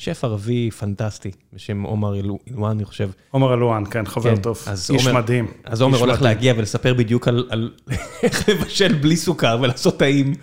שף 0.00 0.24
ערבי 0.24 0.70
פנטסטי, 0.70 1.30
בשם 1.52 1.82
עומר 1.82 2.20
אלואן, 2.20 2.70
אני 2.70 2.84
חושב. 2.84 3.10
עומר 3.30 3.54
אלואן, 3.54 3.84
כן, 3.90 4.06
חבר 4.06 4.36
כן, 4.36 4.42
טוב, 4.42 4.58
איש 4.90 5.06
מדהים. 5.06 5.46
אז 5.64 5.82
עומר 5.82 5.98
הולך 5.98 6.22
להגיע 6.22 6.54
ולספר 6.56 6.94
בדיוק 6.94 7.28
על 7.28 7.70
איך 8.22 8.48
לבשל 8.48 8.94
בלי 8.94 9.16
סוכר 9.16 9.58
ולעשות 9.62 9.98
טעים, 9.98 10.34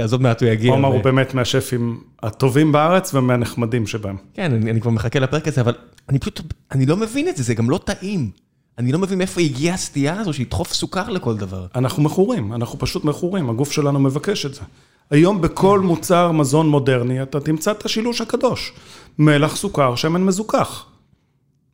אז 0.00 0.12
עוד 0.12 0.22
מעט 0.22 0.42
הוא 0.42 0.50
יגיע. 0.50 0.72
עומר 0.72 0.88
הוא 0.88 1.02
באמת 1.02 1.34
מהשפים 1.34 2.00
הטובים 2.22 2.72
בארץ 2.72 3.14
ומהנחמדים 3.14 3.86
שבהם. 3.86 4.16
כן, 4.34 4.52
אני 4.52 4.80
כבר 4.80 4.90
מחכה 4.90 5.18
לפרק 5.18 5.48
הזה, 5.48 5.60
אבל 5.60 5.74
אני 6.08 6.18
פשוט, 6.18 6.40
אני 6.72 6.86
לא 6.86 6.96
מבין 6.96 7.28
את 7.28 7.36
זה, 7.36 7.42
זה 7.42 7.54
גם 7.54 7.70
לא 7.70 7.80
טעים. 7.84 8.30
אני 8.78 8.92
לא 8.92 8.98
מבין 8.98 9.18
מאיפה 9.18 9.40
הגיעה 9.40 9.74
הסטייה 9.74 10.20
הזו, 10.20 10.32
שידחוף 10.32 10.72
סוכר 10.72 11.10
לכל 11.10 11.36
דבר. 11.36 11.66
אנחנו 11.74 12.02
מכורים, 12.02 12.52
אנחנו 12.52 12.78
פשוט 12.78 13.04
מכורים, 13.04 13.50
הגוף 13.50 13.72
שלנו 13.72 14.00
מבקש 14.00 14.46
את 14.46 14.54
זה. 14.54 14.60
היום 15.10 15.40
בכל 15.40 15.80
מוצר 15.80 16.32
מזון 16.32 16.68
מודרני 16.68 17.22
אתה 17.22 17.40
תמצא 17.40 17.70
את 17.70 17.84
השילוש 17.84 18.20
הקדוש. 18.20 18.72
מלח, 19.18 19.56
סוכר, 19.56 19.94
שמן 19.94 20.24
מזוכח. 20.24 20.86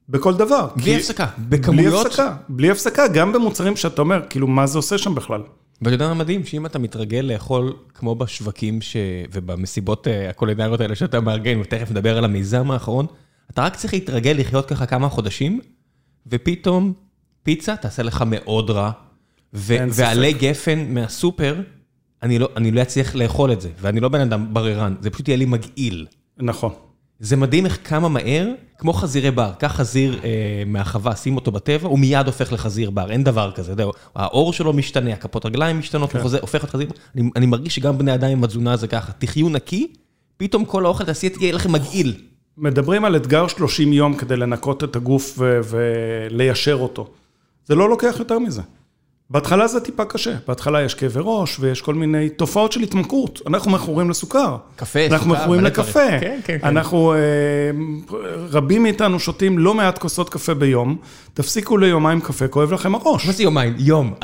בכל 0.08 0.34
דבר. 0.34 0.68
בלי 0.76 0.84
כי- 0.84 0.96
הפסקה, 0.96 1.26
בכמויות. 1.38 1.92
בלי 1.94 2.06
הפסקה, 2.06 2.36
בלי 2.48 2.70
הפסקה, 2.70 3.08
גם 3.08 3.32
במוצרים 3.32 3.76
שאתה 3.76 4.02
אומר, 4.02 4.22
כאילו, 4.30 4.46
מה 4.46 4.66
זה 4.66 4.78
עושה 4.78 4.98
שם 4.98 5.14
בכלל? 5.14 5.42
ואתה 5.82 5.94
יודע 5.94 6.08
מה 6.08 6.14
מדהים? 6.14 6.44
שאם 6.44 6.66
אתה 6.66 6.78
מתרגל 6.78 7.20
לאכול 7.20 7.72
כמו 7.94 8.14
בשווקים 8.14 8.80
ש... 8.80 8.96
ובמסיבות 9.32 10.08
אה, 10.08 10.30
הקולינריות 10.30 10.80
האלה 10.80 10.94
שאתה 10.94 11.20
מארגן, 11.20 11.60
ותכף 11.60 11.90
נדבר 11.90 12.18
על 12.18 12.24
המיזם 12.24 12.70
האחרון, 12.70 13.06
אתה 13.50 13.62
רק 13.62 13.76
צריך 13.76 13.94
להתרגל 13.94 14.34
לחיות 14.38 14.66
ככה 14.68 14.86
כמה 14.86 15.08
חודשים, 15.08 15.60
ופתאום 16.26 16.92
פיצה 17.42 17.76
תעשה 17.76 18.02
לך 18.02 18.24
מאוד 18.26 18.70
רע, 18.70 18.90
ו... 19.54 19.76
ועלי 19.90 20.32
גפן 20.32 20.86
מהסופר, 20.94 21.60
אני 22.22 22.38
לא, 22.38 22.48
אני 22.56 22.70
לא 22.70 22.82
אצליח 22.82 23.14
לאכול 23.14 23.52
את 23.52 23.60
זה, 23.60 23.68
ואני 23.80 24.00
לא 24.00 24.08
בן 24.08 24.20
אדם 24.20 24.54
בררן, 24.54 24.94
זה 25.00 25.10
פשוט 25.10 25.28
יהיה 25.28 25.38
לי 25.38 25.44
מגעיל. 25.44 26.06
נכון. 26.38 26.72
זה 27.20 27.36
מדהים 27.36 27.66
איך 27.66 27.78
כמה 27.84 28.08
מהר, 28.08 28.48
כמו 28.78 28.92
חזירי 28.92 29.30
בר, 29.30 29.52
קח 29.58 29.72
חזיר 29.72 30.20
אה, 30.24 30.62
מהחווה, 30.66 31.16
שים 31.16 31.36
אותו 31.36 31.52
בטבע, 31.52 31.88
הוא 31.88 31.98
מיד 31.98 32.26
הופך 32.26 32.52
לחזיר 32.52 32.90
בר, 32.90 33.10
אין 33.10 33.24
דבר 33.24 33.52
כזה, 33.54 33.74
זהו. 33.74 33.92
העור 34.14 34.52
שלו 34.52 34.72
משתנה, 34.72 35.12
הכפות 35.12 35.46
רגליים 35.46 35.78
משתנות, 35.78 36.10
כן. 36.10 36.18
הוא 36.18 36.22
חוזר, 36.22 36.40
הופך 36.40 36.64
להיות 36.64 36.70
חזיר. 36.70 36.88
אני, 37.14 37.30
אני 37.36 37.46
מרגיש 37.46 37.74
שגם 37.74 37.98
בני 37.98 38.14
אדם 38.14 38.28
עם 38.28 38.44
התזונה 38.44 38.76
זה 38.76 38.88
ככה, 38.88 39.12
תחיו 39.12 39.48
נקי, 39.48 39.92
פתאום 40.36 40.64
כל 40.64 40.84
האוכל 40.84 41.04
תעשייתי 41.04 41.44
יהיה 41.44 41.52
לכם 41.52 41.72
מגעיל. 41.72 42.14
מדברים 42.56 43.04
על 43.04 43.16
אתגר 43.16 43.48
30 43.48 43.92
יום 43.92 44.14
כדי 44.14 44.36
לנקות 44.36 44.84
את 44.84 44.96
הגוף 44.96 45.38
וליישר 45.40 46.74
אותו. 46.74 47.10
זה 47.66 47.74
לא 47.74 47.88
לוקח 47.88 48.16
יותר 48.18 48.38
מזה. 48.38 48.62
בהתחלה 49.32 49.66
זה 49.66 49.80
טיפה 49.80 50.04
קשה. 50.04 50.34
בהתחלה 50.48 50.82
יש 50.82 50.94
כאבי 50.94 51.20
ראש 51.22 51.56
ויש 51.60 51.80
כל 51.80 51.94
מיני 51.94 52.28
תופעות 52.28 52.72
של 52.72 52.80
התמכרות. 52.80 53.40
אנחנו 53.46 53.70
מכורים 53.70 54.10
לסוכר. 54.10 54.56
קפה, 54.76 55.06
אנחנו 55.06 55.30
סוכר, 55.34 55.42
מכורים 55.42 55.60
מלא 55.60 55.70
לקפה. 55.70 56.18
כן, 56.20 56.40
כן, 56.44 56.58
כן. 56.60 56.68
אנחנו, 56.68 57.14
אה, 57.14 57.18
רבים 58.50 58.82
מאיתנו 58.82 59.20
שותים 59.20 59.58
לא 59.58 59.74
מעט 59.74 59.98
כוסות 59.98 60.28
קפה 60.28 60.54
ביום. 60.54 60.96
תפסיקו 61.34 61.76
ליומיים 61.76 62.20
קפה, 62.20 62.48
כואב 62.48 62.72
לכם 62.72 62.94
הראש. 62.94 63.26
מה 63.26 63.32
זה 63.32 63.42
יומיים? 63.42 63.74
יום. 63.78 64.14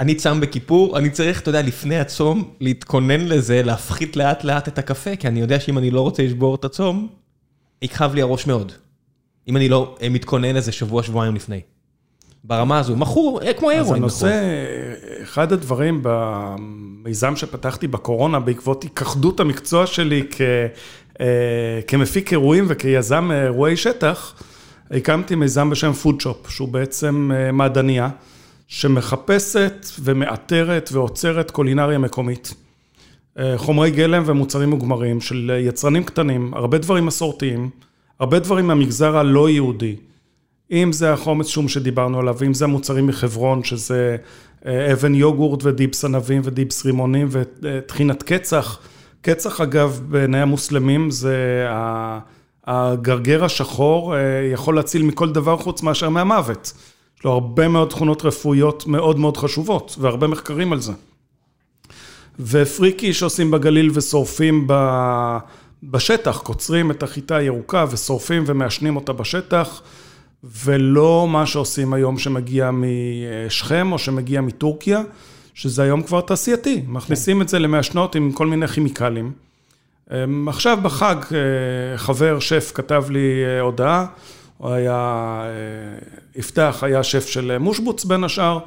אני 0.00 0.14
צם 0.14 0.40
בכיפור, 0.40 0.98
אני 0.98 1.10
צריך, 1.10 1.40
אתה 1.40 1.48
יודע, 1.48 1.62
לפני 1.62 1.98
הצום, 1.98 2.50
להתכונן 2.60 3.20
לזה, 3.20 3.62
להפחית 3.62 4.16
לאט 4.16 4.44
לאט 4.44 4.68
את 4.68 4.78
הקפה, 4.78 5.16
כי 5.16 5.28
אני 5.28 5.40
יודע 5.40 5.60
שאם 5.60 5.78
אני 5.78 5.90
לא 5.90 6.00
רוצה 6.00 6.22
לשבור 6.22 6.54
את 6.54 6.64
הצום, 6.64 7.08
יכאב 7.82 8.14
לי 8.14 8.22
הראש 8.22 8.46
מאוד. 8.46 8.72
אם 9.48 9.56
אני 9.56 9.68
לא 9.68 9.96
אה, 10.02 10.08
מתכונן 10.08 10.54
לזה 10.54 10.72
שבוע, 10.72 11.02
שבועיים 11.02 11.34
לפני. 11.34 11.60
ברמה 12.46 12.78
הזו, 12.78 12.96
מכור, 12.96 13.42
אה, 13.42 13.52
כמו 13.52 13.70
אז 13.72 13.86
הרואין. 13.86 14.02
הנושא. 14.02 14.40
אחד 15.22 15.52
הדברים 15.52 16.00
במיזם 16.02 17.36
שפתחתי 17.36 17.86
בקורונה, 17.86 18.40
בעקבות 18.40 18.84
התאחדות 18.84 19.40
המקצוע 19.40 19.86
שלי 19.86 20.22
כ, 20.30 20.40
אה, 21.20 21.26
כמפיק 21.86 22.32
אירועים 22.32 22.64
וכיזם 22.68 23.30
אירועי 23.32 23.76
שטח, 23.76 24.34
הקמתי 24.90 25.34
מיזם 25.34 25.70
בשם 25.70 25.92
פודשופ, 25.92 26.50
שהוא 26.50 26.68
בעצם 26.68 27.30
אה, 27.34 27.52
מעדניה, 27.52 28.08
שמחפשת 28.68 29.86
ומאתרת 30.00 30.90
ועוצרת 30.92 31.50
קולינריה 31.50 31.98
מקומית. 31.98 32.54
חומרי 33.56 33.90
גלם 33.90 34.22
ומוצרים 34.26 34.70
מוגמרים 34.70 35.20
של 35.20 35.50
יצרנים 35.60 36.04
קטנים, 36.04 36.54
הרבה 36.54 36.78
דברים 36.78 37.06
מסורתיים, 37.06 37.70
הרבה 38.20 38.38
דברים 38.38 38.66
מהמגזר 38.66 39.16
הלא 39.16 39.50
יהודי. 39.50 39.96
אם 40.70 40.92
זה 40.92 41.12
החומץ 41.12 41.46
שום 41.46 41.68
שדיברנו 41.68 42.18
עליו, 42.18 42.36
אם 42.46 42.54
זה 42.54 42.64
המוצרים 42.64 43.06
מחברון, 43.06 43.64
שזה 43.64 44.16
אה, 44.66 44.92
אבן 44.92 45.14
יוגורט 45.14 45.60
ודיפס 45.64 46.04
ענבים 46.04 46.42
ודיפס 46.44 46.86
רימונים 46.86 47.28
וטחינת 47.30 48.22
קצח. 48.22 48.78
קצח, 49.20 49.60
אגב, 49.60 50.00
בעיני 50.08 50.40
המוסלמים 50.40 51.10
זה 51.10 51.66
הגרגר 52.66 53.44
השחור, 53.44 54.16
אה, 54.16 54.20
יכול 54.52 54.76
להציל 54.76 55.02
מכל 55.02 55.32
דבר 55.32 55.56
חוץ 55.56 55.82
מאשר 55.82 56.08
מהמוות. 56.08 56.72
יש 57.18 57.24
לו 57.24 57.32
הרבה 57.32 57.68
מאוד 57.68 57.88
תכונות 57.88 58.24
רפואיות 58.24 58.86
מאוד 58.86 59.18
מאוד 59.18 59.36
חשובות, 59.36 59.96
והרבה 60.00 60.26
מחקרים 60.26 60.72
על 60.72 60.80
זה. 60.80 60.92
ופריקי 62.40 63.12
שעושים 63.12 63.50
בגליל 63.50 63.90
ושורפים 63.94 64.66
בשטח, 65.82 66.38
קוצרים 66.38 66.90
את 66.90 67.02
החיטה 67.02 67.36
הירוקה 67.36 67.84
ושורפים 67.90 68.44
ומעשנים 68.46 68.96
אותה 68.96 69.12
בשטח, 69.12 69.82
ולא 70.44 71.26
מה 71.30 71.46
שעושים 71.46 71.92
היום 71.92 72.18
שמגיע 72.18 72.70
משכם 72.72 73.92
או 73.92 73.98
שמגיע 73.98 74.40
מטורקיה, 74.40 75.02
שזה 75.54 75.82
היום 75.82 76.02
כבר 76.02 76.20
תעשייתי, 76.20 76.82
מכניסים 76.88 77.42
את 77.42 77.48
זה 77.48 77.58
למעשנות 77.58 78.14
עם 78.14 78.32
כל 78.32 78.46
מיני 78.46 78.68
כימיקלים. 78.68 79.32
אמ, 80.10 80.48
עכשיו 80.48 80.78
בחג 80.82 81.16
אה, 81.32 81.98
חבר 81.98 82.40
שף 82.40 82.72
כתב 82.74 83.04
לי 83.10 83.44
אה, 83.44 83.60
הודעה, 83.60 84.06
הוא 84.58 84.70
היה, 84.70 84.94
אה, 85.44 85.50
יפתח 86.36 86.78
היה 86.82 87.02
שף 87.02 87.26
של 87.26 87.58
מושבוץ 87.58 88.04
בין 88.04 88.24
השאר, 88.24 88.58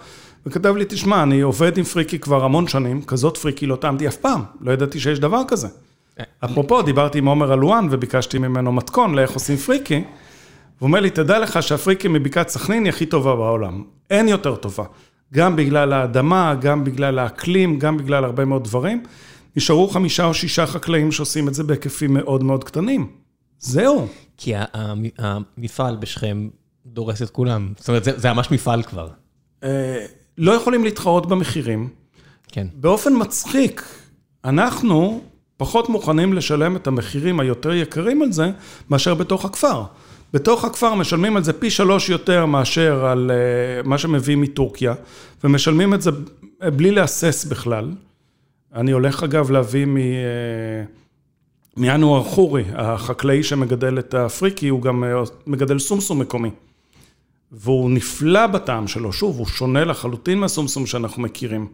וכתב 0.45 0.75
לי, 0.75 0.85
תשמע, 0.89 1.23
אני 1.23 1.41
עובד 1.41 1.77
עם 1.77 1.83
פריקי 1.83 2.19
כבר 2.19 2.43
המון 2.43 2.67
שנים, 2.67 3.01
כזאת 3.01 3.37
פריקי 3.37 3.65
לא 3.65 3.75
טעמתי 3.75 4.07
אף 4.07 4.15
פעם, 4.15 4.43
לא 4.61 4.71
ידעתי 4.71 4.99
שיש 4.99 5.19
דבר 5.19 5.41
כזה. 5.47 5.67
אפרופו, 6.45 6.81
דיברתי 6.81 7.17
עם 7.17 7.25
עומר 7.25 7.53
אלואן 7.53 7.87
וביקשתי 7.91 8.37
ממנו 8.37 8.71
מתכון 8.71 9.15
לאיך 9.15 9.31
עושים 9.31 9.57
פריקי, 9.57 10.03
והוא 10.79 10.87
אומר 10.87 10.99
לי, 10.99 11.09
תדע 11.09 11.39
לך 11.39 11.63
שהפריקי 11.63 12.07
מבקעת 12.07 12.49
סכנין 12.49 12.83
היא 12.83 12.89
הכי 12.89 13.05
טובה 13.05 13.35
בעולם. 13.35 13.83
אין 14.09 14.27
יותר 14.27 14.55
טובה. 14.55 14.83
גם 15.33 15.55
בגלל 15.55 15.93
האדמה, 15.93 16.55
גם 16.61 16.83
בגלל 16.83 17.19
האקלים, 17.19 17.79
גם 17.79 17.97
בגלל 17.97 18.25
הרבה 18.25 18.45
מאוד 18.45 18.63
דברים. 18.63 19.03
נשארו 19.55 19.87
חמישה 19.87 20.25
או 20.25 20.33
שישה 20.33 20.65
חקלאים 20.65 21.11
שעושים 21.11 21.47
את 21.47 21.53
זה 21.53 21.63
בהיקפים 21.63 22.13
מאוד 22.13 22.43
מאוד 22.43 22.63
קטנים. 22.63 23.07
זהו. 23.59 24.07
כי 24.37 24.53
המפעל 25.17 25.95
בשכם 25.95 26.49
דורס 26.85 27.21
את 27.21 27.29
כולם. 27.29 27.73
זאת 27.77 27.87
אומרת, 27.87 28.03
זה 28.03 28.19
זה 28.19 28.33
ממש 28.33 28.51
מפעל 28.51 28.83
כבר. 28.83 29.07
אה, 29.63 30.05
לא 30.37 30.51
יכולים 30.51 30.83
להתחרות 30.83 31.25
במחירים. 31.25 31.89
כן. 32.47 32.67
באופן 32.73 33.13
מצחיק, 33.21 33.83
אנחנו 34.45 35.21
פחות 35.57 35.89
מוכנים 35.89 36.33
לשלם 36.33 36.75
את 36.75 36.87
המחירים 36.87 37.39
היותר 37.39 37.73
יקרים 37.73 38.21
על 38.21 38.31
זה, 38.31 38.51
מאשר 38.89 39.13
בתוך 39.13 39.45
הכפר. 39.45 39.83
בתוך 40.33 40.65
הכפר 40.65 40.93
משלמים 40.93 41.37
על 41.37 41.43
זה 41.43 41.53
פי 41.53 41.69
שלוש 41.69 42.09
יותר 42.09 42.45
מאשר 42.45 43.05
על 43.05 43.31
אה, 43.31 43.83
מה 43.83 43.97
שמביאים 43.97 44.41
מטורקיה, 44.41 44.93
ומשלמים 45.43 45.93
את 45.93 46.01
זה 46.01 46.11
בלי 46.59 46.91
להסס 46.91 47.45
בכלל. 47.45 47.91
אני 48.73 48.91
הולך 48.91 49.23
אגב 49.23 49.51
להביא 49.51 49.85
מ... 49.85 49.97
אה, 49.97 50.03
מאנואר 51.77 52.23
חורי, 52.23 52.63
החקלאי 52.75 53.43
שמגדל 53.43 53.99
את 53.99 54.13
הפריקי, 54.13 54.67
הוא 54.67 54.81
גם 54.81 55.03
אה, 55.03 55.23
מגדל 55.47 55.79
סומסום 55.79 56.19
מקומי. 56.19 56.51
והוא 57.51 57.91
נפלא 57.91 58.47
בטעם 58.47 58.87
שלו, 58.87 59.13
שוב, 59.13 59.37
הוא 59.37 59.45
שונה 59.47 59.85
לחלוטין 59.85 60.39
מהסומסום 60.39 60.85
שאנחנו 60.85 61.21
מכירים. 61.21 61.67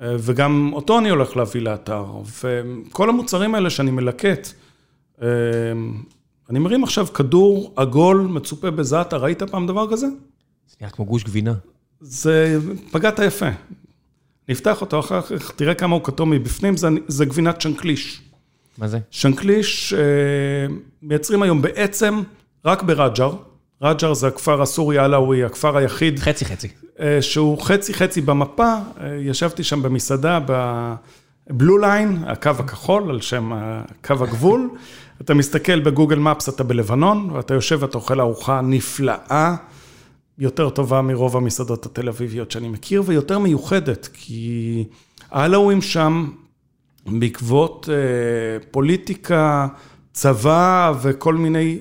אה, 0.00 0.16
וגם 0.18 0.70
אותו 0.72 0.98
אני 0.98 1.10
הולך 1.10 1.36
להביא 1.36 1.60
לאתר. 1.60 2.04
וכל 2.42 3.08
המוצרים 3.08 3.54
האלה 3.54 3.70
שאני 3.70 3.90
מלקט, 3.90 4.48
אה, 5.22 5.28
אני 6.50 6.58
מרים 6.58 6.84
עכשיו 6.84 7.06
כדור 7.06 7.72
עגול 7.76 8.20
מצופה 8.30 8.70
בזעתר, 8.70 9.16
ראית 9.16 9.42
פעם 9.42 9.66
דבר 9.66 9.90
כזה? 9.90 10.06
זה 10.68 10.76
נראה 10.80 10.90
כמו 10.92 11.04
גוש 11.04 11.24
גבינה. 11.24 11.54
זה, 12.00 12.58
פגעת 12.90 13.18
יפה. 13.18 13.48
נפתח 14.48 14.80
אותו 14.80 15.00
אחר 15.00 15.22
כך, 15.22 15.50
תראה 15.50 15.74
כמה 15.74 15.94
הוא 15.94 16.04
כתום 16.04 16.30
מבפנים, 16.30 16.76
זה, 16.76 16.88
זה 17.08 17.24
גבינת 17.24 17.60
שנקליש. 17.60 18.20
מה 18.78 18.88
זה? 18.88 18.98
שנקליש 19.10 19.92
אה, 19.92 20.74
מייצרים 21.02 21.42
היום 21.42 21.62
בעצם 21.62 22.22
רק 22.64 22.82
ברג'ר. 22.82 23.32
רג'ר 23.82 24.14
זה 24.14 24.26
הכפר 24.26 24.62
הסורי 24.62 24.98
עלאווי, 24.98 25.44
הכפר 25.44 25.76
היחיד 25.76 26.18
חצי 26.18 26.44
חצי. 26.44 26.68
אה, 27.00 27.22
שהוא 27.22 27.62
חצי 27.62 27.94
חצי 27.94 28.20
במפה, 28.20 28.74
אה, 29.00 29.16
ישבתי 29.20 29.64
שם 29.64 29.82
במסעדה 29.82 30.38
בבלו 31.50 31.78
ליין, 31.78 32.24
הקו 32.26 32.50
הכחול, 32.58 33.10
על 33.10 33.20
שם 33.20 33.52
קו 34.04 34.14
הגבול. 34.24 34.70
אתה 35.20 35.34
מסתכל 35.34 35.80
בגוגל 35.80 36.18
מפס, 36.18 36.48
אתה 36.48 36.64
בלבנון, 36.64 37.30
ואתה 37.30 37.54
יושב 37.54 37.78
ואתה 37.80 37.98
אוכל 37.98 38.20
ארוחה 38.20 38.60
נפלאה, 38.60 39.56
יותר 40.38 40.70
טובה 40.70 41.02
מרוב 41.02 41.36
המסעדות 41.36 41.86
התל 41.86 42.08
אביביות 42.08 42.50
שאני 42.50 42.68
מכיר, 42.68 43.02
ויותר 43.06 43.38
מיוחדת, 43.38 44.08
כי 44.12 44.84
העלאווים 45.30 45.82
שם, 45.82 46.30
בעקבות 47.06 47.88
אה, 47.92 48.66
פוליטיקה, 48.70 49.68
צבא 50.12 50.92
וכל 51.02 51.34
מיני 51.34 51.78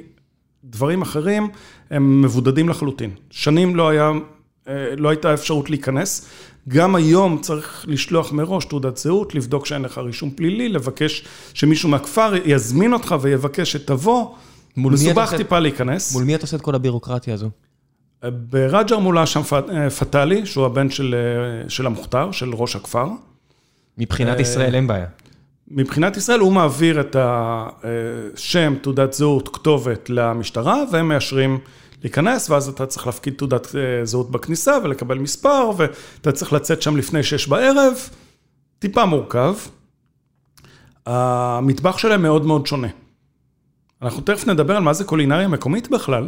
דברים 0.64 1.02
אחרים, 1.02 1.50
הם 1.90 2.22
מבודדים 2.22 2.70
לחלוטין. 2.70 3.10
שנים 3.30 3.76
לא 3.76 3.90
היה, 3.90 4.12
אה, 4.68 4.96
לא 4.98 5.10
הייתה 5.10 5.34
אפשרות 5.34 5.70
להיכנס. 5.70 6.30
גם 6.68 6.96
היום 6.96 7.42
צריך 7.42 7.86
לשלוח 7.88 8.32
מראש 8.32 8.66
תעודת 8.66 8.98
זהות, 8.98 9.36
לבדוק 9.36 9.66
שאין 9.66 9.82
לך 9.82 9.98
רישום 9.98 10.32
פלילי, 10.32 10.70
לבקש 10.70 11.24
שמישהו 11.54 11.90
מהכפר 11.90 12.34
יזמין 12.46 12.94
אותך 12.94 13.16
ויבקש 13.22 13.72
שתבוא. 13.72 14.28
מול 14.78 14.94
מי 14.94 15.00
מסובך 15.00 15.34
טיפה 15.38 15.60
להיכנס. 15.60 16.14
מול 16.14 16.24
מי 16.24 16.36
אתה 16.36 16.44
עושה 16.44 16.58
את 16.58 16.62
כל 16.62 16.76
הבירוקרטיה 16.76 17.34
הזו? 17.34 17.50
ברג'ר 18.30 19.00
מולה 19.00 19.26
שם 19.26 19.44
פ- 19.44 19.54
אה, 19.54 19.90
פטאלי, 19.90 20.46
שהוא 20.46 20.66
הבן 20.66 20.90
של, 20.90 21.16
אה, 21.16 21.70
של 21.70 21.86
המוכתר, 21.86 22.32
של 22.32 22.50
ראש 22.54 22.76
הכפר. 22.76 23.08
מבחינת 23.98 24.36
אה, 24.36 24.42
ישראל 24.42 24.76
אין 24.76 24.88
בעיה. 24.88 25.06
מבחינת 25.68 26.18
ישראל 26.18 26.40
הוא 26.40 26.54
מעביר 26.54 27.02
את 27.02 27.16
השם, 27.20 28.76
תעודת 28.82 29.14
זהות, 29.14 29.50
כתובת 29.54 30.10
למשטרה, 30.10 30.84
והם 30.92 31.08
מאשרים 31.08 31.60
להיכנס, 32.06 32.50
ואז 32.50 32.70
אתה 32.70 32.86
צריך 32.86 33.06
להפקיד 33.06 33.34
תעודת 33.34 33.68
זהות 34.04 34.32
בכניסה 34.32 34.78
ולקבל 34.84 35.18
מספר, 35.18 35.72
ואתה 35.78 36.32
צריך 36.32 36.54
לצאת 36.54 36.82
שם 36.82 36.98
לפני 36.98 37.24
שש 37.24 37.48
בערב, 37.48 37.94
טיפה 38.80 39.06
מורכב. 39.06 39.56
המטבח 41.06 41.98
שלהם 41.98 42.22
מאוד 42.22 42.46
מאוד 42.46 42.68
שונה. 42.68 42.88
אנחנו 44.02 44.22
תכף 44.22 44.48
נדבר 44.48 44.76
על 44.76 44.84
מה 44.84 44.94
זה 44.94 45.04
קולינריה 45.04 45.48
מקומית 45.48 45.90
בכלל, 45.90 46.28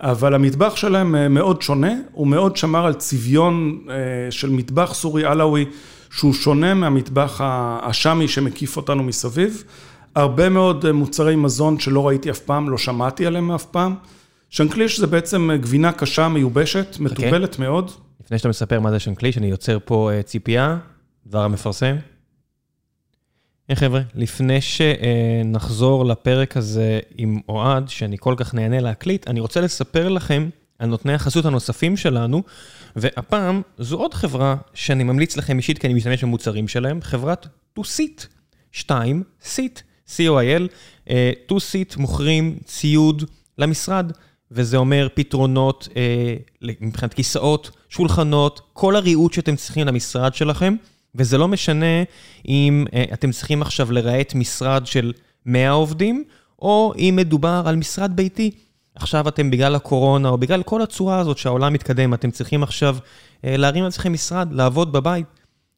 אבל 0.00 0.34
המטבח 0.34 0.76
שלהם 0.76 1.14
אה, 1.14 1.28
מאוד 1.28 1.62
שונה, 1.62 1.92
הוא 2.12 2.26
מאוד 2.26 2.56
שמר 2.56 2.86
על 2.86 2.94
צביון 2.94 3.78
אה, 3.90 4.30
של 4.30 4.50
מטבח 4.50 4.94
סורי 4.94 5.24
עלאווי, 5.24 5.64
שהוא 6.10 6.32
שונה 6.32 6.74
מהמטבח 6.74 7.40
השאמי 7.82 8.28
שמקיף 8.28 8.76
אותנו 8.76 9.02
מסביב. 9.02 9.64
הרבה 10.14 10.48
מאוד 10.48 10.86
אה, 10.86 10.92
מוצרי 10.92 11.36
מזון 11.36 11.78
שלא 11.78 12.08
ראיתי 12.08 12.30
אף 12.30 12.38
פעם, 12.38 12.70
לא 12.70 12.78
שמעתי 12.78 13.26
עליהם 13.26 13.50
אף 13.50 13.64
פעם. 13.64 13.94
שנקליש 14.54 15.00
זה 15.00 15.06
בעצם 15.06 15.50
גבינה 15.60 15.92
קשה, 15.92 16.28
מיובשת, 16.28 16.96
מתובלת 17.00 17.54
okay. 17.54 17.60
מאוד. 17.60 17.90
לפני 18.24 18.38
שאתה 18.38 18.48
מספר 18.48 18.80
מה 18.80 18.90
זה 18.90 18.98
שנקליש, 18.98 19.38
אני 19.38 19.46
יוצר 19.46 19.78
פה 19.84 20.10
ציפייה, 20.24 20.78
דבר 21.26 21.42
המפרסם. 21.42 21.96
היי 23.68 23.76
חבר'ה, 23.76 24.00
לפני 24.14 24.58
שנחזור 24.60 26.04
לפרק 26.04 26.56
הזה 26.56 27.00
עם 27.16 27.40
אוהד, 27.48 27.88
שאני 27.88 28.16
כל 28.20 28.34
כך 28.36 28.54
נהנה 28.54 28.80
להקליט, 28.80 29.28
אני 29.28 29.40
רוצה 29.40 29.60
לספר 29.60 30.08
לכם 30.08 30.48
על 30.78 30.88
נותני 30.88 31.12
החסות 31.12 31.44
הנוספים 31.44 31.96
שלנו, 31.96 32.42
והפעם 32.96 33.62
זו 33.78 33.96
עוד 33.96 34.14
חברה 34.14 34.56
שאני 34.74 35.04
ממליץ 35.04 35.36
לכם 35.36 35.56
אישית 35.56 35.78
כי 35.78 35.86
אני 35.86 35.94
משתמש 35.94 36.24
במוצרים 36.24 36.68
שלהם, 36.68 37.02
חברת 37.02 37.46
2-Seat, 37.78 38.26
2 38.72 39.22
Seat, 39.42 39.80
C-O-I-L, 40.08 40.62
2-Seat 41.48 41.96
מוכרים 41.96 42.58
ציוד 42.64 43.24
למשרד, 43.58 44.12
וזה 44.54 44.76
אומר 44.76 45.08
פתרונות 45.14 45.88
אה, 45.96 46.34
מבחינת 46.80 47.14
כיסאות, 47.14 47.70
שולחנות, 47.88 48.60
כל 48.72 48.96
הריהוט 48.96 49.32
שאתם 49.32 49.56
צריכים 49.56 49.86
למשרד 49.86 50.34
שלכם. 50.34 50.76
וזה 51.14 51.38
לא 51.38 51.48
משנה 51.48 52.02
אם 52.48 52.84
uh, 52.88 53.14
אתם 53.14 53.30
צריכים 53.30 53.62
עכשיו 53.62 53.92
לרהט 53.92 54.34
משרד 54.34 54.86
של 54.86 55.12
100 55.46 55.70
עובדים, 55.70 56.24
או 56.58 56.92
אם 56.98 57.14
מדובר 57.16 57.62
על 57.66 57.76
משרד 57.76 58.16
ביתי. 58.16 58.50
עכשיו 58.94 59.28
אתם 59.28 59.50
בגלל 59.50 59.74
הקורונה, 59.74 60.28
או 60.28 60.38
בגלל 60.38 60.62
כל 60.62 60.82
הצורה 60.82 61.18
הזאת 61.18 61.38
שהעולם 61.38 61.72
מתקדם, 61.72 62.14
אתם 62.14 62.30
צריכים 62.30 62.62
עכשיו 62.62 62.96
uh, 63.00 63.38
להרים 63.44 63.84
לעצמכם 63.84 64.12
משרד, 64.12 64.52
לעבוד 64.52 64.92
בבית. 64.92 65.26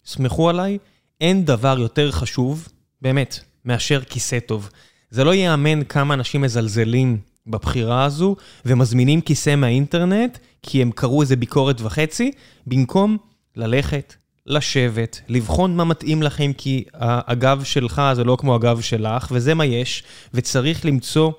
סמכו 0.07 0.49
עליי, 0.49 0.79
אין 1.21 1.45
דבר 1.45 1.77
יותר 1.79 2.11
חשוב, 2.11 2.69
באמת, 3.03 3.41
מאשר 3.65 4.01
כיסא 4.01 4.39
טוב. 4.39 4.71
זה 5.11 5.25
לא 5.25 5.35
ייאמן 5.35 5.85
כמה 5.85 6.15
אנשים 6.15 6.41
מזלזלים 6.41 7.19
בבחירה 7.47 8.05
הזו, 8.05 8.37
ומזמינים 8.67 9.21
כיסא 9.21 9.57
מהאינטרנט, 9.57 10.39
כי 10.63 10.83
הם 10.83 10.91
קראו 10.91 11.23
איזה 11.23 11.37
ביקורת 11.37 11.81
וחצי, 11.81 12.31
במקום 12.67 13.17
ללכת, 13.57 14.15
לשבת, 14.47 15.21
לבחון 15.29 15.77
מה 15.77 15.85
מתאים 15.85 16.23
לכם, 16.23 16.53
כי 16.53 16.85
הגב 17.01 17.63
שלך 17.65 18.03
זה 18.15 18.25
לא 18.25 18.37
כמו 18.41 18.55
הגב 18.55 18.81
שלך, 18.81 19.29
וזה 19.33 19.55
מה 19.55 19.65
יש, 19.65 20.03
וצריך 20.35 20.85
למצוא 20.85 21.33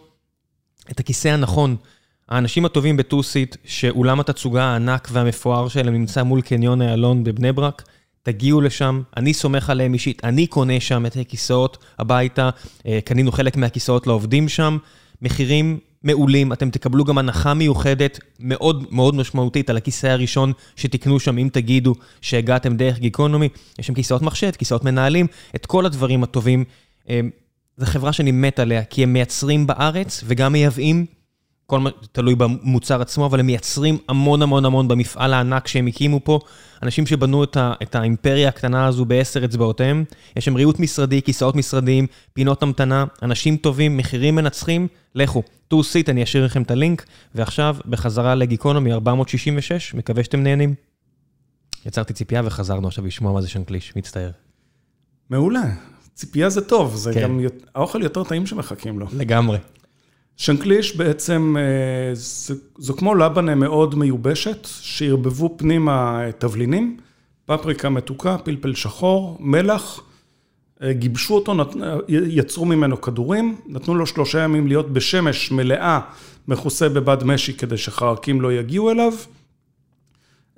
את 0.91 0.99
הכיסא 0.99 1.27
הנכון. 1.27 1.75
האנשים 2.29 2.65
הטובים 2.65 2.97
בטוסיט, 2.97 3.55
שאולם 3.65 4.19
התצוגה 4.19 4.63
הענק 4.63 5.07
והמפואר 5.11 5.67
שלהם 5.67 5.93
נמצא 5.93 6.23
מול 6.23 6.41
קניון 6.41 6.81
איילון 6.81 7.23
בבני 7.23 7.51
ברק, 7.51 7.83
תגיעו 8.23 8.61
לשם, 8.61 9.01
אני 9.17 9.33
סומך 9.33 9.69
עליהם 9.69 9.93
אישית, 9.93 10.25
אני 10.25 10.47
קונה 10.47 10.79
שם 10.79 11.05
את 11.05 11.17
הכיסאות 11.17 11.77
הביתה, 11.99 12.49
אה, 12.85 12.99
קנינו 13.05 13.31
חלק 13.31 13.57
מהכיסאות 13.57 14.07
לעובדים 14.07 14.49
שם, 14.49 14.77
מחירים 15.21 15.79
מעולים, 16.07 16.53
אתם 16.53 16.69
תקבלו 16.69 17.05
גם 17.05 17.17
הנחה 17.17 17.53
מיוחדת 17.53 18.19
מאוד 18.39 18.85
מאוד 18.91 19.15
משמעותית 19.15 19.69
על 19.69 19.77
הכיסא 19.77 20.07
הראשון 20.07 20.51
שתקנו 20.75 21.19
שם, 21.19 21.37
אם 21.37 21.49
תגידו 21.53 21.95
שהגעתם 22.21 22.77
דרך 22.77 22.99
גיקונומי. 22.99 23.49
יש 23.79 23.87
שם 23.87 23.93
כיסאות 23.93 24.21
מחשב, 24.21 24.51
כיסאות 24.51 24.83
מנהלים, 24.83 25.27
את 25.55 25.65
כל 25.65 25.85
הדברים 25.85 26.23
הטובים. 26.23 26.63
אה, 27.09 27.19
זו 27.77 27.85
חברה 27.85 28.13
שאני 28.13 28.31
מת 28.31 28.59
עליה, 28.59 28.83
כי 28.83 29.03
הם 29.03 29.13
מייצרים 29.13 29.67
בארץ 29.67 30.23
וגם 30.25 30.53
מייבאים, 30.53 31.05
כל 31.67 31.79
מה, 31.79 31.89
תלוי 32.11 32.35
במוצר 32.35 33.01
עצמו, 33.01 33.25
אבל 33.25 33.39
הם 33.39 33.45
מייצרים 33.45 33.97
המון 34.09 34.41
המון 34.41 34.65
המון 34.65 34.87
במפעל 34.87 35.33
הענק 35.33 35.67
שהם 35.67 35.87
הקימו 35.87 36.19
פה. 36.23 36.39
אנשים 36.83 37.05
שבנו 37.05 37.43
את, 37.43 37.57
ה, 37.57 37.73
את 37.81 37.95
האימפריה 37.95 38.49
הקטנה 38.49 38.85
הזו 38.85 39.05
בעשר 39.05 39.45
אצבעותיהם. 39.45 40.03
יש 40.35 40.45
שם 40.45 40.55
ריהוט 40.55 40.79
משרדי, 40.79 41.21
כיסאות 41.21 41.55
משרדיים, 41.55 42.07
פינות 42.33 42.63
המתנה, 42.63 43.05
אנשים 43.23 43.57
טובים, 43.57 43.97
מחירים 43.97 44.35
מנצחים, 44.35 44.87
לכו. 45.15 45.43
טו 45.67 45.83
סיט, 45.83 46.09
אני 46.09 46.23
אשאיר 46.23 46.45
לכם 46.45 46.61
את 46.61 46.71
הלינק, 46.71 47.05
ועכשיו 47.35 47.75
בחזרה 47.85 48.35
לגיקונומי 48.35 48.93
466, 48.93 49.93
מקווה 49.93 50.23
שאתם 50.23 50.43
נהנים. 50.43 50.73
יצרתי 51.85 52.13
ציפייה 52.13 52.41
וחזרנו 52.45 52.87
עכשיו 52.87 53.05
לשמוע 53.05 53.33
מה 53.33 53.41
זה 53.41 53.49
שנקליש, 53.49 53.95
מצטער. 53.95 54.29
מעולה, 55.29 55.63
ציפייה 56.13 56.49
זה 56.49 56.61
טוב, 56.61 56.95
זה 56.95 57.13
כן. 57.13 57.21
גם 57.21 57.39
האוכל 57.75 58.03
יותר 58.03 58.23
טעים 58.23 58.45
שמחכים 58.45 58.99
לו. 58.99 59.07
לגמרי. 59.13 59.57
שנקליש 60.37 60.95
בעצם, 60.95 61.55
אה, 61.59 62.15
זה, 62.15 62.55
זו 62.77 62.93
כמו 62.93 63.15
לבנה 63.15 63.55
מאוד 63.55 63.95
מיובשת, 63.95 64.67
שערבבו 64.81 65.55
פנימה 65.57 66.21
תבלינים, 66.37 66.97
פפריקה 67.45 67.89
מתוקה, 67.89 68.37
פלפל 68.37 68.75
שחור, 68.75 69.37
מלח, 69.39 70.01
אה, 70.83 70.93
גיבשו 70.93 71.35
אותו, 71.35 71.55
יצרו 72.07 72.65
ממנו 72.65 73.01
כדורים, 73.01 73.55
נתנו 73.65 73.95
לו 73.95 74.07
שלושה 74.07 74.39
ימים 74.39 74.67
להיות 74.67 74.93
בשמש 74.93 75.51
מלאה, 75.51 75.99
מכוסה 76.47 76.89
בבד 76.89 77.23
משי 77.23 77.53
כדי 77.53 77.77
שחרקים 77.77 78.41
לא 78.41 78.53
יגיעו 78.53 78.91
אליו, 78.91 79.13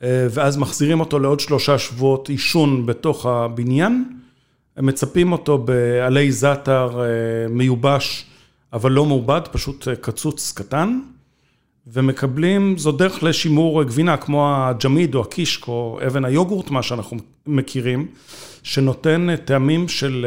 אה, 0.04 0.28
ואז 0.30 0.58
מחזירים 0.58 1.00
אותו 1.00 1.20
לעוד 1.20 1.40
שלושה 1.40 1.80
שבועות 1.80 2.30
עישון 2.30 2.86
בתוך 2.86 3.26
הבניין, 3.26 4.14
הם 4.78 4.86
מצפים 4.86 5.32
אותו 5.32 5.58
בעלי 5.58 6.32
זעתר 6.32 7.02
מיובש, 7.50 8.29
אבל 8.74 8.92
לא 8.92 9.06
מעובד, 9.06 9.42
פשוט 9.52 9.88
קצוץ 10.02 10.54
קטן, 10.56 11.00
ומקבלים, 11.88 12.78
זו 12.78 12.92
דרך 12.92 13.24
לשימור 13.24 13.84
גבינה, 13.84 14.18
כמו 14.18 14.56
הג'מיד 14.56 15.16
או 15.16 15.22
הקישק 15.22 15.68
או 15.68 16.00
אבן 16.08 16.26
היוגורט, 16.26 16.70
מה 16.70 16.84
שאנחנו 16.84 17.18
מכירים, 17.48 18.08
שנותן 18.64 19.36
טעמים 19.36 19.88
של, 19.88 20.26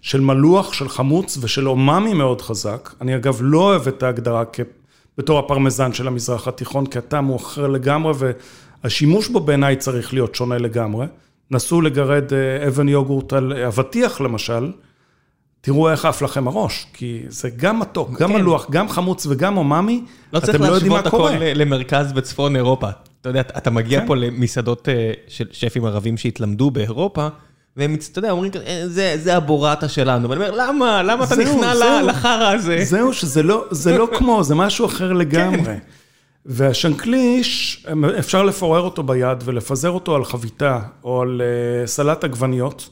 של 0.00 0.20
מלוח, 0.20 0.72
של 0.72 0.88
חמוץ 0.88 1.38
ושל 1.40 1.68
אומאמי 1.68 2.14
מאוד 2.14 2.40
חזק. 2.42 2.94
אני 3.00 3.16
אגב 3.16 3.38
לא 3.40 3.58
אוהב 3.58 3.88
את 3.88 4.02
ההגדרה 4.02 4.44
כ... 4.52 4.60
בתור 5.18 5.38
הפרמזן 5.38 5.92
של 5.92 6.06
המזרח 6.06 6.48
התיכון, 6.48 6.86
כי 6.86 6.98
הטעם 6.98 7.24
הוא 7.24 7.36
אחר 7.36 7.66
לגמרי, 7.66 8.12
והשימוש 8.84 9.28
בו 9.28 9.40
בעיניי 9.40 9.76
צריך 9.76 10.14
להיות 10.14 10.34
שונה 10.34 10.58
לגמרי. 10.58 11.06
נסו 11.50 11.80
לגרד 11.80 12.32
אבן 12.66 12.88
יוגורט 12.88 13.32
על 13.32 13.52
אבטיח 13.52 14.20
למשל, 14.20 14.72
תראו 15.60 15.90
איך 15.90 16.04
עף 16.04 16.22
לכם 16.22 16.48
הראש, 16.48 16.86
כי 16.92 17.22
זה 17.28 17.50
גם 17.56 17.80
מתוק, 17.80 18.10
גם 18.20 18.28
כן. 18.28 18.34
מלוח, 18.34 18.66
גם 18.70 18.88
חמוץ 18.88 19.26
וגם 19.26 19.56
אומאמי, 19.56 20.04
לא 20.32 20.38
אתם 20.38 20.62
לא 20.62 20.66
יודעים 20.66 20.92
מה 20.92 21.02
קורה. 21.10 21.22
לא 21.22 21.28
צריך 21.28 21.42
להשוות 21.42 21.54
הכל 21.54 21.60
למרכז 21.60 22.12
בצפון 22.12 22.56
אירופה. 22.56 22.88
אתה 23.20 23.28
יודע, 23.28 23.40
אתה 23.40 23.70
מגיע 23.70 24.00
כן. 24.00 24.06
פה 24.06 24.16
למסעדות 24.16 24.88
אה, 24.88 25.12
של 25.28 25.46
שפים 25.52 25.84
ערבים 25.84 26.16
שהתלמדו 26.16 26.70
באירופה, 26.70 27.28
והם, 27.76 27.96
אתה 28.12 28.18
יודע, 28.18 28.30
אומרים, 28.30 28.52
אה, 28.66 28.82
זה, 28.86 29.16
זה 29.18 29.36
הבורטה 29.36 29.88
שלנו. 29.88 30.30
ואני 30.30 30.40
אומר, 30.40 30.54
למה? 30.56 31.02
למה 31.02 31.24
אתה 31.24 31.36
נכנע 31.36 32.02
לחרא 32.02 32.52
הזה? 32.54 32.84
זהו, 32.84 33.12
שזה 33.12 33.42
לא, 33.42 33.64
זה 33.70 33.98
לא 33.98 34.08
כמו, 34.18 34.44
זה 34.44 34.54
משהו 34.54 34.86
אחר 34.86 35.12
לגמרי. 35.22 35.64
כן. 35.64 35.78
והשנקליש, 36.46 37.86
אפשר 38.18 38.42
לפורר 38.42 38.80
אותו 38.80 39.02
ביד 39.02 39.38
ולפזר 39.44 39.90
אותו 39.90 40.16
על 40.16 40.24
חביתה 40.24 40.80
או 41.04 41.22
על 41.22 41.42
אה, 41.44 41.86
סלט 41.86 42.24
עגבניות. 42.24 42.88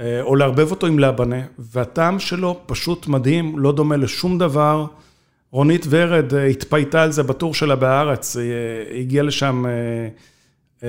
אה, 0.00 0.22
או 0.22 0.36
לערבב 0.36 0.70
אותו 0.70 0.86
עם 0.86 0.98
לבנה, 0.98 1.40
והטעם 1.58 2.18
שלו 2.18 2.60
פשוט 2.66 3.06
מדהים, 3.06 3.58
לא 3.58 3.72
דומה 3.72 3.96
לשום 3.96 4.38
דבר. 4.38 4.86
רונית 5.50 5.86
ורד 5.90 6.34
אה, 6.34 6.46
התפייטה 6.46 7.02
על 7.02 7.12
זה 7.12 7.22
בטור 7.22 7.54
שלה 7.54 7.76
בהארץ, 7.76 8.36
היא 8.36 9.00
הגיעה 9.00 9.24
לשם 9.24 9.64
אה, 10.82 10.88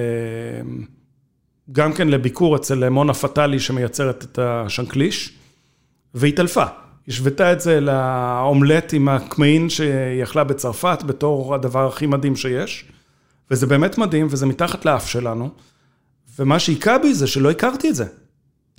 גם 1.71 1.93
כן 1.93 2.07
לביקור 2.07 2.55
אצל 2.55 2.89
מונה 2.89 3.13
פטאלי 3.13 3.59
שמייצרת 3.59 4.23
את 4.23 4.39
השנקליש, 4.39 5.33
והתעלפה. 6.15 6.63
השוותה 7.07 7.53
את 7.53 7.61
זה 7.61 7.79
לאומלט 7.79 8.93
עם 8.93 9.09
הקמעין 9.09 9.69
שהיא 9.69 10.23
אכלה 10.23 10.43
בצרפת 10.43 11.03
בתור 11.05 11.55
הדבר 11.55 11.87
הכי 11.87 12.05
מדהים 12.05 12.35
שיש, 12.35 12.85
וזה 13.51 13.67
באמת 13.67 13.97
מדהים, 13.97 14.27
וזה 14.29 14.45
מתחת 14.45 14.85
לאף 14.85 15.07
שלנו, 15.07 15.49
ומה 16.39 16.59
שהיכה 16.59 16.97
בי 16.97 17.13
זה 17.13 17.27
שלא 17.27 17.51
הכרתי 17.51 17.89
את 17.89 17.95
זה. 17.95 18.05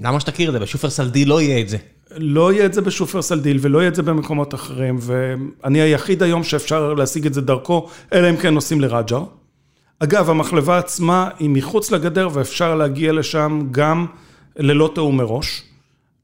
למה 0.02 0.20
שתכיר 0.20 0.48
את 0.48 0.52
זה? 0.52 0.58
בשופרסל 0.58 1.08
דיל 1.08 1.28
לא 1.28 1.40
יהיה 1.40 1.60
את 1.60 1.68
זה. 1.68 1.76
לא 2.16 2.52
יהיה 2.52 2.66
את 2.66 2.74
זה 2.74 2.80
בשופרסל 2.80 3.40
דיל 3.40 3.58
ולא 3.60 3.78
יהיה 3.78 3.88
את 3.88 3.94
זה 3.94 4.02
במקומות 4.02 4.54
אחרים, 4.54 4.98
ואני 5.00 5.80
היחיד 5.80 6.22
היום 6.22 6.44
שאפשר 6.44 6.94
להשיג 6.94 7.26
את 7.26 7.34
זה 7.34 7.40
דרכו, 7.40 7.88
אלא 8.12 8.30
אם 8.30 8.36
כן 8.36 8.54
נוסעים 8.54 8.80
לרג'ר. 8.80 9.24
אגב, 9.98 10.30
המחלבה 10.30 10.78
עצמה 10.78 11.28
היא 11.38 11.50
מחוץ 11.50 11.90
לגדר 11.90 12.28
ואפשר 12.32 12.74
להגיע 12.74 13.12
לשם 13.12 13.62
גם 13.70 14.06
ללא 14.56 14.90
תיאום 14.94 15.16
מראש. 15.16 15.62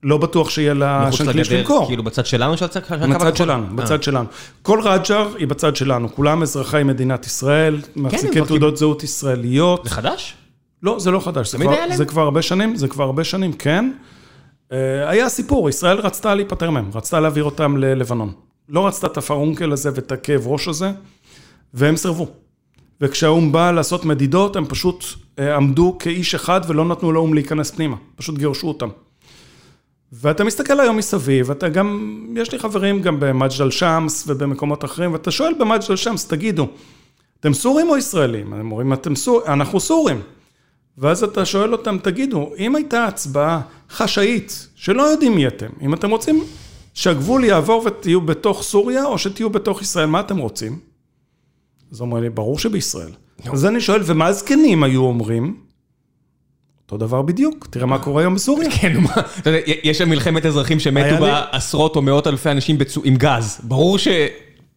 לא 0.03 0.17
בטוח 0.17 0.51
שיהיה 0.51 0.75
לה 0.75 1.13
שנקליש 1.13 1.53
למכור. 1.53 1.87
כאילו 1.87 2.03
בצד 2.03 2.27
שלנו 2.27 2.57
של 2.57 2.65
הצד? 2.65 2.81
בצד 3.15 3.37
שלנו, 3.37 3.77
בצד 3.77 4.03
שלנו. 4.03 4.27
כל 4.63 4.81
רג'ר 4.85 5.29
היא 5.39 5.47
בצד 5.47 5.77
שלנו, 5.77 6.15
כולם 6.15 6.43
אזרחי 6.43 6.83
מדינת 6.85 7.27
ישראל, 7.27 7.81
מחזיקים 7.97 8.45
תעודות 8.45 8.77
זהות 8.77 9.03
ישראליות. 9.03 9.85
זה 9.85 9.91
חדש? 9.91 10.35
לא, 10.83 10.99
זה 10.99 11.11
לא 11.11 11.21
חדש, 11.21 11.53
זה 11.53 11.59
כבר-? 11.59 11.97
זה 11.97 12.05
כבר 12.05 12.23
הרבה 12.23 12.43
שנים, 12.43 12.77
זה 12.77 12.89
כבר 12.89 13.05
הרבה 13.05 13.25
שנים, 13.25 13.53
כן. 13.53 13.93
אה, 14.73 15.09
היה 15.11 15.29
סיפור, 15.29 15.69
ישראל 15.69 15.99
רצתה 15.99 16.35
להיפטר 16.35 16.71
מהם, 16.71 16.91
רצתה 16.95 17.21
להעביר 17.21 17.45
אותם 17.45 17.77
ללבנון. 17.77 18.33
לא 18.69 18.87
רצתה 18.87 19.07
את 19.07 19.17
הפרונקל 19.17 19.73
הזה 19.73 19.91
ואת 19.95 20.13
הכאב 20.13 20.47
ראש 20.47 20.69
הזה, 20.69 20.91
והם 21.75 21.97
סירבו. 21.97 22.27
וכשהאו"ם 23.01 23.53
בא 23.53 23.71
לעשות 23.71 24.05
מדידות, 24.05 24.57
הם 24.57 24.67
פשוט 24.67 25.05
אה, 25.39 25.57
עמדו 25.57 25.97
כאיש 25.99 26.35
אחד 26.35 26.61
ולא 26.67 26.85
נתנו 26.85 27.13
לאו"ם 27.13 27.35
להיכנס 27.35 27.71
פנימה, 27.71 27.97
פשוט 28.17 28.39
גירשו 28.39 28.69
אותם. 28.69 28.89
ואתה 30.13 30.45
מסתכל 30.45 30.81
היום 30.81 30.97
מסביב, 30.97 31.51
אתה 31.51 31.69
גם, 31.69 32.19
יש 32.37 32.53
לי 32.53 32.59
חברים 32.59 33.03
גם 33.03 33.21
במג'דל 33.21 33.71
שמס 33.71 34.25
ובמקומות 34.27 34.85
אחרים, 34.85 35.13
ואתה 35.13 35.31
שואל 35.31 35.55
במג'דל 35.59 35.97
שמס, 35.97 36.27
תגידו, 36.27 36.69
אתם 37.41 37.55
סורים 37.55 37.89
או 37.89 37.97
ישראלים? 37.97 38.53
הם 38.53 38.73
אומרים, 38.73 38.93
אתם 38.93 39.17
סור... 39.17 39.43
אנחנו 39.47 39.81
סורים. 39.81 40.21
ואז 40.99 41.25
אתה 41.25 41.45
שואל 41.45 41.73
אותם, 41.73 41.99
תגידו, 42.03 42.51
אם 42.59 42.75
הייתה 42.75 43.05
הצבעה 43.05 43.61
חשאית, 43.91 44.69
שלא 44.75 45.03
יודעים 45.03 45.35
מי 45.35 45.47
אתם, 45.47 45.69
אם 45.81 45.95
אתם 45.95 46.11
רוצים 46.11 46.45
שהגבול 46.95 47.45
יעבור 47.45 47.83
ותהיו 47.87 48.21
בתוך 48.21 48.63
סוריה, 48.63 49.05
או 49.05 49.19
שתהיו 49.19 49.51
בתוך 49.51 49.83
ישראל, 49.83 50.07
מה 50.07 50.21
אתם 50.21 50.39
רוצים? 50.39 50.79
אז 51.93 52.01
אומרים 52.01 52.23
לי, 52.23 52.31
ברור 52.31 52.59
שבישראל. 52.59 53.11
אז 53.53 53.67
אני 53.67 53.81
שואל, 53.81 54.01
ומה 54.05 54.27
הזקנים 54.27 54.83
היו 54.83 55.03
אומרים? 55.03 55.57
אותו 56.85 56.97
דבר 56.97 57.23
בדיוק, 57.23 57.67
תראה 57.71 57.87
מה 57.87 57.99
קורה 57.99 58.23
היום 58.23 58.35
בסוריה. 58.35 58.71
כן, 58.81 58.97
מה, 58.97 59.13
אתה 59.39 59.51
יודע, 59.51 59.61
יש 59.85 59.99
שם 59.99 60.09
מלחמת 60.09 60.47
אזרחים 60.47 60.81
שמתו 60.81 61.21
בה 61.21 61.45
עשרות 61.53 61.97
או 61.97 62.03
מאות 62.03 62.27
אלפי 62.27 62.51
אנשים 62.51 62.79
עם 63.05 63.17
גז. 63.17 63.61
ברור 63.63 63.99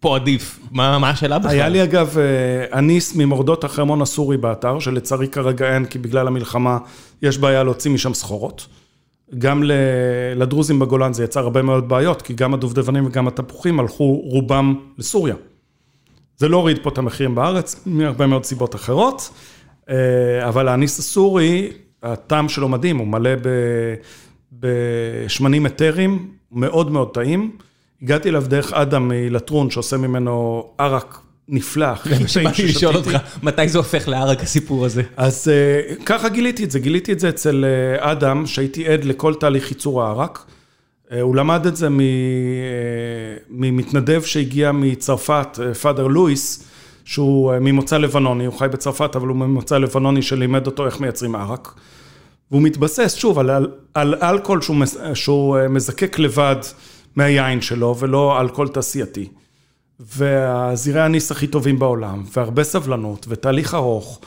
שפה 0.01 0.15
עדיף. 0.15 0.59
מה 0.71 1.09
השאלה 1.09 1.39
בכלל? 1.39 1.51
היה 1.51 1.69
לי 1.69 1.83
אגב 1.83 2.17
אה, 2.17 2.79
אניס 2.79 3.15
ממורדות 3.15 3.63
החרמון 3.63 4.01
הסורי 4.01 4.37
באתר, 4.37 4.79
שלצערי 4.79 5.27
כרגע 5.27 5.73
אין, 5.73 5.85
כי 5.85 5.99
בגלל 5.99 6.27
המלחמה 6.27 6.77
יש 7.21 7.37
בעיה 7.37 7.63
להוציא 7.63 7.91
משם 7.91 8.13
סחורות. 8.13 8.67
גם 9.37 9.63
לדרוזים 10.35 10.79
בגולן 10.79 11.13
זה 11.13 11.23
יצר 11.23 11.39
הרבה 11.39 11.61
מאוד 11.61 11.89
בעיות, 11.89 12.21
כי 12.21 12.33
גם 12.33 12.53
הדובדבנים 12.53 13.05
וגם 13.05 13.27
התפוחים 13.27 13.79
הלכו 13.79 14.21
רובם 14.23 14.75
לסוריה. 14.97 15.35
זה 16.37 16.47
לא 16.47 16.57
הוריד 16.57 16.79
פה 16.83 16.89
את 16.89 16.97
המחירים 16.97 17.35
בארץ, 17.35 17.83
מהרבה 17.85 18.27
מאוד 18.27 18.45
סיבות 18.45 18.75
אחרות, 18.75 19.29
אה, 19.89 19.95
אבל 20.47 20.67
האניס 20.67 20.99
הסורי, 20.99 21.71
הטעם 22.03 22.49
שלו 22.49 22.69
מדהים, 22.69 22.97
הוא 22.97 23.07
מלא 23.07 23.31
בשמנים 24.53 25.65
אתרים, 25.65 26.31
מאוד 26.51 26.91
מאוד 26.91 27.13
טעים. 27.13 27.51
הגעתי 28.03 28.29
אליו 28.29 28.43
דרך 28.47 28.73
אדם 28.73 29.07
מלטרון, 29.07 29.69
שעושה 29.69 29.97
ממנו 29.97 30.65
ערק 30.77 31.17
נפלא, 31.47 31.85
הכי 31.85 32.09
זה 32.09 32.15
מה 32.15 32.19
טעים 32.19 32.27
שבאתי 32.27 32.63
לשאול 32.65 32.93
ששתיתי. 32.93 33.15
אותך, 33.15 33.43
מתי 33.43 33.69
זה 33.69 33.77
הופך 33.77 34.07
לערק 34.07 34.43
הסיפור 34.43 34.85
הזה? 34.85 35.01
אז 35.17 35.47
אה, 35.47 35.95
ככה 36.05 36.29
גיליתי 36.29 36.63
את 36.63 36.71
זה, 36.71 36.79
גיליתי 36.79 37.11
את 37.11 37.19
זה 37.19 37.29
אצל 37.29 37.65
אה, 37.65 38.11
אדם, 38.11 38.45
שהייתי 38.45 38.87
עד 38.87 39.03
לכל 39.03 39.33
תהליך 39.33 39.71
ייצור 39.71 40.03
הערק. 40.03 40.45
אה, 41.11 41.21
הוא 41.21 41.35
למד 41.35 41.65
את 41.65 41.75
זה 41.75 41.89
מ- 41.89 41.99
ממתנדב 43.49 44.21
שהגיע 44.21 44.71
מצרפת, 44.71 45.59
פאדר 45.81 46.07
לואיס, 46.07 46.63
שהוא 47.05 47.53
ממוצא 47.61 47.97
לבנוני, 47.97 48.45
הוא 48.45 48.59
חי 48.59 48.67
בצרפת, 48.71 49.15
אבל 49.15 49.27
הוא 49.27 49.37
ממוצא 49.37 49.77
לבנוני 49.77 50.21
שלימד 50.21 50.65
אותו 50.65 50.85
איך 50.85 50.99
מייצרים 50.99 51.35
ערק. 51.35 51.73
והוא 52.51 52.61
מתבסס, 52.61 53.15
שוב, 53.15 53.39
על, 53.39 53.49
על, 53.49 53.67
על 53.93 54.15
אלכוהול 54.15 54.61
שהוא, 54.61 54.77
שהוא 55.13 55.57
מזקק 55.69 56.19
לבד 56.19 56.55
מהיין 57.15 57.61
שלו, 57.61 57.95
ולא 57.99 58.41
אלכוהול 58.41 58.67
תעשייתי. 58.67 59.29
והזירי 59.99 61.01
הניס 61.01 61.31
הכי 61.31 61.47
טובים 61.47 61.79
בעולם, 61.79 62.23
והרבה 62.35 62.63
סבלנות, 62.63 63.25
ותהליך 63.29 63.73
ארוך, 63.73 64.19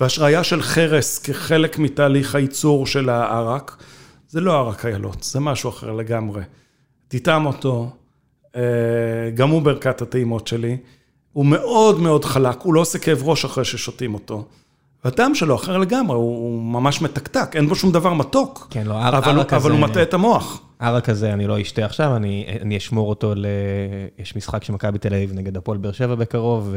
והשריה 0.00 0.44
של 0.44 0.62
חרס 0.62 1.18
כחלק 1.18 1.78
מתהליך 1.78 2.34
הייצור 2.34 2.86
של 2.86 3.08
הערק, 3.08 3.76
זה 4.28 4.40
לא 4.40 4.58
ערק 4.58 4.86
איילות, 4.86 5.22
זה 5.22 5.40
משהו 5.40 5.70
אחר 5.70 5.92
לגמרי. 5.92 6.42
תטעם 7.08 7.46
אותו, 7.46 7.90
אה, 8.56 8.62
גם 9.34 9.50
הוא 9.50 9.62
ברכת 9.62 10.02
הטעימות 10.02 10.46
שלי, 10.46 10.76
הוא 11.32 11.46
מאוד 11.46 12.00
מאוד 12.00 12.24
חלק, 12.24 12.60
הוא 12.60 12.74
לא 12.74 12.80
עושה 12.80 12.98
כאב 12.98 13.22
ראש 13.22 13.44
אחרי 13.44 13.64
ששותים 13.64 14.14
אותו. 14.14 14.48
והטעם 15.08 15.34
שלו 15.34 15.54
אחר 15.54 15.78
לגמרי, 15.78 16.16
הוא, 16.16 16.62
ממש 16.62 17.02
מתקתק, 17.02 17.50
אין 17.54 17.68
בו 17.68 17.74
שום 17.74 17.92
דבר 17.92 18.12
מתוק. 18.14 18.66
כן, 18.70 18.86
לא, 18.86 18.94
ערק 18.94 19.52
אבל 19.52 19.70
הוא 19.70 19.80
מטעה 19.80 20.02
את 20.02 20.14
המוח. 20.14 20.60
הערק 20.80 21.08
הזה 21.08 21.32
אני 21.32 21.46
לא 21.46 21.60
אשתה 21.60 21.84
עכשיו, 21.84 22.16
אני, 22.16 22.46
אני 22.62 22.76
אשמור 22.76 23.08
אותו 23.08 23.32
ל... 23.36 23.46
יש 24.18 24.36
משחק 24.36 24.64
של 24.64 24.72
מכבי 24.72 24.98
תל 24.98 25.14
אביב 25.14 25.32
נגד 25.34 25.56
הפועל 25.56 25.78
באר 25.78 25.92
שבע 25.92 26.14
בקרוב, 26.14 26.74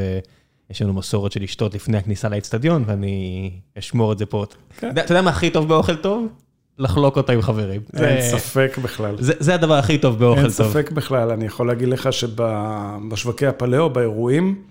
ויש 0.70 0.82
לנו 0.82 0.94
מסורת 0.94 1.32
של 1.32 1.44
לשתות 1.44 1.74
לפני 1.76 1.98
הכניסה 1.98 2.30
לאצטדיון, 2.30 2.84
ואני 2.88 3.52
אשמור 3.80 4.12
את 4.14 4.18
זה 4.18 4.26
פה. 4.26 4.46
כן. 4.80 4.90
אתה 4.90 5.12
יודע 5.14 5.22
מה 5.22 5.30
הכי 5.30 5.50
טוב 5.50 5.68
באוכל 5.68 5.96
טוב? 5.96 6.28
לחלוק 6.80 7.18
אותו 7.18 7.32
עם 7.34 7.42
חברים. 7.42 7.82
אין 7.94 8.22
זה- 8.22 8.38
ספק 8.38 8.78
בכלל. 8.84 9.16
זה, 9.20 9.34
זה 9.40 9.54
הדבר 9.56 9.74
הכי 9.78 9.98
טוב 9.98 10.20
באוכל 10.20 10.40
אין 10.42 10.48
טוב. 10.58 10.70
ספק 10.72 10.92
בכלל, 10.92 11.30
אני 11.30 11.46
יכול 11.46 11.68
להגיד 11.68 11.88
לך 11.88 12.10
שבשווקי 12.14 13.48
הפלאו, 13.48 13.90
באירועים, 13.90 14.62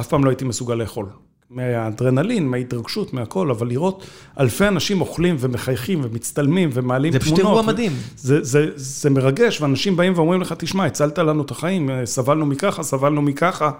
אף 0.00 0.08
פעם 0.08 0.24
לא 0.24 0.30
הייתי 0.30 0.44
מסוגל 0.44 0.74
לאכול. 0.74 1.06
מהאדרנלין, 1.54 2.48
מההתרגשות, 2.48 3.12
מהכל, 3.12 3.50
אבל 3.50 3.68
לראות 3.68 4.06
אלפי 4.40 4.68
אנשים 4.68 5.00
אוכלים 5.00 5.36
ומחייכים 5.38 6.00
ומצטלמים 6.02 6.70
ומעלים 6.72 7.12
זה 7.12 7.18
תמונות. 7.18 7.38
פשוט 7.38 7.46
אירוע 7.46 7.62
מדהים. 7.62 7.92
זה, 8.16 8.42
זה, 8.42 8.66
זה 8.76 9.10
מרגש, 9.10 9.60
ואנשים 9.60 9.96
באים 9.96 10.12
ואומרים 10.16 10.40
לך, 10.40 10.54
תשמע, 10.58 10.86
הצלת 10.86 11.18
לנו 11.18 11.42
את 11.42 11.50
החיים, 11.50 11.90
סבלנו 12.04 12.46
מככה, 12.46 12.82
סבלנו 12.82 13.22
מככה. 13.22 13.70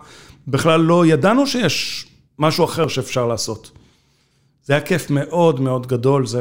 בכלל 0.49 0.81
לא 0.81 1.07
ידענו 1.07 1.47
שיש 1.47 2.07
משהו 2.39 2.64
אחר 2.64 2.89
שאפשר 2.89 3.27
לעשות. 3.27 3.70
זה 4.64 4.73
היה 4.73 4.83
כיף 4.83 5.11
מאוד 5.11 5.61
מאוד 5.61 5.87
גדול, 5.87 6.27
זה 6.27 6.41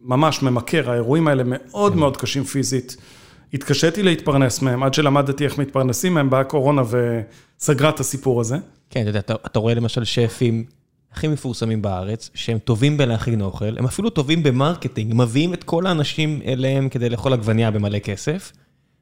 ממש 0.00 0.42
ממכר, 0.42 0.90
האירועים 0.90 1.28
האלה 1.28 1.42
מאוד 1.46 1.96
מאוד 1.96 2.16
קשים 2.16 2.44
פיזית. 2.44 2.96
התקשיתי 3.54 4.02
להתפרנס 4.02 4.62
מהם, 4.62 4.82
עד 4.82 4.94
שלמדתי 4.94 5.44
איך 5.44 5.58
מתפרנסים 5.58 6.14
מהם, 6.14 6.30
באה 6.30 6.44
קורונה 6.44 6.82
וסגרה 7.60 7.88
את 7.88 8.00
הסיפור 8.00 8.40
הזה. 8.40 8.56
כן, 8.90 9.00
אתה 9.00 9.10
יודע, 9.10 9.18
אתה, 9.18 9.34
אתה 9.46 9.58
רואה 9.58 9.74
למשל 9.74 10.04
שפים 10.04 10.64
הכי 11.12 11.28
מפורסמים 11.28 11.82
בארץ, 11.82 12.30
שהם 12.34 12.58
טובים 12.58 12.96
בלהכין 12.96 13.40
אוכל, 13.40 13.78
הם 13.78 13.84
אפילו 13.84 14.10
טובים 14.10 14.42
במרקטינג, 14.42 15.14
מביאים 15.16 15.54
את 15.54 15.64
כל 15.64 15.86
האנשים 15.86 16.40
אליהם 16.44 16.88
כדי 16.88 17.08
לאכול 17.08 17.32
עגבנייה 17.32 17.70
במלא 17.70 17.98
כסף, 17.98 18.52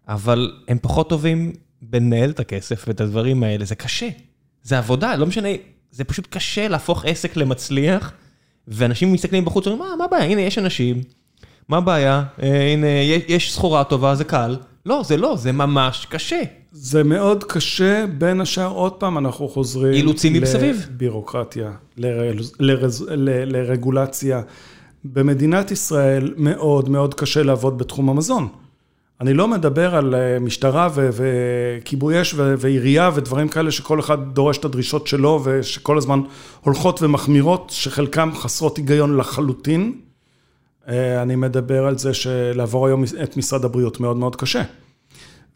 אבל 0.08 0.52
הם 0.68 0.78
פחות 0.82 1.08
טובים 1.08 1.52
בלנהל 1.82 2.30
את 2.30 2.40
הכסף 2.40 2.84
ואת 2.88 3.00
הדברים 3.00 3.42
האלה, 3.42 3.64
זה 3.64 3.74
קשה. 3.74 4.08
זה 4.62 4.78
עבודה, 4.78 5.16
לא 5.16 5.26
משנה, 5.26 5.48
זה 5.90 6.04
פשוט 6.04 6.26
קשה 6.30 6.68
להפוך 6.68 7.04
עסק 7.04 7.36
למצליח, 7.36 8.12
ואנשים 8.68 9.12
מסתכלים 9.12 9.44
בחוץ 9.44 9.66
ואומרים, 9.66 9.88
מה, 9.90 9.96
מה 9.98 10.04
הבעיה? 10.04 10.24
הנה, 10.24 10.40
יש 10.40 10.58
אנשים, 10.58 11.02
מה 11.68 11.76
הבעיה? 11.76 12.24
אה, 12.42 12.72
הנה, 12.72 12.86
יש 13.28 13.52
סחורה 13.52 13.84
טובה, 13.84 14.14
זה 14.14 14.24
קל. 14.24 14.56
לא, 14.86 15.02
זה 15.04 15.16
לא, 15.16 15.36
זה 15.36 15.52
ממש 15.52 16.06
קשה. 16.10 16.42
זה 16.72 17.04
מאוד 17.04 17.44
קשה, 17.44 18.04
בין 18.18 18.40
השאר, 18.40 18.70
עוד 18.70 18.92
פעם 18.92 19.18
אנחנו 19.18 19.48
חוזרים... 19.48 19.92
אילוצים 19.92 20.32
מסביב. 20.42 20.86
לבירוקרטיה, 20.90 21.72
לרגולציה. 23.46 24.42
במדינת 25.04 25.70
ישראל 25.70 26.34
מאוד 26.36 26.88
מאוד 26.88 27.14
קשה 27.14 27.42
לעבוד 27.42 27.78
בתחום 27.78 28.08
המזון. 28.08 28.48
אני 29.20 29.34
לא 29.34 29.48
מדבר 29.48 29.96
על 29.96 30.14
אה, 30.14 30.38
משטרה 30.38 30.88
וכיבוי 30.94 32.20
אש 32.20 32.34
ועירייה 32.36 33.10
ודברים 33.14 33.48
כאלה 33.48 33.70
שכל 33.70 34.00
אחד 34.00 34.18
דורש 34.34 34.58
את 34.58 34.64
הדרישות 34.64 35.06
שלו 35.06 35.40
ושכל 35.44 35.98
הזמן 35.98 36.20
הולכות 36.60 37.02
ומחמירות, 37.02 37.70
שחלקם 37.70 38.30
חסרות 38.34 38.76
היגיון 38.76 39.16
לחלוטין. 39.16 39.92
אה, 40.88 41.22
אני 41.22 41.36
מדבר 41.36 41.86
על 41.86 41.98
זה 41.98 42.14
שלעבור 42.14 42.86
היום 42.86 43.04
את 43.22 43.36
משרד 43.36 43.64
הבריאות 43.64 44.00
מאוד 44.00 44.16
מאוד 44.16 44.36
קשה. 44.36 44.62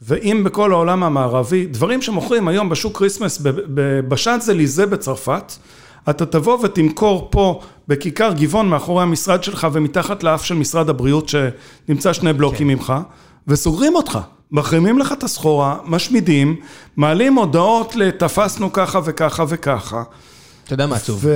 ואם 0.02 0.44
בכל 0.44 0.72
העולם 0.72 1.02
המערבי, 1.02 1.66
דברים 1.66 2.02
שמוכרים 2.02 2.48
היום 2.48 2.68
בשוק 2.68 2.98
Christmas 2.98 3.38
ב- 3.38 3.48
ב- 3.48 4.00
בשאנזליזה 4.08 4.86
בצרפת, 4.86 5.52
אתה 6.10 6.26
תבוא 6.26 6.58
ותמכור 6.62 7.28
פה 7.30 7.60
בכיכר 7.88 8.32
גבעון 8.32 8.68
מאחורי 8.68 9.02
המשרד 9.02 9.44
שלך 9.44 9.66
ומתחת 9.72 10.22
לאף 10.22 10.44
של 10.44 10.54
משרד 10.54 10.88
הבריאות 10.88 11.28
שנמצא 11.28 12.12
שני 12.12 12.32
בלוקים 12.32 12.68
כן. 12.68 12.74
ממך, 12.74 12.92
וסוגרים 13.48 13.94
אותך. 13.94 14.18
מחרימים 14.52 14.98
לך 14.98 15.12
את 15.12 15.22
הסחורה, 15.22 15.76
משמידים, 15.84 16.56
מעלים 16.96 17.34
הודעות 17.34 17.96
לתפסנו 17.96 18.72
ככה 18.72 19.00
וככה 19.04 19.44
וככה. 19.48 20.02
אתה 20.70 20.74
יודע 20.74 20.86
מה 20.86 20.96
עצוב? 20.96 21.26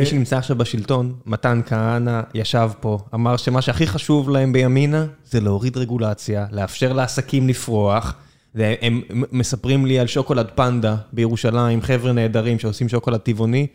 מי 0.00 0.06
שנמצא 0.06 0.38
עכשיו 0.38 0.56
בשלטון, 0.56 1.12
מתן 1.26 1.60
כהנא 1.66 2.20
ישב 2.34 2.70
פה, 2.80 2.98
אמר 3.14 3.36
שמה 3.36 3.62
שהכי 3.62 3.86
חשוב 3.86 4.30
להם 4.30 4.52
בימינה 4.52 5.06
זה 5.30 5.40
להוריד 5.40 5.76
רגולציה, 5.76 6.46
לאפשר 6.52 6.92
לעסקים 6.92 7.48
לפרוח. 7.48 8.14
והם 8.54 9.02
מספרים 9.32 9.86
לי 9.86 9.98
על 9.98 10.06
שוקולד 10.06 10.46
פנדה 10.54 10.96
בירושלים, 11.12 11.82
חבר'ה 11.82 12.12
נהדרים 12.12 12.58
שעושים 12.58 12.88
שוקולד 12.88 13.20
טבעוני, 13.20 13.66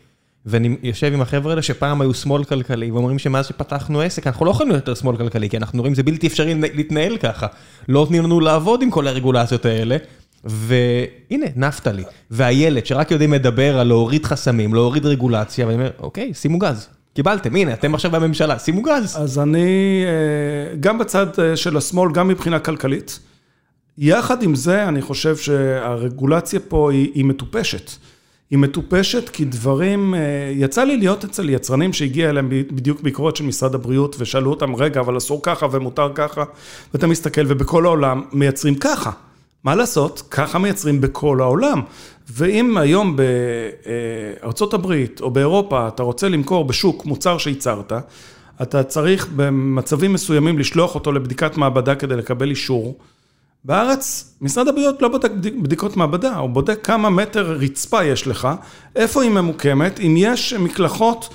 ואני 0.46 0.76
יושב 0.82 1.12
עם 1.12 1.20
החבר'ה 1.20 1.52
האלה 1.52 1.62
שפעם 1.62 2.00
היו 2.00 2.14
שמאל 2.14 2.44
כלכלי, 2.44 2.90
ואומרים 2.90 3.18
שמאז 3.18 3.46
שפתחנו 3.46 4.00
עסק, 4.00 4.26
אנחנו 4.26 4.46
לא 4.46 4.50
יכולים 4.50 4.72
יותר 4.72 4.94
שמאל 4.94 5.16
כלכלי, 5.16 5.48
כי 5.50 5.56
אנחנו 5.56 5.80
רואים 5.80 5.94
זה 5.94 6.02
בלתי 6.02 6.26
אפשרי 6.26 6.54
להתנהל 6.54 7.16
ככה. 7.16 7.46
לא 7.88 8.00
נותנים 8.00 8.22
לנו 8.24 8.40
לעבוד 8.40 8.82
עם 8.82 8.90
כל 8.90 9.08
הרגולציות 9.08 9.64
האלה. 9.64 9.96
והנה, 10.44 11.46
נפתלי, 11.56 12.02
ואיילת, 12.30 12.86
שרק 12.86 13.10
יודעים 13.10 13.32
לדבר 13.32 13.78
על 13.78 13.86
להוריד 13.86 14.24
חסמים, 14.24 14.74
להוריד 14.74 15.06
רגולציה, 15.06 15.66
ואני 15.66 15.78
אומר, 15.78 15.90
אוקיי, 15.98 16.34
שימו 16.34 16.58
גז. 16.58 16.88
קיבלתם, 17.14 17.56
הנה, 17.56 17.72
אתם 17.72 17.94
עכשיו 17.94 18.10
בממשלה, 18.10 18.58
שימו 18.58 18.82
גז. 18.82 19.16
אז 19.18 19.38
אני, 19.38 20.04
אה, 20.06 20.76
גם 20.80 20.98
בצד 20.98 21.26
אה, 21.38 21.56
של 21.56 21.76
השמאל, 21.76 22.12
גם 22.12 22.28
מבחינה 22.28 22.58
כלכלית, 22.58 23.18
יחד 23.98 24.42
עם 24.42 24.54
זה, 24.54 24.88
אני 24.88 25.02
חושב 25.02 25.36
שהרגולציה 25.36 26.60
פה 26.60 26.92
היא, 26.92 27.10
היא 27.14 27.24
מטופשת. 27.24 27.90
היא 28.50 28.58
מטופשת 28.58 29.28
כי 29.28 29.44
דברים, 29.44 30.14
אה, 30.14 30.20
יצא 30.54 30.84
לי 30.84 30.96
להיות 30.96 31.24
אצל 31.24 31.50
יצרנים 31.50 31.92
שהגיע 31.92 32.30
אליהם 32.30 32.48
בדיוק 32.50 33.00
ביקורת 33.00 33.36
של 33.36 33.44
משרד 33.44 33.74
הבריאות 33.74 34.16
ושאלו 34.18 34.50
אותם, 34.50 34.76
רגע, 34.76 35.00
אבל 35.00 35.16
אסור 35.16 35.40
ככה 35.42 35.66
ומותר 35.72 36.10
ככה, 36.14 36.44
ואתה 36.94 37.06
מסתכל 37.06 37.44
ובכל 37.48 37.84
העולם 37.84 38.22
מייצרים 38.32 38.74
ככה. 38.74 39.10
מה 39.64 39.74
לעשות? 39.74 40.22
ככה 40.30 40.58
מייצרים 40.58 41.00
בכל 41.00 41.40
העולם. 41.40 41.80
ואם 42.32 42.76
היום 42.76 43.16
בארצות 44.42 44.74
הברית 44.74 45.20
או 45.20 45.30
באירופה 45.30 45.88
אתה 45.88 46.02
רוצה 46.02 46.28
למכור 46.28 46.64
בשוק 46.64 47.04
מוצר 47.04 47.38
שייצרת, 47.38 47.92
אתה 48.62 48.82
צריך 48.82 49.28
במצבים 49.36 50.12
מסוימים 50.12 50.58
לשלוח 50.58 50.94
אותו 50.94 51.12
לבדיקת 51.12 51.56
מעבדה 51.56 51.94
כדי 51.94 52.16
לקבל 52.16 52.50
אישור. 52.50 52.98
בארץ, 53.64 54.34
משרד 54.40 54.68
הבריאות 54.68 55.02
לא 55.02 55.08
בודק 55.08 55.30
בדיקות 55.62 55.96
מעבדה, 55.96 56.36
הוא 56.36 56.50
בודק 56.50 56.78
כמה 56.82 57.10
מטר 57.10 57.52
רצפה 57.52 58.04
יש 58.04 58.26
לך, 58.26 58.48
איפה 58.96 59.22
היא 59.22 59.30
ממוקמת, 59.30 60.00
אם 60.00 60.14
יש 60.18 60.52
מקלחות 60.54 61.34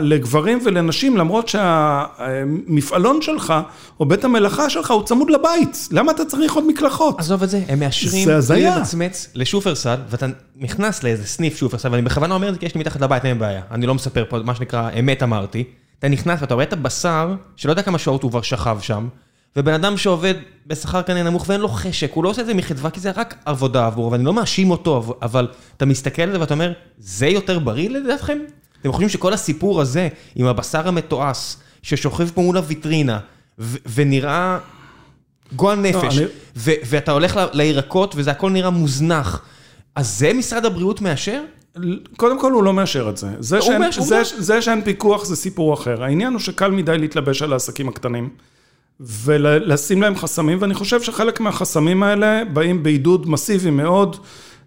לגברים 0.00 0.58
ולנשים, 0.64 1.16
למרות 1.16 1.48
שהמפעלון 1.48 3.22
שלך, 3.22 3.54
או 4.00 4.06
בית 4.06 4.24
המלאכה 4.24 4.70
שלך, 4.70 4.90
הוא 4.90 5.02
צמוד 5.02 5.30
לבית, 5.30 5.88
למה 5.90 6.12
אתה 6.12 6.24
צריך 6.24 6.52
עוד 6.52 6.66
מקלחות? 6.66 7.18
עזוב 7.18 7.42
את 7.42 7.50
זה, 7.50 7.62
הם 7.68 7.80
מאשרים, 7.80 8.40
זה 8.40 8.54
בלי 8.54 8.64
למצמץ 8.64 9.30
לשופרסל, 9.34 9.96
ואתה 10.08 10.26
נכנס 10.56 11.02
לאיזה 11.02 11.26
סניף 11.26 11.56
שופרסל, 11.56 11.88
ואני 11.90 12.02
בכוונה 12.02 12.34
אומר 12.34 12.48
את 12.48 12.54
זה 12.54 12.60
כי 12.60 12.66
יש 12.66 12.74
לי 12.74 12.80
מתחת 12.80 13.00
לבית, 13.00 13.24
אין 13.24 13.38
בעיה, 13.38 13.62
אני 13.70 13.86
לא 13.86 13.94
מספר 13.94 14.24
פה 14.28 14.38
מה 14.38 14.54
שנקרא 14.54 14.90
אמת 14.98 15.22
אמרתי, 15.22 15.64
אתה 15.98 16.08
נכנס 16.08 16.40
ואתה 16.40 16.54
רואה 16.54 16.64
את 16.64 16.72
הבשר, 16.72 17.34
שלא 17.56 17.72
יודע 17.72 17.82
כמה 17.82 17.98
שעות 17.98 18.22
הוא 18.22 18.30
כבר 18.30 18.42
שכב 18.42 18.78
שם, 18.80 19.08
ובן 19.58 19.74
אדם 19.74 19.96
שעובד 19.96 20.34
בשכר 20.66 21.02
כנראה 21.02 21.22
נמוך 21.22 21.44
ואין 21.48 21.60
לו 21.60 21.68
חשק, 21.68 22.12
הוא 22.12 22.24
לא 22.24 22.28
עושה 22.28 22.42
את 22.42 22.46
זה 22.46 22.54
מחדווה 22.54 22.90
כי 22.90 23.00
זה 23.00 23.10
רק 23.10 23.34
עבודה 23.44 23.86
עבורו, 23.86 24.12
ואני 24.12 24.24
לא 24.24 24.34
מאשים 24.34 24.70
אותו, 24.70 25.18
אבל 25.22 25.48
אתה 25.76 25.86
מסתכל 25.86 26.22
על 26.22 26.32
זה 26.32 26.40
ואתה 26.40 26.54
אומר, 26.54 26.72
זה 26.98 27.26
יותר 27.26 27.58
בריא 27.58 27.88
לדעתכם? 27.88 28.38
אתם 28.80 28.92
חושבים 28.92 29.08
שכל 29.08 29.32
הסיפור 29.32 29.80
הזה, 29.80 30.08
עם 30.34 30.46
הבשר 30.46 30.88
המתועש, 30.88 31.56
ששוכב 31.82 32.28
פה 32.34 32.42
מול 32.42 32.56
הוויטרינה, 32.56 33.18
ונראה 33.94 34.58
גועל 35.56 35.78
לא, 35.78 35.82
נפש, 35.82 36.18
ואתה 36.56 37.12
הולך 37.12 37.40
לירקות 37.52 38.14
וזה 38.16 38.30
הכל 38.30 38.50
נראה 38.50 38.70
מוזנח, 38.70 39.42
אז 39.94 40.18
זה 40.18 40.32
משרד 40.32 40.64
הבריאות 40.64 41.00
מאשר? 41.00 41.42
קודם 42.16 42.40
כל 42.40 42.52
הוא 42.52 42.62
לא 42.62 42.72
מאשר 42.72 43.08
את 43.10 43.16
זה. 43.16 43.28
זה, 43.38 43.62
שאין, 43.62 43.82
זה, 43.98 44.22
זה 44.38 44.62
שאין 44.62 44.82
פיקוח 44.84 45.24
זה 45.24 45.36
סיפור 45.36 45.74
אחר. 45.74 46.02
העניין 46.02 46.32
הוא 46.32 46.40
שקל 46.40 46.70
מדי 46.70 46.98
להתלבש 46.98 47.42
על 47.42 47.52
העסקים 47.52 47.88
הקטנים. 47.88 48.28
ולשים 49.00 50.02
להם 50.02 50.16
חסמים, 50.16 50.58
ואני 50.60 50.74
חושב 50.74 51.02
שחלק 51.02 51.40
מהחסמים 51.40 52.02
האלה 52.02 52.44
באים 52.52 52.82
בעידוד 52.82 53.28
מסיבי 53.28 53.70
מאוד. 53.70 54.16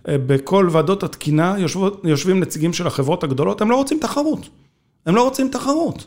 אה, 0.07 0.15
בכל 0.17 0.69
ועדות 0.71 1.03
התקינה 1.03 1.55
יושבות, 1.57 2.01
יושבים 2.03 2.39
נציגים 2.39 2.73
של 2.73 2.87
החברות 2.87 3.23
הגדולות, 3.23 3.61
הם 3.61 3.71
לא 3.71 3.75
רוצים 3.75 3.99
תחרות. 4.01 4.49
הם 5.05 5.15
לא 5.15 5.23
רוצים 5.23 5.49
תחרות. 5.51 6.05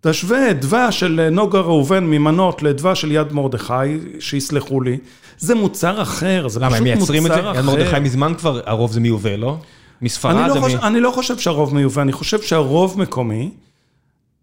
תשווה 0.00 0.52
דבש 0.52 1.00
של 1.00 1.28
נוגה 1.32 1.60
ראובן 1.60 2.04
ממנות 2.04 2.62
לדבש 2.62 3.00
של 3.00 3.12
יד 3.12 3.32
מרדכי, 3.32 3.74
שיסלחו 4.20 4.80
לי, 4.80 4.98
זה 5.38 5.54
מוצר 5.54 6.02
אחר, 6.02 6.48
זה 6.48 6.60
למה, 6.60 6.70
פשוט 6.70 6.86
מוצר 6.86 7.12
אחר. 7.12 7.18
למה, 7.18 7.18
הם 7.18 7.24
מייצרים 7.24 7.26
את 7.26 7.32
זה? 7.54 7.58
יד 7.58 7.64
מרדכי 7.64 8.00
מזמן 8.00 8.34
כבר, 8.38 8.60
הרוב 8.66 8.92
זה 8.92 9.00
מיובא, 9.00 9.36
לא? 9.36 9.56
מספרד 10.02 10.36
אני 10.36 10.48
לא, 10.48 10.60
חושב, 10.60 10.78
מ... 10.78 10.80
אני 10.84 11.00
לא 11.00 11.10
חושב 11.10 11.38
שהרוב 11.38 11.74
מיובא, 11.74 12.02
אני 12.02 12.12
חושב 12.12 12.42
שהרוב 12.42 13.00
מקומי. 13.00 13.50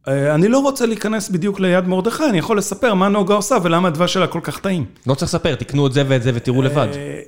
אה, 0.07 0.35
אני 0.35 0.47
לא 0.47 0.59
רוצה 0.59 0.85
להיכנס 0.85 1.29
בדיוק 1.29 1.59
ליד 1.59 1.87
מרדכי, 1.87 2.23
אני 2.29 2.37
יכול 2.37 2.57
לספר 2.57 2.93
מה 2.93 3.07
נוגה 3.07 3.35
עושה 3.35 3.57
ולמה 3.63 3.87
הדבש 3.87 4.13
שלה 4.13 4.27
כל 4.27 4.39
כך 4.43 4.59
טעים. 4.59 4.85
לא 5.07 5.13
צריך 5.13 5.29
לספר, 5.29 5.55
תקנו 5.55 5.87
את 5.87 5.93
זה 5.93 6.03
ואת 6.07 6.23
זה 6.23 6.31
ותראו 6.33 6.61
לבד. 6.61 6.87
אה, 6.93 7.19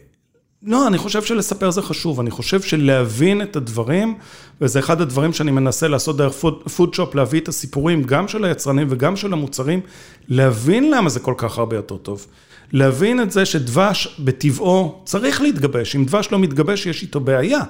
לא, 0.63 0.88
אני 0.88 0.97
חושב 0.97 1.21
שלספר 1.21 1.71
זה 1.71 1.82
חשוב, 1.82 2.19
אני 2.19 2.32
חושב 2.32 2.61
שלהבין 2.61 3.41
את 3.41 3.55
הדברים, 3.55 4.17
וזה 4.61 4.80
אחד 4.80 5.01
הדברים 5.01 5.34
שאני 5.34 5.51
מנסה 5.51 5.88
לעשות 5.88 6.17
דרך 6.17 6.34
פודשופ, 6.75 7.15
להביא 7.15 7.39
את 7.39 7.47
הסיפורים 7.47 8.03
גם 8.03 8.27
של 8.27 8.45
היצרנים 8.45 8.88
וגם 8.89 9.15
של 9.15 9.34
המוצרים, 9.34 9.82
להבין 10.27 10.91
למה 10.91 11.09
זה 11.09 11.19
כל 11.19 11.34
כך 11.38 11.57
הרבה 11.57 11.75
יותר 11.75 11.97
טוב. 11.97 12.27
להבין 12.71 13.21
את 13.21 13.32
זה 13.32 13.45
שדבש 13.45 14.19
בטבעו 14.19 15.01
צריך 15.05 15.41
להתגבש, 15.41 15.95
אם 15.95 16.05
דבש 16.05 16.32
לא 16.32 16.39
מתגבש 16.39 16.86
יש 16.86 17.01
איתו 17.01 17.19
בעיה. 17.19 17.61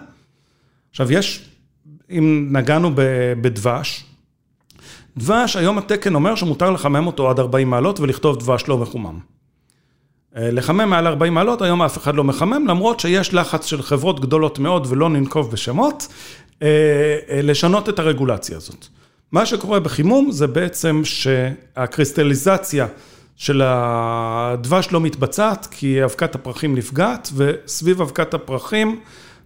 עכשיו 0.92 1.12
יש, 1.12 1.50
אם 2.10 2.48
נגענו 2.52 2.92
בדבש, 3.42 4.09
דבש, 5.20 5.56
היום 5.56 5.78
התקן 5.78 6.16
אומר 6.16 6.36
שמותר 6.36 6.72
לחמם 6.72 7.08
אותו 7.08 7.30
עד 7.30 7.40
40 7.40 7.70
מעלות 7.70 8.00
ולכתוב 8.00 8.38
דבש 8.38 8.68
לא 8.68 8.78
מחומם. 8.78 9.20
אה, 10.38 10.52
לחמם 10.52 10.90
מעל 10.90 11.08
40 11.08 11.34
מעלות, 11.34 11.62
היום 11.62 11.82
אף 11.82 11.98
אחד 11.98 12.16
לא 12.16 12.24
מחמם, 12.24 12.68
למרות 12.68 13.00
שיש 13.00 13.34
לחץ 13.34 13.66
של 13.66 13.82
חברות 13.82 14.20
גדולות 14.20 14.60
מאוד, 14.60 14.88
ולא 14.90 15.10
ננקוב 15.10 15.52
בשמות, 15.52 16.08
אה, 16.62 16.68
אה, 17.30 17.42
לשנות 17.42 17.90
את 17.90 18.00
הרגולציה 18.00 18.58
הזאת. 18.58 18.86
מה 19.32 19.46
שקורה 19.46 19.80
בחימום 19.80 20.32
זה 20.32 20.48
בעצם 20.48 21.02
שהקריסטליזציה 21.04 22.88
של 23.36 23.62
הדבש 23.66 24.92
לא 24.92 25.02
מתבצעת, 25.02 25.68
כי 25.72 26.04
אבקת 26.04 26.36
הפרחים 26.36 26.76
נפגעת, 26.76 27.30
וסביב 27.36 28.02
אבקת 28.02 28.34
הפרחים 28.34 29.00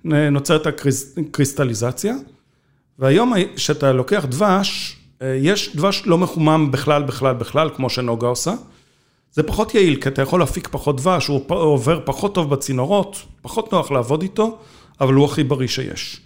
נוצרת 0.03 0.67
הקריסטליזציה. 0.67 2.15
והיום 2.99 3.33
כשאתה 3.55 3.91
לוקח 3.91 4.25
דבש, 4.29 4.97
יש 5.37 5.75
דבש 5.75 6.03
לא 6.05 6.17
מחומם 6.17 6.71
בכלל, 6.71 7.03
בכלל, 7.03 7.35
בכלל, 7.35 7.69
כמו 7.75 7.89
שנוגה 7.89 8.27
עושה. 8.27 8.53
זה 9.31 9.43
פחות 9.43 9.75
יעיל, 9.75 10.01
כי 10.01 10.09
אתה 10.09 10.21
יכול 10.21 10.39
להפיק 10.39 10.67
פחות 10.71 10.97
דבש, 10.97 11.27
הוא 11.27 11.41
עובר 11.47 11.99
פחות 12.05 12.35
טוב 12.35 12.49
בצינורות, 12.49 13.21
פחות 13.41 13.73
נוח 13.73 13.91
לעבוד 13.91 14.21
איתו, 14.21 14.57
אבל 15.01 15.13
הוא 15.13 15.25
הכי 15.25 15.43
בריא 15.43 15.67
שיש. 15.67 16.21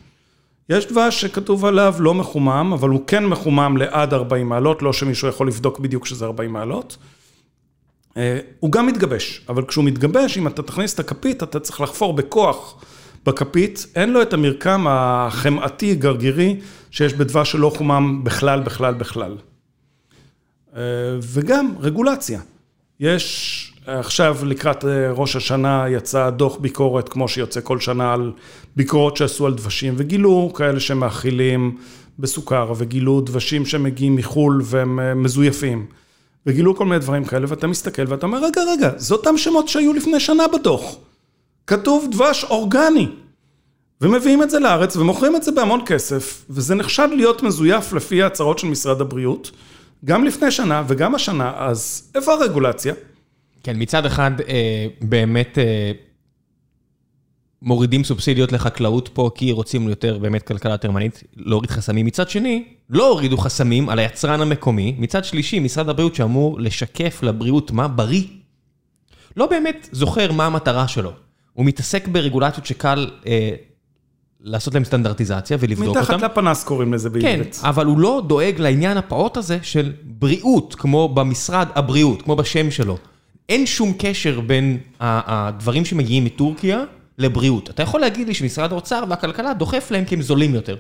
יש 0.69 0.85
דבש 0.85 1.21
שכתוב 1.21 1.65
עליו 1.65 1.95
לא 1.99 2.13
מחומם, 2.13 2.71
אבל 2.73 2.89
הוא 2.89 3.01
כן 3.07 3.25
מחומם 3.25 3.77
לעד 3.77 4.13
40 4.13 4.49
מעלות, 4.49 4.81
לא 4.81 4.93
שמישהו 4.93 5.27
יכול 5.27 5.47
לבדוק 5.47 5.79
בדיוק 5.79 6.05
שזה 6.05 6.25
40 6.25 6.53
מעלות. 6.53 6.97
אה, 8.17 8.39
הוא 8.59 8.71
גם 8.71 8.87
מתגבש, 8.87 9.41
אבל 9.49 9.65
כשהוא 9.65 9.85
מתגבש, 9.85 10.37
אם 10.37 10.47
אתה 10.47 10.63
תכניס 10.63 10.93
את 10.93 10.99
הכפית, 10.99 11.43
אתה 11.43 11.59
צריך 11.59 11.81
לחפור 11.81 12.13
בכוח 12.13 12.75
בכפית, 13.25 13.85
אין 13.95 14.13
לו 14.13 14.21
את 14.21 14.33
המרקם 14.33 14.85
החמאתי, 14.89 15.95
גרגירי, 15.95 16.59
שיש 16.97 17.13
בדבש 17.13 17.51
שלא 17.51 17.71
חומם 17.75 18.21
בכלל, 18.23 18.59
בכלל, 18.59 18.93
בכלל. 18.93 19.37
אה, 20.75 20.81
וגם 21.21 21.73
רגולציה. 21.79 22.39
יש 22.99 23.73
עכשיו 23.85 24.37
לקראת 24.45 24.85
אה, 24.85 25.11
ראש 25.11 25.35
השנה 25.35 25.85
יצא 25.89 26.29
דוח 26.29 26.57
ביקורת, 26.57 27.09
כמו 27.09 27.27
שיוצא 27.27 27.59
כל 27.63 27.79
שנה, 27.79 28.13
על 28.13 28.31
ביקורות 28.75 29.17
שעשו 29.17 29.45
על 29.45 29.53
דבשים, 29.53 29.93
וגילו 29.97 30.53
כאלה 30.55 30.79
שמאכילים 30.79 31.77
בסוכר, 32.19 32.73
וגילו 32.77 33.21
דבשים 33.21 33.65
שמגיעים 33.65 34.15
מחו"ל 34.15 34.61
והם 34.63 34.99
אה, 34.99 35.13
מזויפים, 35.13 35.85
וגילו 36.45 36.75
כל 36.75 36.85
מיני 36.85 36.99
דברים 36.99 37.25
כאלה, 37.25 37.45
ואתה 37.49 37.67
מסתכל 37.67 38.03
ואתה 38.07 38.25
אומר, 38.25 38.45
רגע, 38.45 38.61
רגע, 38.71 38.91
זה 38.97 39.13
אותם 39.13 39.37
שמות 39.37 39.67
שהיו 39.67 39.93
לפני 39.93 40.19
שנה 40.19 40.43
בדוח. 40.47 40.95
כתוב 41.67 42.07
דבש 42.11 42.43
אורגני. 42.43 43.07
ומביאים 44.01 44.43
את 44.43 44.49
זה 44.49 44.59
לארץ 44.59 44.95
ומוכרים 44.95 45.35
את 45.35 45.43
זה 45.43 45.51
בהמון 45.51 45.81
כסף, 45.85 46.45
וזה 46.49 46.75
נחשב 46.75 47.09
להיות 47.15 47.43
מזויף 47.43 47.93
לפי 47.93 48.23
ההצהרות 48.23 48.59
של 48.59 48.67
משרד 48.67 49.01
הבריאות. 49.01 49.51
גם 50.05 50.23
לפני 50.23 50.51
שנה 50.51 50.83
וגם 50.87 51.15
השנה, 51.15 51.53
אז 51.57 52.11
איפה 52.15 52.33
הרגולציה? 52.33 52.93
כן, 53.63 53.73
מצד 53.79 54.05
אחד 54.05 54.31
אה, 54.47 54.87
באמת 55.01 55.57
אה, 55.57 55.91
מורידים 57.61 58.03
סובסידיות 58.03 58.51
לחקלאות 58.51 59.09
פה, 59.13 59.29
כי 59.35 59.51
רוצים 59.51 59.89
יותר 59.89 60.17
באמת 60.17 60.43
כלכלה 60.43 60.77
תרמנית, 60.77 61.23
להוריד 61.35 61.71
חסמים. 61.71 62.05
מצד 62.05 62.29
שני, 62.29 62.63
לא 62.89 63.09
הורידו 63.09 63.37
חסמים 63.37 63.89
על 63.89 63.99
היצרן 63.99 64.41
המקומי. 64.41 64.95
מצד 64.97 65.25
שלישי, 65.25 65.59
משרד 65.59 65.89
הבריאות 65.89 66.15
שאמור 66.15 66.59
לשקף 66.59 67.23
לבריאות 67.23 67.71
מה 67.71 67.87
בריא, 67.87 68.23
לא 69.37 69.45
באמת 69.45 69.89
זוכר 69.91 70.31
מה 70.31 70.45
המטרה 70.45 70.87
שלו. 70.87 71.11
הוא 71.53 71.65
מתעסק 71.65 72.07
ברגולציות 72.07 72.65
שקל 72.65 73.09
אה, 73.27 73.49
לעשות 74.47 74.73
להם 74.73 74.83
סטנדרטיזציה 74.83 75.57
ולבדוק 75.59 75.97
אותם. 75.97 76.15
מתחת 76.15 76.31
לפנס 76.31 76.63
קוראים 76.63 76.93
לזה 76.93 77.09
בעברית. 77.09 77.55
כן, 77.61 77.67
אבל 77.67 77.85
הוא 77.85 77.99
לא 77.99 78.23
דואג 78.27 78.59
לעניין 78.59 78.97
הפעוט 78.97 79.37
הזה 79.37 79.59
של 79.61 79.93
בריאות, 80.03 80.75
כמו 80.75 81.09
במשרד 81.09 81.67
הבריאות, 81.75 82.21
כמו 82.21 82.35
בשם 82.35 82.71
שלו. 82.71 82.97
אין 83.49 83.65
שום 83.65 83.93
קשר 83.97 84.39
בין 84.39 84.77
הדברים 84.99 85.85
שמגיעים 85.85 86.25
מטורקיה 86.25 86.83
לבריאות. 87.17 87.69
אתה 87.69 87.83
יכול 87.83 88.01
להגיד 88.01 88.27
לי 88.27 88.33
שמשרד 88.33 88.71
האוצר 88.71 89.03
והכלכלה 89.09 89.53
דוחף 89.53 89.91
להם 89.91 90.05
כי 90.05 90.15
הם 90.15 90.21
זולים 90.21 90.55
יותר. 90.55 90.75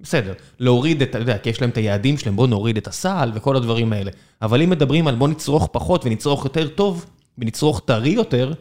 בסדר, 0.00 0.32
להוריד 0.58 1.02
את, 1.02 1.10
אתה 1.10 1.18
יודע, 1.18 1.38
כי 1.38 1.50
יש 1.50 1.60
להם 1.60 1.70
את 1.70 1.76
היעדים 1.76 2.18
שלהם, 2.18 2.36
בואו 2.36 2.46
נוריד 2.46 2.76
את 2.76 2.88
הסל 2.88 3.30
וכל 3.34 3.56
הדברים 3.56 3.92
האלה. 3.92 4.10
אבל 4.42 4.62
אם 4.62 4.70
מדברים 4.70 5.08
על 5.08 5.14
בואו 5.14 5.30
נצרוך 5.30 5.68
פחות 5.72 6.06
ונצרוך 6.06 6.44
יותר 6.44 6.68
טוב, 6.68 7.06
ונצרוך 7.38 7.82
טרי 7.84 8.10
יותר, 8.10 8.52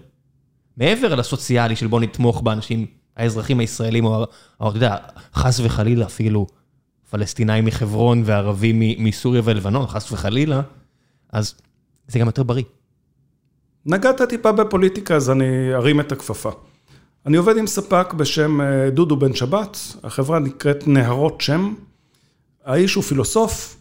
מעבר 0.77 1.15
לסוציאלי 1.15 1.75
של 1.75 1.87
בואו 1.87 2.01
נתמוך 2.01 2.41
באנשים, 2.41 2.85
האזרחים 3.19 3.59
הישראלים, 3.59 4.05
או, 4.05 4.25
או 4.61 4.69
אתה 4.69 4.77
יודע, 4.77 4.95
חס 5.33 5.59
וחלילה 5.59 6.05
אפילו 6.05 6.47
פלסטינאים 7.09 7.65
מחברון 7.65 8.23
וערבים 8.25 8.79
מסוריה 8.79 9.41
ולבנון, 9.45 9.87
חס 9.87 10.11
וחלילה, 10.11 10.61
אז 11.33 11.53
זה 12.07 12.19
גם 12.19 12.25
יותר 12.25 12.43
בריא. 12.43 12.63
נגעת 13.85 14.21
טיפה 14.21 14.51
בפוליטיקה, 14.51 15.15
אז 15.15 15.29
אני 15.29 15.73
ארים 15.73 15.99
את 15.99 16.11
הכפפה. 16.11 16.51
אני 17.25 17.37
עובד 17.37 17.57
עם 17.57 17.67
ספק 17.67 18.13
בשם 18.13 18.61
אה, 18.61 18.89
דודו 18.89 19.15
בן 19.15 19.33
שבת, 19.33 19.77
החברה 20.03 20.39
נקראת 20.39 20.87
נהרות 20.87 21.41
שם. 21.41 21.73
האיש 22.65 22.93
הוא 22.93 23.03
פילוסוף, 23.03 23.77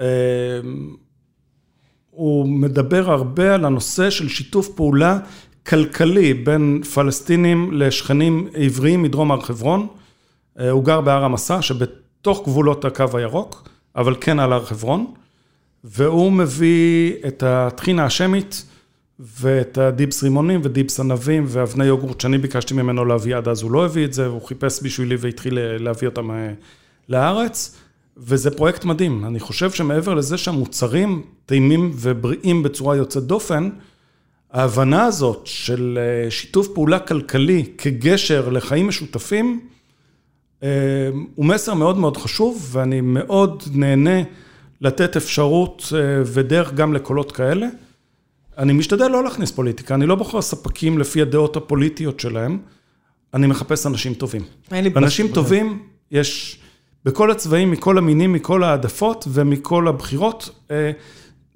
אה, 0.00 0.06
הוא 2.10 2.48
מדבר 2.48 3.10
הרבה 3.10 3.54
על 3.54 3.64
הנושא 3.64 4.10
של 4.10 4.28
שיתוף 4.28 4.68
פעולה 4.68 5.18
כלכלי 5.68 6.34
בין 6.34 6.82
פלסטינים 6.94 7.72
לשכנים 7.72 8.48
עבריים 8.54 9.02
מדרום 9.02 9.32
הר 9.32 9.40
חברון. 9.40 9.86
אה, 10.58 10.70
הוא 10.70 10.84
גר 10.84 11.00
בהר 11.00 11.24
המסע, 11.24 11.62
שבתוך 11.62 12.42
גבולות 12.44 12.84
הקו 12.84 13.04
הירוק, 13.14 13.68
אבל 13.96 14.14
כן 14.20 14.38
על 14.38 14.52
הר 14.52 14.64
חברון, 14.64 15.06
והוא 15.84 16.32
מביא 16.32 17.12
את 17.26 17.42
הטחינה 17.42 18.04
השמית. 18.04 18.64
ואת 19.40 19.78
הדיפס 19.78 20.22
רימונים 20.22 20.60
ודיפס 20.64 21.00
ענבים 21.00 21.44
ואבני 21.48 21.84
יוגורט 21.84 22.20
שאני 22.20 22.38
ביקשתי 22.38 22.74
ממנו 22.74 23.04
להביא 23.04 23.36
עד 23.36 23.48
אז, 23.48 23.62
הוא 23.62 23.70
לא 23.70 23.84
הביא 23.84 24.04
את 24.04 24.12
זה, 24.12 24.26
הוא 24.26 24.42
חיפש 24.42 24.82
בשבילי 24.82 25.16
והתחיל 25.18 25.58
להביא 25.60 26.08
אותם 26.08 26.30
אה, 26.30 26.52
לארץ, 27.08 27.76
וזה 28.16 28.50
פרויקט 28.50 28.84
מדהים. 28.84 29.24
אני 29.24 29.40
חושב 29.40 29.70
שמעבר 29.70 30.14
לזה 30.14 30.38
שהמוצרים 30.38 31.22
טעימים 31.46 31.92
ובריאים 31.94 32.62
בצורה 32.62 32.96
יוצאת 32.96 33.22
דופן, 33.22 33.70
ההבנה 34.52 35.04
הזאת 35.04 35.42
של 35.44 35.98
אה, 36.00 36.30
שיתוף 36.30 36.68
פעולה 36.74 36.98
כלכלי 36.98 37.64
כגשר 37.78 38.48
לחיים 38.48 38.88
משותפים, 38.88 39.60
אה, 40.62 40.68
הוא 41.34 41.46
מסר 41.46 41.74
מאוד 41.74 41.98
מאוד 41.98 42.16
חשוב, 42.16 42.68
ואני 42.72 43.00
מאוד 43.00 43.62
נהנה 43.72 44.22
לתת 44.80 45.16
אפשרות 45.16 45.92
ודרך 46.24 46.74
גם 46.74 46.94
לקולות 46.94 47.32
כאלה. 47.32 47.66
אני 48.58 48.72
משתדל 48.72 49.08
לא 49.08 49.24
להכניס 49.24 49.50
פוליטיקה, 49.50 49.94
אני 49.94 50.06
לא 50.06 50.14
בוחר 50.14 50.42
ספקים 50.42 50.98
לפי 50.98 51.22
הדעות 51.22 51.56
הפוליטיות 51.56 52.20
שלהם, 52.20 52.58
אני 53.34 53.46
מחפש 53.46 53.86
אנשים 53.86 54.14
טובים. 54.14 54.42
אנשים 54.96 55.28
טובים, 55.28 55.82
יש 56.10 56.58
בכל 57.04 57.30
הצבעים, 57.30 57.70
מכל 57.70 57.98
המינים, 57.98 58.32
מכל 58.32 58.64
העדפות 58.64 59.24
ומכל 59.28 59.88
הבחירות. 59.88 60.50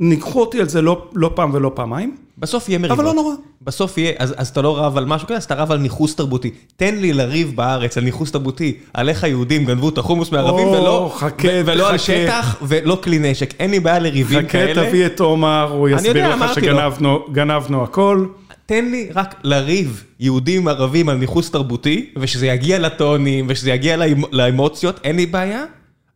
ניגחו 0.00 0.40
אותי 0.40 0.60
על 0.60 0.68
זה 0.68 0.82
לא, 0.82 1.08
לא 1.14 1.30
פעם 1.34 1.50
ולא 1.54 1.72
פעמיים. 1.74 2.16
בסוף 2.38 2.68
יהיה 2.68 2.78
מריבות. 2.78 2.98
אבל 2.98 3.08
לא 3.08 3.14
נורא. 3.14 3.34
בסוף 3.62 3.98
יהיה, 3.98 4.12
אז, 4.18 4.34
אז 4.36 4.48
אתה 4.48 4.62
לא 4.62 4.78
רב 4.78 4.96
על 4.96 5.04
משהו 5.04 5.28
כזה, 5.28 5.36
אז 5.36 5.44
אתה 5.44 5.54
רב 5.54 5.72
על 5.72 5.78
ניכוס 5.78 6.16
תרבותי. 6.16 6.50
תן 6.76 6.94
לי 6.94 7.12
לריב 7.12 7.52
בארץ 7.56 7.98
על 7.98 8.04
ניכוס 8.04 8.32
תרבותי, 8.32 8.76
על 8.94 9.08
איך 9.08 9.24
היהודים 9.24 9.64
גנבו 9.64 9.88
את 9.88 9.98
החומוס 9.98 10.32
מערבים, 10.32 10.68
ולא, 10.68 11.12
חכה, 11.16 11.48
ו- 11.48 11.62
ולא 11.64 11.84
חכה. 11.84 11.92
על 11.92 11.98
שטח, 11.98 12.56
ולא 12.62 12.98
כלי 13.02 13.18
נשק. 13.18 13.54
אין 13.60 13.70
לי 13.70 13.80
בעיה 13.80 13.98
לריבים 13.98 14.38
חכה, 14.38 14.48
כאלה. 14.48 14.80
חכה, 14.80 14.88
תביא 14.88 15.06
את 15.06 15.20
עומר, 15.20 15.68
הוא 15.72 15.88
יסביר 15.88 16.36
לך 16.36 16.54
שגנבנו 16.54 17.82
הכל. 17.82 18.26
תן 18.66 18.84
לי 18.84 19.08
רק 19.14 19.34
לריב 19.44 20.04
יהודים 20.20 20.68
ערבים 20.68 21.08
על 21.08 21.16
ניכוס 21.16 21.50
תרבותי, 21.50 22.10
ושזה 22.16 22.46
יגיע 22.46 22.78
לטונים, 22.78 23.46
ושזה 23.48 23.70
יגיע 23.70 23.96
לאמוציות, 24.32 25.00
אין 25.04 25.16
לי 25.16 25.26
בעיה, 25.26 25.64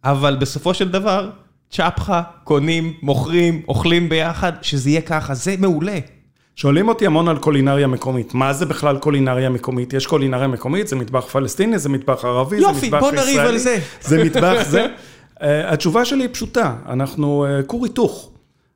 אבל 0.04 0.36
בסופו 0.36 0.74
של 0.74 0.88
דבר, 0.88 1.30
צ'פחה, 1.76 2.22
קונים, 2.44 2.92
מוכרים, 3.02 3.62
אוכלים 3.68 4.08
ביחד, 4.08 4.52
שזה 4.62 4.90
יהיה 4.90 5.00
ככה, 5.00 5.34
זה 5.34 5.54
מעולה. 5.58 5.98
שואלים 6.56 6.88
אותי 6.88 7.06
המון 7.06 7.28
על 7.28 7.38
קולינריה 7.38 7.86
מקומית. 7.86 8.34
מה 8.34 8.52
זה 8.52 8.66
בכלל 8.66 8.98
קולינריה 8.98 9.48
מקומית? 9.50 9.92
יש 9.92 10.06
קולינריה 10.06 10.48
מקומית, 10.48 10.88
זה 10.88 10.96
מטבח 10.96 11.26
פלסטיני, 11.26 11.78
זה 11.78 11.88
מטבח 11.88 12.24
ערבי, 12.24 12.56
יופי, 12.56 12.80
זה 12.80 12.86
מטבח 12.86 13.00
בוא 13.00 13.12
נריב 13.12 13.28
ישראלי. 13.28 13.48
על 13.48 13.58
זה. 13.58 13.78
זה 14.00 14.24
מטבח 14.24 14.62
זה. 14.68 14.86
Uh, 14.86 15.42
התשובה 15.44 16.04
שלי 16.04 16.22
היא 16.24 16.28
פשוטה, 16.32 16.76
אנחנו 16.88 17.46
uh, 17.46 17.66
כור 17.66 17.84
היתוך. 17.84 18.30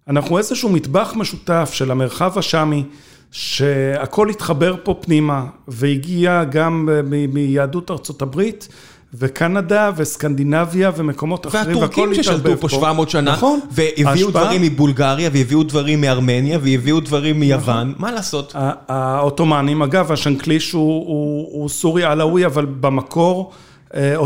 אנחנו 0.08 0.38
איזשהו 0.38 0.70
מטבח 0.70 1.12
משותף 1.16 1.70
של 1.72 1.90
המרחב 1.90 2.38
השמי, 2.38 2.84
שהכל 3.30 4.30
התחבר 4.30 4.74
פה 4.82 4.94
פנימה, 5.00 5.46
והגיע 5.68 6.44
גם 6.44 6.88
uh, 6.88 7.06
מיהדות 7.32 7.90
ארצות 7.90 8.22
הברית. 8.22 8.68
וקנדה 9.14 9.90
וסקנדינביה 9.96 10.90
ומקומות 10.96 11.46
אחרים, 11.46 11.76
והטורקים 11.76 12.14
ששלטו 12.14 12.56
פה 12.60 12.68
700 12.68 13.10
שנה, 13.10 13.32
נכון. 13.32 13.60
והביאו. 13.70 14.30
דברים 14.30 14.62
מבולגריה, 14.62 15.30
והביאו 15.32 15.62
דברים 15.62 16.00
מארמניה, 16.00 16.58
והביאו 16.62 17.00
דברים 17.00 17.40
מיוון, 17.40 17.94
מה 17.98 18.12
לעשות? 18.12 18.52
העות'מאנים, 18.88 19.82
אגב, 19.82 20.12
השנקליש 20.12 20.72
הוא, 20.72 21.06
הוא, 21.06 21.48
הוא 21.50 21.68
סורי 21.68 22.04
עלאווי, 22.04 22.46
אבל 22.46 22.66
במקור 22.66 23.52
אה, 23.94 24.16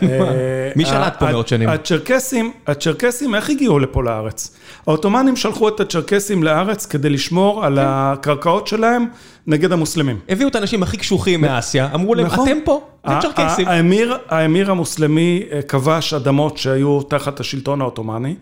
עות'מאני. 0.00 0.36
מי 0.76 0.86
שלט 0.86 1.18
פה 1.18 1.32
מאות 1.32 1.48
שנים? 1.48 1.68
הצ'רקסים, 1.68 2.52
הצ'רקסים, 2.66 3.34
איך 3.34 3.50
הגיעו 3.50 3.78
לפה 3.78 4.02
לארץ? 4.02 4.56
העות'מאנים 4.86 5.36
שלחו 5.36 5.68
את 5.68 5.80
הצ'רקסים 5.80 6.42
לארץ 6.42 6.86
כדי 6.86 7.10
לשמור 7.10 7.64
על 7.64 7.78
הקרקעות 7.82 8.66
שלהם 8.66 9.06
נגד 9.46 9.72
המוסלמים. 9.72 10.18
הביאו 10.28 10.48
את 10.48 10.54
האנשים 10.54 10.82
הכי 10.82 10.96
קשוחים 10.96 11.40
מאסיה, 11.40 11.88
אמרו 11.94 12.14
להם, 12.14 12.26
נכון. 12.26 12.48
אתם 12.48 12.58
פה, 12.64 12.80
זה 13.08 13.14
צ'רקסים. 13.22 13.68
האמיר, 13.68 14.16
האמיר 14.28 14.70
המוסלמי 14.70 15.42
כבש 15.68 16.14
אדמות 16.14 16.58
שהיו 16.58 17.02
תחת 17.02 17.40
השלטון 17.40 17.80
העות'מאני, 17.80 18.34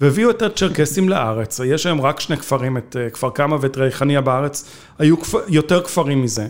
והביאו 0.00 0.30
את 0.30 0.42
הצ'רקסים 0.42 1.08
לארץ. 1.08 1.60
יש 1.64 1.86
היום 1.86 2.00
רק 2.00 2.20
שני 2.20 2.36
כפרים, 2.36 2.76
את 2.76 2.96
כפר 3.12 3.30
קמא 3.30 3.56
ואת 3.60 3.76
ריחניה 3.76 4.20
בארץ, 4.20 4.70
היו 4.98 5.16
יותר 5.48 5.82
כפרים 5.82 6.22
מזה. 6.22 6.46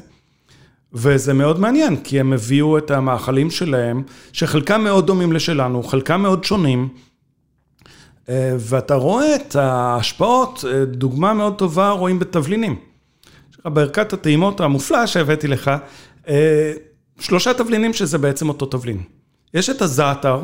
וזה 0.94 1.32
מאוד 1.32 1.60
מעניין, 1.60 1.96
כי 1.96 2.20
הם 2.20 2.32
הביאו 2.32 2.78
את 2.78 2.90
המאכלים 2.90 3.50
שלהם, 3.50 4.02
שחלקם 4.32 4.84
מאוד 4.84 5.06
דומים 5.06 5.32
לשלנו, 5.32 5.82
חלקם 5.82 6.22
מאוד 6.22 6.44
שונים, 6.44 6.88
ואתה 8.58 8.94
רואה 8.94 9.36
את 9.36 9.56
ההשפעות, 9.56 10.64
דוגמה 10.86 11.34
מאוד 11.34 11.54
טובה 11.54 11.90
רואים 11.90 12.18
בתבלינים. 12.18 12.76
בערכת 13.64 14.12
הטעימות 14.12 14.60
המופלאה 14.60 15.06
שהבאתי 15.06 15.48
לך, 15.48 15.70
שלושה 17.20 17.54
תבלינים 17.54 17.92
שזה 17.92 18.18
בעצם 18.18 18.48
אותו 18.48 18.66
תבלין. 18.66 19.02
יש 19.54 19.70
את 19.70 19.82
הזעתר, 19.82 20.40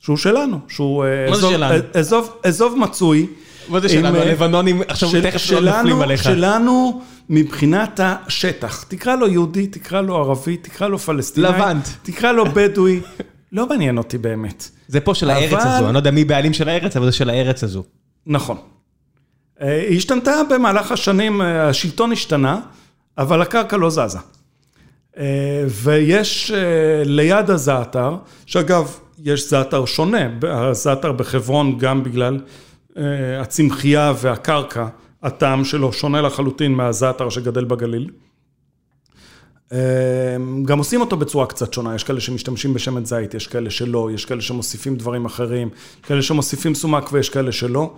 שהוא 0.00 0.16
שלנו, 0.16 0.58
שהוא 0.68 1.04
אזוב, 1.32 1.52
אזוב, 1.94 2.36
אזוב 2.44 2.78
מצוי. 2.78 3.26
מה 3.68 3.80
זה 3.80 3.88
שלנו? 3.88 4.18
הלבנונים 4.18 4.82
עכשיו 4.88 5.10
תכף 5.22 5.50
לא 5.50 5.60
נופלים 5.60 6.00
עליך. 6.00 6.24
שלנו 6.24 7.02
מבחינת 7.28 8.00
השטח, 8.02 8.82
תקרא 8.82 9.16
לו 9.16 9.28
יהודי, 9.28 9.66
תקרא 9.66 10.00
לו 10.00 10.16
ערבי, 10.16 10.56
תקרא 10.56 10.88
לו 10.88 10.98
פלסטיני. 10.98 11.46
לבנט. 11.46 11.88
תקרא 12.02 12.32
לו 12.32 12.44
בדואי, 12.54 13.00
לא 13.52 13.68
מעניין 13.68 13.98
אותי 13.98 14.18
באמת. 14.18 14.68
זה 14.88 15.00
פה 15.00 15.14
של 15.14 15.30
הארץ 15.30 15.64
הזו, 15.64 15.84
אני 15.84 15.94
לא 15.94 15.98
יודע 15.98 16.10
מי 16.10 16.24
בעלים 16.24 16.52
של 16.52 16.68
הארץ, 16.68 16.96
אבל 16.96 17.06
זה 17.06 17.12
של 17.12 17.30
הארץ 17.30 17.64
הזו. 17.64 17.84
נכון. 18.26 18.56
היא 19.60 19.96
השתנתה 19.96 20.40
במהלך 20.50 20.92
השנים, 20.92 21.40
השלטון 21.40 22.12
השתנה, 22.12 22.60
אבל 23.18 23.42
הקרקע 23.42 23.76
לא 23.76 23.90
זזה. 23.90 24.18
ויש 25.68 26.52
ליד 27.04 27.50
הזעתר, 27.50 28.16
שאגב, 28.46 28.98
יש 29.24 29.50
זעתר 29.50 29.84
שונה, 29.84 30.28
הזעתר 30.42 31.12
בחברון 31.12 31.78
גם 31.78 32.02
בגלל 32.02 32.40
הצמחייה 33.40 34.12
והקרקע, 34.20 34.86
הטעם 35.22 35.64
שלו 35.64 35.92
שונה 35.92 36.20
לחלוטין 36.20 36.72
מהזעתר 36.72 37.28
שגדל 37.28 37.64
בגליל. 37.64 38.10
גם 40.64 40.78
עושים 40.78 41.00
אותו 41.00 41.16
בצורה 41.16 41.46
קצת 41.46 41.72
שונה, 41.72 41.94
יש 41.94 42.04
כאלה 42.04 42.20
שמשתמשים 42.20 42.74
בשמן 42.74 43.04
זית, 43.04 43.34
יש 43.34 43.46
כאלה 43.46 43.70
שלא, 43.70 44.10
יש 44.14 44.24
כאלה 44.24 44.40
שמוסיפים 44.40 44.96
דברים 44.96 45.24
אחרים, 45.24 45.68
כאלה 46.02 46.22
שמוסיפים 46.22 46.74
סומק 46.74 47.12
ויש 47.12 47.28
כאלה 47.28 47.52
שלא. 47.52 47.94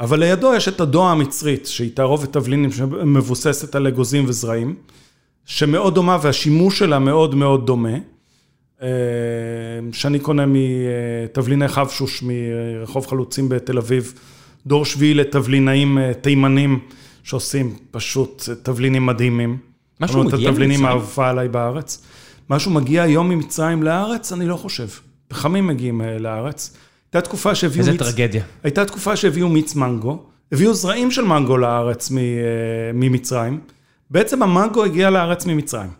אבל 0.00 0.18
לידו 0.18 0.54
יש 0.54 0.68
את 0.68 0.80
הדוע 0.80 1.10
המצרית, 1.10 1.66
שהיא 1.66 1.90
תערובת 1.94 2.32
תבלינים 2.32 2.72
שמבוססת 2.72 3.74
על 3.74 3.86
אגוזים 3.86 4.24
וזרעים, 4.28 4.74
שמאוד 5.44 5.94
דומה 5.94 6.18
והשימוש 6.22 6.78
שלה 6.78 6.98
מאוד 6.98 7.34
מאוד 7.34 7.66
דומה. 7.66 7.98
שאני 9.92 10.18
קונה 10.18 10.44
מתבליני 10.46 11.68
חבשוש 11.68 12.22
מרחוב 12.26 13.06
חלוצים 13.06 13.48
בתל 13.48 13.78
אביב, 13.78 14.14
דור 14.68 14.84
שביעי 14.84 15.14
לתבלינאים 15.14 15.98
תימנים 16.20 16.78
שעושים 17.22 17.76
פשוט 17.90 18.48
תבלינים 18.62 19.06
מדהימים. 19.06 19.58
משהו 20.00 20.18
מגיע 20.18 20.30
ממצרים? 20.30 20.48
התבלינים 20.48 20.84
האהובה 20.84 21.30
עליי 21.30 21.48
בארץ. 21.48 22.06
משהו 22.50 22.70
מגיע 22.70 23.02
היום 23.02 23.28
ממצרים 23.28 23.82
לארץ? 23.82 24.32
אני 24.32 24.46
לא 24.46 24.56
חושב. 24.56 24.88
פחמים 25.28 25.66
מגיעים 25.66 26.00
לארץ. 26.20 26.76
הייתה 27.06 27.20
תקופה 27.20 27.54
שהביאו 27.54 27.80
איזה 27.80 27.90
מיץ... 27.90 28.00
טרגדיה. 28.00 28.44
הייתה 28.62 28.84
תקופה 28.84 29.16
שהביאו 29.16 29.48
מיץ 29.48 29.74
מנגו, 29.74 30.22
הביאו 30.52 30.74
זרעים 30.74 31.10
של 31.10 31.24
מנגו 31.24 31.56
לארץ 31.56 32.10
ממצרים. 32.94 33.60
בעצם 34.10 34.42
המנגו 34.42 34.84
הגיע 34.84 35.10
לארץ 35.10 35.46
ממצרים. 35.46 35.90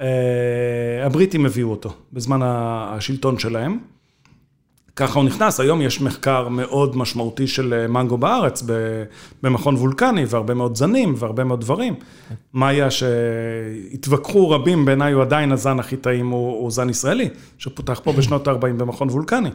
אה, 0.00 0.06
הבריטים 1.06 1.46
הביאו 1.46 1.70
אותו 1.70 1.94
בזמן 2.12 2.40
השלטון 2.42 3.38
שלהם. 3.38 3.78
ככה 4.96 5.18
הוא 5.18 5.24
נכנס, 5.24 5.60
היום 5.60 5.82
יש 5.82 6.00
מחקר 6.00 6.48
מאוד 6.48 6.96
משמעותי 6.96 7.46
של 7.46 7.74
אה, 7.74 7.86
מנגו 7.86 8.18
בארץ, 8.18 8.62
במכון 9.42 9.74
וולקני, 9.74 10.24
והרבה 10.28 10.54
מאוד 10.54 10.76
זנים, 10.76 11.14
והרבה 11.18 11.44
מאוד 11.44 11.60
דברים. 11.60 11.94
מה 12.52 12.68
היה 12.68 12.88
שהתווכחו 12.90 14.50
רבים, 14.50 14.84
בעיניי 14.84 15.12
הוא 15.12 15.22
עדיין 15.22 15.52
הזן 15.52 15.78
הכי 15.78 15.96
טעים, 15.96 16.28
הוא, 16.28 16.60
הוא 16.60 16.70
זן 16.70 16.90
ישראלי, 16.90 17.28
שפותח 17.58 18.00
פה 18.04 18.12
בשנות 18.12 18.48
ה-40 18.48 18.60
במכון 18.60 19.08
וולקני. 19.10 19.50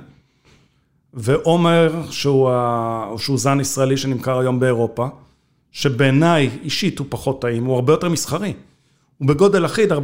ועומר, 1.14 2.02
שהוא. 2.10 2.52
שהוא 3.18 3.38
זן 3.38 3.60
ישראלי 3.60 3.98
שנמכר 3.98 4.40
היום 4.40 4.60
באירופה, 4.60 5.08
שבעיניי 5.72 6.50
אישית 6.64 7.00
הוא 7.00 7.08
פחות 7.10 7.42
טעים, 7.42 7.66
הוא 7.66 7.76
הרבה 7.76 7.94
יותר 7.94 8.10
מסחרי. 8.10 8.54
הוא 9.18 9.28
בגודל 9.28 9.66
אחיד, 9.66 9.92
450-500 9.92 9.96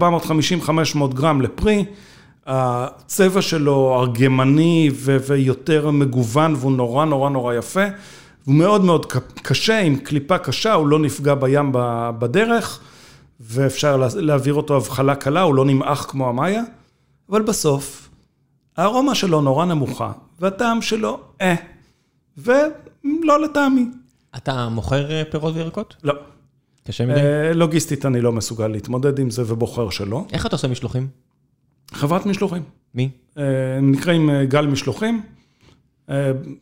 גרם 1.13 1.41
לפרי, 1.41 1.85
הצבע 2.47 3.41
שלו 3.41 3.99
ארגמני 3.99 4.89
ויותר 5.27 5.91
מגוון 5.91 6.55
והוא 6.55 6.71
נורא 6.71 7.05
נורא 7.05 7.29
נורא 7.29 7.53
יפה. 7.53 7.83
הוא 8.45 8.55
מאוד 8.55 8.83
מאוד 8.83 9.05
קשה, 9.41 9.79
עם 9.79 9.95
קליפה 9.95 10.37
קשה, 10.37 10.73
הוא 10.73 10.87
לא 10.87 10.99
נפגע 10.99 11.35
בים 11.35 11.71
בדרך, 12.19 12.79
ואפשר 13.39 14.07
להעביר 14.15 14.53
אותו 14.53 14.77
הבחלה 14.77 15.15
קלה, 15.15 15.41
הוא 15.41 15.55
לא 15.55 15.65
נמעך 15.65 16.05
כמו 16.09 16.29
המאיה, 16.29 16.63
אבל 17.29 17.41
בסוף, 17.41 18.09
הארומה 18.77 19.15
שלו 19.15 19.41
נורא 19.41 19.65
נמוכה, 19.65 20.11
והטעם 20.39 20.81
שלו, 20.81 21.19
אה, 21.41 21.55
ולא 22.37 23.41
לטעמי. 23.43 23.85
אתה 24.35 24.69
מוכר 24.69 25.11
אה, 25.11 25.23
פירות 25.31 25.55
וירקות? 25.55 25.95
לא. 26.03 26.13
קשה 26.87 27.05
מדי? 27.05 27.19
אה, 27.19 27.53
לוגיסטית 27.53 28.05
אני 28.05 28.21
לא 28.21 28.31
מסוגל 28.31 28.67
להתמודד 28.67 29.19
עם 29.19 29.29
זה 29.29 29.43
ובוחר 29.45 29.89
שלא. 29.89 30.25
איך 30.33 30.45
אתה 30.45 30.55
עושה 30.55 30.67
משלוחים? 30.67 31.07
חברת 31.93 32.25
משלוחים. 32.25 32.63
מי? 32.95 33.09
אה, 33.37 33.43
נקראים 33.81 34.29
גל 34.43 34.67
משלוחים. 34.67 35.21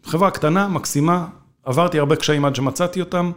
חברה 0.03 0.31
קטנה, 0.31 0.68
מקסימה, 0.68 1.27
עברתי 1.64 1.99
הרבה 1.99 2.15
קשיים 2.15 2.45
עד 2.45 2.56
שמצאתי 2.56 2.99
אותם. 2.99 3.31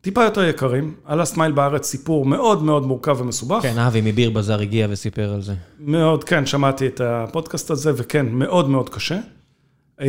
טיפה 0.00 0.24
יותר 0.24 0.44
יקרים, 0.44 0.94
על 1.04 1.20
הסמייל 1.20 1.52
בארץ 1.52 1.86
סיפור 1.86 2.26
מאוד 2.26 2.62
מאוד 2.62 2.86
מורכב 2.86 3.16
ומסובך. 3.20 3.62
כן, 3.62 3.78
אבי 3.78 4.00
מביר 4.00 4.30
בזאר 4.30 4.60
הגיע 4.60 4.86
וסיפר 4.90 5.32
על 5.32 5.42
זה. 5.42 5.54
מאוד, 5.80 6.24
כן, 6.24 6.46
שמעתי 6.46 6.86
את 6.86 7.00
הפודקאסט 7.00 7.70
הזה, 7.70 7.92
וכן, 7.96 8.26
מאוד 8.30 8.68
מאוד 8.68 8.88
קשה. 8.88 9.18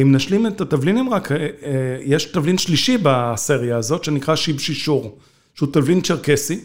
אם 0.01 0.15
נשלים 0.15 0.47
את 0.47 0.61
התבלינים 0.61 1.09
רק, 1.09 1.29
יש 2.03 2.25
תבלין 2.25 2.57
שלישי 2.57 2.97
בסריה 3.03 3.77
הזאת, 3.77 4.03
שנקרא 4.03 4.35
שיבשישור. 4.35 5.17
שהוא 5.55 5.69
תבלין 5.73 6.01
צ'רקסי, 6.01 6.59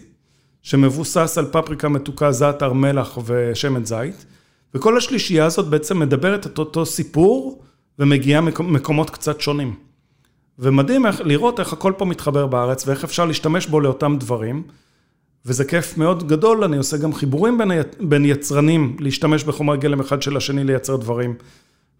שמבוסס 0.65 1.39
על 1.39 1.47
פפריקה 1.53 1.89
מתוקה, 1.89 2.33
זעתר, 2.33 2.73
מלח 2.73 3.19
ושמן 3.27 3.85
זית, 3.85 4.27
וכל 4.75 4.97
השלישייה 4.97 5.45
הזאת 5.47 5.69
בעצם 5.69 5.99
מדברת 5.99 6.47
את 6.47 6.59
אותו 6.59 6.87
סיפור, 6.87 7.63
ומגיעה 7.99 8.41
מקומות 8.61 9.11
קצת 9.11 9.41
שונים. 9.41 9.75
ומדהים 10.59 11.07
איך, 11.07 11.21
לראות 11.21 11.61
איך 11.61 11.73
הכל 11.73 11.93
פה 11.99 12.05
מתחבר 12.05 12.47
בארץ, 12.47 12.89
ואיך 12.89 13.05
אפשר 13.05 13.25
להשתמש 13.25 13.67
בו 13.67 13.81
לאותם 13.81 14.17
דברים. 14.21 14.63
וזה 15.47 15.65
כיף 15.65 15.99
מאוד 15.99 16.29
גדול, 16.29 16.65
אני 16.65 16.77
עושה 16.77 16.97
גם 16.97 17.15
חיבורים 17.15 17.59
בין, 17.59 17.71
בין 18.01 18.25
יצרנים, 18.25 18.97
להשתמש 19.01 19.45
בחומר 19.45 19.77
גלם 19.77 20.01
אחד 20.01 20.23
של 20.23 20.37
השני 20.37 20.65
לייצר 20.65 20.97
דברים. 20.97 21.35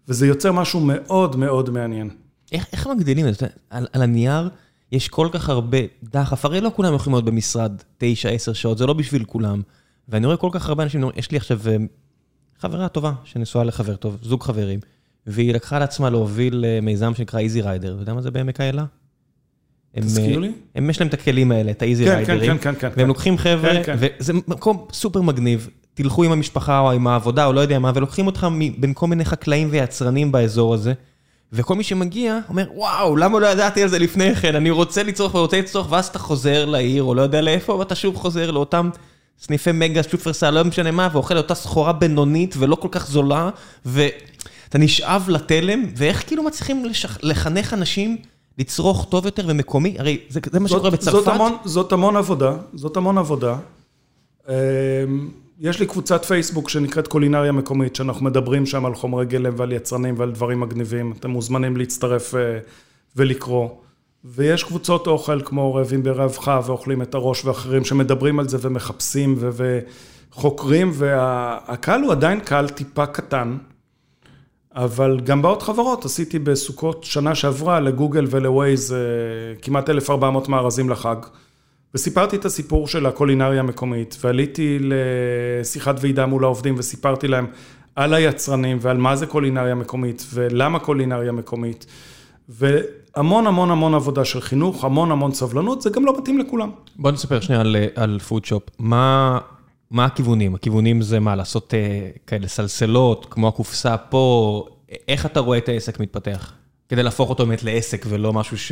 וזה 0.07 0.27
יוצר 0.27 0.51
משהו 0.51 0.79
מאוד 0.83 1.35
מאוד 1.35 1.69
מעניין. 1.69 2.09
איך, 2.51 2.65
איך 2.73 2.87
מגדילים 2.87 3.27
את 3.27 3.35
זה? 3.35 3.47
על, 3.69 3.87
על 3.93 4.01
הנייר, 4.01 4.49
יש 4.91 5.07
כל 5.07 5.29
כך 5.31 5.49
הרבה 5.49 5.77
דחף, 6.03 6.45
הרי 6.45 6.61
לא 6.61 6.71
כולם 6.75 6.95
יכולים 6.95 7.15
להיות 7.15 7.25
במשרד 7.25 7.81
9-10 7.99 8.03
שעות, 8.53 8.77
זה 8.77 8.85
לא 8.85 8.93
בשביל 8.93 9.23
כולם. 9.23 9.61
ואני 10.09 10.25
רואה 10.25 10.37
כל 10.37 10.49
כך 10.51 10.69
הרבה 10.69 10.83
אנשים, 10.83 11.03
יש 11.15 11.31
לי 11.31 11.37
עכשיו 11.37 11.59
אה, 11.67 11.75
חברה 12.59 12.87
טובה 12.87 13.11
שנשואה 13.23 13.63
לחבר 13.63 13.95
טוב, 13.95 14.17
זוג 14.21 14.43
חברים, 14.43 14.79
והיא 15.27 15.53
לקחה 15.53 15.79
לעצמה 15.79 16.09
להוביל 16.09 16.65
אה, 16.65 16.79
מיזם 16.81 17.15
שנקרא 17.15 17.39
איזי 17.39 17.61
ריידר, 17.61 17.93
אתה 17.93 18.01
יודע 18.01 18.13
מה 18.13 18.21
זה 18.21 18.31
בעמק 18.31 18.61
האלה? 18.61 18.85
תזכיר 19.99 20.39
לי. 20.39 20.51
הם, 20.75 20.89
יש 20.89 20.99
להם 20.99 21.07
את 21.07 21.13
הכלים 21.13 21.51
האלה, 21.51 21.71
את 21.71 21.81
האיזי 21.81 22.05
כן, 22.05 22.11
ריידרים, 22.11 22.57
כן, 22.57 22.73
כן, 22.73 22.79
כן, 22.79 22.89
והם 22.97 23.07
לוקחים 23.07 23.37
חבר'ה, 23.37 23.83
כן, 23.83 23.83
כן. 23.83 23.95
וזה 24.19 24.33
מקום 24.33 24.87
סופר 24.91 25.21
מגניב, 25.21 25.69
תלכו 25.93 26.23
עם 26.23 26.31
המשפחה 26.31 26.79
או 26.79 26.91
עם 26.91 27.07
העבודה 27.07 27.45
או 27.45 27.53
לא 27.53 27.59
יודע 27.59 27.79
מה, 27.79 27.91
ולוקחים 27.95 28.25
אותך 28.25 28.47
בין 28.77 28.93
כל 28.93 29.07
מיני 29.07 29.25
חקלאים 29.25 29.67
ויצרנים 29.71 30.31
באזור 30.31 30.73
הזה. 30.73 30.93
וכל 31.55 31.75
מי 31.75 31.83
שמגיע 31.83 32.39
אומר, 32.49 32.65
וואו, 32.73 33.15
למה 33.15 33.39
לא 33.39 33.47
ידעתי 33.47 33.83
על 33.83 33.89
זה 33.89 33.99
לפני 33.99 34.35
כן? 34.35 34.55
אני 34.55 34.69
רוצה 34.69 35.03
לצרוך 35.03 35.35
ורוצה 35.35 35.59
לצרוך, 35.59 35.91
ואז 35.91 36.07
אתה 36.07 36.19
חוזר 36.19 36.65
לעיר, 36.65 37.03
או 37.03 37.15
לא 37.15 37.21
יודע 37.21 37.41
לאיפה, 37.41 37.73
ואתה 37.73 37.95
שוב 37.95 38.15
חוזר 38.15 38.51
לאותם 38.51 38.89
סניפי 39.39 39.71
מגה, 39.71 40.03
שופרסל, 40.03 40.49
לא 40.49 40.63
משנה 40.63 40.91
מה, 40.91 41.09
ואוכל 41.11 41.37
אותה 41.37 41.55
סחורה 41.55 41.93
בינונית 41.93 42.55
ולא 42.57 42.75
כל 42.75 42.87
כך 42.91 43.07
זולה, 43.07 43.49
ואתה 43.85 44.77
נשאב 44.77 45.25
לתלם, 45.27 45.83
ואיך 45.95 46.23
כאילו 46.27 46.43
מצליחים 46.43 46.85
לשכ... 46.85 47.17
לחנך 47.23 47.73
אנשים 47.73 48.17
לצרוך 48.59 49.07
טוב 49.09 49.25
יותר 49.25 49.43
ומקומי? 49.47 49.95
הרי 49.99 50.17
זה, 50.29 50.39
זה 50.51 50.59
מה 50.59 50.67
שקורה 50.67 50.89
בצרפת. 50.89 51.17
זאת 51.17 51.27
המון, 51.27 51.57
זאת 51.65 51.91
המון 51.91 52.15
עבודה, 52.17 52.53
זאת 52.73 52.97
המון 52.97 53.17
עבודה. 53.17 53.57
יש 55.59 55.79
לי 55.79 55.85
קבוצת 55.85 56.25
פייסבוק 56.25 56.69
שנקראת 56.69 57.07
קולינריה 57.07 57.51
מקומית, 57.51 57.95
שאנחנו 57.95 58.25
מדברים 58.25 58.65
שם 58.65 58.85
על 58.85 58.95
חומרי 58.95 59.25
גלם 59.25 59.53
ועל 59.57 59.71
יצרנים 59.71 60.15
ועל 60.17 60.31
דברים 60.31 60.59
מגניבים. 60.59 61.13
אתם 61.19 61.29
מוזמנים 61.29 61.77
להצטרף 61.77 62.35
אה, 62.35 62.59
ולקרוא. 63.15 63.69
ויש 64.25 64.63
קבוצות 64.63 65.07
אוכל 65.07 65.41
כמו 65.41 65.73
רעבים 65.73 66.03
ברווחה 66.03 66.59
ואוכלים 66.65 67.01
את 67.01 67.15
הראש 67.15 67.45
ואחרים 67.45 67.85
שמדברים 67.85 68.39
על 68.39 68.47
זה 68.47 68.57
ומחפשים 68.61 69.35
ו- 69.37 69.79
וחוקרים, 70.31 70.91
והקהל 70.93 72.01
הוא 72.01 72.11
עדיין 72.11 72.39
קהל 72.39 72.69
טיפה 72.69 73.05
קטן, 73.05 73.57
אבל 74.75 75.19
גם 75.23 75.41
בעוד 75.41 75.61
חברות, 75.61 76.05
עשיתי 76.05 76.39
בסוכות 76.39 77.03
שנה 77.03 77.35
שעברה 77.35 77.79
לגוגל 77.79 78.25
ולווייז 78.29 78.93
אה, 78.93 78.97
כמעט 79.61 79.89
1,400 79.89 80.49
מארזים 80.49 80.89
לחג. 80.89 81.17
וסיפרתי 81.95 82.35
את 82.35 82.45
הסיפור 82.45 82.87
של 82.87 83.05
הקולינריה 83.05 83.59
המקומית, 83.59 84.17
ועליתי 84.23 84.79
לשיחת 84.81 85.95
ועידה 85.99 86.25
מול 86.25 86.43
העובדים 86.43 86.75
וסיפרתי 86.77 87.27
להם 87.27 87.47
על 87.95 88.13
היצרנים 88.13 88.77
ועל 88.81 88.97
מה 88.97 89.15
זה 89.15 89.25
קולינריה 89.25 89.75
מקומית 89.75 90.25
ולמה 90.33 90.79
קולינריה 90.79 91.31
מקומית. 91.31 91.85
והמון 92.49 93.47
המון 93.47 93.71
המון 93.71 93.93
עבודה 93.93 94.25
של 94.25 94.41
חינוך, 94.41 94.83
המון 94.85 95.11
המון 95.11 95.33
סבלנות, 95.33 95.81
זה 95.81 95.89
גם 95.89 96.05
לא 96.05 96.17
מתאים 96.17 96.37
לכולם. 96.37 96.71
בוא 96.95 97.11
נספר 97.11 97.39
שנייה 97.39 97.61
על, 97.61 97.75
על 97.95 98.19
פודשופ. 98.19 98.63
מה, 98.79 99.39
מה 99.91 100.05
הכיוונים? 100.05 100.55
הכיוונים 100.55 101.01
זה 101.01 101.19
מה, 101.19 101.35
לעשות 101.35 101.73
uh, 101.73 102.19
כאלה 102.27 102.47
סלסלות, 102.47 103.27
כמו 103.29 103.47
הקופסה 103.47 103.97
פה, 103.97 104.65
איך 105.07 105.25
אתה 105.25 105.39
רואה 105.39 105.57
את 105.57 105.69
העסק 105.69 105.99
מתפתח? 105.99 106.53
כדי 106.89 107.03
להפוך 107.03 107.29
אותו 107.29 107.45
באמת 107.45 107.63
לעסק 107.63 108.05
ולא 108.09 108.33
משהו 108.33 108.57
ש... 108.57 108.71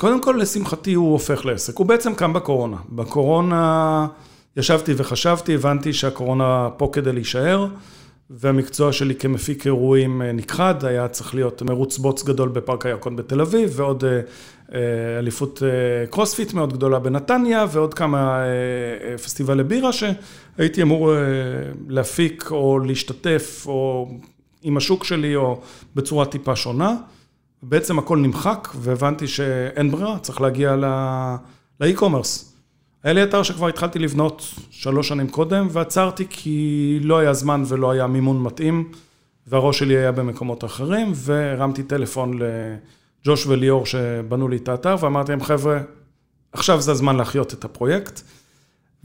קודם 0.00 0.22
כל, 0.22 0.36
לשמחתי 0.40 0.94
הוא 0.94 1.12
הופך 1.12 1.46
לעסק. 1.46 1.76
הוא 1.76 1.86
בעצם 1.86 2.14
קם 2.14 2.32
בקורונה. 2.32 2.76
בקורונה 2.88 4.06
ישבתי 4.56 4.92
וחשבתי, 4.96 5.54
הבנתי 5.54 5.92
שהקורונה 5.92 6.68
פה 6.76 6.90
כדי 6.92 7.12
להישאר, 7.12 7.66
והמקצוע 8.30 8.92
שלי 8.92 9.14
כמפיק 9.14 9.66
אירועים 9.66 10.22
אה, 10.22 10.32
נכחד, 10.32 10.84
היה 10.84 11.08
צריך 11.08 11.34
להיות 11.34 11.62
מרוץ 11.62 11.98
בוץ 11.98 12.24
גדול 12.24 12.48
בפארק 12.48 12.86
הירקון 12.86 13.16
בתל 13.16 13.40
אביב, 13.40 13.72
ועוד 13.76 14.04
אה, 14.04 14.20
אה, 14.74 15.18
אליפות 15.18 15.62
קרוספיט 16.10 16.52
מאוד 16.52 16.72
גדולה 16.72 16.98
בנתניה, 16.98 17.66
ועוד 17.72 17.94
כמה 17.94 18.42
פסטיבלי 19.24 19.64
בירה 19.64 19.90
שהייתי 19.92 20.82
אמור 20.82 21.12
להפיק 21.88 22.48
או 22.50 22.78
להשתתף, 22.78 23.64
או 23.66 24.08
עם 24.62 24.76
השוק 24.76 25.04
שלי, 25.04 25.36
או 25.36 25.60
בצורה 25.94 26.26
טיפה 26.26 26.56
שונה. 26.56 26.96
בעצם 27.62 27.98
הכל 27.98 28.18
נמחק, 28.18 28.68
והבנתי 28.76 29.28
שאין 29.28 29.90
ברירה, 29.90 30.18
צריך 30.18 30.40
להגיע 30.40 30.76
לאי-קומרס. 31.80 32.52
היה 33.04 33.12
לי 33.12 33.22
אתר 33.22 33.42
שכבר 33.42 33.68
התחלתי 33.68 33.98
לבנות 33.98 34.54
שלוש 34.70 35.08
שנים 35.08 35.28
קודם, 35.28 35.68
ועצרתי 35.70 36.26
כי 36.30 36.98
לא 37.02 37.18
היה 37.18 37.32
זמן 37.32 37.62
ולא 37.66 37.90
היה 37.90 38.06
מימון 38.06 38.42
מתאים, 38.42 38.92
והראש 39.46 39.78
שלי 39.78 39.96
היה 39.96 40.12
במקומות 40.12 40.64
אחרים, 40.64 41.12
והרמתי 41.14 41.82
טלפון 41.82 42.38
לג'וש 42.38 43.46
וליאור 43.46 43.86
שבנו 43.86 44.48
לי 44.48 44.56
את 44.56 44.68
האתר, 44.68 44.96
ואמרתי 45.00 45.32
להם, 45.32 45.42
חבר'ה, 45.42 45.78
עכשיו 46.52 46.80
זה 46.80 46.92
הזמן 46.92 47.16
להחיות 47.16 47.54
את 47.54 47.64
הפרויקט. 47.64 48.20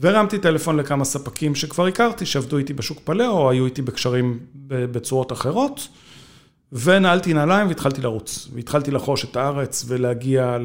והרמתי 0.00 0.38
טלפון 0.38 0.76
לכמה 0.76 1.04
ספקים 1.04 1.54
שכבר 1.54 1.86
הכרתי, 1.86 2.26
שעבדו 2.26 2.58
איתי 2.58 2.72
בשוק 2.72 2.98
פלאו, 3.04 3.30
או 3.30 3.50
היו 3.50 3.64
איתי 3.64 3.82
בקשרים 3.82 4.38
בצורות 4.68 5.32
אחרות. 5.32 5.88
ונעלתי 6.72 7.34
נעליים 7.34 7.68
והתחלתי 7.68 8.00
לרוץ. 8.00 8.48
והתחלתי 8.54 8.90
לחוש 8.90 9.24
את 9.24 9.36
הארץ 9.36 9.84
ולהגיע 9.88 10.58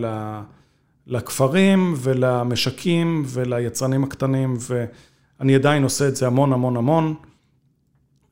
לכפרים 1.07 1.93
ולמשקים 1.97 3.23
וליצרנים 3.27 4.03
הקטנים, 4.03 4.57
ואני 4.59 5.55
עדיין 5.55 5.83
עושה 5.83 6.07
את 6.07 6.15
זה 6.15 6.27
המון 6.27 6.53
המון 6.53 6.77
המון. 6.77 7.15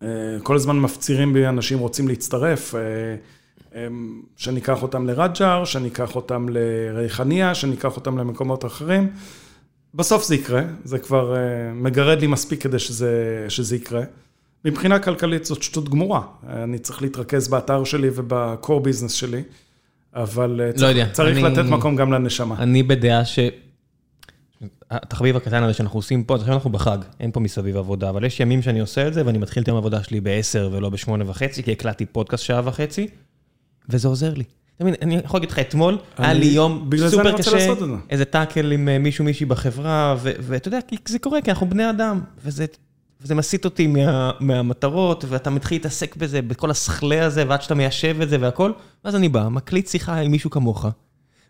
אה, 0.03 0.07
כל 0.43 0.55
הזמן 0.55 0.79
מפצירים 0.79 1.33
בי, 1.33 1.47
אנשים 1.47 1.79
רוצים 1.79 2.07
להצטרף, 2.07 2.75
אה, 2.75 2.81
שאני 4.35 4.59
אקח 4.59 4.83
אותם 4.83 5.07
לרג'ר, 5.07 5.65
שאני 5.65 5.87
אקח 5.87 6.15
אותם 6.15 6.45
לריחניה, 6.49 7.55
שאני 7.55 7.75
אקח 7.75 7.95
אותם 7.95 8.17
למקומות 8.17 8.65
אחרים. 8.65 9.09
בסוף 9.93 10.23
זה 10.23 10.35
יקרה, 10.35 10.61
זה 10.83 10.99
כבר 10.99 11.33
uh, 11.33 11.37
מגרד 11.73 12.21
לי 12.21 12.27
מספיק 12.27 12.63
כדי 12.63 12.79
שזה, 12.79 13.45
שזה 13.49 13.75
יקרה. 13.75 14.03
מבחינה 14.65 14.99
כלכלית 14.99 15.45
זאת 15.45 15.63
שטות 15.63 15.89
גמורה. 15.89 16.21
אני 16.49 16.79
צריך 16.79 17.01
להתרכז 17.01 17.47
באתר 17.47 17.83
שלי 17.83 18.09
ובקור 18.15 18.79
ביזנס 18.79 19.11
שלי, 19.13 19.41
אבל 20.15 20.49
לא 20.67 20.71
צריך, 20.71 20.97
יודע, 20.97 21.11
צריך 21.11 21.37
אני- 21.37 21.43
לתת 21.53 21.69
מקום 21.69 21.95
גם 21.95 22.13
לנשמה. 22.13 22.55
אני 22.59 22.83
בדעה 22.83 23.25
ש... 23.25 23.39
התחביב 24.91 25.35
הקטן 25.35 25.63
הזה 25.63 25.73
שאנחנו 25.73 25.99
עושים 25.99 26.23
פה, 26.23 26.35
עכשיו 26.35 26.53
אנחנו 26.53 26.69
בחג, 26.69 26.97
אין 27.19 27.31
פה 27.31 27.39
מסביב 27.39 27.77
עבודה, 27.77 28.09
אבל 28.09 28.23
יש 28.25 28.39
ימים 28.39 28.61
שאני 28.61 28.79
עושה 28.79 29.07
את 29.07 29.13
זה, 29.13 29.25
ואני 29.25 29.37
מתחיל 29.37 29.63
את 29.63 29.67
יום 29.67 29.75
העבודה 29.77 30.03
שלי 30.03 30.19
ב-10 30.21 30.59
ולא 30.71 30.89
ב-8 30.89 31.09
וחצי, 31.25 31.63
כי 31.63 31.71
הקלטתי 31.71 32.05
פודקאסט 32.05 32.43
שעה 32.43 32.61
וחצי, 32.65 33.07
וזה 33.89 34.07
עוזר 34.07 34.33
לי. 34.33 34.43
אתה 34.75 34.83
מבין, 34.83 34.95
אני 35.01 35.15
יכול 35.15 35.37
להגיד 35.37 35.51
לך, 35.51 35.59
אתמול 35.59 35.97
היה 36.17 36.31
אני- 36.31 36.39
לי 36.39 36.45
יום 36.45 36.89
סופר 37.09 37.37
קשה. 37.37 37.73
איזה 38.09 38.25
טאקל 38.25 38.71
עם 38.71 38.89
אה, 38.89 38.99
מישהו 38.99 39.25
מישהי 39.25 39.45
בחברה, 39.45 40.15
ואתה 40.21 40.67
יודע, 40.67 40.79
כי 40.87 40.95
זה 41.07 41.19
קורה, 41.19 41.41
כי 41.41 41.49
אנחנו 41.51 41.69
בני 41.69 41.89
אדם, 41.89 42.21
וזה... 42.45 42.65
וזה 43.21 43.35
מסיט 43.35 43.65
אותי 43.65 43.87
מה, 43.87 44.31
מהמטרות, 44.39 45.25
ואתה 45.27 45.49
מתחיל 45.49 45.75
להתעסק 45.75 46.15
בזה, 46.15 46.41
בכל 46.41 46.71
הסכלה 46.71 47.25
הזה, 47.25 47.43
ועד 47.47 47.61
שאתה 47.61 47.75
מיישב 47.75 48.21
את 48.21 48.29
זה 48.29 48.37
והכל, 48.39 48.71
ואז 49.05 49.15
אני 49.15 49.29
בא, 49.29 49.47
מקליט 49.47 49.87
שיחה 49.87 50.15
עם 50.15 50.31
מישהו 50.31 50.49
כמוך, 50.49 50.85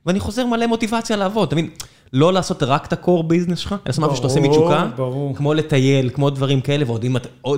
ואני 0.05 0.19
חוזר 0.19 0.45
מלא 0.45 0.67
מוטיבציה 0.67 1.15
לעבוד, 1.15 1.47
אתה 1.47 1.55
מבין? 1.55 1.69
לא 2.13 2.33
לעשות 2.33 2.63
רק 2.63 2.85
את 2.85 2.93
ה-core 2.93 3.23
ביזנס 3.27 3.59
שלך, 3.59 3.71
אלא 3.71 3.79
לעשות 3.85 4.03
משהו 4.03 4.15
שאתה 4.15 4.27
עושה 4.27 4.39
מתשוקה. 4.39 4.89
כמו 5.35 5.53
לטייל, 5.53 6.09
כמו 6.09 6.29
דברים 6.29 6.61
כאלה, 6.61 6.85
ועוד 6.87 7.05
אם, 7.05 7.15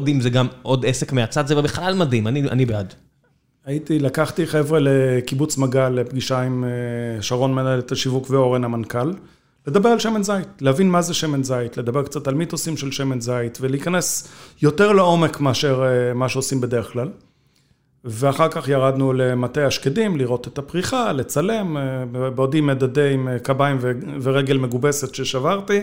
אם 0.07 0.21
זה 0.21 0.29
גם 0.29 0.47
עוד 0.61 0.85
עסק 0.85 1.13
מהצד, 1.13 1.47
זה 1.47 1.61
בכלל 1.61 1.93
מדהים, 1.93 2.27
אני, 2.27 2.41
אני 2.41 2.65
בעד. 2.65 2.93
הייתי, 3.65 3.99
לקחתי 3.99 4.47
חבר'ה 4.47 4.79
לקיבוץ 4.81 5.57
מגל 5.57 5.89
לפגישה 5.89 6.41
עם 6.41 6.63
אה, 6.63 7.21
שרון 7.21 7.53
מנהלת 7.53 7.91
השיווק 7.91 8.29
ואורן 8.29 8.63
המנכ"ל, 8.63 9.11
לדבר 9.67 9.89
על 9.89 9.99
שמן 9.99 10.23
זית, 10.23 10.47
להבין 10.61 10.89
מה 10.89 11.01
זה 11.01 11.13
שמן 11.13 11.43
זית, 11.43 11.77
לדבר 11.77 12.03
קצת 12.03 12.27
על 12.27 12.33
מיתוסים 12.35 12.77
של 12.77 12.91
שמן 12.91 13.21
זית 13.21 13.57
ולהיכנס 13.61 14.27
יותר 14.61 14.91
לעומק 14.91 15.39
מאשר 15.39 15.83
אה, 15.83 16.13
מה 16.13 16.29
שעושים 16.29 16.61
בדרך 16.61 16.91
כלל. 16.93 17.09
ואחר 18.05 18.47
כך 18.49 18.67
ירדנו 18.67 19.13
למטה 19.13 19.67
השקדים, 19.67 20.17
לראות 20.17 20.47
את 20.47 20.57
הפריחה, 20.57 21.11
לצלם, 21.11 21.77
אה, 21.77 22.05
בעודי 22.29 22.61
מדדי 22.61 23.13
עם 23.13 23.27
אה, 23.27 23.39
קביים 23.39 23.77
ורגל 24.21 24.57
מגובסת 24.57 25.15
ששברתי. 25.15 25.81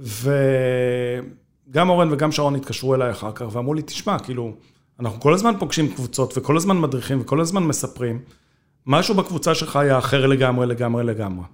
וגם 0.00 1.88
אורן 1.88 2.12
וגם 2.12 2.32
שרון 2.32 2.54
התקשרו 2.54 2.94
אליי 2.94 3.10
אחר 3.10 3.32
כך 3.32 3.46
ואמרו 3.52 3.74
לי, 3.74 3.82
תשמע, 3.82 4.18
כאילו, 4.18 4.52
אנחנו 5.00 5.20
כל 5.20 5.34
הזמן 5.34 5.54
פוגשים 5.58 5.88
קבוצות 5.94 6.38
וכל 6.38 6.56
הזמן 6.56 6.80
מדריכים 6.80 7.20
וכל 7.20 7.40
הזמן 7.40 7.62
מספרים, 7.62 8.18
משהו 8.86 9.14
בקבוצה 9.14 9.54
שלך 9.54 9.76
היה 9.76 9.98
אחר 9.98 10.26
לגמרי, 10.26 10.66
לגמרי, 10.66 11.04
לגמרי. 11.04 11.44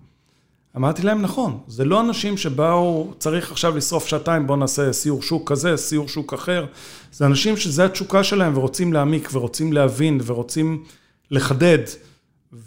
אמרתי 0.76 1.02
להם, 1.02 1.22
נכון, 1.22 1.58
זה 1.68 1.84
לא 1.84 2.00
אנשים 2.00 2.36
שבאו, 2.36 3.12
צריך 3.18 3.52
עכשיו 3.52 3.76
לשרוף 3.76 4.06
שעתיים, 4.06 4.46
בואו 4.46 4.58
נעשה 4.58 4.92
סיור 4.92 5.22
שוק 5.22 5.52
כזה, 5.52 5.76
סיור 5.76 6.08
שוק 6.08 6.32
אחר. 6.32 6.66
זה 7.12 7.26
אנשים 7.26 7.56
שזה 7.56 7.84
התשוקה 7.84 8.24
שלהם 8.24 8.56
ורוצים 8.56 8.92
להעמיק 8.92 9.28
ורוצים 9.32 9.72
להבין 9.72 10.20
ורוצים 10.24 10.84
לחדד. 11.30 11.78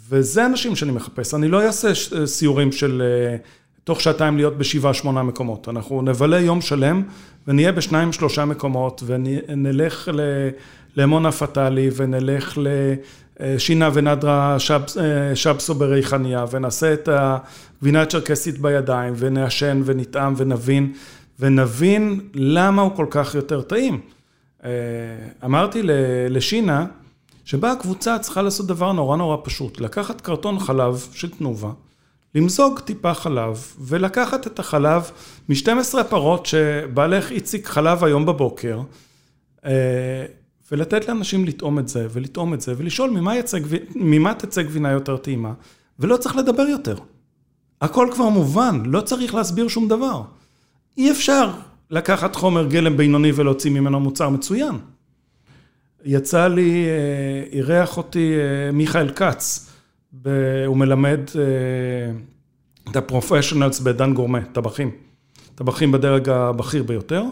וזה 0.08 0.46
אנשים 0.46 0.76
שאני 0.76 0.92
מחפש. 0.92 1.34
אני 1.34 1.48
לא 1.48 1.62
אעשה 1.66 1.94
ש- 1.94 2.12
סיורים 2.24 2.72
של 2.72 3.02
אה, 3.04 3.36
תוך 3.84 4.00
שעתיים 4.00 4.36
להיות 4.36 4.58
בשבעה, 4.58 4.94
שמונה 4.94 5.22
מקומות. 5.22 5.68
אנחנו 5.68 6.02
נבלה 6.02 6.40
יום 6.40 6.60
שלם 6.60 7.02
ונהיה 7.48 7.72
בשניים, 7.72 8.12
שלושה 8.12 8.44
מקומות 8.44 9.02
ונלך 9.06 10.08
למונה 10.96 11.32
פטאלי 11.32 11.90
ונלך 11.96 12.58
לשינה 13.40 13.90
ונדרה 13.94 14.56
שבס- 14.58 14.98
אה, 14.98 15.36
שבסו 15.36 15.74
בריחניה 15.74 16.44
ונעשה 16.50 16.92
את 16.92 17.08
הגבינה 17.76 18.02
הצ'רקסית 18.02 18.58
בידיים 18.58 19.14
ונעשן 19.16 19.82
ונטעם 19.84 20.34
ונבין 20.36 20.92
ונבין 21.40 22.20
למה 22.34 22.82
הוא 22.82 22.96
כל 22.96 23.06
כך 23.10 23.34
יותר 23.34 23.62
טעים. 23.62 24.00
אה, 24.64 24.70
אמרתי 25.44 25.80
לשינה, 26.28 26.86
שבה 27.44 27.72
הקבוצה 27.72 28.18
צריכה 28.18 28.42
לעשות 28.42 28.66
דבר 28.66 28.92
נורא 28.92 29.16
נורא 29.16 29.36
פשוט, 29.44 29.80
לקחת 29.80 30.20
קרטון 30.20 30.58
חלב 30.58 31.06
של 31.12 31.30
תנובה, 31.30 31.70
למזוג 32.34 32.80
טיפה 32.80 33.14
חלב, 33.14 33.74
ולקחת 33.80 34.46
את 34.46 34.58
החלב 34.58 35.10
מ-12 35.48 35.98
הפרות 36.00 36.46
שבעלך 36.46 37.32
הציג 37.32 37.66
חלב 37.66 38.04
היום 38.04 38.26
בבוקר, 38.26 38.80
אה, 39.64 40.24
ולתת 40.72 41.08
לאנשים 41.08 41.44
לטעום 41.44 41.78
את 41.78 41.88
זה, 41.88 42.06
ולטעום 42.10 42.54
את 42.54 42.60
זה, 42.60 42.74
ולשאול 42.76 43.10
ממה, 43.10 43.36
יצא, 43.36 43.58
ממה 43.94 44.34
תצא 44.34 44.62
גבינה 44.62 44.90
יותר 44.90 45.16
טעימה, 45.16 45.52
ולא 45.98 46.16
צריך 46.16 46.36
לדבר 46.36 46.62
יותר. 46.62 46.96
הכל 47.84 48.08
כבר 48.12 48.28
מובן, 48.28 48.82
לא 48.86 49.00
צריך 49.00 49.34
להסביר 49.34 49.68
שום 49.68 49.88
דבר. 49.88 50.22
אי 50.98 51.10
אפשר 51.10 51.50
לקחת 51.90 52.36
חומר 52.36 52.66
גלם 52.66 52.96
בינוני 52.96 53.32
ולהוציא 53.34 53.70
ממנו 53.70 54.00
מוצר 54.00 54.28
מצוין. 54.28 54.74
יצא 56.04 56.46
לי, 56.46 56.86
אה, 56.86 57.52
אירח 57.52 57.96
אותי 57.96 58.32
אה, 58.34 58.72
מיכאל 58.72 59.08
כץ, 59.10 59.70
ב- 60.22 60.64
הוא 60.66 60.76
מלמד 60.76 61.20
אה, 61.36 61.42
את 62.90 62.96
ה 62.96 63.02
professionals 63.02 63.80
בדן 63.80 64.14
גורמה, 64.14 64.38
טבחים. 64.52 64.90
טבחים 65.54 65.92
בדרג 65.92 66.28
הבכיר 66.28 66.82
ביותר, 66.82 67.22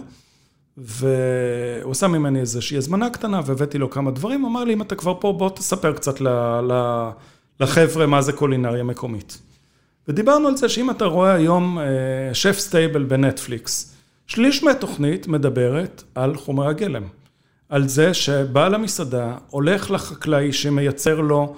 והוא 0.77 1.91
עשה 1.93 2.09
ממני 2.09 2.41
איזושהי 2.41 2.77
הזמנה 2.77 3.11
קטנה 3.11 3.41
והבאתי 3.47 3.79
לו 3.79 3.91
כמה 3.91 4.11
דברים, 4.11 4.45
אמר 4.45 4.65
לי, 4.65 4.73
אם 4.73 4.83
אתה 4.83 4.95
כבר 4.95 5.15
פה, 5.20 5.33
בוא 5.33 5.51
תספר 5.51 5.93
קצת 5.93 6.20
ל- 6.20 6.29
ל- 6.73 7.11
לחבר'ה 7.61 8.07
מה 8.07 8.23
זה 8.23 8.33
קולינריה 8.33 8.83
מקומית. 8.83 9.39
ודיברנו 10.09 10.49
על 10.49 10.57
זה 10.57 10.69
שאם 10.69 10.91
אתה 10.91 11.05
רואה 11.05 11.35
היום 11.35 11.79
Chef's 12.32 12.59
Table 12.59 13.03
בנטפליקס, 13.03 13.95
שליש 14.27 14.62
מהתוכנית 14.62 15.29
מדברת 15.29 16.03
על 16.15 16.37
חומרי 16.37 16.69
הגלם. 16.69 17.03
על 17.69 17.89
זה 17.89 18.15
שבעל 18.15 18.74
המסעדה 18.74 19.37
הולך 19.51 19.91
לחקלאי 19.91 20.53
שמייצר 20.53 21.20
לו 21.20 21.55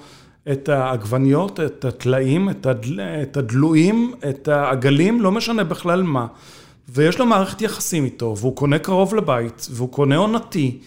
את 0.53 0.69
העגבניות, 0.69 1.61
את 1.61 1.85
הטלאים, 1.85 2.51
את, 2.51 2.67
הדל... 2.67 3.01
את 3.01 3.37
הדלויים, 3.37 4.15
את 4.29 4.49
העגלים, 4.49 5.21
לא 5.21 5.33
משנה 5.33 5.65
בכלל 5.65 6.03
מה. 6.03 6.27
ויש 6.89 7.19
לו 7.19 7.27
מערכת 7.27 7.63
יחסים 7.63 8.05
איתו, 8.05 8.35
והוא 8.39 8.57
קונה 8.57 8.79
קרוב 8.79 9.15
לבית, 9.15 9.69
והוא 9.71 9.89
קונה 9.89 10.17
עונתי, 10.17 10.79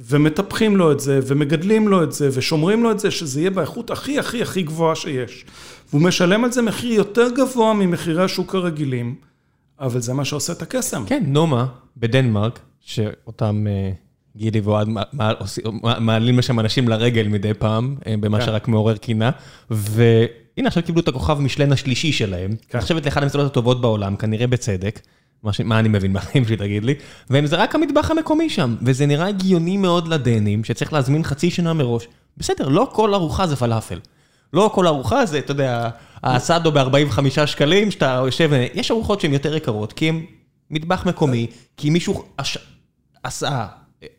ומטפחים 0.00 0.76
לו 0.76 0.92
את 0.92 1.00
זה, 1.00 1.20
ומגדלים 1.26 1.88
לו 1.88 2.02
את 2.02 2.12
זה, 2.12 2.28
ושומרים 2.32 2.82
לו 2.82 2.90
את 2.90 2.98
זה, 2.98 3.10
שזה 3.10 3.40
יהיה 3.40 3.50
באיכות 3.50 3.90
הכי 3.90 4.18
הכי 4.18 4.42
הכי 4.42 4.62
גבוהה 4.62 4.94
שיש. 4.94 5.44
והוא 5.90 6.02
משלם 6.02 6.44
על 6.44 6.52
זה 6.52 6.62
מחיר 6.62 6.92
יותר 6.92 7.28
גבוה 7.36 7.74
ממחירי 7.74 8.24
השוק 8.24 8.54
הרגילים, 8.54 9.14
אבל 9.80 10.00
זה 10.00 10.14
מה 10.14 10.24
שעושה 10.24 10.52
את 10.52 10.62
הקסם. 10.62 11.04
כן, 11.06 11.22
נומה 11.26 11.66
בדנמרק, 11.96 12.60
שאותם 12.80 13.66
אה, 13.66 13.92
גילי 14.36 14.60
ואוהד 14.60 14.88
מעלים 15.82 16.38
לשם 16.38 16.60
אנשים 16.60 16.88
לרגל 16.88 17.28
מדי 17.28 17.54
פעם, 17.54 17.96
אה, 18.06 18.14
במה 18.20 18.38
כן. 18.38 18.46
שרק 18.46 18.68
מעורר 18.68 18.96
קינה, 18.96 19.30
והנה 19.70 20.66
עכשיו 20.66 20.82
קיבלו 20.82 21.02
את 21.02 21.08
הכוכב 21.08 21.40
משלן 21.40 21.72
השלישי 21.72 22.12
שלהם, 22.12 22.50
כן. 22.68 22.78
נחשבת 22.78 23.04
לאחת 23.04 23.22
המסעדות 23.22 23.50
הטובות 23.50 23.80
בעולם, 23.80 24.16
כנראה 24.16 24.46
בצדק. 24.46 25.00
מה, 25.42 25.52
ש... 25.52 25.60
מה 25.60 25.78
אני 25.78 25.88
מבין 25.88 26.12
מהחיים 26.12 26.44
שלי, 26.44 26.56
תגיד 26.56 26.84
לי? 26.84 26.94
וזה 27.30 27.56
רק 27.56 27.74
המטבח 27.74 28.10
המקומי 28.10 28.50
שם, 28.50 28.76
וזה 28.82 29.06
נראה 29.06 29.26
הגיוני 29.26 29.76
מאוד 29.76 30.08
לדנים, 30.08 30.64
שצריך 30.64 30.92
להזמין 30.92 31.24
חצי 31.24 31.50
שנה 31.50 31.72
מראש. 31.72 32.08
בסדר, 32.36 32.68
לא 32.68 32.90
כל 32.92 33.14
ארוחה 33.14 33.46
זה 33.46 33.56
פלאפל. 33.56 33.98
לא 34.52 34.70
כל 34.74 34.86
ארוחה 34.86 35.26
זה, 35.26 35.38
אתה 35.38 35.50
יודע, 35.50 35.88
האסדו 36.22 36.72
ב-45 36.72 37.46
שקלים, 37.46 37.90
שאתה 37.90 38.22
יושב, 38.26 38.50
יש 38.74 38.90
ארוחות 38.90 39.20
שהן 39.20 39.32
יותר 39.32 39.56
יקרות, 39.56 39.92
כי 39.92 40.08
הן 40.08 40.20
מטבח 40.70 41.06
מקומי, 41.06 41.46
כי 41.76 41.90
מישהו 41.90 42.24
עש... 42.38 42.58
עשה, 43.22 43.66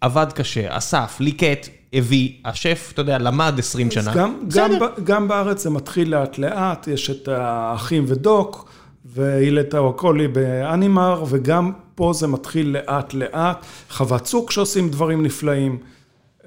עבד 0.01 0.27
קשה, 0.35 0.77
אסף, 0.77 1.17
ליקט, 1.19 1.67
הביא, 1.93 2.31
השף, 2.45 2.89
אתה 2.93 3.01
יודע, 3.01 3.17
למד 3.17 3.53
20 3.59 3.91
שנה. 3.91 4.13
גם, 4.15 4.39
גם, 4.47 4.71
גם 5.03 5.27
בארץ 5.27 5.63
זה 5.63 5.69
מתחיל 5.69 6.15
לאט 6.15 6.37
לאט, 6.37 6.87
יש 6.87 7.09
את 7.09 7.27
האחים 7.27 8.05
ודוק, 8.07 8.71
ואילת 9.05 9.73
האוקולי 9.73 10.27
באנימר, 10.27 11.23
וגם 11.29 11.71
פה 11.95 12.13
זה 12.13 12.27
מתחיל 12.27 12.67
לאט 12.69 13.13
לאט. 13.13 13.65
חוות 13.89 14.23
צוק 14.23 14.51
שעושים 14.51 14.89
דברים 14.89 15.23
נפלאים. 15.23 15.77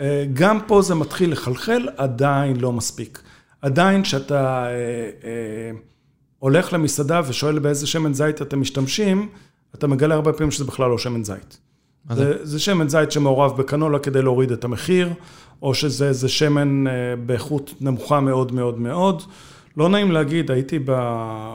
אה, 0.00 0.24
גם 0.32 0.58
פה 0.66 0.82
זה 0.82 0.94
מתחיל 0.94 1.32
לחלחל, 1.32 1.88
עדיין 1.96 2.56
לא 2.56 2.72
מספיק. 2.72 3.22
עדיין 3.64 4.02
כשאתה 4.02 4.66
אה, 4.66 4.70
אה, 5.24 5.70
הולך 6.38 6.72
למסעדה 6.72 7.20
ושואל 7.26 7.58
באיזה 7.58 7.86
שמן 7.86 8.14
זית 8.14 8.42
אתם 8.42 8.60
משתמשים, 8.60 9.28
אתה 9.74 9.86
מגלה 9.86 10.14
הרבה 10.14 10.32
פעמים 10.32 10.50
שזה 10.50 10.64
בכלל 10.64 10.90
לא 10.90 10.98
שמן 10.98 11.24
זית. 11.24 11.58
זה? 12.10 12.14
זה, 12.14 12.44
זה 12.44 12.60
שמן 12.60 12.88
זית 12.88 13.12
שמעורב 13.12 13.56
בקנולה 13.56 13.98
כדי 13.98 14.22
להוריד 14.22 14.52
את 14.52 14.64
המחיר, 14.64 15.12
או 15.62 15.74
שזה 15.74 16.12
זה 16.12 16.28
שמן 16.28 16.86
אה, 16.86 16.92
באיכות 17.26 17.74
נמוכה 17.80 18.20
מאוד 18.20 18.52
מאוד 18.52 18.80
מאוד. 18.80 19.22
לא 19.76 19.88
נעים 19.88 20.12
להגיד, 20.12 20.50
הייתי 20.50 20.78
ב... 20.78 20.90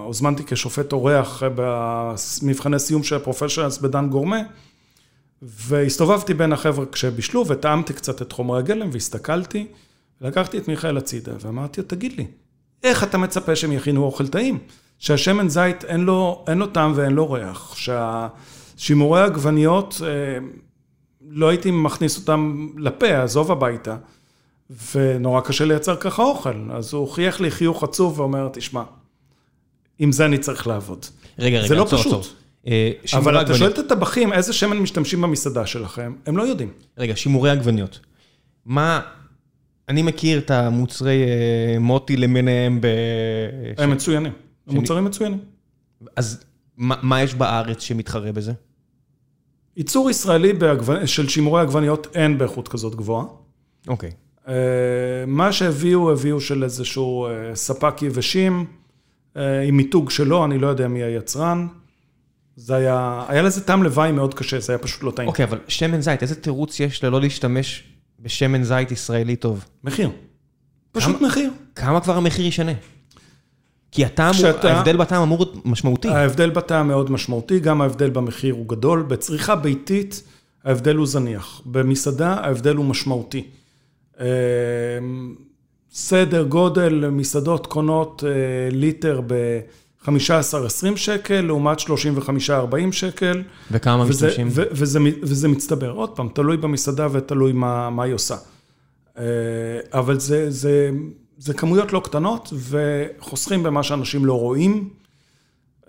הוזמנתי 0.05 0.43
כשופט 0.43 0.93
אורח 0.93 1.43
במבחני 1.55 2.79
סיום 2.79 3.03
של 3.03 3.15
הפרופשיונלס 3.15 3.77
בדן 3.77 4.09
גורמה, 4.09 4.39
והסתובבתי 5.41 6.33
בין 6.33 6.53
החבר'ה 6.53 6.85
כשבישלו, 6.91 7.47
וטעמתי 7.47 7.93
קצת 7.93 8.21
את 8.21 8.31
חומרי 8.31 8.59
הגלם, 8.59 8.89
והסתכלתי, 8.91 9.67
ולקחתי 10.21 10.57
את 10.57 10.67
מיכאל 10.67 10.97
הצידה, 10.97 11.31
ואמרתי 11.41 11.81
לו, 11.81 11.87
תגיד 11.87 12.13
לי, 12.13 12.25
איך 12.83 13.03
אתה 13.03 13.17
מצפה 13.17 13.55
שהם 13.55 13.71
יכינו 13.71 14.03
אוכל 14.03 14.27
טעים? 14.27 14.59
שהשמן 14.99 15.49
זית 15.49 15.85
אין 15.85 16.01
לו, 16.01 16.45
אין 16.47 16.57
לו 16.57 16.67
טעם 16.67 16.93
ואין 16.95 17.11
לו 17.11 17.31
ריח, 17.31 17.75
שהשימורי 17.75 19.21
עגבניות, 19.21 20.01
לא 21.29 21.49
הייתי 21.49 21.71
מכניס 21.71 22.17
אותם 22.17 22.69
לפה, 22.77 23.23
עזוב 23.23 23.51
הביתה, 23.51 23.97
ונורא 24.95 25.41
קשה 25.41 25.65
לייצר 25.65 25.95
ככה 25.95 26.23
אוכל. 26.23 26.71
אז 26.71 26.93
הוא 26.93 27.09
חייך 27.09 27.41
לי 27.41 27.51
חיוך 27.51 27.83
עצוב 27.83 28.19
ואומר, 28.19 28.49
תשמע, 28.53 28.83
עם 29.99 30.11
זה 30.11 30.25
אני 30.25 30.37
צריך 30.37 30.67
לעבוד. 30.67 31.05
רגע, 31.39 31.57
רגע, 31.57 31.67
זה 31.67 31.75
לא 31.75 31.83
עצור, 31.83 31.99
פשוט. 31.99 32.13
עצור. 32.13 32.23
אה, 32.67 32.91
אבל 33.13 33.31
אתה 33.31 33.39
עגבניות. 33.39 33.59
שואל 33.59 33.71
את 33.71 33.91
הטבחים, 33.91 34.33
איזה 34.33 34.53
שמן 34.53 34.77
משתמשים 34.77 35.21
במסעדה 35.21 35.65
שלכם, 35.65 36.13
הם 36.25 36.37
לא 36.37 36.43
יודעים. 36.43 36.71
רגע, 36.97 37.15
שימורי 37.15 37.49
עגבניות. 37.49 37.99
מה... 38.65 39.01
אני 39.89 40.01
מכיר 40.01 40.39
את 40.39 40.51
המוצרי 40.51 41.23
אה, 41.23 41.79
מוטי 41.79 42.17
למיניהם 42.17 42.81
ב... 42.81 42.87
הם 43.77 43.91
מצוינים, 43.91 44.31
הם 44.67 44.75
מוצרים 44.75 45.05
מצוינים. 45.05 45.39
אז 46.15 46.43
מה, 46.77 46.95
מה 47.01 47.21
יש 47.21 47.35
בארץ 47.35 47.81
שמתחרה 47.81 48.31
בזה? 48.31 48.53
ייצור 49.77 50.09
ישראלי. 50.09 50.53
של 51.05 51.29
שימורי 51.29 51.61
עגבניות 51.61 52.07
אין 52.15 52.37
באיכות 52.37 52.67
כזאת 52.67 52.95
גבוהה. 52.95 53.25
אוקיי. 53.87 54.11
אה, 54.47 54.53
מה 55.27 55.51
שהביאו, 55.51 56.11
הביאו 56.11 56.41
של 56.41 56.63
איזשהו 56.63 57.27
אה, 57.27 57.55
ספק 57.55 58.01
יבשים, 58.01 58.65
עם 59.67 59.77
מיתוג 59.77 60.09
שלו, 60.09 60.45
אני 60.45 60.59
לא 60.59 60.67
יודע 60.67 60.87
מי 60.87 61.03
היצרן. 61.03 61.67
זה 62.55 62.75
היה, 62.75 63.25
היה 63.27 63.41
לזה 63.41 63.61
טעם 63.61 63.83
לוואי 63.83 64.11
מאוד 64.11 64.33
קשה, 64.33 64.59
זה 64.59 64.73
היה 64.73 64.79
פשוט 64.79 65.03
לא 65.03 65.11
טעים. 65.11 65.27
אוקיי, 65.27 65.45
אבל 65.45 65.59
שמן 65.67 66.01
זית, 66.01 66.21
איזה 66.21 66.35
תירוץ 66.35 66.79
יש 66.79 67.03
ללא 67.03 67.21
להשתמש 67.21 67.88
בשמן 68.21 68.63
זית 68.63 68.91
ישראלי 68.91 69.35
טוב? 69.35 69.65
מחיר. 69.83 70.09
פשוט 70.91 71.21
מחיר. 71.21 71.51
כמה 71.75 72.01
כבר 72.01 72.17
המחיר 72.17 72.45
ישנה? 72.45 72.71
כי 73.91 74.05
הטעם, 74.05 74.27
הוא- 74.27 74.33
כשאתה- 74.35 74.73
ההבדל 74.73 74.97
בטעם 74.97 75.21
אמור 75.21 75.37
להיות 75.39 75.65
משמעותי. 75.65 76.07
ההבדל 76.09 76.49
בטעם 76.49 76.87
מאוד 76.87 77.11
משמעותי, 77.11 77.59
גם 77.59 77.81
ההבדל 77.81 78.09
במחיר 78.09 78.53
הוא 78.53 78.67
גדול. 78.69 79.01
בצריכה 79.03 79.55
ביתית, 79.55 80.23
ההבדל 80.63 80.95
הוא 80.95 81.05
זניח. 81.07 81.61
במסעדה, 81.65 82.33
ההבדל 82.33 82.75
הוא 82.75 82.85
משמעותי. 82.85 83.43
אה, 84.19 84.25
סדר 85.91 86.43
גודל, 86.43 87.09
מסעדות 87.09 87.67
קונות 87.67 88.23
אה, 88.27 88.29
ליטר 88.71 89.21
ב-15-20 90.07 90.95
שקל, 90.95 91.41
לעומת 91.41 91.79
35-40 91.79 91.83
שקל. 92.91 93.43
וכמה 93.71 94.03
וזה, 94.03 94.27
משתמשים? 94.27 94.47
ו- 94.51 94.63
וזה, 94.71 94.99
וזה 95.21 95.47
מצטבר. 95.47 95.89
עוד 95.91 96.09
פעם, 96.09 96.29
תלוי 96.33 96.57
במסעדה 96.57 97.07
ותלוי 97.11 97.51
מה, 97.51 97.89
מה 97.89 98.03
היא 98.03 98.13
עושה. 98.13 98.35
אה, 99.17 99.23
אבל 99.93 100.19
זה, 100.19 100.51
זה, 100.51 100.89
זה 101.37 101.53
כמויות 101.53 101.93
לא 101.93 102.01
קטנות, 102.05 102.53
וחוסכים 102.53 103.63
במה 103.63 103.83
שאנשים 103.83 104.25
לא 104.25 104.33
רואים, 104.33 104.89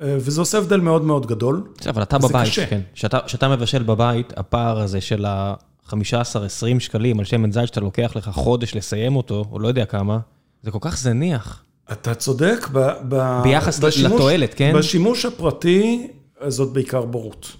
אה, 0.00 0.16
וזה 0.18 0.40
עושה 0.40 0.58
הבדל 0.58 0.80
מאוד 0.80 1.04
מאוד 1.04 1.26
גדול. 1.26 1.62
אבל 1.88 2.02
אתה 2.02 2.18
בבית, 2.18 2.48
קשה. 2.48 2.66
כן. 2.66 2.80
כשאתה 2.94 3.48
מבשל 3.48 3.82
בבית, 3.82 4.38
הפער 4.38 4.80
הזה 4.80 5.00
של 5.00 5.24
ה-15-20 5.24 6.80
שקלים 6.80 7.18
על 7.18 7.24
שמן 7.24 7.52
זית 7.52 7.66
שאתה 7.66 7.80
לוקח 7.80 8.16
לך 8.16 8.28
חודש 8.28 8.74
לסיים 8.74 9.16
אותו, 9.16 9.44
או 9.52 9.58
לא 9.58 9.68
יודע 9.68 9.84
כמה, 9.84 10.18
זה 10.62 10.70
כל 10.70 10.78
כך 10.80 10.98
זניח. 10.98 11.64
אתה 11.92 12.14
צודק, 12.14 12.68
ב, 12.72 12.90
ב, 13.08 13.40
ביחס 13.42 13.82
לתועלת, 13.82 14.54
כן? 14.54 14.72
בשימוש 14.76 15.24
הפרטי, 15.24 16.08
אה, 16.42 16.50
זאת 16.50 16.72
בעיקר 16.72 17.02
בורות. 17.02 17.56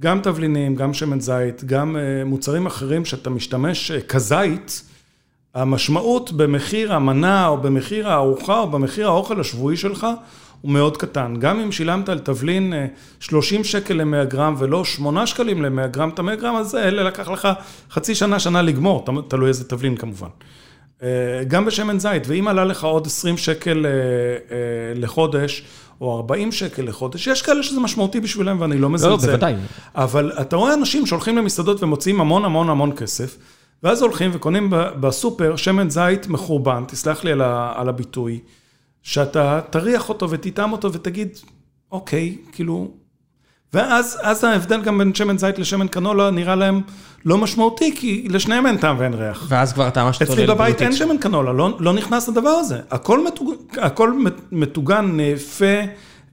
גם 0.00 0.20
תבלינים, 0.20 0.76
גם 0.76 0.94
שמן 0.94 1.20
זית, 1.20 1.64
גם 1.64 1.96
אה, 1.96 2.24
מוצרים 2.24 2.66
אחרים 2.66 3.04
שאתה 3.04 3.30
משתמש 3.30 3.90
אה, 3.90 4.00
כזית, 4.00 4.82
המשמעות 5.54 6.32
במחיר 6.32 6.92
המנה 6.92 7.46
או 7.46 7.56
במחיר 7.56 8.08
הארוחה 8.08 8.58
או 8.58 8.70
במחיר 8.70 9.08
האוכל 9.08 9.40
השבועי 9.40 9.76
שלך 9.76 10.06
הוא 10.60 10.72
מאוד 10.72 10.96
קטן. 10.96 11.34
גם 11.38 11.60
אם 11.60 11.72
שילמת 11.72 12.08
על 12.08 12.18
תבלין 12.18 12.72
אה, 12.72 12.86
30 13.20 13.64
שקל 13.64 13.94
ל-100 13.94 14.24
גרם 14.24 14.54
ולא 14.58 14.84
8 14.84 15.26
שקלים 15.26 15.62
ל-100 15.62 15.86
גרם, 15.86 16.08
את 16.08 16.18
ה-100 16.18 16.34
גרם 16.40 16.56
הזה, 16.56 16.88
אלה 16.88 17.02
לקח 17.02 17.28
לך 17.28 17.48
חצי 17.90 18.14
שנה, 18.14 18.38
שנה 18.38 18.62
לגמור, 18.62 19.04
תלוי 19.28 19.48
איזה 19.48 19.64
תבלין 19.64 19.96
כמובן. 19.96 20.28
אה, 21.02 21.44
גם 21.48 21.64
בשמן 21.64 21.98
זית, 21.98 22.22
ואם 22.26 22.48
עלה 22.48 22.64
לך 22.64 22.84
עוד 22.84 23.06
20 23.06 23.36
שקל 23.36 23.86
אה, 23.86 23.90
אה, 23.90 24.92
לחודש, 24.94 25.64
או 26.00 26.16
40 26.16 26.52
שקל 26.52 26.82
לחודש, 26.82 27.26
יש 27.26 27.42
כאלה 27.42 27.62
שזה 27.62 27.80
משמעותי 27.80 28.20
בשבילם 28.20 28.60
ואני 28.60 28.78
לא 28.78 28.90
מזלזל. 28.90 29.26
בוודאי. 29.30 29.54
אבל 29.94 30.32
אתה 30.40 30.56
רואה 30.56 30.74
אנשים 30.74 31.06
שהולכים 31.06 31.36
למסעדות 31.36 31.82
ומוציאים 31.82 32.20
המון 32.20 32.44
המון 32.44 32.70
המון 32.70 32.96
כסף, 32.96 33.36
ואז 33.82 34.02
הולכים 34.02 34.30
וקונים 34.34 34.68
בסופר 35.00 35.56
שמן 35.56 35.90
זית 35.90 36.26
מחורבן, 36.26 36.84
תסלח 36.88 37.24
לי 37.24 37.32
על 37.74 37.88
הביטוי, 37.88 38.40
שאתה 39.02 39.60
תריח 39.70 40.08
אותו 40.08 40.30
ותטעם 40.30 40.72
אותו 40.72 40.92
ותגיד, 40.92 41.28
אוקיי, 41.92 42.36
כאילו... 42.52 42.99
ואז 43.74 44.18
אז 44.22 44.44
ההבדל 44.44 44.82
גם 44.82 44.98
בין 44.98 45.14
שמן 45.14 45.38
זית 45.38 45.58
לשמן 45.58 45.88
קנולה 45.88 46.30
נראה 46.30 46.54
להם 46.54 46.80
לא 47.24 47.38
משמעותי, 47.38 47.96
כי 47.96 48.28
לשניהם 48.30 48.66
אין 48.66 48.76
טעם 48.76 48.96
ואין 48.98 49.14
ריח. 49.14 49.46
ואז 49.48 49.72
כבר 49.72 49.88
אתה 49.88 50.04
ממש 50.04 50.22
אצלי 50.22 50.46
בבית 50.46 50.82
אין 50.82 50.92
שמן 50.92 51.18
קנולה, 51.18 51.52
לא, 51.52 51.76
לא 51.80 51.92
נכנס 51.92 52.28
לדבר 52.28 52.50
הזה. 52.50 52.78
הכל, 52.90 53.24
מטוג, 53.26 53.54
הכל 53.76 54.12
מטוגן, 54.52 55.10
נאפה, 55.12 55.64
אה, 55.64 55.82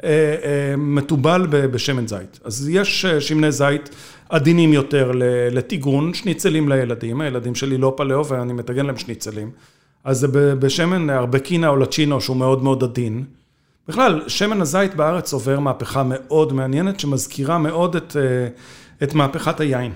אה, 0.04 0.76
מתובל 0.78 1.48
בשמן 1.50 2.08
זית. 2.08 2.40
אז 2.44 2.70
יש 2.70 3.06
אה, 3.06 3.22
שמני 3.22 3.52
זית 3.52 3.90
עדינים 4.30 4.74
יותר 4.74 5.12
לטיגון, 5.52 6.14
שניצלים 6.14 6.70
לילדים, 6.70 7.22
הילדים 7.22 7.56
שלי 7.56 7.78
לא 7.78 7.94
פלאו 7.98 8.26
ואני 8.28 8.54
מטגן 8.54 8.86
להם 8.86 8.98
שניצלים. 8.98 9.52
אז 10.04 10.18
זה 10.18 10.28
בשמן 10.56 11.10
ארבקינה 11.10 11.68
או 11.68 11.78
לצ'ינו 11.78 12.22
שהוא 12.22 12.38
מאוד 12.38 12.64
מאוד 12.64 12.84
עדין. 12.84 13.24
בכלל, 13.88 14.22
שמן 14.28 14.62
הזית 14.62 14.96
בארץ 14.96 15.34
עובר 15.34 15.60
מהפכה 15.60 16.04
מאוד 16.06 16.54
מעניינת, 16.54 17.00
שמזכירה 17.00 17.58
מאוד 17.58 17.96
את, 17.96 18.16
אה, 18.16 18.48
את 19.04 19.14
מהפכת 19.14 19.60
היין. 19.60 19.92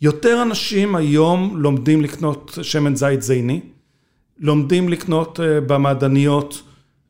יותר 0.00 0.42
אנשים 0.42 0.94
היום 0.94 1.56
לומדים 1.56 2.02
לקנות 2.02 2.58
שמן 2.62 2.96
זית 2.96 3.22
זיני, 3.22 3.60
לומדים 4.38 4.88
לקנות 4.88 5.40
אה, 5.40 5.60
במעדניות 5.60 6.62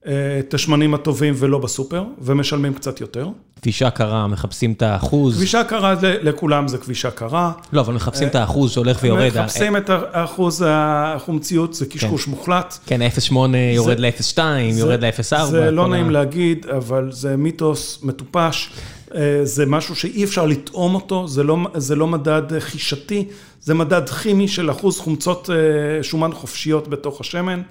אה, 0.06 0.39
את 0.39 0.55
השמנים 0.55 0.94
הטובים 0.94 1.35
ולא 1.36 1.59
בסופר, 1.59 2.05
ומשלמים 2.19 2.74
קצת 2.74 3.01
יותר. 3.01 3.28
כבישה 3.62 3.90
קרה, 3.90 4.26
מחפשים 4.26 4.72
את 4.72 4.82
האחוז. 4.82 5.36
כבישה 5.36 5.64
קרה 5.64 5.94
לכולם 6.02 6.68
זה 6.68 6.78
כבישה 6.78 7.10
קרה. 7.10 7.52
לא, 7.72 7.80
אבל 7.80 7.94
מחפשים 7.94 8.28
את 8.28 8.35
האחוז 8.35 8.72
שהולך 8.72 8.98
ויורד. 9.02 9.39
מחפשים 9.39 9.76
את 9.76 9.90
האחוז 9.90 10.64
החומציות, 10.66 11.74
זה 11.74 11.86
קשקוש 11.86 12.26
מוחלט. 12.26 12.78
כן, 12.86 13.01
0.8 13.02 13.35
יורד 13.74 14.01
ל-0.2, 14.01 14.39
יורד 14.78 15.05
ל-0.4. 15.05 15.44
זה 15.44 15.70
לא 15.70 15.89
נעים 15.89 16.10
להגיד, 16.10 16.66
אבל 16.66 17.12
זה 17.12 17.36
מיתוס 17.36 17.98
מטופש. 18.02 18.70
אה, 19.14 19.40
זה 19.43 19.66
משהו 19.66 19.97
שאי 19.97 20.24
אפשר 20.24 20.47
לטעום 20.47 20.94
אותו, 20.94 21.28
זה 21.28 21.43
לא, 21.43 21.56
זה 21.74 21.97
לא 21.97 22.06
מדד 22.06 22.52
אה, 22.52 22.60
חישתי, 22.60 23.24
זה 23.60 23.74
מדד 23.74 24.09
כימי 24.09 24.48
של 24.48 24.70
אחוז 24.70 24.98
חומצות 24.98 25.51
אה, 25.51 26.02
שומן 26.02 26.32
חופשיות 26.32 26.89
בתוך 26.89 27.20
השמן. 27.20 27.62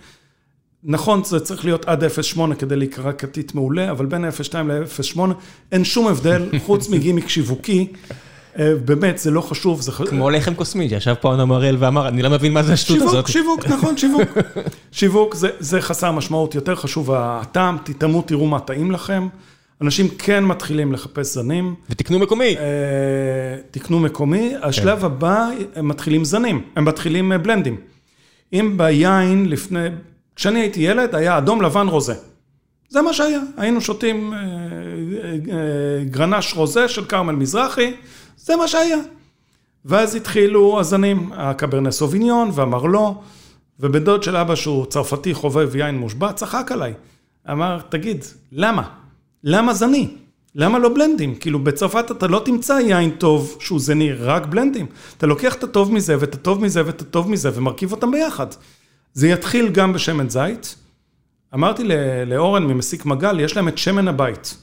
נכון, 0.84 1.24
זה 1.24 1.40
צריך 1.40 1.66
להיות 1.66 1.86
עד 1.86 2.04
0.8 2.04 2.56
כדי 2.60 2.76
להיקרא 2.76 3.12
כתית 3.18 3.56
מעולה, 3.56 3.92
אבל 3.92 4.06
בין 4.06 4.26
0.2 4.26 4.58
ל-0.8 4.58 5.20
אין 5.72 5.84
שום 5.84 6.08
הבדל, 6.08 6.50
חוץ 6.66 6.90
מגימיק 6.90 7.30
שיווקי. 7.30 7.88
אה, 8.60 8.74
באמת, 8.86 9.18
זה 9.18 9.32
לא 9.32 9.42
חשוב, 9.42 9.82
זה 9.82 9.92
חשוב. 9.92 10.10
כמו 10.10 10.30
לחם 10.30 10.54
קוסמי, 10.54 10.90
שישב 10.90 11.14
פה 11.22 11.34
אנה 11.34 11.46
מראל 11.46 11.76
ואמר, 11.80 12.08
אני 12.08 12.22
לא 12.22 12.30
מבין 12.30 12.54
מה 12.54 12.64
זה 12.64 12.74
השטות 12.74 12.98
שיווק, 12.98 13.14
הזאת. 13.14 13.28
שיווק, 13.28 13.68
נכון, 13.68 13.98
שיווק. 13.98 14.38
שיווק 14.92 15.36
זה, 15.36 15.50
זה 15.60 15.82
חסר 15.82 16.12
משמעות, 16.12 16.56
יותר 16.56 16.76
חשוב 16.76 17.12
הטעם, 17.12 17.78
תטעמו, 17.84 18.22
תראו 18.22 18.48
מה 18.48 18.60
טעים 18.60 18.92
לכם. 18.92 19.28
אנשים 19.82 20.08
כן 20.10 20.44
מתחילים 20.44 20.94
לחפש 20.94 21.34
זנים, 21.34 21.76
ותקנו 21.90 22.20
מקומי. 22.20 22.56
אה, 22.58 22.64
תקנו 23.72 24.00
מקומי. 24.00 24.54
השלב 24.62 25.06
הבא, 25.06 25.50
הם 25.76 25.88
מתחילים 25.88 26.26
זנים, 26.26 26.62
הם 26.76 26.86
מתחילים 26.86 27.32
אה, 27.32 27.38
בלנדים. 27.38 27.78
אם 28.54 28.74
ביין 28.78 29.50
לפני, 29.50 29.88
כשאני 30.38 30.60
הייתי 30.60 30.80
ילד, 30.80 31.16
היה 31.16 31.38
אדום, 31.38 31.62
לבן, 31.62 31.88
רוזה. 31.88 32.14
זה 32.90 33.02
מה 33.02 33.14
שהיה, 33.14 33.40
היינו 33.58 33.82
שותים 33.82 34.34
אה, 34.34 34.40
אה, 34.40 36.04
גרנש 36.04 36.54
רוזה 36.54 36.88
של 36.88 37.06
כרמל 37.06 37.36
מזרחי, 37.36 37.94
זה 38.38 38.56
מה 38.56 38.68
שהיה. 38.68 38.98
ואז 39.86 40.16
התחילו 40.16 40.80
הזנים, 40.80 41.32
הקברנה 41.34 41.92
סוביניון 41.92 42.50
והמרלו, 42.54 43.22
ובן 43.80 44.04
דוד 44.04 44.24
של 44.24 44.36
אבא 44.36 44.56
שהוא 44.56 44.86
צרפתי 44.86 45.34
חובב 45.34 45.76
יין 45.76 45.98
מושבע, 45.98 46.34
צחק 46.34 46.72
עליי. 46.72 46.94
אמר, 47.52 47.80
תגיד, 47.90 48.26
למה? 48.52 48.84
למה 49.44 49.74
זני? 49.74 50.10
למה 50.56 50.80
לא 50.80 50.90
בלנדים? 50.90 51.36
כאילו 51.36 51.60
בצרפת 51.60 52.12
אתה 52.12 52.28
לא 52.28 52.42
תמצא 52.46 52.74
יין 52.74 53.10
טוב 53.10 53.58
שהוא 53.60 53.80
זני, 53.80 54.14
רק 54.14 54.46
בלנדים. 54.46 54.86
אתה 55.18 55.28
לוקח 55.28 55.56
את 55.56 55.64
הטוב 55.64 55.94
מזה 55.94 56.16
ואת 56.20 56.34
הטוב 56.34 56.62
מזה 56.62 56.86
ואת 56.86 57.02
הטוב 57.02 57.30
מזה 57.30 57.50
ומרכיב 57.54 57.92
אותם 57.92 58.12
ביחד. 58.12 58.48
זה 59.14 59.28
יתחיל 59.28 59.70
גם 59.70 59.94
בשמן 59.94 60.30
זית. 60.30 60.76
אמרתי 61.54 61.84
לאורן 62.26 62.64
ממסיק 62.64 63.06
מגל, 63.06 63.40
יש 63.40 63.56
להם 63.56 63.68
את 63.68 63.78
שמן 63.78 64.08
הבית. 64.08 64.58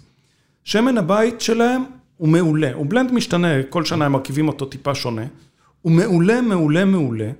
שמן 0.65 0.99
הבית 0.99 1.41
שלהם 1.41 1.85
הוא 2.17 2.29
מעולה, 2.29 2.73
הוא 2.75 2.87
בלנד 2.89 3.13
משתנה, 3.13 3.63
כל 3.69 3.85
שנה 3.85 4.07
הם 4.07 4.13
מרכיבים 4.13 4.49
אותו 4.49 4.65
טיפה 4.65 4.95
שונה. 4.95 5.25
הוא 5.83 5.93
מעולה, 5.93 6.41
מעולה, 6.41 6.85
מעולה, 6.85 7.31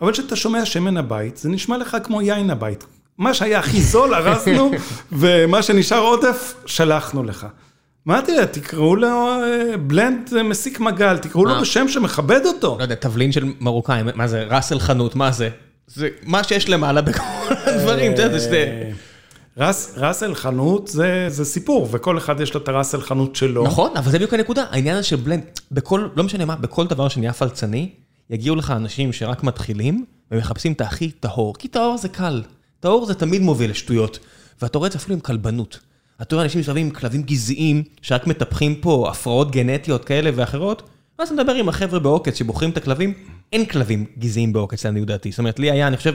אבל 0.00 0.12
כשאתה 0.12 0.36
שומע 0.36 0.64
שמן 0.64 0.96
הבית, 0.96 1.36
זה 1.36 1.48
נשמע 1.48 1.78
לך 1.78 1.96
כמו 2.04 2.22
יין 2.22 2.50
הבית. 2.50 2.84
מה 3.18 3.34
שהיה 3.34 3.58
הכי 3.58 3.80
זול, 3.80 4.14
ארזנו, 4.18 4.70
ומה 5.12 5.62
שנשאר 5.62 5.98
עודף, 5.98 6.54
שלחנו 6.66 7.22
לך. 7.22 7.46
מה 8.06 8.22
תראה, 8.22 8.46
תקראו 8.46 8.96
לו 8.96 9.28
אה, 9.28 9.76
בלנד 9.76 10.42
מסיק 10.44 10.80
מגל, 10.80 11.18
תקראו 11.18 11.44
לו 11.44 11.54
מה? 11.54 11.60
בשם 11.60 11.88
שמכבד 11.88 12.40
אותו. 12.46 12.76
לא 12.78 12.82
יודע, 12.82 12.94
תבלין 12.94 13.32
של 13.32 13.52
מרוקאים, 13.60 14.06
מה 14.14 14.28
זה, 14.28 14.44
ראסל 14.44 14.78
חנות, 14.78 15.16
מה 15.16 15.32
זה? 15.32 15.48
זה 15.86 16.08
מה 16.22 16.44
שיש 16.44 16.68
למעלה 16.68 17.02
בכל 17.02 17.54
הדברים, 17.66 18.12
אתה 18.12 18.22
יודע, 18.22 18.38
זה... 18.38 18.90
רס, 19.56 19.94
ראסל 19.96 20.34
חנות 20.34 20.88
זה, 20.88 21.26
זה 21.28 21.44
סיפור, 21.44 21.88
וכל 21.90 22.18
אחד 22.18 22.40
יש 22.40 22.54
לו 22.54 22.60
את 22.60 22.68
הראסל 22.68 23.00
חנות 23.00 23.36
שלו. 23.36 23.64
נכון, 23.64 23.96
אבל 23.96 24.10
זה 24.10 24.16
בדיוק 24.18 24.34
הנקודה, 24.34 24.64
העניין 24.70 24.96
הזה 24.96 25.06
של 25.06 25.16
בלנד, 25.16 25.42
בכל, 25.72 26.08
לא 26.16 26.24
משנה 26.24 26.44
מה, 26.44 26.56
בכל 26.56 26.86
דבר 26.86 27.08
שנהיה 27.08 27.32
פלצני, 27.32 27.90
יגיעו 28.30 28.56
לך 28.56 28.70
אנשים 28.70 29.12
שרק 29.12 29.42
מתחילים, 29.42 30.04
ומחפשים 30.30 30.72
את 30.72 30.80
הכי 30.80 31.10
טהור, 31.10 31.54
כי 31.58 31.68
טהור 31.68 31.98
זה 31.98 32.08
קל. 32.08 32.42
טהור 32.80 33.06
זה 33.06 33.14
תמיד 33.14 33.42
מוביל 33.42 33.70
לשטויות. 33.70 34.18
ואתה 34.62 34.78
רואה 34.78 34.86
את 34.86 34.92
זה 34.92 34.98
אפילו 34.98 35.14
עם 35.14 35.20
כלבנות. 35.20 35.78
אתה 36.22 36.34
רואה 36.34 36.44
אנשים 36.44 36.60
מסתובבים 36.60 36.86
עם 36.86 36.92
כלבים 36.92 37.22
גזעיים, 37.22 37.82
שרק 38.02 38.26
מטפחים 38.26 38.74
פה 38.74 39.08
הפרעות 39.10 39.50
גנטיות 39.50 40.04
כאלה 40.04 40.30
ואחרות, 40.34 40.82
ואז 41.18 41.28
אתה 41.28 41.42
מדבר 41.42 41.54
עם 41.54 41.68
החבר'ה 41.68 41.98
בעוקץ 41.98 42.38
שבוחרים 42.38 42.70
את 42.70 42.76
הכלבים, 42.76 43.14
אין 43.54 43.64
כלבים 43.64 44.04
גזעיים 44.18 44.52
בעוקץ, 44.52 44.86
לעניות 44.86 45.06
דעתי. 45.06 45.30
זאת 45.30 45.38
אומרת, 45.38 45.58
לי 45.58 45.70
היה, 45.70 45.86
אני 45.86 45.96
חושב, 45.96 46.14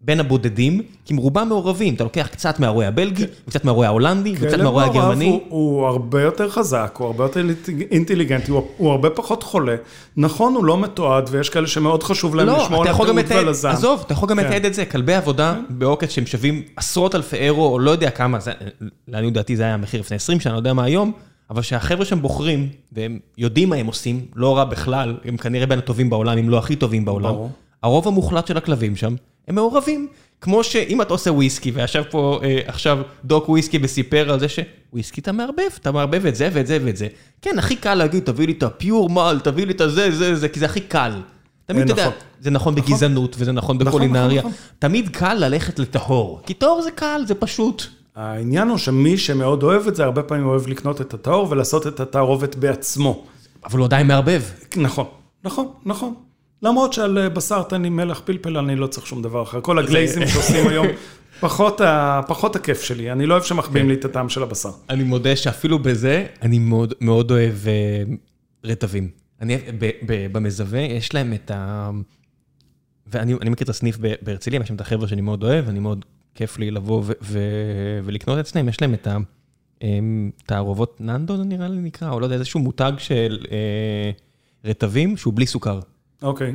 בין 0.00 0.20
הבודדים, 0.20 0.82
כי 1.04 1.14
רובם 1.14 1.48
מעורבים. 1.48 1.94
אתה 1.94 2.04
לוקח 2.04 2.28
קצת 2.32 2.60
מהרועה 2.60 2.88
הבלגי, 2.88 3.24
וקצת 3.46 3.64
מהרועה 3.64 3.88
ההולנדי, 3.88 4.34
וקצת 4.40 4.58
מהרועה 4.58 4.86
הגרמני. 4.86 5.28
הוא, 5.28 5.40
הוא 5.48 5.86
הרבה 5.86 6.22
יותר 6.22 6.50
חזק, 6.50 6.96
הוא 6.98 7.06
הרבה 7.06 7.24
יותר 7.24 7.46
אינטליגנטי, 7.90 8.50
הוא, 8.50 8.68
הוא 8.76 8.90
הרבה 8.90 9.10
פחות 9.10 9.42
חולה. 9.42 9.76
נכון, 10.16 10.54
הוא 10.54 10.64
לא 10.64 10.78
מתועד, 10.78 11.28
ויש 11.30 11.48
כאלה 11.48 11.66
שמאוד 11.66 12.02
חשוב 12.02 12.34
להם 12.34 12.46
לא, 12.46 12.62
לשמור 12.62 12.82
על 12.82 12.88
התיעוד 12.88 13.18
לתעד, 13.18 13.46
ולזן. 13.46 13.70
עזוב, 13.70 14.02
אתה 14.06 14.12
יכול 14.12 14.28
גם 14.28 14.36
כן. 14.36 14.44
לתעד 14.44 14.64
את 14.64 14.74
זה, 14.74 14.84
כלבי 14.84 15.14
עבודה 15.14 15.56
בעוקץ 15.68 16.10
שהם 16.10 16.26
שווים 16.26 16.62
עשרות 16.76 17.14
אלפי 17.14 17.36
אירו, 17.36 17.72
או 17.72 17.78
לא 17.78 17.90
יודע 17.90 18.10
כמה, 18.10 18.38
לעניות 19.08 19.34
דעתי 19.34 19.56
זה 19.56 19.62
היה 19.62 19.74
המחיר 19.74 20.00
לפני 20.00 20.16
20 20.16 20.40
שנה, 20.40 20.52
לא 20.52 20.58
יודע 20.58 20.72
מה 20.72 20.84
היום, 20.84 21.12
אבל 21.50 21.62
שהחבר'ה 21.62 22.04
שם 22.04 22.22
בוחרים, 22.22 22.68
והם 22.92 23.18
יודעים 23.38 23.68
מה 23.68 23.76
הם 23.76 23.86
עושים, 23.86 24.26
לא 24.34 24.56
רע 24.56 24.64
בכלל, 24.64 25.16
הם 25.24 25.36
כנראה 25.36 25.66
בין 25.66 25.78
הטובים 25.78 26.10
בעולם, 26.10 26.38
אם 26.38 26.48
לא 26.48 26.58
הכי 26.58 26.76
טובים 26.76 27.04
בעולם. 27.04 27.32
ברור. 27.32 27.50
הרוב 27.82 28.08
המוחלט 28.08 28.46
של 28.46 28.56
הכלבים 28.56 28.96
שם, 28.96 29.14
הם 29.48 29.54
מעורבים. 29.54 30.08
כמו 30.40 30.64
שאם 30.64 31.02
אתה 31.02 31.14
עושה 31.14 31.32
וויסקי, 31.32 31.70
וישב 31.70 32.02
פה 32.10 32.40
אה, 32.42 32.60
עכשיו 32.66 32.98
דוק 33.24 33.48
וויסקי 33.48 33.78
וסיפר 33.82 34.32
על 34.32 34.40
זה 34.40 34.46
שוויסקי 34.48 35.20
אתה 35.20 35.32
מערבב, 35.32 35.62
אתה 35.80 35.92
מערבב 35.92 36.26
את 36.26 36.36
זה 36.36 36.48
ואת 36.52 36.66
זה 36.66 36.78
ואת 36.84 36.96
זה. 36.96 37.06
כן, 37.42 37.58
הכי 37.58 37.76
קל 37.76 37.94
להגיד, 37.94 38.24
תביא 38.24 38.46
לי 38.46 38.52
את 38.52 38.62
הפיור 38.62 39.10
מל, 39.10 39.40
תביא 39.44 39.66
לי 39.66 39.72
את 39.72 39.80
הזה, 39.80 40.10
זה, 40.10 40.34
זה, 40.34 40.48
כי 40.48 40.60
זה 40.60 40.66
הכי 40.66 40.80
קל. 40.80 41.12
תמיד, 41.66 41.82
אתה 41.82 41.92
יודע, 41.92 42.02
נכון. 42.06 42.18
זה 42.40 42.50
נכון 42.50 42.74
בגזענות, 42.74 43.36
וזה 43.38 43.52
נכון 43.52 43.76
נכון, 43.76 43.86
בקולינריה. 43.86 44.40
נכון. 44.40 44.52
תמיד 44.78 45.08
קל 45.08 45.34
ללכת 45.34 45.78
לטהור, 45.78 46.40
כי 46.46 46.54
טהור 46.54 46.82
זה 46.82 46.90
קל, 46.90 47.22
זה 47.26 47.34
פשוט. 47.34 47.86
העניין 48.16 48.68
הוא 48.68 48.78
שמי 48.78 49.18
שמאוד 49.18 49.62
אוהב 49.62 49.86
את 49.86 49.96
זה, 49.96 50.04
הרבה 50.04 50.22
פעמים 50.22 50.46
אוהב 50.46 50.66
לקנות 50.66 51.00
את 51.00 51.14
הטהור 51.14 51.46
ולעשות 51.50 51.86
את 51.86 52.00
התערובת 52.00 52.54
בעצמו. 52.54 53.24
אבל 53.64 53.78
הוא 53.78 53.86
עדיין 53.86 54.06
מערבב. 54.06 54.42
נכון, 54.76 55.06
נכון, 55.44 55.68
נכון. 55.84 56.14
למרות 56.62 56.92
שעל 56.92 57.18
אה, 57.18 57.28
בשר 57.28 57.62
תן 57.62 57.82
לי 57.82 57.88
מלח 57.88 58.22
פלפל, 58.24 58.58
אני 58.58 58.76
לא 58.76 58.86
צריך 58.86 59.06
שום 59.06 59.22
דבר 59.22 59.42
אחר. 59.42 59.60
כל 59.60 59.78
הגלייזים 59.78 60.26
שעושים 60.26 60.68
היום, 60.68 60.86
פחות, 61.40 61.80
ה... 61.80 62.20
פחות 62.28 62.56
הכיף 62.56 62.82
שלי. 62.82 63.12
אני 63.12 63.26
לא 63.26 63.34
אוהב 63.34 63.44
שמחביאים 63.44 63.88
לי 63.88 63.94
את 63.94 64.04
הטעם 64.04 64.28
של 64.28 64.42
הבשר. 64.42 64.70
אני 64.90 65.04
מודה 65.04 65.36
שאפילו 65.36 65.78
בזה, 65.78 66.26
אני 66.42 66.58
מאוד, 66.58 66.94
מאוד 67.00 67.30
אוהב 67.30 67.54
אה, 67.66 68.02
רטבים. 68.64 69.08
אני, 69.40 69.56
ב, 69.78 69.90
ב, 70.06 70.32
במזווה, 70.32 70.80
יש 70.80 71.14
להם 71.14 71.32
את 71.32 71.50
ה... 71.50 71.90
ואני 73.06 73.34
אני 73.40 73.50
מכיר 73.50 73.64
את 73.64 73.68
הסניף 73.68 73.98
בהרצליה, 74.22 74.60
יש 74.60 74.68
שם 74.68 74.74
את 74.74 74.80
החבר'ה 74.80 75.08
שאני 75.08 75.20
מאוד 75.20 75.44
אוהב, 75.44 75.68
אני 75.68 75.78
מאוד 75.78 76.04
כיף 76.34 76.58
לי 76.58 76.70
לבוא 76.70 77.02
ו, 77.04 77.12
ו, 77.22 77.38
ולקנות 78.04 78.38
אצלם, 78.38 78.68
יש 78.68 78.80
להם 78.80 78.94
את 78.94 79.06
ה... 79.06 79.16
הם, 79.80 80.30
תערובות 80.46 81.00
ננדו, 81.00 81.36
זה 81.36 81.44
נראה 81.44 81.68
לי 81.68 81.80
נקרא, 81.80 82.10
או 82.10 82.20
לא 82.20 82.26
יודע, 82.26 82.34
איזשהו 82.34 82.60
מותג 82.60 82.92
של 82.98 83.38
אה, 83.50 84.10
רטבים 84.64 85.16
שהוא 85.16 85.32
בלי 85.36 85.46
סוכר. 85.46 85.80
אוקיי. 86.22 86.52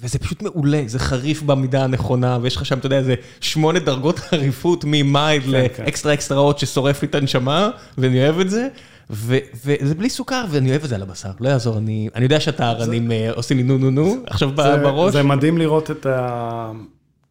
וזה 0.00 0.18
פשוט 0.18 0.42
מעולה, 0.42 0.82
זה 0.86 0.98
חריף 0.98 1.42
במידה 1.42 1.84
הנכונה, 1.84 2.38
ויש 2.42 2.56
לך 2.56 2.66
שם, 2.66 2.78
אתה 2.78 2.86
יודע, 2.86 2.98
איזה 2.98 3.14
שמונה 3.40 3.78
דרגות 3.78 4.18
חריפות 4.18 4.84
ממייד 4.86 5.42
כן. 5.42 5.50
לאקסטרה 5.50 6.14
אקסטרה 6.14 6.38
עוד 6.38 6.58
ששורף 6.58 7.02
לי 7.02 7.08
את 7.08 7.14
הנשמה, 7.14 7.70
ואני 7.98 8.24
אוהב 8.24 8.40
את 8.40 8.50
זה, 8.50 8.68
ו- 9.10 9.38
וזה 9.64 9.94
בלי 9.94 10.10
סוכר, 10.10 10.44
ואני 10.50 10.70
אוהב 10.70 10.82
את 10.82 10.88
זה 10.88 10.94
על 10.94 11.02
הבשר, 11.02 11.30
לא 11.40 11.48
יעזור, 11.48 11.78
אני, 11.78 12.08
אני 12.14 12.24
יודע 12.24 12.40
שהטהרנים 12.40 13.12
אה, 13.12 13.30
עושים 13.32 13.56
לי 13.56 13.62
נו 13.62 13.78
נו 13.78 13.90
נו, 13.90 14.16
עכשיו 14.26 14.50
זה, 14.56 14.76
בראש. 14.76 15.12
זה 15.12 15.22
מדהים 15.22 15.58
לראות 15.58 15.90
את 15.90 16.06
ה... 16.06 16.72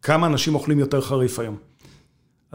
כמה 0.02 0.26
אנשים 0.26 0.54
אוכלים 0.54 0.78
יותר 0.78 1.00
חריף 1.00 1.38
היום. 1.38 1.56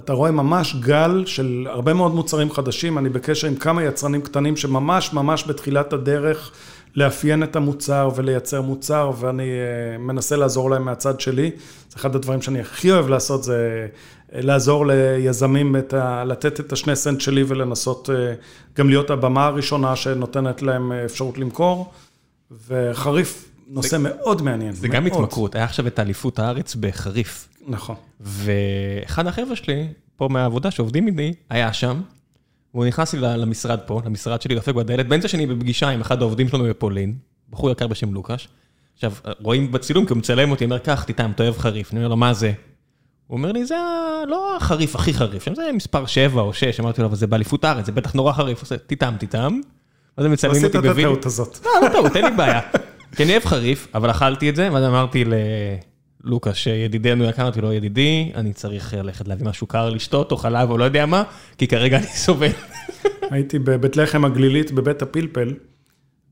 אתה 0.06 0.14
רואה 0.14 0.32
ממש 0.32 0.76
גל 0.76 1.23
של 1.26 1.68
הרבה 1.69 1.94
מאוד 1.94 2.15
מוצרים 2.15 2.52
חדשים, 2.52 2.98
אני 2.98 3.10
בקשר 3.10 3.48
עם 3.48 3.56
כמה 3.56 3.84
יצרנים 3.84 4.22
קטנים 4.22 4.57
שממש 4.57 5.14
ממש 5.14 5.44
בתחילת 5.48 5.94
הדרך 5.94 6.52
לאפיין 6.95 7.44
את 7.44 7.56
המוצר 7.56 8.10
ולייצר 8.15 8.61
מוצר, 8.61 9.11
ואני 9.19 9.44
אה, 9.44 9.98
מנסה 9.98 10.36
לעזור 10.36 10.69
להם 10.69 10.86
מהצד 10.86 11.19
שלי. 11.19 11.52
זה 11.90 11.95
אחד 11.95 12.15
הדברים 12.15 12.41
שאני 12.41 12.60
הכי 12.60 12.91
אוהב 12.91 13.10
לעשות, 13.10 13.44
זה 13.44 13.88
אה, 14.36 14.41
לעזור 14.41 14.86
ליזמים 14.88 15.76
את 15.76 15.94
ה... 15.94 16.23
לתת 16.23 16.60
את 16.60 16.72
השני 16.72 16.95
סנט 16.95 17.22
שלי 17.22 17.44
ולנסות 17.48 18.10
אה, 18.10 18.34
גם 18.78 18.90
להיות 18.90 19.10
הבמה 19.10 19.45
הראשונה 19.45 19.95
שנותנת 19.95 20.61
להם 20.61 20.91
אפשרות 20.91 21.38
למכור. 21.38 21.91
וחריף, 22.68 23.51
נושא 23.73 23.98
מאוד 23.99 24.41
מעניין. 24.41 24.73
זה 24.73 24.88
גם 24.88 25.03
מאוד. 25.03 25.23
התמכרות, 25.23 25.56
היה 25.56 25.64
עכשיו 25.64 25.88
את 25.88 25.99
אליפות 25.99 26.39
הארץ 26.39 26.76
בחריף, 26.76 27.48
נכון. 27.68 27.95
ואחד 28.19 29.27
החבר'ה 29.27 29.56
שלי, 29.56 29.88
פה 30.15 30.27
מהעבודה 30.27 30.72
שעובדים 30.72 31.07
איתי, 31.07 31.34
היה 31.49 31.73
שם, 31.73 32.02
והוא 32.73 32.85
נכנס 32.85 33.14
לי 33.14 33.19
למשרד 33.22 33.80
פה, 33.80 34.02
למשרד 34.06 34.41
שלי, 34.41 34.56
דופק 34.56 34.73
בדלת, 34.73 35.07
באמצע 35.07 35.27
שאני 35.27 35.45
בפגישה 35.45 35.89
עם 35.89 36.02
אחד 36.02 36.22
העובדים 36.22 36.48
שלנו 36.48 36.64
בפולין, 36.64 37.15
בחור 37.49 37.72
יקר 37.72 37.88
בשם 37.88 38.14
לוקש. 38.14 38.48
עכשיו, 38.93 39.14
רואים 39.39 39.72
בצילום, 39.72 40.06
כי 40.06 40.14
הוא 40.14 40.18
מצלם 40.18 40.52
אותי, 40.52 40.65
אומר, 40.65 40.77
קח, 40.77 41.03
תטעם, 41.03 41.31
אתה 41.31 41.43
אוהב 41.43 41.57
חריף. 41.57 41.91
אני 41.91 41.99
אומר 41.99 42.07
לו, 42.10 42.18
מה 42.18 42.34
זה? 42.34 42.53
הוא 43.27 43.38
אומר 43.38 43.52
לי, 43.52 43.65
זה 43.65 43.76
לא 44.27 44.57
החריף 44.57 44.95
הכי 44.95 45.14
חריף, 45.14 45.43
שם 45.43 45.56
זה 45.56 45.69
מספר 45.73 46.06
7 46.06 46.41
או 46.41 46.53
6, 46.53 46.80
אמרתי 46.80 47.02
לו, 47.02 47.07
אבל 47.07 47.15
זה 47.15 47.27
באליפות 47.27 47.64
הארץ, 47.64 47.85
זה 47.85 47.91
בטח 47.91 48.14
נורא 48.14 48.34
חריף. 48.34 48.61
עושה, 48.61 48.77
תטעם, 48.77 49.18
תטעם. 49.18 49.61
ואז 50.18 50.26
הם 50.26 50.31
מצלמים 50.31 50.57
עשית 50.57 50.76
אותי 50.76 50.77
את 50.77 50.84
בווידאו. 50.84 51.11
הטעות 51.11 51.26
הזאת. 51.26 51.60
לא, 51.65 51.72
לא 51.81 51.89
טעות, 51.89 52.15
אין 52.15 52.26
לי 52.26 52.31
בעיה. 52.31 52.60
כי 53.15 53.23
אני 53.23 53.31
אוהב 53.31 53.45
חריף, 53.45 53.88
אבל 53.93 54.11
אכלתי 54.11 54.49
את 54.49 54.55
זה, 54.55 54.69
ואז 54.73 54.83
אמרתי 54.83 55.23
ללוקה, 56.23 56.53
שידידנו 56.53 57.23
יקר, 57.23 57.41
אמרתי 57.41 57.61
לו, 57.61 57.73
ידידי, 57.73 58.31
אני 58.35 58.53
צריך 58.53 58.93
ללכת 58.93 59.27
להביא 59.27 59.45
משהו 59.45 59.67
קר 59.67 59.89
לשתות, 59.89 60.31
או 60.31 60.38
חלב, 60.38 60.69
או 60.69 60.77
לא 60.77 60.83
יודע 60.83 61.05
מה, 61.05 61.23
כי 61.57 61.67
כרגע 61.67 61.97
אני 61.97 62.07
סובל. 62.07 62.51
הייתי 63.31 63.59
בבית 63.59 63.97
לחם 63.97 64.25
הגלילית 64.25 64.71
בבית 64.71 65.01
הפלפל, 65.01 65.53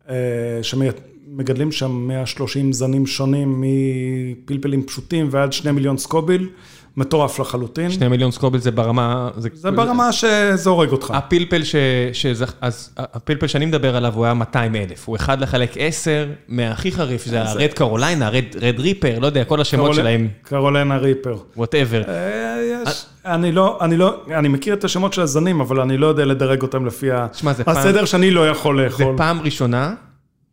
אה, 0.09 0.15
שמגדלים 0.61 1.71
שם 1.71 1.91
130 1.91 2.73
זנים 2.73 3.07
שונים, 3.07 3.63
מפלפלים 3.63 4.83
פשוטים 4.83 5.27
ועד 5.31 5.53
2 5.53 5.75
מיליון 5.75 5.97
סקוביל, 5.97 6.49
מטורף 6.97 7.39
לחלוטין. 7.39 7.91
שני 7.91 8.07
מיליון 8.07 8.31
סקובל 8.31 8.59
זה 8.59 8.71
ברמה... 8.71 9.29
זה 9.53 9.71
ברמה 9.71 10.11
שזה 10.11 10.69
הורג 10.69 10.89
אותך. 10.91 11.11
הפלפל 11.11 11.63
ש... 11.63 11.75
שזה... 12.13 12.45
אז 12.61 12.93
הפלפל 12.97 13.47
שאני 13.47 13.65
מדבר 13.65 13.95
עליו 13.95 14.13
הוא 14.15 14.25
היה 14.25 14.33
200 14.33 14.75
אלף. 14.75 15.07
הוא 15.07 15.15
אחד 15.15 15.41
לחלק 15.41 15.71
10 15.77 16.27
מהכי 16.47 16.91
חריף, 16.91 17.25
זה 17.25 17.41
ה 17.41 17.48
red 17.48 17.69
Carolina, 17.73 18.29
red 18.29 18.79
reaper, 18.79 19.19
לא 19.19 19.25
יודע, 19.25 19.43
כל 19.43 19.61
השמות 19.61 19.85
קרול- 19.85 19.95
שלהם, 19.95 20.27
Carolina 20.41 20.97
Reaper. 20.97 21.35
Whatever. 21.57 22.01
אה, 22.07 22.55
יש, 22.87 23.05
אני 23.25 23.51
לא, 23.51 23.77
אני 23.81 23.97
לא, 23.97 24.21
אני 24.37 24.47
מכיר 24.47 24.73
את 24.73 24.83
השמות 24.83 25.13
של 25.13 25.21
הזנים, 25.21 25.61
אבל 25.61 25.79
אני 25.81 25.97
לא 25.97 26.07
יודע 26.07 26.25
לדרג 26.25 26.61
אותם 26.61 26.85
לפי 26.85 27.11
ה- 27.11 27.27
תשמע, 27.27 27.53
זה 27.53 27.63
פעם- 27.63 27.77
הסדר 27.77 28.05
שאני 28.05 28.31
לא 28.31 28.49
יכול 28.49 28.77
זה 28.77 28.83
לאכול. 28.83 29.17
פעם 29.17 29.41
ראשונה, 29.41 29.93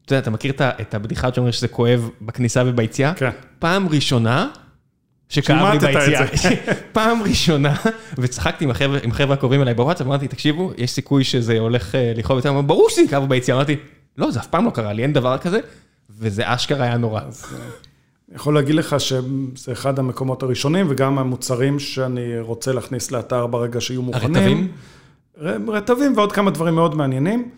אתה 0.05 0.15
יודע, 0.15 0.23
אתה 0.23 0.31
מכיר 0.31 0.53
את 0.61 0.95
הבדיחה 0.95 1.29
שאומרים 1.35 1.53
שזה 1.53 1.69
כואב 1.69 2.11
בכניסה 2.23 2.63
וביציאה? 2.67 3.15
כן. 3.15 3.31
פעם 3.59 3.89
ראשונה 3.89 4.49
שכאב 5.29 5.73
לי 5.73 5.79
ביציאה. 5.79 6.27
פעם 6.93 7.23
ראשונה, 7.23 7.75
וצחקתי 8.19 8.65
עם 8.65 8.71
החבר'ה 8.71 8.99
עם 9.03 9.11
החבר'ה 9.11 9.35
הקרובים 9.35 9.63
אליי 9.63 9.75
בוואטסאפ, 9.75 10.07
אמרתי, 10.07 10.29
תקשיבו, 10.29 10.73
יש 10.77 10.91
סיכוי 10.91 11.25
שזה 11.25 11.59
הולך 11.59 11.95
אה, 11.95 12.13
לכאוב 12.17 12.37
יותר, 12.37 12.61
ברור 12.61 12.91
שזה 12.91 13.03
יכאב 13.03 13.29
ביציאה, 13.29 13.57
אמרתי, 13.57 13.77
לא, 14.19 14.31
זה 14.31 14.41
אף 14.41 14.47
פעם 14.47 14.65
לא 14.65 14.71
קרה 14.71 14.93
לי, 14.93 15.03
אין 15.03 15.13
דבר 15.13 15.39
כזה, 15.39 15.61
וזה 16.19 16.43
אשכרה 16.47 16.85
היה 16.85 16.97
נורא. 16.97 17.21
אני 17.21 18.37
יכול 18.37 18.55
להגיד 18.55 18.75
לך 18.75 18.97
שזה 19.01 19.73
אחד 19.73 19.99
המקומות 19.99 20.43
הראשונים, 20.43 20.87
וגם 20.89 21.19
המוצרים 21.19 21.79
שאני 21.79 22.41
רוצה 22.41 22.73
להכניס 22.73 23.11
לאתר 23.11 23.47
ברגע 23.47 23.81
שיהיו 23.81 24.03
מוכנים. 24.03 24.69
הרטבים? 25.41 25.69
רטבים 25.69 26.13
ועוד 26.17 26.33
כמה 26.33 26.51
דברים 26.51 26.75
מאוד 26.75 26.95
מעניינים. 26.95 27.49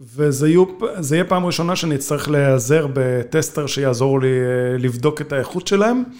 וזה 0.00 0.48
יהיו, 0.48 0.64
יהיה 1.12 1.24
פעם 1.24 1.46
ראשונה 1.46 1.76
שאני 1.76 1.94
אצטרך 1.94 2.30
להיעזר 2.30 2.86
בטסטר 2.92 3.66
שיעזור 3.66 4.20
לי 4.20 4.28
אה, 4.28 4.78
לבדוק 4.78 5.20
את 5.20 5.32
האיכות 5.32 5.66
שלהם, 5.66 5.96
אה, 6.06 6.12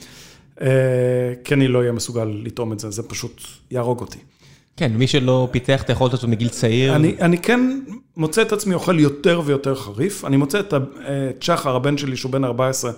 כי 1.44 1.54
אני 1.54 1.68
לא 1.68 1.78
אהיה 1.78 1.92
מסוגל 1.92 2.24
לטעום 2.44 2.72
את 2.72 2.80
זה, 2.80 2.90
זה 2.90 3.02
פשוט 3.02 3.42
יהרוג 3.70 4.00
אותי. 4.00 4.18
כן, 4.76 4.92
מי 4.96 5.06
שלא 5.06 5.48
פיתח 5.50 5.82
את 5.82 5.88
היכולת 5.88 6.12
הזאת 6.14 6.24
מגיל 6.30 6.48
צעיר, 6.48 6.96
אני, 6.96 7.16
אני 7.20 7.38
כן 7.38 7.80
מוצא 8.16 8.42
את 8.42 8.52
עצמי 8.52 8.74
אוכל 8.74 8.98
יותר 8.98 9.42
ויותר 9.44 9.74
חריף. 9.74 10.24
אני 10.24 10.36
מוצא 10.36 10.60
את 10.60 10.72
ה- 10.72 10.76
את 11.30 11.42
שחר, 11.42 11.76
הבן 11.76 11.98
שלי, 11.98 12.16
שהוא 12.16 12.32
בן 12.32 12.44
14, 12.44 12.92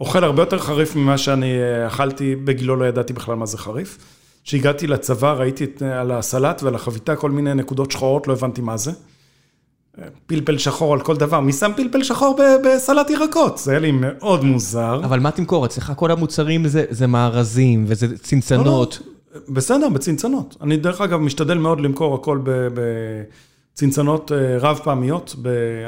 אוכל 0.00 0.24
הרבה 0.24 0.42
יותר 0.42 0.58
חריף 0.58 0.96
ממה 0.96 1.18
שאני 1.18 1.52
אה, 1.58 1.86
אכלתי 1.86 2.36
בגילו, 2.36 2.76
לא 2.76 2.84
ידעתי 2.84 3.12
בכלל 3.12 3.34
מה 3.34 3.46
זה 3.46 3.58
חריף. 3.58 3.98
כשהגעתי 4.44 4.86
לצבא 4.86 5.32
ראיתי 5.32 5.64
את, 5.64 5.82
על 5.82 6.10
הסלט 6.10 6.62
ועל 6.62 6.74
החביתה 6.74 7.16
כל 7.16 7.30
מיני 7.30 7.54
נקודות 7.54 7.90
שחורות, 7.90 8.28
לא 8.28 8.32
הבנתי 8.32 8.60
מה 8.60 8.76
זה. 8.76 8.92
פלפל 10.26 10.58
שחור 10.58 10.92
על 10.92 11.00
כל 11.00 11.16
דבר, 11.16 11.40
מי 11.40 11.52
שם 11.52 11.70
פלפל 11.76 12.02
שחור 12.02 12.38
בסלט 12.64 13.10
ירקות? 13.10 13.58
זה 13.58 13.70
היה 13.70 13.80
לי 13.80 13.92
מאוד 13.92 14.44
מוזר. 14.44 15.00
אבל 15.04 15.20
מה 15.20 15.30
תמכור? 15.30 15.66
אצלך 15.66 15.92
כל 15.96 16.10
המוצרים 16.10 16.68
זה, 16.68 16.84
זה 16.90 17.06
מארזים 17.06 17.84
וזה 17.88 18.18
צנצנות. 18.18 18.66
לא, 18.66 19.40
לא, 19.40 19.40
בסדר, 19.48 19.88
בצנצנות. 19.88 20.56
אני 20.60 20.76
דרך 20.76 21.00
אגב 21.00 21.20
משתדל 21.20 21.58
מאוד 21.58 21.80
למכור 21.80 22.14
הכל 22.14 22.40
בצנצנות 23.74 24.32
אה, 24.32 24.58
רב 24.58 24.80
פעמיות. 24.84 25.36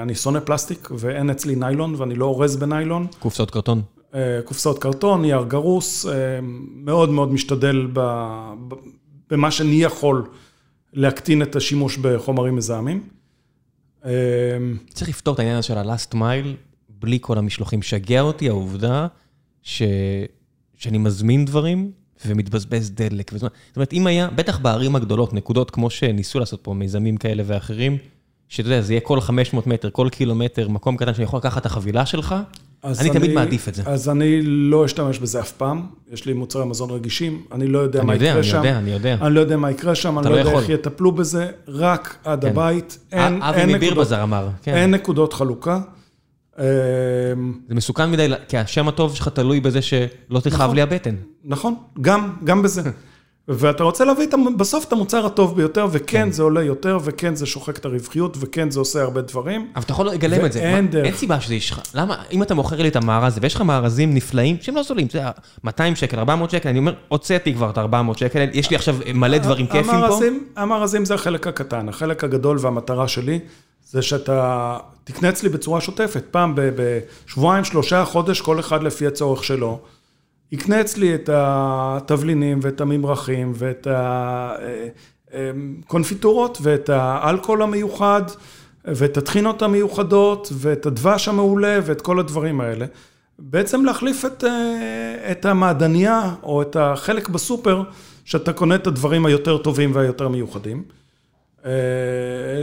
אני 0.03 0.15
שונא 0.15 0.41
פלסטיק 0.41 0.89
ואין 0.99 1.31
אצלי 1.31 1.55
ניילון 1.55 1.95
ואני 1.99 2.15
לא 2.15 2.25
אורז 2.25 2.57
בניילון. 2.57 3.07
קופסאות 3.19 3.51
קרטון. 3.51 3.83
אה, 4.15 4.41
קופסאות 4.45 4.79
קרטון, 4.79 5.23
נייר 5.23 5.45
גרוס, 5.49 6.07
אה, 6.07 6.13
מאוד 6.75 7.11
מאוד 7.11 7.33
משתדל 7.33 7.87
במה 9.31 9.51
שאני 9.51 9.83
יכול 9.83 10.25
להקטין 10.93 11.43
את 11.43 11.57
השימוש 11.57 11.97
בחומרים 11.97 12.57
מזהמים. 12.57 13.03
צריך 14.95 15.09
לפתור 15.09 15.35
את 15.35 15.39
העניין 15.39 15.57
הזה 15.57 15.67
של 15.67 15.79
ה-last 15.79 16.15
mile 16.15 16.49
בלי 16.89 17.19
כל 17.21 17.39
המשלוחים. 17.39 17.83
שגע 17.83 18.21
אותי 18.21 18.49
העובדה 18.49 19.07
ש... 19.63 19.83
שאני 20.77 20.99
מזמין 20.99 21.45
דברים 21.45 21.91
ומתבזבז 22.27 22.91
דלק. 22.91 23.31
וזמן. 23.35 23.49
זאת 23.69 23.77
אומרת, 23.77 23.93
אם 23.93 24.07
היה, 24.07 24.29
בטח 24.31 24.59
בערים 24.59 24.97
הגדולות, 24.97 25.35
נקודות 25.35 25.71
כמו 25.71 25.91
שניסו 25.91 26.39
לעשות 26.39 26.61
פה 26.63 26.75
מיזמים 26.75 27.17
כאלה 27.17 27.43
ואחרים, 27.47 27.99
שאתה 28.49 28.69
יודע, 28.69 28.81
זה 28.81 28.93
יהיה 28.93 29.01
כל 29.01 29.21
500 29.21 29.67
מטר, 29.67 29.91
כל 29.91 30.09
קילומטר, 30.13 30.69
מקום 30.69 30.97
קטן 30.97 31.15
שאני 31.15 31.25
יכול 31.25 31.39
לקחת 31.39 31.61
את 31.61 31.67
החבילה 31.67 32.07
שלך, 32.07 32.35
אני, 32.85 32.95
אני 33.01 33.11
תמיד 33.11 33.33
מעדיף 33.33 33.69
את 33.69 33.75
זה. 33.75 33.83
אז 33.87 34.09
אני 34.09 34.43
לא 34.43 34.85
אשתמש 34.85 35.19
בזה 35.19 35.41
אף 35.41 35.53
פעם. 35.53 35.87
יש 36.13 36.27
לי 36.27 36.33
מוצרי 36.33 36.65
מזון 36.65 36.91
רגישים, 36.91 37.43
אני 37.53 37.67
לא 37.67 37.79
יודע 37.79 38.03
מה 38.03 38.15
יודע, 38.15 38.27
יקרה 38.27 38.43
שם. 38.43 38.59
אני 38.59 38.67
יודע, 38.67 38.79
אני 38.79 38.91
יודע. 38.91 39.17
אני 39.21 39.35
לא 39.35 39.41
יודע 39.41 39.57
מה 39.57 39.71
יקרה 39.71 39.95
שם, 39.95 40.19
אני 40.19 40.27
לא, 40.27 40.33
לא 40.33 40.37
יודע 40.37 40.53
איך 40.53 40.69
יטפלו 40.69 41.13
בזה, 41.13 41.51
רק 41.69 42.17
עד 42.25 42.43
כן. 42.43 42.49
הבית. 42.49 42.99
אין, 43.13 43.43
אבי 43.43 43.75
מבירבזר 43.75 44.23
אמר. 44.23 44.49
כן. 44.63 44.75
אין 44.75 44.91
נקודות 44.91 45.33
חלוקה. 45.33 45.81
אמ, 46.59 46.65
זה 47.69 47.75
מסוכן 47.75 48.11
מדי, 48.11 48.29
כי 48.49 48.59
השם 48.59 48.89
הטוב 48.89 49.15
שלך 49.15 49.29
תלוי 49.29 49.61
בזה 49.61 49.83
שלא 49.83 50.41
תכאב 50.41 50.55
נכון, 50.55 50.75
לי 50.75 50.83
הבטן. 50.83 51.15
נכון, 51.45 51.75
גם, 52.01 52.33
גם 52.45 52.63
בזה. 52.63 52.83
ואתה 53.49 53.85
רוצה 53.85 54.05
להביא 54.05 54.27
בסוף 54.57 54.85
את 54.85 54.93
המוצר 54.93 55.27
הטוב 55.27 55.57
ביותר, 55.57 55.87
וכן 55.93 56.07
כן. 56.07 56.31
זה 56.31 56.43
עולה 56.43 56.63
יותר, 56.63 56.99
וכן 57.05 57.35
זה 57.35 57.47
שוחק 57.47 57.79
את 57.79 57.85
הרווחיות, 57.85 58.37
וכן 58.41 58.71
זה 58.71 58.81
עושה 58.81 59.03
הרבה 59.03 59.21
דברים. 59.21 59.69
אבל 59.77 59.85
אתה 59.85 59.93
יכול 59.93 60.09
לגלם 60.09 60.47
את 60.47 60.53
זה. 60.53 60.61
ואין 60.61 60.91
דרך. 60.91 61.07
אין 61.07 61.15
סיבה 61.15 61.41
שזה 61.41 61.55
יש 61.55 61.71
לך. 61.71 61.81
למה, 61.95 62.17
אם 62.33 62.43
אתה 62.43 62.55
מוכר 62.55 62.83
לי 62.83 62.89
את 62.89 62.97
המארז 62.97 63.33
הזה, 63.33 63.41
ויש 63.43 63.55
לך 63.55 63.61
מארזים 63.61 64.15
נפלאים, 64.15 64.57
שהם 64.61 64.77
לא 64.77 64.83
זולים, 64.83 65.09
זה 65.11 65.23
200 65.65 65.97
שקל, 65.97 66.19
400 66.19 66.51
שקל, 66.51 66.69
אני 66.69 66.79
אומר, 66.79 66.95
הוצאתי 67.09 67.55
כבר 67.55 67.71
את 67.71 67.79
400 67.79 68.19
שקל, 68.19 68.47
יש 68.53 68.71
לי 68.71 68.77
עכשיו 68.77 68.97
מלא 69.15 69.39
דברים 69.39 69.67
כיפים 69.67 70.01
פה. 70.09 70.19
המארזים 70.57 71.05
זה 71.05 71.15
החלק 71.15 71.47
הקטן, 71.47 71.89
החלק 71.89 72.25
הגדול 72.25 72.57
והמטרה 72.61 73.09
שלי, 73.09 73.41
זה 73.91 74.03
שאתה 74.03 74.77
תקנה 75.05 75.29
אצלי 75.29 75.49
בצורה 75.49 75.81
שוטפת, 75.81 76.25
פעם 76.31 76.55
בשבועיים, 76.57 77.65
שלושה 77.65 78.05
חודש, 78.05 78.41
כל 78.41 78.61
אחד 78.61 78.83
לפי 78.83 79.07
הצורך 79.07 79.45
שלו. 79.45 79.81
יקנה 80.55 80.81
אצלי 80.81 81.15
את 81.15 81.31
התבלינים 81.33 82.59
ואת 82.63 82.81
הממרחים 82.81 83.53
ואת 83.55 83.87
הקונפיטורות 85.33 86.59
ואת 86.63 86.89
האלכוהול 86.89 87.63
המיוחד 87.63 88.23
ואת 88.85 89.17
הטחינות 89.17 89.63
המיוחדות 89.63 90.53
ואת 90.53 90.87
הדבש 90.87 91.29
המעולה 91.29 91.79
ואת 91.85 92.01
כל 92.01 92.21
הדברים 92.21 92.61
האלה. 92.61 92.87
בעצם 93.39 93.85
להחליף 93.85 94.25
את, 94.25 94.45
את 95.31 95.45
המעדניה 95.45 96.35
או 96.43 96.63
את 96.63 96.77
החלק 96.77 97.29
בסופר 97.29 97.83
שאתה 98.25 98.53
קונה 98.53 98.75
את 98.75 98.87
הדברים 98.87 99.27
היותר 99.27 99.59
טובים 99.59 99.91
והיותר 99.95 100.29
מיוחדים. 100.29 100.83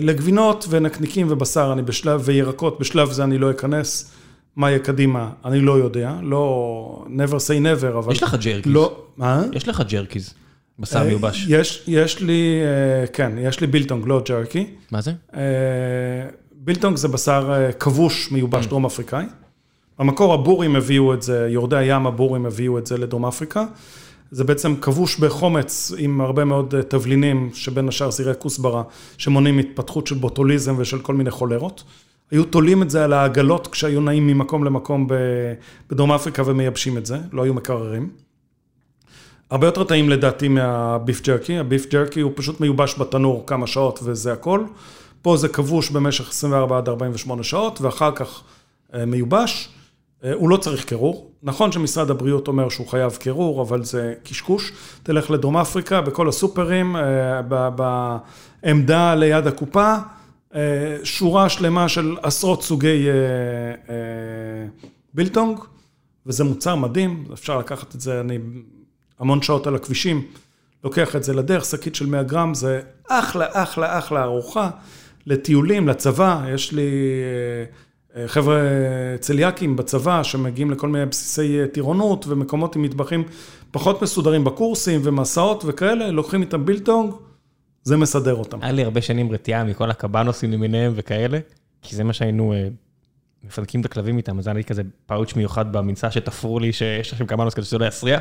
לגבינות 0.01 0.65
ונקניקים 0.69 1.27
ובשר 1.29 1.69
אני 1.73 1.81
בשלב, 1.81 2.21
וירקות, 2.25 2.79
בשלב 2.79 3.11
זה 3.11 3.23
אני 3.23 3.37
לא 3.37 3.51
אכנס. 3.51 4.11
מה 4.55 4.69
יהיה 4.69 4.79
קדימה, 4.79 5.29
אני 5.45 5.59
לא 5.59 5.71
יודע, 5.71 6.15
לא, 6.21 7.05
never 7.07 7.35
say 7.35 7.81
never, 7.81 7.97
אבל... 7.97 8.13
יש 8.13 8.23
לך 8.23 8.35
jerkies. 8.35 8.73
לא, 8.73 9.03
מה? 9.17 9.43
יש 9.53 9.67
לך 9.67 9.83
jerkies, 9.89 10.33
בשר 10.79 11.03
מיובש. 11.03 11.45
יש, 11.49 11.83
יש 11.87 12.21
לי, 12.21 12.59
אה, 12.61 13.07
כן, 13.07 13.31
יש 13.37 13.59
לי 13.59 13.67
biltong, 13.67 14.07
לא 14.07 14.21
jerky. 14.25 14.65
מה 14.91 15.01
זה? 15.01 15.13
אה, 15.35 15.41
biltong 16.51 16.97
זה 16.97 17.07
בשר 17.07 17.53
אה, 17.53 17.71
כבוש 17.71 18.31
מיובש 18.31 18.65
mm. 18.65 18.69
דרום 18.69 18.85
אפריקאי. 18.85 19.25
במקור 19.99 20.33
הבורים 20.33 20.75
הביאו 20.75 21.13
את 21.13 21.21
זה, 21.21 21.47
יורדי 21.49 21.77
הים 21.77 22.07
הבורים 22.07 22.45
הביאו 22.45 22.77
את 22.77 22.87
זה 22.87 22.97
לדרום 22.97 23.25
אפריקה. 23.25 23.65
זה 24.31 24.43
בעצם 24.43 24.75
כבוש 24.75 25.19
בחומץ 25.19 25.91
עם 25.97 26.21
הרבה 26.21 26.45
מאוד 26.45 26.75
תבלינים, 26.87 27.49
שבין 27.53 27.87
השאר 27.87 28.11
זירי 28.11 28.33
כוסברה, 28.39 28.83
שמונעים 29.17 29.57
התפתחות 29.57 30.07
של 30.07 30.15
בוטוליזם 30.15 30.75
ושל 30.77 30.99
כל 30.99 31.15
מיני 31.15 31.31
חולרות. 31.31 31.83
היו 32.31 32.43
תולים 32.43 32.83
את 32.83 32.89
זה 32.89 33.03
על 33.03 33.13
העגלות 33.13 33.67
כשהיו 33.67 34.01
נעים 34.01 34.27
ממקום 34.27 34.63
למקום 34.63 35.07
בדרום 35.89 36.11
אפריקה 36.11 36.43
ומייבשים 36.45 36.97
את 36.97 37.05
זה, 37.05 37.17
לא 37.31 37.43
היו 37.43 37.53
מקררים. 37.53 38.09
הרבה 39.49 39.67
יותר 39.67 39.83
טעים 39.83 40.09
לדעתי 40.09 40.47
מהביף 40.47 41.21
ג'רקי, 41.21 41.57
הביף 41.57 41.85
ג'רקי 41.89 42.19
הוא 42.19 42.31
פשוט 42.35 42.59
מיובש 42.59 42.99
בתנור 42.99 43.43
כמה 43.47 43.67
שעות 43.67 43.99
וזה 44.03 44.33
הכל. 44.33 44.63
פה 45.21 45.37
זה 45.37 45.47
כבוש 45.47 45.89
במשך 45.89 46.29
24 46.29 46.77
עד 46.77 46.89
48 46.89 47.43
שעות 47.43 47.81
ואחר 47.81 48.11
כך 48.15 48.43
אה, 48.93 49.05
מיובש. 49.05 49.69
אה, 50.23 50.33
הוא 50.33 50.49
לא 50.49 50.57
צריך 50.57 50.85
קירור. 50.85 51.31
נכון 51.43 51.71
שמשרד 51.71 52.11
הבריאות 52.11 52.47
אומר 52.47 52.69
שהוא 52.69 52.87
חייב 52.87 53.15
קירור, 53.15 53.61
אבל 53.61 53.83
זה 53.83 54.13
קשקוש. 54.23 54.71
תלך 55.03 55.31
לדרום 55.31 55.57
אפריקה, 55.57 56.01
בכל 56.01 56.29
הסופרים, 56.29 56.95
אה, 56.95 57.41
בעמדה 58.63 59.15
ליד 59.15 59.47
הקופה. 59.47 59.95
אה, 60.55 60.97
שורה 61.03 61.49
שלמה 61.49 61.89
של 61.89 62.15
עשרות 62.21 62.63
סוגי 62.63 63.07
אה, 63.07 63.13
אה, 63.89 64.65
בילטונג, 65.13 65.59
וזה 66.25 66.43
מוצר 66.43 66.75
מדהים, 66.75 67.25
אפשר 67.33 67.57
לקחת 67.57 67.95
את 67.95 68.01
זה, 68.01 68.19
אני 68.19 68.37
המון 69.19 69.41
שעות 69.41 69.67
על 69.67 69.75
הכבישים, 69.75 70.25
לוקח 70.83 71.15
את 71.15 71.23
זה 71.23 71.33
לדרך, 71.33 71.65
שקית 71.65 71.95
של 71.95 72.05
100 72.05 72.23
גרם, 72.23 72.53
זה 72.53 72.81
אחלה, 73.09 73.45
אחלה, 73.51 73.97
אחלה 73.97 74.23
ארוחה 74.23 74.69
לטיולים, 75.25 75.87
לצבא, 75.87 76.45
יש 76.53 76.71
לי 76.71 76.91
חבר'ה 78.27 78.59
צליאקים 79.19 79.75
בצבא 79.75 80.23
שמגיעים 80.23 80.71
לכל 80.71 80.87
מיני 80.87 81.05
בסיסי 81.05 81.57
טירונות 81.73 82.25
ומקומות 82.27 82.75
עם 82.75 82.81
מטבחים 82.81 83.23
פחות 83.71 84.01
מסודרים 84.01 84.43
בקורסים 84.43 85.01
ומסעות 85.03 85.63
וכאלה, 85.67 86.11
לוקחים 86.11 86.41
איתם 86.41 86.65
בילטונג. 86.65 87.13
זה 87.83 87.97
מסדר 87.97 88.35
אותם. 88.35 88.57
היה 88.61 88.71
לי 88.71 88.83
הרבה 88.83 89.01
שנים 89.01 89.31
רתיעה 89.31 89.63
מכל 89.63 89.89
הקבנוסים 89.89 90.51
למיניהם 90.51 90.93
וכאלה, 90.95 91.39
כי 91.81 91.95
זה 91.95 92.03
מה 92.03 92.13
שהיינו 92.13 92.53
אה, 92.53 92.67
מפנקים 93.43 93.81
את 93.81 93.85
הכלבים 93.85 94.17
איתם, 94.17 94.39
אז 94.39 94.47
היה 94.47 94.53
לי 94.53 94.63
כזה 94.63 94.81
פאוץ' 95.05 95.35
מיוחד 95.35 95.73
במנסה 95.73 96.11
שתפרו 96.11 96.59
לי 96.59 96.73
שיש 96.73 97.13
לכם 97.13 97.25
קבנוס 97.25 97.53
כזה 97.53 97.67
שזה 97.67 97.77
לא 97.77 97.85
יסריע, 97.85 98.19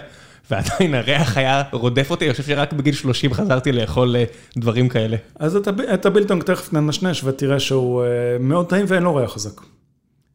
ועדיין 0.50 0.94
הריח 0.94 1.36
היה 1.36 1.62
רודף 1.72 2.10
אותי, 2.10 2.24
אני 2.24 2.32
חושב 2.32 2.44
שרק 2.44 2.72
בגיל 2.72 2.94
30 2.94 3.34
חזרתי 3.34 3.72
לאכול 3.72 4.16
אה, 4.16 4.24
דברים 4.56 4.88
כאלה. 4.88 5.16
אז 5.38 5.56
את 5.94 6.06
הבילטונג 6.06 6.42
תכף 6.42 6.72
ננשנש 6.72 7.24
ותראה 7.24 7.60
שהוא 7.60 8.04
אה, 8.04 8.08
מאוד 8.40 8.68
טעים 8.68 8.84
ואין 8.88 9.02
לו 9.02 9.14
ריח 9.14 9.32
חזק. 9.32 9.60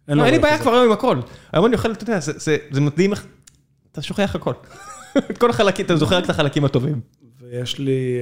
אין 0.07 0.17
לי 0.17 0.39
בעיה 0.39 0.59
כבר 0.59 0.71
היום 0.71 0.85
עם 0.85 0.91
הכל. 0.91 1.17
היום 1.51 1.65
אני 1.65 1.75
אוכל, 1.75 1.91
אתה 1.91 2.03
יודע, 2.03 2.19
זה 2.71 2.81
מדהים 2.81 3.11
איך... 3.11 3.25
אתה 3.91 4.01
שוכח 4.01 4.35
הכל. 4.35 4.53
את 5.31 5.37
כל 5.37 5.49
החלקים, 5.49 5.85
אתה 5.85 5.95
זוכר 5.95 6.15
רק 6.15 6.25
את 6.25 6.29
החלקים 6.29 6.65
הטובים. 6.65 6.99
ויש 7.51 7.79
לי 7.79 8.17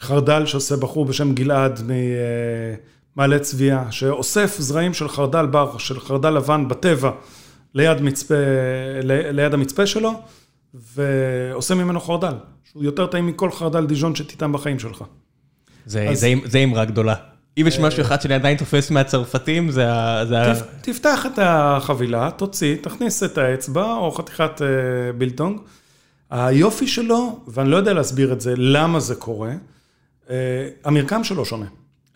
חרדל 0.00 0.46
שעושה 0.46 0.76
בחור 0.76 1.04
בשם 1.04 1.34
גלעד 1.34 1.80
ממעלה 3.16 3.38
צביה, 3.38 3.84
שאוסף 3.90 4.56
זרעים 4.58 4.94
של 4.94 5.08
חרדל 5.08 5.46
בר, 5.46 5.78
של 5.78 6.00
חרדל 6.00 6.30
לבן 6.30 6.68
בטבע, 6.68 7.10
ליד, 7.74 8.02
מצפה, 8.02 8.34
ליד 9.32 9.54
המצפה 9.54 9.86
שלו, 9.86 10.22
ועושה 10.74 11.74
ממנו 11.74 12.00
חרדל, 12.00 12.34
שהוא 12.64 12.84
יותר 12.84 13.06
טעים 13.06 13.26
מכל 13.26 13.50
חרדל 13.50 13.86
דיז'ון 13.86 14.14
שתטעם 14.14 14.52
בחיים 14.52 14.78
שלך. 14.78 15.04
זה, 15.86 16.08
אז... 16.08 16.20
זה, 16.20 16.32
זה 16.44 16.58
אמרה 16.58 16.84
גדולה. 16.84 17.14
אם 17.58 17.66
יש 17.66 17.78
משהו 17.78 18.02
אחד 18.02 18.20
שאני 18.20 18.34
עדיין 18.34 18.56
תופס 18.56 18.90
מהצרפתים, 18.90 19.70
זה 19.70 19.92
ה... 19.92 20.24
תפ, 20.54 20.62
תפתח 20.80 21.26
את 21.26 21.38
החבילה, 21.42 22.30
תוציא, 22.30 22.76
תכניס 22.80 23.22
את 23.22 23.38
האצבע 23.38 23.92
או 23.92 24.10
חתיכת 24.10 24.62
אה, 24.62 24.66
בילטונג. 25.12 25.60
היופי 26.30 26.86
שלו, 26.86 27.40
ואני 27.48 27.70
לא 27.70 27.76
יודע 27.76 27.92
להסביר 27.92 28.32
את 28.32 28.40
זה, 28.40 28.54
למה 28.56 29.00
זה 29.00 29.14
קורה, 29.14 29.52
אה, 30.30 30.68
המרקם 30.84 31.24
שלו 31.24 31.44
שונה. 31.44 31.66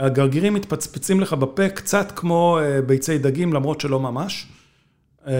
הגרגירים 0.00 0.54
מתפצפצים 0.54 1.20
לך 1.20 1.32
בפה 1.32 1.68
קצת 1.68 2.12
כמו 2.16 2.58
אה, 2.62 2.82
ביצי 2.82 3.18
דגים, 3.18 3.52
למרות 3.52 3.80
שלא 3.80 4.00
ממש. 4.00 4.46
אה, 5.26 5.32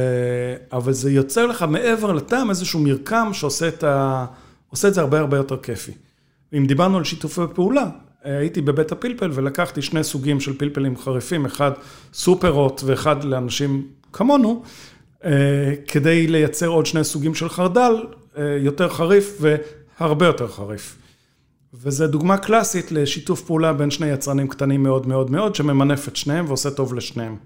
אבל 0.73 0.93
זה 0.93 1.11
יוצר 1.11 1.47
לך 1.47 1.65
מעבר 1.69 2.13
לטעם 2.13 2.51
איזשהו 2.51 2.81
מרקם 2.81 3.29
שעושה 3.33 3.69
את, 3.69 3.85
ה... 3.85 4.27
את 4.73 4.95
זה 4.95 5.01
הרבה 5.01 5.21
הרבה 5.21 5.37
יותר 5.37 5.57
כיפי. 5.57 5.93
אם 6.57 6.67
דיברנו 6.67 6.99
על 6.99 7.05
שיתופי 7.05 7.41
פעולה, 7.55 7.87
הייתי 8.23 8.61
בבית 8.61 8.93
הפלפל 8.93 9.31
ולקחתי 9.35 9.83
שני 9.83 10.05
סוגים 10.05 10.41
של 10.41 10.59
פלפלים 10.59 10.97
חריפים, 10.97 11.47
אחד 11.47 11.71
סופרות 12.13 12.83
ואחד 12.87 13.25
לאנשים 13.25 13.87
כמונו, 14.13 14.63
כדי 15.89 16.27
לייצר 16.27 16.67
עוד 16.67 16.87
שני 16.87 17.05
סוגים 17.05 17.35
של 17.35 17.49
חרדל, 17.49 17.95
יותר 18.39 18.89
חריף 18.89 19.41
הרבה 19.99 20.27
יותר 20.27 20.49
חריף. 20.49 20.99
וזו 21.75 22.07
דוגמה 22.07 22.37
קלאסית 22.37 22.93
לשיתוף 22.93 23.43
פעולה 23.43 23.73
בין 23.73 23.91
שני 23.91 24.07
יצרנים 24.07 24.49
קטנים 24.49 24.83
מאוד 24.83 25.07
מאוד 25.07 25.31
מאוד, 25.31 25.55
שממנף 25.55 26.09
את 26.09 26.17
שניהם 26.17 26.45
ועושה 26.49 26.71
טוב 26.71 26.95
לשניהם. 26.95 27.37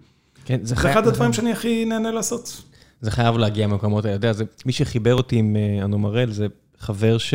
כן, 0.44 0.59
זה 0.62 0.74
אחד 0.74 1.06
הדברים 1.06 1.32
שאני 1.32 1.52
הכי 1.52 1.85
נהנה 1.85 2.10
לעשות. 2.10 2.62
זה 3.01 3.10
חייב 3.10 3.39
להגיע 3.39 3.66
מהמקומות 3.66 4.05
האלה. 4.05 4.16
אתה 4.16 4.27
יודע, 4.27 4.32
זה, 4.32 4.44
מי 4.66 4.73
שחיבר 4.73 5.15
אותי 5.15 5.36
עם 5.36 5.56
אה, 5.56 5.85
אנומרל 5.85 6.32
זה 6.32 6.47
חבר 6.78 7.19
ש... 7.19 7.35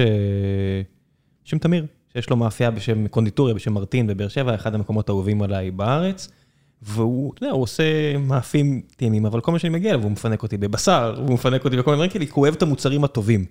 בשם 1.46 1.58
תמיר, 1.58 1.86
שיש 2.14 2.30
לו 2.30 2.36
מאפייה 2.36 2.72
בשם 2.72 3.08
קונדיטוריה, 3.08 3.56
בשם 3.56 3.74
מרטין 3.74 4.08
בבאר 4.08 4.28
שבע, 4.28 4.56
אחד 4.56 4.76
המקומות 4.76 5.10
האהובים 5.10 5.42
עליי 5.42 5.72
בארץ. 5.72 6.30
והוא, 6.86 7.34
אתה 7.34 7.44
יודע, 7.44 7.54
הוא 7.54 7.64
עושה 7.64 8.18
מאפים 8.18 8.82
טעימים, 8.96 9.26
אבל 9.26 9.42
כל 9.42 9.52
מה 9.52 9.60
שאני 9.60 9.74
מגיע 9.74 9.92
אליו, 9.92 10.04
הוא 10.04 10.12
מפנק 10.12 10.44
אותי 10.44 10.58
בבשר, 10.58 11.16
הוא 11.28 11.34
מפנק 11.34 11.66
אותי 11.66 11.78
בכל 11.78 11.96
מיני 11.96 12.08
דברים 12.08 12.26
כי 12.28 12.32
הוא 12.34 12.42
אוהב 12.42 12.54
את 12.54 12.62
המוצרים 12.62 13.04
הטובים. 13.04 13.46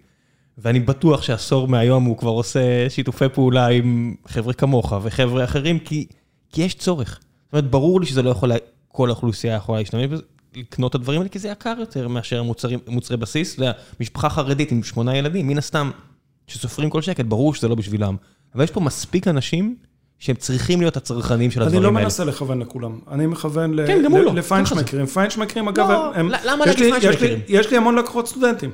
ואני 0.58 0.80
בטוח 0.80 1.22
שעשור 1.22 1.68
מהיום 1.68 2.04
הוא 2.04 2.16
כבר 2.16 2.30
עושה 2.30 2.90
שיתופי 2.90 3.28
פעולה 3.28 3.66
עם 3.66 4.14
חבר'ה 4.26 4.52
כמוך 4.52 4.92
וחבר'ה 5.02 5.44
אחרים, 5.44 5.78
כי, 5.78 6.06
כי 6.52 6.62
יש 6.62 6.74
צורך. 6.74 7.20
זאת 7.44 7.52
אומרת, 7.52 7.70
ברור 7.70 8.00
לי 8.00 8.06
שזה 8.06 8.22
לא 8.22 8.30
יכול, 8.30 8.52
כל 8.88 9.08
האוכלוסייה 9.08 9.56
יכולה 9.56 9.78
להשתמש 9.78 10.06
בזה, 10.06 10.22
לקנות 10.56 10.90
את 10.90 10.94
הדברים 10.94 11.20
האלה, 11.20 11.28
כי 11.28 11.38
זה 11.38 11.48
יקר 11.48 11.74
יותר 11.78 12.08
מאשר 12.08 12.40
המוצרים, 12.40 12.78
מוצרי 12.88 13.16
בסיס. 13.16 13.54
אתה 13.54 13.62
יודע, 13.62 13.72
משפחה 14.00 14.30
חרדית 14.30 14.72
עם 14.72 14.82
שמונה 14.82 15.16
ילדים, 15.16 15.48
מן 15.48 15.58
הסתם, 15.58 15.90
שסופרים 16.46 16.90
כל 16.90 17.02
שקט, 17.02 17.24
ברור 17.24 17.54
שזה 17.54 17.68
לא 17.68 17.74
בשבילם. 17.74 18.16
אבל 18.54 18.64
יש 18.64 18.70
פה 18.70 18.80
מספיק 18.80 19.28
אנשים 19.28 19.76
שהם 20.22 20.36
צריכים 20.36 20.80
להיות 20.80 20.96
הצרכנים 20.96 21.50
של 21.50 21.62
הדברים 21.62 21.78
האלה. 21.78 21.88
אני 21.88 21.96
לא 21.96 22.02
מנסה 22.02 22.24
לכוון 22.24 22.60
לכולם, 22.62 22.98
אני 23.10 23.26
מכוון 23.26 23.86
כן, 23.86 24.02
לא. 24.02 24.34
לפיינשמקרים. 24.34 25.06
פיינשמקרים, 25.06 25.68
אגב, 25.68 25.90
לא, 25.90 26.14
הם... 26.14 26.30
למה 26.44 26.66
לפיינשמקרים? 26.66 27.38
יש 27.48 27.70
לי 27.70 27.76
המון 27.76 27.98
לקוחות 27.98 28.28
סטודנטים. 28.28 28.70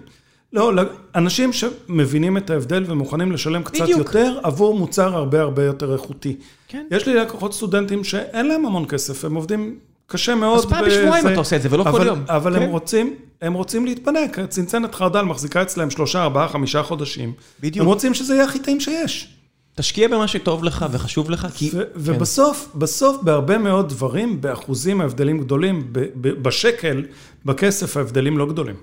לא, 0.53 0.73
אנשים 1.15 1.51
שמבינים 1.53 2.37
את 2.37 2.51
ההבדל 2.51 2.85
ומוכנים 2.87 3.33
לשלם 3.33 3.63
קצת 3.63 3.81
בדיוק. 3.81 3.99
יותר 3.99 4.39
עבור 4.43 4.79
מוצר 4.79 5.17
הרבה 5.17 5.41
הרבה 5.41 5.65
יותר 5.65 5.93
איכותי. 5.93 6.37
כן. 6.69 6.87
יש 6.91 7.07
לי 7.07 7.15
לקוחות 7.15 7.55
סטודנטים 7.55 8.05
שאין 8.05 8.49
להם 8.49 8.67
המון 8.67 8.87
כסף, 8.89 9.25
הם 9.25 9.35
עובדים 9.35 9.79
קשה 10.07 10.35
מאוד. 10.35 10.59
אז 10.59 10.67
פעם 10.67 10.85
בשבועיים 10.85 11.29
אתה 11.29 11.39
עושה 11.39 11.57
את 11.57 11.63
זה, 11.63 11.69
ולא 11.71 11.83
אבל, 11.83 11.99
כל 11.99 12.07
יום. 12.07 12.25
אבל 12.29 12.57
כן? 12.57 12.63
הם 12.63 12.71
רוצים, 12.71 13.15
הם 13.43 13.55
רוצים 13.55 13.85
להתפנק. 13.85 14.39
צנצנת 14.49 14.95
חרדל 14.95 15.23
מחזיקה 15.23 15.63
אצלם 15.63 15.91
שלושה, 15.91 16.23
ארבעה, 16.23 16.49
חמישה 16.49 16.83
חודשים. 16.83 17.33
בדיוק. 17.61 17.83
הם 17.83 17.89
רוצים 17.89 18.15
שזה 18.15 18.35
יהיה 18.35 18.45
הכי 18.45 18.59
טעים 18.59 18.81
שיש. 18.81 19.38
תשקיע 19.79 20.09
במה 20.09 20.29
שטוב 20.29 20.65
לך 20.65 20.87
וחשוב 20.91 21.31
לך, 21.31 21.47
כי... 21.55 21.71
כן. 21.71 21.79
ובסוף, 21.95 22.69
בסוף, 22.75 23.23
בהרבה 23.23 23.59
מאוד 23.59 23.89
דברים, 23.89 24.41
באחוזים 24.41 25.01
ההבדלים 25.01 25.39
גדולים, 25.39 25.93
בשקל, 26.21 27.05
בכסף 27.45 27.97
ההבדלים 27.97 28.39
לא 28.39 28.47
גדולים. 28.47 28.77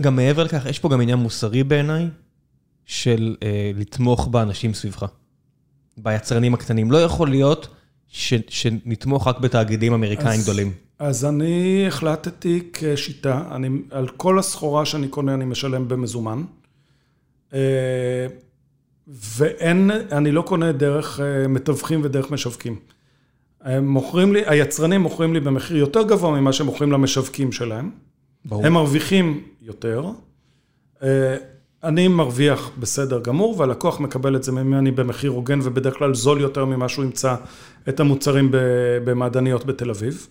גם, 0.00 0.16
מעבר 0.16 0.44
לכך, 0.44 0.66
יש 0.66 0.78
פה 0.78 0.88
גם 0.88 1.00
עניין 1.00 1.18
מוסרי 1.18 1.64
בעיניי, 1.64 2.08
של 2.86 3.36
אה, 3.42 3.70
לתמוך 3.74 4.26
באנשים 4.26 4.74
סביבך, 4.74 5.06
ביצרנים 5.96 6.54
הקטנים. 6.54 6.90
לא 6.90 7.02
יכול 7.02 7.28
להיות 7.28 7.68
ש, 8.08 8.34
שנתמוך 8.48 9.28
רק 9.28 9.38
בתאגידים 9.38 9.92
אמריקאים 9.92 10.40
אז, 10.40 10.42
גדולים. 10.42 10.72
אז 10.98 11.24
אני 11.24 11.84
החלטתי 11.88 12.68
כשיטה, 12.72 13.42
אני, 13.50 13.68
על 13.90 14.08
כל 14.08 14.38
הסחורה 14.38 14.86
שאני 14.86 15.08
קונה 15.08 15.34
אני 15.34 15.44
משלם 15.44 15.88
במזומן. 15.88 16.42
ואין, 19.08 19.90
אני 20.12 20.32
לא 20.32 20.42
קונה 20.42 20.72
דרך 20.72 21.20
אה, 21.20 21.48
מתווכים 21.48 22.00
ודרך 22.04 22.30
משווקים. 22.30 22.76
הם 23.60 23.88
מוכרים 23.88 24.32
לי, 24.32 24.42
היצרנים 24.46 25.00
מוכרים 25.00 25.34
לי 25.34 25.40
במחיר 25.40 25.76
יותר 25.76 26.02
גבוה 26.02 26.40
ממה 26.40 26.52
שהם 26.52 26.66
מוכרים 26.66 26.92
למשווקים 26.92 27.52
שלהם. 27.52 27.90
ברור. 28.44 28.66
הם 28.66 28.72
מרוויחים 28.72 29.42
יותר. 29.62 30.04
אה, 31.02 31.36
אני 31.84 32.08
מרוויח 32.08 32.70
בסדר 32.78 33.20
גמור, 33.20 33.54
והלקוח 33.58 34.00
מקבל 34.00 34.36
את 34.36 34.42
זה 34.42 34.52
ממני 34.52 34.90
במחיר 34.90 35.30
הוגן 35.30 35.58
ובדרך 35.62 35.94
כלל 35.98 36.14
זול 36.14 36.40
יותר 36.40 36.64
ממה 36.64 36.88
שהוא 36.88 37.04
ימצא 37.04 37.34
את 37.88 38.00
המוצרים 38.00 38.48
במעדניות 39.04 39.66
בתל 39.66 39.90
אביב. 39.90 40.26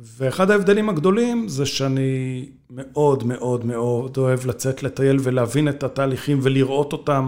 ואחד 0.00 0.50
ההבדלים 0.50 0.88
הגדולים 0.88 1.48
זה 1.48 1.66
שאני 1.66 2.44
מאוד 2.70 3.24
מאוד 3.24 3.64
מאוד 3.64 4.16
אוהב 4.16 4.46
לצאת 4.46 4.82
לטייל 4.82 5.16
ולהבין 5.22 5.68
את 5.68 5.82
התהליכים 5.82 6.38
ולראות 6.42 6.92
אותם 6.92 7.26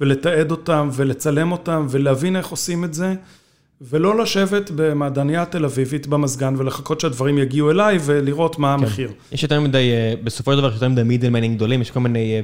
ולתעד 0.00 0.50
אותם 0.50 0.88
ולצלם 0.92 1.52
אותם 1.52 1.86
ולהבין 1.90 2.36
איך 2.36 2.48
עושים 2.48 2.84
את 2.84 2.94
זה. 2.94 3.14
ולא 3.80 4.18
לשבת 4.18 4.70
במעדניה 4.74 5.44
תל 5.44 5.64
אביבית 5.64 6.06
במזגן 6.06 6.54
ולחכות 6.58 7.00
שהדברים 7.00 7.38
יגיעו 7.38 7.70
אליי 7.70 7.98
ולראות 8.04 8.58
מה 8.58 8.76
כן. 8.78 8.84
המחיר. 8.84 9.12
יש 9.32 9.42
יותר 9.42 9.60
מדי, 9.60 9.90
אה, 9.90 10.14
בסופו 10.24 10.52
של 10.52 10.58
דבר 10.58 10.68
יש 10.68 10.74
יותר 10.74 10.88
מדי 10.88 11.02
מידלמנים 11.02 11.54
גדולים, 11.54 11.82
יש 11.82 11.90
כל 11.90 12.00
מיני 12.00 12.34
אה, 12.34 12.40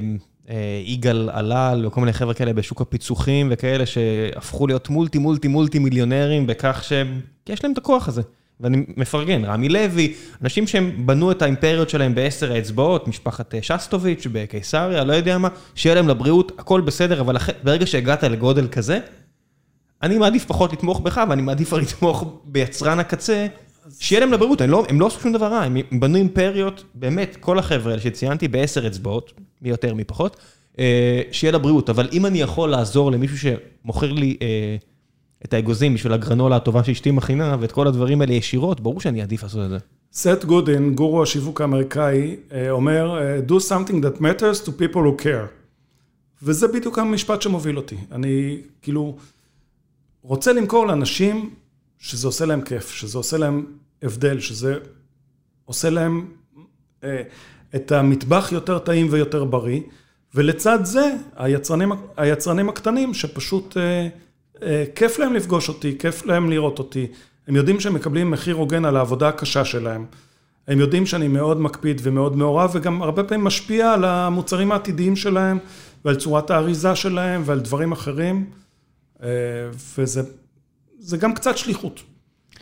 אה, 0.49 0.81
יגאל 0.85 1.29
עלל 1.29 1.85
וכל 1.85 2.01
מיני 2.01 2.13
חבר'ה 2.13 2.33
כאלה 2.33 2.53
בשוק 2.53 2.81
הפיצוחים 2.81 3.47
וכאלה 3.51 3.85
שהפכו 3.85 4.67
להיות 4.67 4.89
מולטי 4.89 5.17
מולטי 5.17 5.47
מולטי 5.47 5.79
מיליונרים 5.79 6.47
בכך 6.47 6.83
שיש 6.83 7.63
להם 7.63 7.73
את 7.73 7.77
הכוח 7.77 8.07
הזה. 8.07 8.21
ואני 8.59 8.85
מפרגן, 8.97 9.45
רמי 9.45 9.69
לוי, 9.69 10.13
אנשים 10.41 10.67
שהם 10.67 10.91
בנו 11.05 11.31
את 11.31 11.41
האימפריות 11.41 11.89
שלהם 11.89 12.15
בעשר 12.15 12.51
האצבעות, 12.51 13.07
משפחת 13.07 13.55
שסטוביץ' 13.61 14.27
בקיסריה, 14.31 15.03
לא 15.03 15.13
יודע 15.13 15.37
מה, 15.37 15.49
שיהיה 15.75 15.95
להם 15.95 16.07
לבריאות, 16.07 16.51
הכל 16.57 16.81
בסדר, 16.81 17.21
אבל 17.21 17.35
ברגע 17.63 17.85
שהגעת 17.85 18.23
לגודל 18.23 18.67
כזה, 18.67 18.99
אני 20.03 20.17
מעדיף 20.17 20.45
פחות 20.45 20.73
לתמוך 20.73 20.99
בך, 20.99 21.21
ואני 21.29 21.41
מעדיף 21.41 21.73
לתמוך 21.73 22.41
ביצרן 22.45 22.99
הקצה, 22.99 23.47
שיהיה 23.99 24.19
להם 24.19 24.33
לבריאות, 24.33 24.61
לא, 24.61 24.85
הם 24.89 24.99
לא 24.99 25.07
עשו 25.07 25.19
שום 25.19 25.33
דבר 25.33 25.47
רע, 25.47 25.61
הם 25.61 25.77
בנו 25.99 26.17
אימפריות, 26.17 26.83
באמת, 26.95 27.37
כל 27.39 27.59
החבר'ה 27.59 27.91
האלה 27.91 28.01
שציינתי 28.01 28.47
בעשר 28.47 28.87
אצבעות, 28.87 29.33
מי 29.61 29.69
יותר 29.69 29.93
מי 29.93 30.03
פחות, 30.03 30.37
אה, 30.79 31.21
שיהיה 31.31 31.51
לבריאות, 31.51 31.89
אבל 31.89 32.09
אם 32.13 32.25
אני 32.25 32.41
יכול 32.41 32.69
לעזור 32.69 33.11
למישהו 33.11 33.37
שמוכר 33.37 34.11
לי 34.11 34.37
אה, 34.41 34.75
את 35.45 35.53
האגוזים 35.53 35.93
בשביל 35.93 36.13
הגרנולה 36.13 36.55
הטובה 36.55 36.83
שאשתי 36.83 37.11
מכינה, 37.11 37.57
ואת 37.59 37.71
כל 37.71 37.87
הדברים 37.87 38.21
האלה 38.21 38.33
ישירות, 38.33 38.79
ברור 38.79 39.01
שאני 39.01 39.21
אעדיף 39.21 39.43
לעשות 39.43 39.65
את 39.65 39.69
זה. 39.69 39.77
סט 40.13 40.45
גודין, 40.45 40.95
גורו 40.95 41.23
השיווק 41.23 41.61
האמריקאי, 41.61 42.35
אה, 42.51 42.71
אומר, 42.71 43.19
do 43.47 43.53
something 43.53 43.95
that 44.03 44.21
matters 44.21 44.65
to 44.65 44.69
people 44.69 44.95
who 44.95 45.23
care. 45.23 45.47
וזה 46.43 46.67
בדיוק 46.67 46.99
המשפט 46.99 47.41
שמוביל 47.41 47.77
אותי. 47.77 47.97
אני, 48.11 48.57
כאילו... 48.81 49.15
רוצה 50.27 50.53
למכור 50.53 50.87
לאנשים 50.87 51.53
שזה 51.99 52.27
עושה 52.27 52.45
להם 52.45 52.61
כיף, 52.61 52.91
שזה 52.91 53.17
עושה 53.17 53.37
להם 53.37 53.65
הבדל, 54.03 54.39
שזה 54.39 54.75
עושה 55.65 55.89
להם 55.89 56.27
אה, 57.03 57.21
את 57.75 57.91
המטבח 57.91 58.49
יותר 58.51 58.79
טעים 58.79 59.07
ויותר 59.11 59.43
בריא, 59.43 59.81
ולצד 60.35 60.85
זה 60.85 61.15
היצרנים, 61.35 61.91
היצרנים 62.17 62.69
הקטנים 62.69 63.13
שפשוט 63.13 63.77
אה, 63.77 63.83
אה, 63.83 64.07
כיף 64.95 65.19
להם 65.19 65.33
לפגוש 65.33 65.69
אותי, 65.69 65.97
כיף 65.99 66.25
להם 66.25 66.49
לראות 66.49 66.79
אותי, 66.79 67.07
הם 67.47 67.55
יודעים 67.55 67.79
שהם 67.79 67.93
מקבלים 67.93 68.31
מחיר 68.31 68.55
הוגן 68.55 68.85
על 68.85 68.97
העבודה 68.97 69.27
הקשה 69.27 69.65
שלהם. 69.65 70.05
הם 70.67 70.79
יודעים 70.79 71.05
שאני 71.05 71.27
מאוד 71.27 71.61
מקפיד 71.61 72.01
ומאוד 72.03 72.37
מעורב, 72.37 72.71
וגם 72.73 73.01
הרבה 73.01 73.23
פעמים 73.23 73.43
משפיע 73.43 73.91
על 73.91 74.05
המוצרים 74.05 74.71
העתידיים 74.71 75.15
שלהם, 75.15 75.59
ועל 76.05 76.15
צורת 76.15 76.49
האריזה 76.51 76.95
שלהם, 76.95 77.41
ועל 77.45 77.59
דברים 77.59 77.91
אחרים. 77.91 78.45
אה, 79.23 79.29
וזה 79.97 81.17
גם 81.19 81.33
קצת 81.33 81.57
שליחות. 81.57 82.03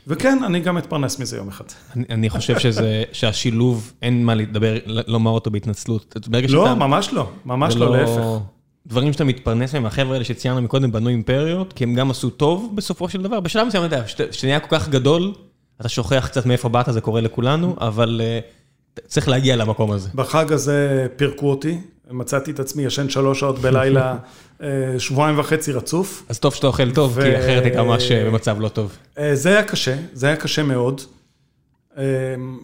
וכן, 0.08 0.44
אני 0.44 0.60
גם 0.60 0.78
אתפרנס 0.78 1.20
מזה 1.20 1.38
יום 1.38 1.48
אחד. 1.48 1.66
אני, 1.96 2.06
אני 2.10 2.30
חושב 2.30 2.60
שזה, 2.60 3.04
שהשילוב, 3.12 3.94
אין 4.02 4.26
מה 4.26 4.36
לדבר, 4.36 4.78
לומר 4.86 5.32
אותו 5.32 5.52
בהתנצלות. 5.52 6.16
לא, 6.32 6.48
שאתה, 6.48 6.76
ממש 6.76 7.14
לא, 7.14 7.30
ממש 7.46 7.76
לא, 7.76 7.86
לא, 7.86 7.98
להפך. 7.98 8.53
דברים 8.88 9.14
שאתה 9.14 9.24
מתפרנס 9.24 9.74
מהם, 9.74 9.86
החבר'ה 9.86 10.14
האלה 10.14 10.26
שציינו 10.26 10.62
מקודם 10.62 10.92
בנו 10.92 11.10
אימפריות, 11.10 11.74
כי 11.74 11.84
הם 11.84 11.94
גם 11.94 12.12
עשו 12.12 12.30
טוב 12.30 12.72
בסופו 12.76 13.10
של 13.10 13.22
דבר. 13.22 13.40
בשלב 13.40 13.68
מסוים, 13.68 13.86
אתה 13.86 13.96
יודע, 13.96 14.06
כשנהיה 14.32 14.60
כל 14.60 14.80
כך 14.80 14.90
גדול, 14.90 15.34
אתה 15.82 15.90
שוכח 15.90 16.28
קצת 16.28 16.46
מאיפה 16.46 16.70
באת, 16.70 16.86
זה 16.90 17.02
קורה 17.02 17.22
לכולנו, 17.22 17.76
אבל 17.80 18.22
uh, 18.22 19.04
צריך 19.08 19.28
להגיע 19.28 19.56
למקום 19.56 19.92
הזה. 19.92 20.10
בחג 20.16 20.54
הזה 20.54 21.08
פירקו 21.16 21.50
אותי, 21.50 21.78
מצאתי 22.12 22.52
את 22.52 22.60
עצמי 22.60 22.84
ישן 22.84 23.10
שלוש 23.10 23.40
שעות 23.40 23.60
בלילה, 23.60 24.16
אה, 24.64 24.68
שבועיים 24.98 25.40
וחצי 25.40 25.72
רצוף. 25.72 26.24
אז 26.30 26.40
טוב 26.40 26.54
שאתה 26.54 26.68
אוכל 26.68 26.92
טוב, 26.92 27.20
כי 27.22 27.38
אחרת 27.38 27.64
היית 27.64 27.76
ממש 27.76 28.12
אה, 28.12 28.26
במצב 28.26 28.60
לא 28.60 28.68
טוב. 28.68 28.98
אה, 29.18 29.36
זה 29.36 29.50
היה 29.50 29.64
קשה, 29.64 29.96
זה 30.14 30.28
היה 30.28 30.36
קשה 30.36 30.64
מאוד. 30.64 31.02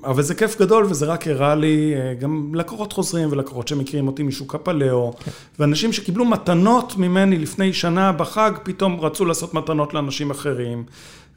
אבל 0.04 0.22
זה 0.22 0.36
כיף 0.36 0.60
גדול, 0.60 0.86
וזה 0.90 1.06
רק 1.06 1.28
הראה 1.28 1.56
לי 1.56 1.94
גם 2.20 2.56
לקוחות 2.56 2.94
חוזרים 2.94 3.30
ולקוחות 3.32 3.68
שמכירים 3.68 4.08
אותי 4.08 4.24
משוק 4.24 4.56
הפלאו, 4.56 5.14
כן. 5.20 5.32
ואנשים 5.60 5.94
שקיבלו 5.94 6.26
מתנות 6.26 6.98
ממני 6.98 7.38
לפני 7.38 7.74
שנה 7.74 8.12
בחג, 8.12 8.52
פתאום 8.64 9.00
רצו 9.00 9.26
לעשות 9.26 9.54
מתנות 9.54 9.94
לאנשים 9.94 10.32
אחרים. 10.32 10.84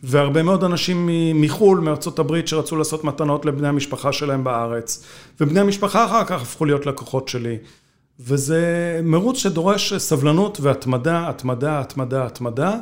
והרבה 0.02 0.43
מאוד 0.43 0.64
אנשים 0.64 1.09
מחו"ל, 1.35 1.81
מארצות 1.81 2.19
הברית, 2.19 2.48
שרצו 2.48 2.77
לעשות 2.77 3.05
מתנות 3.05 3.47
לבני 3.47 3.69
המשפחה 3.69 4.12
שלהם 4.12 4.44
בארץ. 4.44 5.05
ובני 5.40 5.60
המשפחה 5.60 6.05
אחר 6.05 6.24
כך 6.24 6.43
הפכו 6.43 6.64
להיות 6.64 6.86
לקוחות 6.86 7.28
שלי. 7.28 7.56
וזה 8.20 8.60
מרוץ 9.05 9.39
שדורש 9.39 9.94
סבלנות 9.94 10.60
והתמדה, 10.60 11.28
התמדה, 11.28 11.81
התמדה, 11.81 12.27
התמדה. 12.27 12.78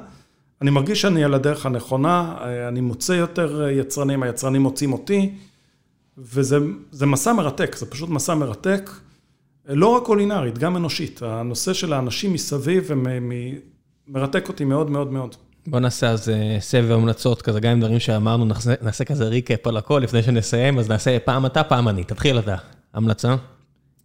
אני 0.63 0.71
מרגיש 0.71 1.01
שאני 1.01 1.25
על 1.25 1.35
הדרך 1.35 1.67
הנכונה, 1.67 2.37
אני 2.69 2.81
מוצא 2.81 3.13
יותר 3.13 3.69
יצרנים, 3.71 4.23
היצרנים 4.23 4.63
מוצאים 4.63 4.93
אותי, 4.93 5.35
וזה 6.19 7.07
מסע 7.07 7.33
מרתק, 7.33 7.77
זה 7.77 7.87
פשוט 7.87 8.09
מסע 8.09 8.35
מרתק. 8.35 8.91
לא 9.69 9.87
רק 9.87 10.03
קולינרית, 10.03 10.59
גם 10.59 10.77
אנושית. 10.77 11.23
הנושא 11.23 11.73
של 11.73 11.93
האנשים 11.93 12.33
מסביב 12.33 12.91
מרתק 14.09 14.49
אותי 14.49 14.65
מאוד 14.65 14.91
מאוד 14.91 15.13
מאוד. 15.13 15.35
בוא 15.67 15.81
נעשה 15.81 16.11
אז 16.11 16.29
אה, 16.29 16.57
סבב 16.61 16.93
המלצות 16.93 17.43
כזה, 17.43 17.61
גם 17.61 17.73
עם 17.73 17.81
דברים 17.81 18.01
שאמרנו, 18.01 18.45
נעשה, 18.45 18.75
נעשה 18.83 19.05
כזה 19.05 19.25
recap 19.25 19.67
על 19.67 19.77
הכל 19.77 20.01
לפני 20.05 20.23
שנסיים, 20.23 20.79
אז 20.79 20.89
נעשה 20.89 21.19
פעם 21.19 21.47
אתה, 21.47 21.65
פעם 21.65 21.89
אני. 21.89 22.05
תתחיל 22.05 22.39
אתה. 22.39 22.57
המלצה. 22.95 23.37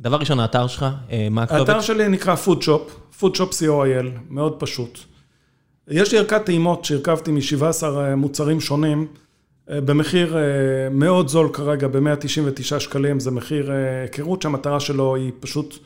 דבר 0.02 0.18
ראשון, 0.18 0.40
האתר 0.40 0.68
שלך, 0.68 0.86
אה, 1.11 1.27
מה 1.32 1.44
הכתובת? 1.44 1.69
האתר 1.69 1.82
שלי 1.82 2.07
נקרא 2.07 2.36
Foodshop, 2.35 2.99
Foodshop 3.19 3.53
co.il, 3.53 4.06
מאוד 4.30 4.56
פשוט. 4.60 4.99
יש 5.87 6.11
לי 6.11 6.17
ערכת 6.17 6.45
טעימות 6.45 6.85
שהרכבתי 6.85 7.31
מ-17 7.31 7.83
אה, 7.83 8.15
מוצרים 8.15 8.61
שונים, 8.61 9.07
במחיר 9.69 10.37
מאוד 10.91 11.27
זול 11.27 11.49
כרגע, 11.53 11.87
ב-199 11.87 12.79
שקלים, 12.79 13.19
זה 13.19 13.31
מחיר 13.31 13.71
היכרות 13.71 14.41
שהמטרה 14.41 14.79
שלו 14.79 15.15
היא 15.15 15.31
פשוט... 15.39 15.79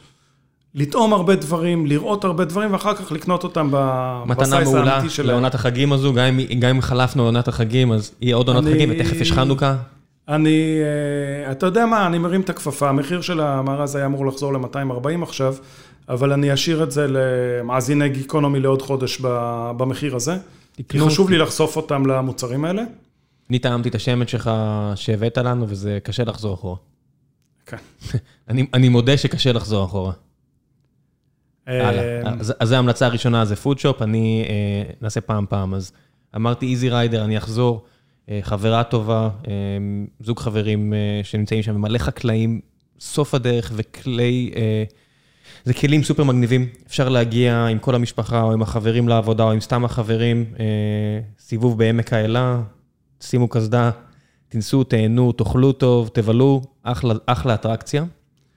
לטעום 0.75 1.13
הרבה 1.13 1.35
דברים, 1.35 1.85
לראות 1.85 2.23
הרבה 2.23 2.45
דברים, 2.45 2.73
ואחר 2.73 2.95
כך 2.95 3.11
לקנות 3.11 3.43
אותם 3.43 3.71
בסייס 3.71 4.73
האמיתי 4.73 5.09
שלהם. 5.09 5.09
מתנה 5.09 5.09
מעולה 5.09 5.33
לעונת 5.33 5.55
החגים 5.55 5.93
הזו, 5.93 6.13
גם 6.13 6.39
אם 6.39 6.59
גם 6.59 6.69
אם 6.69 6.81
חלפנו 6.81 7.23
לעונת 7.23 7.47
החגים, 7.47 7.91
אז 7.91 8.11
יהיה 8.21 8.35
עוד 8.35 8.47
עונת 8.47 8.63
חגים, 8.63 8.89
ותכף 8.91 9.21
יש 9.21 9.31
חנוכה. 9.31 9.75
אני, 10.27 10.77
אה, 11.45 11.51
אתה 11.51 11.65
יודע 11.65 11.85
מה, 11.85 12.07
אני 12.07 12.17
מרים 12.17 12.41
את 12.41 12.49
הכפפה, 12.49 12.89
המחיר 12.89 13.21
של 13.21 13.39
המארז 13.39 13.95
היה 13.95 14.05
אמור 14.05 14.25
לחזור 14.25 14.53
ל-240 14.53 15.23
עכשיו, 15.23 15.55
אבל 16.09 16.33
אני 16.33 16.53
אשאיר 16.53 16.83
את 16.83 16.91
זה 16.91 17.05
למאזיני 17.09 18.09
גיקונומי 18.09 18.59
לעוד 18.59 18.81
חודש 18.81 19.21
במחיר 19.77 20.15
הזה. 20.15 20.37
כי 20.89 20.99
חשוב 20.99 21.29
לי 21.29 21.37
לחשוף 21.37 21.75
אותם 21.75 22.05
למוצרים 22.05 22.65
האלה. 22.65 22.83
אני 23.49 23.59
טעמתי 23.59 23.89
את 23.89 23.95
השמן 23.95 24.27
שלך 24.27 24.51
שהבאת 24.95 25.37
לנו, 25.37 25.69
וזה 25.69 25.99
קשה 26.03 26.23
לחזור 26.23 26.53
אחורה. 26.53 26.75
כן. 27.65 27.77
אני 28.73 28.89
מודה 28.89 29.17
שקשה 29.17 29.51
לחזור 29.51 29.85
אחורה. 29.85 30.13
הלאה. 31.67 32.21
אז 32.59 32.69
זו 32.69 32.75
ההמלצה 32.75 33.05
הראשונה, 33.05 33.45
זה 33.45 33.55
פודשופ, 33.55 34.01
אני 34.01 34.45
אה, 34.49 34.93
נעשה 35.01 35.21
פעם 35.21 35.45
פעם. 35.49 35.73
אז 35.73 35.91
אמרתי 36.35 36.65
איזי 36.65 36.89
ריידר, 36.89 37.23
אני 37.23 37.37
אחזור, 37.37 37.85
אה, 38.29 38.39
חברה 38.41 38.83
טובה, 38.83 39.29
אה, 39.47 39.53
זוג 40.19 40.39
חברים 40.39 40.93
שנמצאים 41.23 41.63
שם, 41.63 41.81
מלא 41.81 41.97
חקלאים, 41.97 42.61
סוף 42.99 43.33
הדרך 43.33 43.71
וכלי... 43.75 44.51
זה 45.65 45.73
כלים 45.73 46.03
סופר 46.03 46.23
מגניבים, 46.23 46.67
אפשר 46.87 47.09
להגיע 47.09 47.65
עם 47.65 47.79
כל 47.79 47.95
המשפחה 47.95 48.41
או 48.41 48.51
עם 48.53 48.61
החברים 48.61 49.07
לעבודה 49.07 49.43
או 49.43 49.51
עם 49.51 49.59
סתם 49.59 49.85
החברים, 49.85 50.45
סיבוב 51.39 51.77
בעמק 51.77 52.13
האלה, 52.13 52.61
שימו 53.21 53.47
קסדה, 53.47 53.91
תנסו, 54.49 54.83
תהנו, 54.83 55.31
תאכלו 55.31 55.71
טוב, 55.71 56.09
תבלו, 56.13 56.61
אחלה, 56.83 57.13
אחלה 57.25 57.53
אטרקציה. 57.53 58.03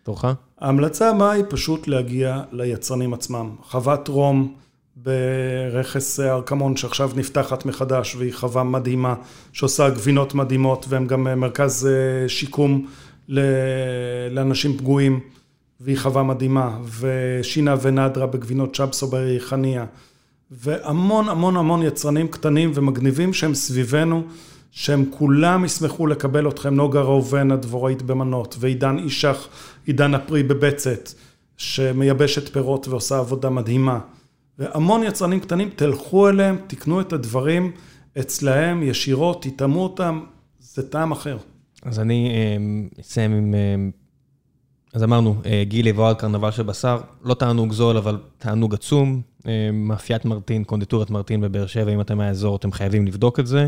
תורך? 0.02 0.24
ההמלצה 0.60 1.10
הבאה 1.10 1.31
היא 1.31 1.44
פשוט 1.48 1.89
להגיע 1.89 2.43
ליצרנים 2.52 3.14
עצמם. 3.14 3.51
חוות 3.62 4.09
רום 4.09 4.55
ברכס 4.97 6.20
ארקמון 6.20 6.77
שעכשיו 6.77 7.10
נפתחת 7.16 7.66
מחדש 7.66 8.14
והיא 8.14 8.35
חווה 8.35 8.62
מדהימה 8.62 9.14
שעושה 9.52 9.90
גבינות 9.90 10.35
מדהימות 10.35 10.86
והם 10.89 11.06
גם 11.06 11.40
מרכז 11.40 11.86
אה, 11.90 12.28
שיקום 12.28 12.86
לאנשים 14.31 14.78
פגועים 14.78 15.20
והיא 15.85 15.99
חווה 15.99 16.23
מדהימה 16.23 16.79
ושינה 16.99 17.75
ונדרה 17.83 18.27
בגבינות 18.27 18.75
שבסו 18.75 19.07
בריחניה 19.07 19.87
והמון 20.51 21.29
המון 21.29 21.57
המון 21.57 21.83
יצרנים 21.83 22.29
קטנים 22.29 22.71
ומגניבים 22.75 23.33
שהם 23.33 23.55
סביבנו 23.55 24.23
שהם 24.71 25.05
כולם 25.11 25.65
ישמחו 25.65 26.07
לקבל 26.07 26.49
אתכם, 26.49 26.75
נוגה 26.75 27.01
ראובן 27.01 27.51
הדבוראית 27.51 28.03
במנות, 28.03 28.57
ועידן 28.61 28.99
אישך, 28.99 29.49
עידן 29.87 30.15
הפרי 30.15 30.43
בבצת, 30.43 31.11
שמייבשת 31.57 32.53
פירות 32.53 32.89
ועושה 32.89 33.19
עבודה 33.19 33.51
מדהימה. 33.51 33.99
והמון 34.59 35.03
יצרנים 35.03 35.41
קטנים, 35.41 35.71
תלכו 35.77 36.29
אליהם, 36.29 36.57
תקנו 36.67 37.01
את 37.01 37.13
הדברים 37.13 37.73
אצלהם 38.21 38.83
ישירות, 38.83 39.43
תטעמו 39.43 39.83
אותם, 39.83 40.21
זה 40.61 40.91
טעם 40.91 41.13
אחר. 41.13 41.37
אז 41.83 42.01
אני 42.01 42.31
אמ, 42.57 42.89
אסיים 43.01 43.33
עם... 43.33 43.55
אז 44.93 45.05
אמרנו, 45.05 45.36
אה, 45.47 45.64
גילי 45.64 45.93
ואוהד 45.93 46.16
קרנבל 46.16 46.51
של 46.51 46.62
בשר, 46.62 47.01
לא 47.24 47.35
תענוג 47.35 47.73
זול, 47.73 47.97
אבל 47.97 48.19
תענוג 48.39 48.74
עצום. 48.74 49.23
אמ, 49.47 49.51
מאפיית 49.89 50.24
מרטין, 50.24 50.64
קונדיטורת 50.64 51.10
מרטין 51.10 51.40
בבאר 51.40 51.66
שבע, 51.66 51.93
אם 51.93 52.01
אתם 52.01 52.19
מהאזור, 52.19 52.56
אתם 52.56 52.73
חייבים 52.73 53.06
לבדוק 53.06 53.40
את 53.40 53.47
זה. 53.47 53.66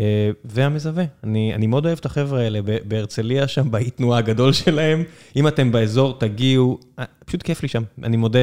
אה, 0.00 0.30
והמזווה, 0.44 1.04
אני, 1.24 1.54
אני 1.54 1.66
מאוד 1.66 1.86
אוהב 1.86 1.98
את 1.98 2.06
החבר'ה 2.06 2.40
האלה 2.40 2.60
בהרצליה 2.88 3.48
שם, 3.48 3.70
באי 3.70 3.90
תנועה 3.90 4.18
הגדול 4.18 4.52
שלהם. 4.52 5.02
אם 5.36 5.48
אתם 5.48 5.72
באזור, 5.72 6.18
תגיעו, 6.18 6.78
אה, 6.98 7.04
פשוט 7.24 7.42
כיף 7.42 7.62
לי 7.62 7.68
שם. 7.68 7.82
אני 8.02 8.16
מודה, 8.16 8.38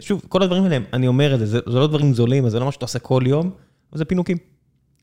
שוב, 0.00 0.22
כל 0.28 0.42
הדברים 0.42 0.64
האלה, 0.64 0.78
אני 0.92 1.06
אומר 1.06 1.34
את 1.34 1.38
זה, 1.38 1.46
זה, 1.46 1.58
זה 1.66 1.78
לא 1.78 1.86
דברים 1.86 2.14
זולים, 2.14 2.48
זה 2.48 2.58
לא 2.58 2.64
מה 2.64 2.72
שאתה 2.72 2.84
עושה 2.84 2.98
כל 2.98 3.22
יום, 3.26 3.50
אבל 3.92 3.98
זה 3.98 4.04
פינוקים. 4.04 4.36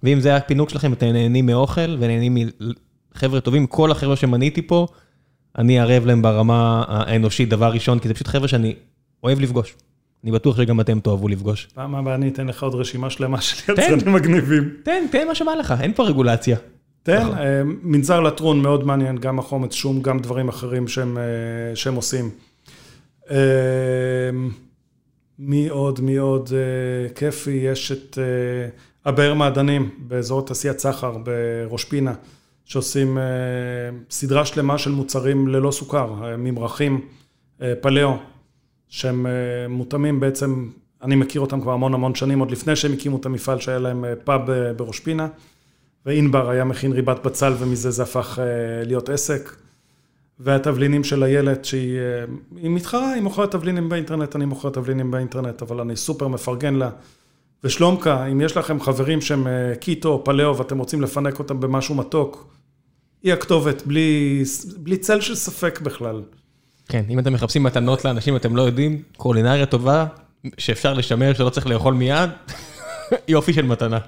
ואם 0.03 0.19
זה 0.19 0.35
הפינוק 0.35 0.69
שלכם, 0.69 0.93
אתם 0.93 1.07
נהנים 1.07 1.45
מאוכל 1.45 1.97
ונהנים 1.99 2.37
מחבר'ה 3.15 3.41
טובים, 3.41 3.67
כל 3.67 3.91
החבר'ה 3.91 4.15
שמניתי 4.15 4.61
פה, 4.61 4.87
אני 5.59 5.79
ערב 5.79 6.05
להם 6.05 6.21
ברמה 6.21 6.83
האנושית, 6.87 7.49
דבר 7.49 7.71
ראשון, 7.71 7.99
כי 7.99 8.07
זה 8.07 8.13
פשוט 8.13 8.27
חבר'ה 8.27 8.47
שאני 8.47 8.75
אוהב 9.23 9.39
לפגוש. 9.39 9.75
אני 10.23 10.31
בטוח 10.31 10.57
שגם 10.57 10.81
אתם 10.81 10.99
תאהבו 10.99 11.27
לפגוש. 11.27 11.67
פעם 11.73 11.95
הבאה 11.95 12.15
אני 12.15 12.29
אתן 12.29 12.47
לך 12.47 12.63
עוד 12.63 12.75
רשימה 12.75 13.09
שלמה 13.09 13.41
של 13.41 13.73
יצרנים 13.73 14.13
מגניבים. 14.13 14.69
תן, 14.83 15.05
תן 15.11 15.27
מה 15.27 15.35
שבא 15.35 15.55
לך, 15.55 15.73
אין 15.81 15.93
פה 15.93 16.03
רגולציה. 16.03 16.57
תן, 17.03 17.21
נכון. 17.21 17.37
אה, 17.37 17.61
מנזר 17.63 18.19
לטרון 18.19 18.61
מאוד 18.61 18.85
מעניין, 18.85 19.17
גם 19.17 19.39
החומץ 19.39 19.73
שום, 19.73 20.01
גם 20.01 20.19
דברים 20.19 20.49
אחרים 20.49 20.87
שהם, 20.87 21.17
אה, 21.17 21.75
שהם 21.75 21.95
עושים. 21.95 22.29
אה, 23.31 23.37
מי 25.39 25.69
עוד, 25.69 26.01
מי 26.01 26.17
עוד 26.17 26.49
כיפי, 27.15 27.51
יש 27.51 27.91
את 27.91 28.17
הבאר 29.05 29.33
מעדנים 29.33 29.89
באזור 29.97 30.45
תעשיית 30.45 30.79
סחר 30.79 31.17
בראש 31.17 31.83
פינה, 31.83 32.13
שעושים 32.69 33.17
סדרה 34.09 34.45
שלמה 34.45 34.77
של 34.77 34.91
מוצרים 34.91 35.47
ללא 35.47 35.71
סוכר, 35.71 36.35
ממרחים, 36.37 37.01
פלאו. 37.81 38.17
שהם 38.89 39.25
אה, 39.25 39.31
מותאמים 39.69 40.19
בעצם, 40.19 40.69
אני 41.01 41.15
מכיר 41.15 41.41
אותם 41.41 41.61
כבר 41.61 41.71
המון 41.71 41.93
המון 41.93 42.15
שנים, 42.15 42.39
עוד 42.39 42.51
לפני 42.51 42.75
שהם 42.75 42.93
הקימו 42.93 43.17
את 43.17 43.25
המפעל 43.25 43.59
שהיה 43.59 43.79
להם 43.79 44.05
אה, 44.05 44.15
פאב 44.15 44.49
אה, 44.49 44.73
בראש 44.73 44.99
פינה, 44.99 45.27
ואינבר 46.05 46.49
היה 46.49 46.63
מכין 46.63 46.91
ריבת 46.91 47.25
בצל 47.25 47.53
ומזה 47.59 47.91
זה 47.91 48.03
הפך 48.03 48.39
להיות 48.85 49.09
עסק. 49.09 49.55
והתבלינים 50.39 51.03
של 51.03 51.23
איילת, 51.23 51.65
שהיא 51.65 51.99
מתחרה, 52.51 53.11
היא 53.11 53.21
מוכרת 53.21 53.51
תבלינים 53.51 53.89
באינטרנט, 53.89 54.35
אני 54.35 54.45
מוכר 54.45 54.69
תבלינים 54.69 55.11
באינטרנט, 55.11 55.61
אבל 55.61 55.79
אני 55.79 55.95
סופר 55.95 56.27
מפרגן 56.27 56.73
לה. 56.73 56.89
ושלומקה, 57.63 58.25
אם 58.25 58.41
יש 58.41 58.57
לכם 58.57 58.79
חברים 58.79 59.21
שהם 59.21 59.47
קיטו 59.79 60.09
או 60.09 60.23
פלאו 60.23 60.57
ואתם 60.57 60.77
רוצים 60.77 61.01
לפנק 61.01 61.39
אותם 61.39 61.59
במשהו 61.59 61.95
מתוק, 61.95 62.47
היא 63.23 63.33
הכתובת, 63.33 63.83
בלי, 63.85 64.43
בלי 64.77 64.97
צל 64.97 65.21
של 65.21 65.35
ספק 65.35 65.79
בכלל. 65.81 66.21
כן, 66.87 67.03
אם 67.09 67.19
אתם 67.19 67.33
מחפשים 67.33 67.63
מתנות 67.63 68.05
לאנשים, 68.05 68.35
אתם 68.35 68.55
לא 68.55 68.61
יודעים, 68.61 69.01
קולינריה 69.17 69.65
טובה, 69.65 70.05
שאפשר 70.57 70.93
לשמר, 70.93 71.33
שלא 71.33 71.49
צריך 71.49 71.67
לאכול 71.67 71.93
מיד, 71.93 72.29
יופי 73.27 73.53
של 73.53 73.65
מתנה. 73.65 73.99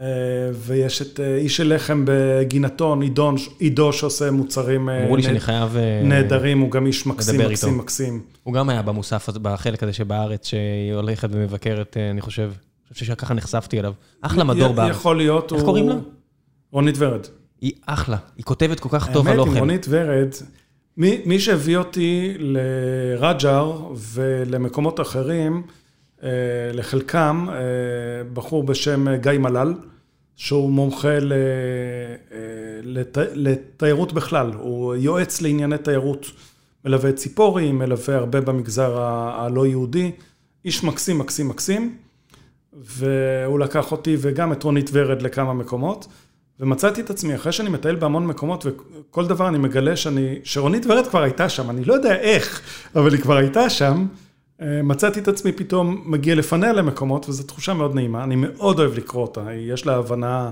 אה, 0.00 0.06
ויש 0.54 1.02
את 1.02 1.20
אה, 1.20 1.36
איש 1.36 1.56
של 1.56 1.74
לחם 1.74 2.04
בגינתון, 2.06 3.02
עידון, 3.02 3.34
עידו 3.58 3.92
שעושה 3.92 4.30
מוצרים 4.30 4.88
אה, 4.88 5.02
אמרו 5.02 5.16
לי 5.16 5.22
שאני 5.22 5.40
חייב... 5.40 5.76
נהדרים, 6.04 6.60
הוא 6.60 6.70
גם 6.70 6.86
איש 6.86 7.06
מקסים, 7.06 7.40
מקסים, 7.40 7.78
מקסים. 7.78 8.22
הוא 8.42 8.54
גם 8.54 8.68
היה 8.68 8.82
במוסף, 8.82 9.28
בחלק 9.28 9.82
הזה 9.82 9.92
שבארץ, 9.92 10.46
שהיא 10.46 10.94
הולכת 10.94 11.28
ומבקרת, 11.32 11.96
אני 12.10 12.20
חושב. 12.20 12.52
אני 12.90 12.94
חושב 12.94 13.06
שככה 13.06 13.34
נחשפתי 13.34 13.80
אליו. 13.80 13.92
אחלה 14.20 14.44
מדור 14.44 14.72
בארץ. 14.72 14.90
יכול 14.90 15.16
להיות, 15.16 15.52
איך 15.52 15.62
קוראים 15.62 15.88
לה? 15.88 15.94
רונית 16.70 16.94
ורד. 16.98 17.26
היא 17.60 17.72
אחלה, 17.86 18.16
היא 18.36 18.44
כותבת 18.44 18.80
כל 18.80 18.88
כך 18.92 19.12
טוב 19.12 19.28
על 19.28 19.38
אוכל. 19.38 19.48
האמת, 19.48 19.56
עם 19.56 19.60
רונית 19.60 19.86
ורד, 19.88 20.34
מי, 20.96 21.20
מי 21.24 21.38
שהביא 21.40 21.76
אותי 21.76 22.34
לרג'ר 22.38 23.78
ולמקומות 24.14 25.00
אחרים, 25.00 25.62
אה, 26.22 26.28
לחלקם, 26.72 27.46
אה, 27.48 27.56
בחור 28.32 28.64
בשם 28.64 29.16
גיא 29.16 29.38
מלל, 29.38 29.74
שהוא 30.36 30.70
מומחה 30.70 31.18
ל, 31.18 31.32
אה, 31.32 32.38
לת, 32.82 33.18
לתיירות 33.34 34.12
בכלל, 34.12 34.52
הוא 34.52 34.94
יועץ 34.94 35.40
לענייני 35.40 35.78
תיירות, 35.78 36.26
מלווה 36.84 37.12
ציפורי, 37.12 37.72
מלווה 37.72 38.16
הרבה 38.16 38.40
במגזר 38.40 39.00
הלא 39.00 39.66
יהודי, 39.66 40.12
איש 40.64 40.84
מקסים, 40.84 41.18
מקסים, 41.18 41.48
מקסים, 41.48 41.96
והוא 42.72 43.58
לקח 43.58 43.92
אותי 43.92 44.16
וגם 44.20 44.52
את 44.52 44.62
רונית 44.62 44.90
ורד 44.92 45.22
לכמה 45.22 45.54
מקומות. 45.54 46.06
ומצאתי 46.60 47.00
את 47.00 47.10
עצמי, 47.10 47.34
אחרי 47.34 47.52
שאני 47.52 47.70
מטייל 47.70 47.96
בהמון 47.96 48.26
מקומות, 48.26 48.66
וכל 48.66 49.26
דבר 49.26 49.48
אני 49.48 49.58
מגלה 49.58 49.96
שאני, 49.96 50.38
שרונית 50.44 50.86
ורד 50.86 51.06
כבר 51.06 51.22
הייתה 51.22 51.48
שם, 51.48 51.70
אני 51.70 51.84
לא 51.84 51.94
יודע 51.94 52.14
איך, 52.14 52.60
אבל 52.96 53.12
היא 53.12 53.20
כבר 53.20 53.36
הייתה 53.36 53.70
שם, 53.70 54.06
אה, 54.62 54.82
מצאתי 54.82 55.20
את 55.20 55.28
עצמי 55.28 55.52
פתאום 55.52 56.02
מגיע 56.06 56.34
לפניה 56.34 56.72
למקומות, 56.72 57.28
וזו 57.28 57.42
תחושה 57.42 57.74
מאוד 57.74 57.94
נעימה, 57.94 58.24
אני 58.24 58.36
מאוד 58.36 58.78
אוהב 58.78 58.94
לקרוא 58.94 59.22
אותה, 59.22 59.52
יש 59.54 59.86
לה 59.86 59.96
הבנה 59.96 60.50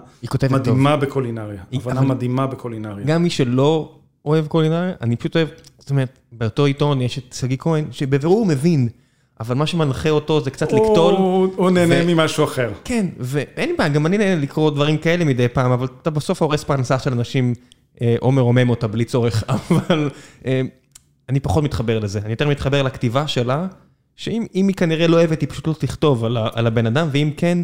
מדהימה 0.50 0.96
טוב. 0.96 1.04
בקולינריה, 1.04 1.62
היא, 1.70 1.80
הבנה 1.80 2.00
מדהימה 2.00 2.46
בקולינריה. 2.46 3.06
גם 3.06 3.22
מי 3.22 3.30
שלא 3.30 3.94
אוהב 4.24 4.46
קולינריה, 4.46 4.92
אני 5.00 5.16
פשוט 5.16 5.36
אוהב, 5.36 5.48
זאת 5.78 5.90
אומרת, 5.90 6.18
באותו 6.32 6.64
עיתון 6.64 7.02
יש 7.02 7.18
את 7.18 7.32
שגיא 7.32 7.56
כהן, 7.60 7.84
שבבירור 7.90 8.46
מבין, 8.46 8.88
אבל 9.40 9.54
מה 9.54 9.66
שמנחה 9.66 10.10
אותו 10.10 10.40
זה 10.40 10.50
קצת 10.50 10.72
לקטול. 10.72 11.14
הוא 11.56 11.70
נהנה 11.70 12.04
ממשהו 12.04 12.44
אחר. 12.44 12.70
כן, 12.84 13.06
ואין 13.18 13.68
לי 13.68 13.76
בעיה, 13.78 13.88
גם 13.88 14.06
אני 14.06 14.18
נהנה 14.18 14.40
לקרוא 14.40 14.70
דברים 14.70 14.98
כאלה 14.98 15.24
מדי 15.24 15.48
פעם, 15.48 15.72
אבל 15.72 15.86
אתה 16.02 16.10
בסוף 16.10 16.42
הורס 16.42 16.64
פרנסה 16.64 16.98
של 16.98 17.12
אנשים, 17.12 17.54
או 18.22 18.32
מרומם 18.32 18.70
אותה 18.70 18.86
בלי 18.86 19.04
צורך, 19.04 19.44
אבל 19.48 20.10
אני 21.28 21.40
פחות 21.40 21.64
מתחבר 21.64 21.98
לזה. 21.98 22.18
אני 22.18 22.30
יותר 22.30 22.48
מתחבר 22.48 22.82
לכתיבה 22.82 23.28
שלה, 23.28 23.66
שאם 24.16 24.46
היא 24.52 24.74
כנראה 24.74 25.06
לא 25.06 25.16
אוהבת, 25.16 25.40
היא 25.40 25.48
פשוט 25.48 25.66
לא 25.66 25.74
תכתוב 25.78 26.24
על 26.24 26.66
הבן 26.66 26.86
אדם, 26.86 27.08
ואם 27.12 27.30
כן, 27.36 27.58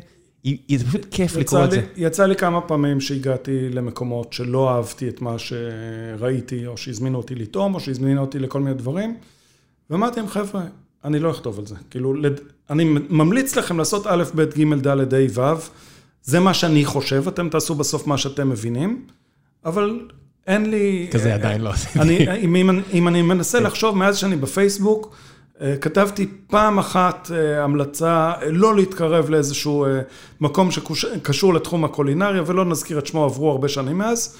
זה 0.77 0.85
פשוט 0.87 1.07
כיף 1.11 1.37
לקרוא 1.37 1.65
את 1.65 1.71
זה. 1.71 1.83
יצא 1.97 2.27
לי 2.27 2.37
כמה 2.37 2.61
פעמים 2.61 3.01
שהגעתי 3.01 3.69
למקומות 3.69 4.33
שלא 4.33 4.71
אהבתי 4.71 5.09
את 5.09 5.23
מה 5.23 5.37
שראיתי, 5.39 6.67
או 6.67 6.77
שהזמינו 6.77 7.19
אותי 7.19 7.35
לטעום, 7.35 7.75
או 7.75 7.81
שהזמינו 7.81 8.21
אותי 8.21 8.39
לכל 8.39 8.61
מיני 8.61 8.75
דברים, 8.75 9.17
ואמרתי 9.91 10.21
להם, 10.21 10.29
חבר'ה, 10.29 10.63
אני 11.05 11.19
לא 11.19 11.31
אכתוב 11.31 11.59
על 11.59 11.67
זה. 11.67 11.75
כאילו, 11.91 12.15
אני 12.71 12.85
ממליץ 13.11 13.57
לכם 13.57 13.79
לעשות 13.79 14.07
א', 14.07 14.25
ב', 14.35 14.43
ג', 14.43 14.75
ד', 14.87 15.15
ה', 15.15 15.55
ו', 15.55 15.69
זה 16.23 16.41
מה 16.41 16.55
שאני 16.55 16.85
חושב, 16.85 17.25
אתם 17.29 17.49
תעשו 17.49 17.75
בסוף 17.75 18.07
מה 18.07 18.19
שאתם 18.19 18.49
מבינים, 18.51 19.07
אבל 19.65 20.01
אין 20.47 20.71
לי... 20.71 21.09
כזה 21.13 21.35
עדיין 21.35 21.61
לא 21.61 21.71
עשיתי. 21.71 22.27
אם 22.93 23.09
אני 23.09 23.23
מנסה 23.23 23.61
לחשוב 23.61 23.97
מאז 23.97 24.17
שאני 24.17 24.37
בפייסבוק, 24.37 25.17
כתבתי 25.81 26.27
פעם 26.47 26.79
אחת 26.79 27.31
המלצה 27.57 28.33
לא 28.51 28.77
להתקרב 28.77 29.31
לאיזשהו 29.31 29.87
מקום 30.41 30.71
שקשור 30.71 31.55
לתחום 31.55 31.85
הקולינריה, 31.85 32.43
ולא 32.47 32.65
נזכיר 32.65 32.99
את 32.99 33.07
שמו, 33.07 33.25
עברו 33.25 33.51
הרבה 33.51 33.69
שנים 33.69 33.99
מאז, 33.99 34.37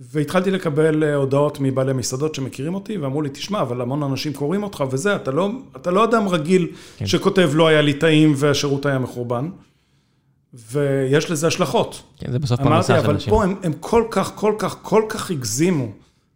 והתחלתי 0.00 0.50
לקבל 0.50 1.14
הודעות 1.14 1.60
מבעלי 1.60 1.92
מסעדות 1.92 2.34
שמכירים 2.34 2.74
אותי, 2.74 2.96
ואמרו 2.96 3.22
לי, 3.22 3.28
תשמע, 3.28 3.60
אבל 3.60 3.80
המון 3.80 4.02
אנשים 4.02 4.32
קוראים 4.32 4.62
אותך 4.62 4.84
וזה, 4.90 5.16
אתה 5.16 5.30
לא, 5.30 5.50
אתה 5.76 5.90
לא 5.90 6.04
אדם 6.04 6.28
רגיל 6.28 6.68
שכותב 7.04 7.50
לא 7.54 7.68
היה 7.68 7.82
לי 7.82 7.94
טעים 7.94 8.32
והשירות 8.36 8.86
היה 8.86 8.98
מחורבן, 8.98 9.48
ויש 10.54 11.30
לזה 11.30 11.46
השלכות. 11.46 12.02
כן, 12.18 12.32
זה 12.32 12.38
בסוף 12.38 12.60
פרנסה 12.60 13.00
של 13.02 13.10
אנשים. 13.10 13.34
אמרתי, 13.34 13.46
אבל 13.46 13.54
פה 13.58 13.66
הם, 13.66 13.72
הם 13.72 13.78
כל 13.80 14.04
כך, 14.10 14.32
כל 14.34 14.54
כך, 14.58 14.76
כל 14.82 15.02
כך 15.08 15.30
הגזימו, 15.30 15.88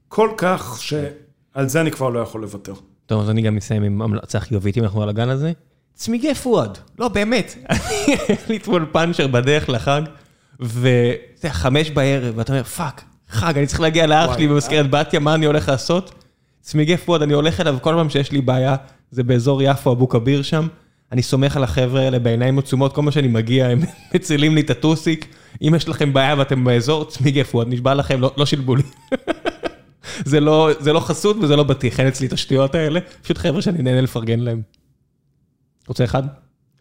כל 0.08 0.30
כך, 0.36 0.78
שעל 0.80 1.68
זה 1.68 1.80
אני 1.80 1.90
כבר 1.90 2.08
לא 2.08 2.20
יכול 2.20 2.40
לוותר. 2.42 2.74
טוב, 3.06 3.22
אז 3.22 3.30
אני 3.30 3.42
גם 3.42 3.56
אסיים 3.56 3.82
עם 3.82 4.02
המלצה 4.02 4.40
חיובית, 4.40 4.78
אם 4.78 4.82
אנחנו 4.82 5.02
על 5.02 5.08
הגל 5.09 5.28
הזה. 5.28 5.52
צמיגי 5.94 6.34
פואד. 6.34 6.78
לא, 6.98 7.08
באמת. 7.08 7.54
היה 8.06 8.36
לי 8.48 8.56
אתמול 8.56 8.86
פאנצ'ר 8.92 9.26
בדרך 9.26 9.68
לחג, 9.68 10.02
וזה 10.60 11.50
חמש 11.50 11.90
בערב, 11.90 12.34
ואתה 12.36 12.52
אומר, 12.52 12.64
fuck, 12.64 13.05
חג, 13.35 13.59
אני 13.59 13.66
צריך 13.66 13.81
להגיע 13.81 14.06
לאח 14.06 14.35
שלי 14.35 14.48
במזכרת 14.48 14.90
בתיה, 14.90 15.20
מה 15.20 15.35
אני 15.35 15.47
הולך 15.47 15.69
לעשות? 15.69 16.12
צמיגי 16.61 16.97
פואד, 16.97 17.23
אני 17.23 17.32
הולך 17.32 17.61
אליו, 17.61 17.77
כל 17.81 17.94
פעם 17.97 18.11
שיש 18.11 18.32
לי 18.32 18.40
בעיה, 18.40 18.77
זה 19.11 19.23
באזור 19.23 19.62
יפו, 19.62 19.93
אבו 19.93 20.09
כביר 20.09 20.43
שם. 20.43 20.69
אני 21.12 21.23
סומך 21.23 21.56
על 21.56 21.65
החבר'ה 21.65 22.01
האלה 22.01 22.19
בעיניים 22.19 22.59
עצומות, 22.59 22.94
כל 22.94 23.02
מה 23.02 23.12
שאני 23.12 23.28
מגיע, 23.28 23.66
הם 23.66 23.81
מצילים 24.15 24.55
לי 24.55 24.61
את 24.61 24.70
הטוסיק. 24.70 25.35
אם 25.62 25.73
יש 25.77 25.89
לכם 25.89 26.12
בעיה 26.12 26.35
ואתם 26.39 26.65
באזור, 26.65 27.05
צמיגי 27.05 27.44
פואד, 27.44 27.66
נשבע 27.69 27.94
לכם, 27.94 28.20
לא 28.36 28.47
שילבו 28.47 28.77
לי. 28.77 28.82
זה 30.81 30.93
לא 30.93 31.01
חסות 31.01 31.36
וזה 31.36 31.56
לא 31.56 31.62
בטיח, 31.62 32.01
אין 32.01 32.09
אצלי 32.09 32.27
את 32.27 32.32
השטויות 32.32 32.74
האלה, 32.74 33.01
פשוט 33.23 33.39
חבר'ה 33.39 33.62
שאני 33.62 33.82
נהנה 33.82 34.01
לפרגן 34.01 34.40
להם. 34.40 34.62
רוצה 35.89 36.05
אחד? 36.05 36.23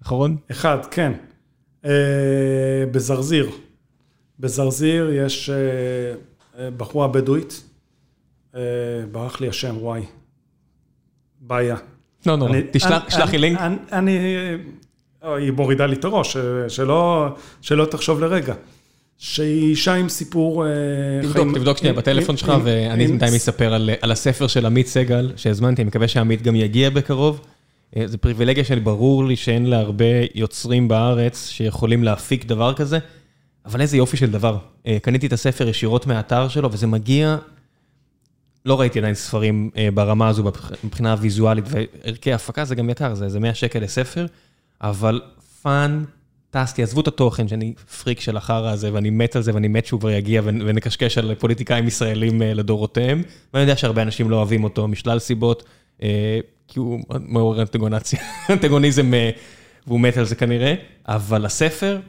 אחרון? 0.03 0.37
אחד, 0.51 0.77
כן. 0.91 1.11
בזרזיר. 2.91 3.49
בזרזיר 4.39 5.09
יש 5.13 5.49
בחורה 6.77 7.07
בדואית, 7.07 7.63
ברח 9.11 9.41
לי 9.41 9.47
השם, 9.47 9.75
וואי. 9.77 10.01
בעיה. 11.41 11.75
לא, 12.25 12.37
לא, 12.37 12.47
תשלח 12.71 13.31
לי 13.31 13.37
לינק. 13.37 13.59
אני, 13.91 14.19
היא 15.21 15.51
מורידה 15.51 15.85
לי 15.85 15.95
את 15.95 16.05
הראש, 16.05 16.37
שלא 17.61 17.85
תחשוב 17.91 18.19
לרגע. 18.19 18.53
שהיא 19.17 19.69
אישה 19.69 19.93
עם 19.93 20.09
סיפור 20.09 20.65
חיים... 21.31 21.53
תבדוק 21.53 21.77
שנייה 21.77 21.93
בטלפון 21.93 22.37
שלך, 22.37 22.53
ואני 22.63 23.07
בינתיים 23.07 23.33
אספר 23.33 23.73
על 24.01 24.11
הספר 24.11 24.47
של 24.47 24.65
עמית 24.65 24.87
סגל, 24.87 25.31
שהזמנתי, 25.35 25.81
אני 25.81 25.87
מקווה 25.87 26.07
שעמית 26.07 26.41
גם 26.41 26.55
יגיע 26.55 26.89
בקרוב. 26.89 27.41
זו 28.05 28.17
פריבילגיה 28.17 28.63
שברור 28.63 29.25
לי 29.25 29.35
שאין 29.35 29.65
לה 29.65 29.79
הרבה 29.79 30.05
יוצרים 30.35 30.87
בארץ 30.87 31.47
שיכולים 31.47 32.03
להפיק 32.03 32.45
דבר 32.45 32.73
כזה, 32.73 32.99
אבל 33.65 33.81
איזה 33.81 33.97
יופי 33.97 34.17
של 34.17 34.31
דבר. 34.31 34.57
קניתי 35.01 35.27
את 35.27 35.33
הספר 35.33 35.67
ישירות 35.67 36.07
מהאתר 36.07 36.47
שלו, 36.47 36.71
וזה 36.71 36.87
מגיע... 36.87 37.37
לא 38.65 38.79
ראיתי 38.79 38.99
עדיין 38.99 39.15
ספרים 39.15 39.69
ברמה 39.93 40.27
הזו 40.27 40.43
מבחינה 40.83 41.15
ויזואלית, 41.19 41.65
וערכי 41.67 42.33
הפקה 42.33 42.65
זה 42.65 42.75
גם 42.75 42.89
יקר, 42.89 43.15
זה 43.15 43.39
100 43.39 43.53
שקל 43.53 43.79
לספר, 43.79 44.25
אבל 44.81 45.21
פאן... 45.61 46.03
טסטי, 46.53 46.83
עזבו 46.83 47.01
את 47.01 47.07
התוכן, 47.07 47.47
שאני 47.47 47.73
פריק 48.03 48.19
של 48.19 48.37
החרא 48.37 48.69
הזה, 48.71 48.93
ואני 48.93 49.09
מת 49.09 49.35
על 49.35 49.41
זה, 49.41 49.53
ואני 49.53 49.67
מת 49.67 49.85
שהוא 49.85 49.99
כבר 49.99 50.09
יגיע, 50.09 50.41
ונקשקש 50.45 51.17
על 51.17 51.35
פוליטיקאים 51.35 51.87
ישראלים 51.87 52.41
לדורותיהם, 52.41 53.23
ואני 53.53 53.63
יודע 53.63 53.77
שהרבה 53.77 54.01
אנשים 54.01 54.29
לא 54.29 54.35
אוהבים 54.35 54.63
אותו 54.63 54.87
משלל 54.87 55.19
סיבות, 55.19 55.63
כי 56.67 56.79
הוא 56.79 56.99
מעורר 57.09 57.63
אנטגוניזם, 58.49 59.11
והוא 59.87 59.99
מת 59.99 60.17
על 60.17 60.25
זה 60.25 60.35
כנראה, 60.35 60.73
אבל 61.07 61.45
הספר, 61.45 61.99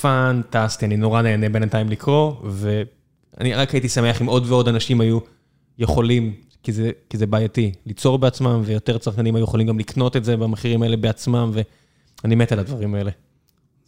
פאנטסטי, 0.00 0.86
אני 0.86 0.96
נורא 0.96 1.22
נהנה 1.22 1.48
בינתיים 1.48 1.88
לקרוא, 1.88 2.32
ואני 2.44 3.54
רק 3.54 3.70
הייתי 3.70 3.88
שמח 3.88 4.22
אם 4.22 4.26
עוד 4.26 4.44
ועוד 4.46 4.68
אנשים 4.68 5.00
היו 5.00 5.18
יכולים, 5.78 6.34
כי 6.62 6.72
זה 7.16 7.26
בעייתי, 7.26 7.72
ליצור 7.86 8.18
בעצמם, 8.18 8.62
ויותר 8.64 8.98
צרכנים 8.98 9.36
היו 9.36 9.44
יכולים 9.44 9.66
גם 9.66 9.78
לקנות 9.78 10.16
את 10.16 10.24
זה 10.24 10.36
במחירים 10.36 10.82
האלה 10.82 10.96
בעצמם, 10.96 11.50
ואני 12.22 12.34
מת 12.34 12.52
על 12.52 12.58
הדברים 12.58 12.94
האלה. 12.94 13.10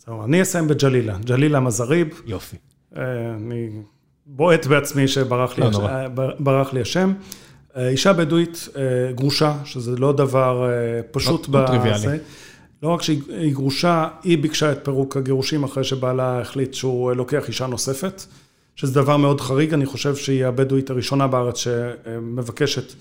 זהו, 0.06 0.24
אני 0.24 0.42
אסיים 0.42 0.68
בג'לילה, 0.68 1.18
ג'לילה 1.24 1.60
מזריב. 1.60 2.22
יופי. 2.26 2.56
אני 2.96 3.68
בועט 4.26 4.66
בעצמי 4.66 5.08
שברח 5.08 6.72
לי 6.72 6.80
השם. 6.80 7.12
אישה 7.76 8.12
בדואית 8.12 8.68
גרושה, 9.14 9.54
שזה 9.64 9.96
לא 9.96 10.12
דבר 10.12 10.70
פשוט. 11.10 11.48
לא 11.48 11.66
טריוויאלי. 11.66 12.18
לא 12.82 12.88
רק 12.88 13.02
שהיא 13.02 13.52
גרושה, 13.52 14.08
היא 14.22 14.38
ביקשה 14.38 14.72
את 14.72 14.78
פירוק 14.84 15.16
הגירושים 15.16 15.64
אחרי 15.64 15.84
שבעלה 15.84 16.40
החליט 16.40 16.74
שהוא 16.74 17.12
לוקח 17.12 17.48
אישה 17.48 17.66
נוספת, 17.66 18.22
שזה 18.76 18.94
דבר 18.94 19.16
מאוד 19.16 19.40
חריג, 19.40 19.74
אני 19.74 19.86
חושב 19.86 20.16
שהיא 20.16 20.44
הבדואית 20.44 20.90
הראשונה 20.90 21.26
בארץ 21.26 21.56
שמבקשת 21.56 22.92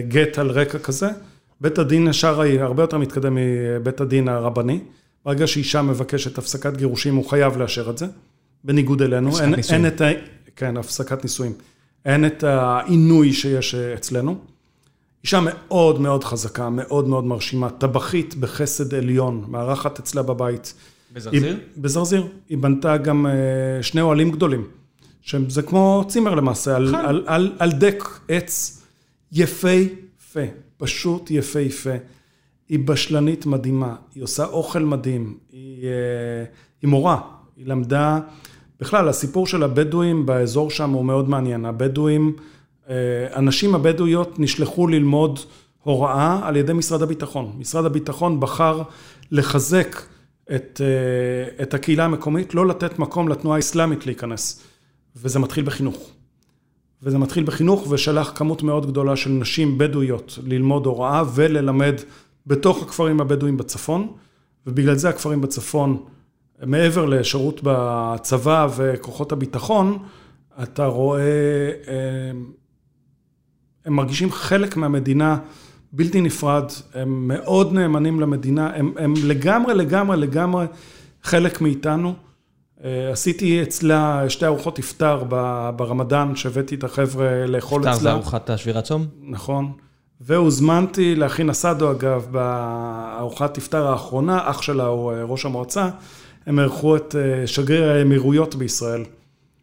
גט 0.00 0.38
על 0.38 0.50
רקע 0.50 0.78
כזה. 0.78 1.08
בית 1.60 1.78
הדין 1.78 2.08
השרעי 2.08 2.60
הרבה 2.60 2.82
יותר 2.82 2.98
מתקדם 2.98 3.38
מבית 3.40 4.00
הדין 4.00 4.28
הרבני. 4.28 4.80
ברגע 5.24 5.46
שאישה 5.46 5.82
מבקשת 5.82 6.38
הפסקת 6.38 6.76
גירושים, 6.76 7.16
הוא 7.16 7.30
חייב 7.30 7.56
לאשר 7.56 7.90
את 7.90 7.98
זה, 7.98 8.06
בניגוד 8.64 9.02
אלינו. 9.02 9.28
הפסקת 9.28 9.56
נישואים. 9.56 9.84
כן, 10.56 10.76
הפסקת 10.76 11.22
נישואים. 11.22 11.52
אין 12.04 12.26
את 12.26 12.44
העינוי 12.44 13.32
שיש 13.32 13.74
אצלנו. 13.74 14.38
אישה 15.24 15.40
מאוד 15.44 16.00
מאוד 16.00 16.24
חזקה, 16.24 16.70
מאוד 16.70 17.08
מאוד 17.08 17.24
מרשימה, 17.24 17.70
טבחית 17.70 18.34
בחסד 18.34 18.94
עליון, 18.94 19.44
מארחת 19.48 19.98
אצלה 19.98 20.22
בבית. 20.22 20.74
בזרזיר? 21.12 21.56
בזרזיר. 21.76 22.26
היא 22.48 22.58
בנתה 22.58 22.96
גם 22.96 23.26
שני 23.82 24.00
אוהלים 24.00 24.30
גדולים, 24.30 24.66
שזה 25.22 25.62
כמו 25.62 26.04
צימר 26.08 26.34
למעשה, 26.34 26.76
על, 26.76 26.94
על, 26.94 27.24
על, 27.26 27.52
על 27.58 27.72
דק 27.72 28.04
עץ 28.28 28.82
יפהפה, 29.32 30.40
פשוט 30.76 31.30
יפהפה. 31.30 31.94
היא 32.68 32.78
בשלנית 32.78 33.46
מדהימה, 33.46 33.94
היא 34.14 34.22
עושה 34.22 34.44
אוכל 34.44 34.84
מדהים, 34.84 35.38
היא, 35.52 35.86
היא 36.82 36.90
מורה, 36.90 37.20
היא 37.56 37.66
למדה, 37.66 38.18
בכלל 38.80 39.08
הסיפור 39.08 39.46
של 39.46 39.62
הבדואים 39.62 40.26
באזור 40.26 40.70
שם 40.70 40.90
הוא 40.90 41.04
מאוד 41.04 41.28
מעניין, 41.28 41.64
הבדואים, 41.64 42.36
הנשים 43.32 43.74
הבדואיות 43.74 44.38
נשלחו 44.38 44.86
ללמוד 44.86 45.38
הוראה 45.82 46.40
על 46.42 46.56
ידי 46.56 46.72
משרד 46.72 47.02
הביטחון, 47.02 47.52
משרד 47.58 47.84
הביטחון 47.84 48.40
בחר 48.40 48.82
לחזק 49.30 49.96
את, 50.54 50.80
את 51.62 51.74
הקהילה 51.74 52.04
המקומית, 52.04 52.54
לא 52.54 52.66
לתת 52.66 52.98
מקום 52.98 53.28
לתנועה 53.28 53.56
האסלאמית 53.56 54.06
להיכנס, 54.06 54.62
וזה 55.16 55.38
מתחיל 55.38 55.64
בחינוך. 55.64 56.10
וזה 57.02 57.18
מתחיל 57.18 57.44
בחינוך 57.44 57.86
ושלח 57.90 58.32
כמות 58.34 58.62
מאוד 58.62 58.86
גדולה 58.86 59.16
של 59.16 59.30
נשים 59.30 59.78
בדואיות 59.78 60.38
ללמוד 60.46 60.86
הוראה 60.86 61.22
וללמד 61.34 61.94
בתוך 62.46 62.82
הכפרים 62.82 63.20
הבדואים 63.20 63.56
בצפון, 63.56 64.12
ובגלל 64.66 64.94
זה 64.94 65.08
הכפרים 65.08 65.40
בצפון, 65.40 66.04
מעבר 66.62 67.04
לשירות 67.04 67.60
בצבא 67.62 68.68
וכוחות 68.76 69.32
הביטחון, 69.32 69.98
אתה 70.62 70.86
רואה, 70.86 71.70
הם 73.90 73.96
מרגישים 73.96 74.32
חלק 74.32 74.76
מהמדינה 74.76 75.36
בלתי 75.92 76.20
נפרד, 76.20 76.64
הם 76.94 77.28
מאוד 77.28 77.72
נאמנים 77.72 78.20
למדינה, 78.20 78.70
הם, 78.74 78.92
הם 78.98 79.14
לגמרי, 79.24 79.74
לגמרי, 79.74 80.16
לגמרי 80.16 80.66
חלק 81.22 81.60
מאיתנו. 81.60 82.14
אה, 82.84 83.10
עשיתי 83.12 83.62
אצלה 83.62 84.24
שתי 84.28 84.46
ארוחות 84.46 84.78
ב- 85.28 85.70
ברמדאן, 85.76 86.36
שהבאתי 86.36 86.74
את 86.74 86.84
החבר'ה 86.84 87.46
לאכול 87.46 87.80
אפשר 87.80 87.92
זה 87.92 87.98
אצלה. 87.98 88.12
ארוחת 88.12 88.50
השבירת 88.50 88.84
צום? 88.84 89.06
נכון. 89.22 89.72
והוזמנתי 90.20 91.14
להכין 91.14 91.50
אסדו, 91.50 91.90
אגב, 91.90 92.26
בארוחת 92.30 93.58
iftar 93.58 93.76
האחרונה, 93.76 94.50
אח 94.50 94.62
שלה 94.62 94.84
הוא 94.86 95.12
אה, 95.12 95.24
ראש 95.24 95.44
המועצה, 95.44 95.88
הם 96.46 96.58
אירחו 96.58 96.96
את 96.96 97.14
אה, 97.18 97.46
שגריר 97.46 97.90
האמירויות 97.90 98.54
בישראל. 98.54 99.04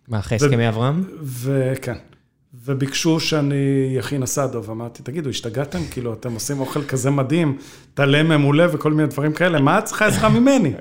מה, 0.07 0.19
אחרי 0.19 0.35
הסכמי 0.35 0.69
אברהם? 0.69 1.03
וכן. 1.23 1.95
וביקשו 2.67 3.19
שאני 3.19 3.55
אכין 3.99 4.23
אסדו, 4.23 4.63
ואמרתי, 4.63 5.03
תגידו, 5.03 5.29
השתגעתם? 5.29 5.79
כאילו, 5.91 6.13
אתם 6.13 6.33
עושים 6.33 6.59
אוכל 6.59 6.83
כזה 6.83 7.09
מדהים, 7.11 7.57
טלה 7.93 8.23
מעולה 8.23 8.65
וכל 8.75 8.93
מיני 8.93 9.09
דברים 9.09 9.33
כאלה, 9.33 9.61
מה 9.61 9.79
את 9.79 9.85
צריכה 9.85 10.05
עזרה 10.05 10.29
ממני? 10.29 10.69
היא 10.69 10.75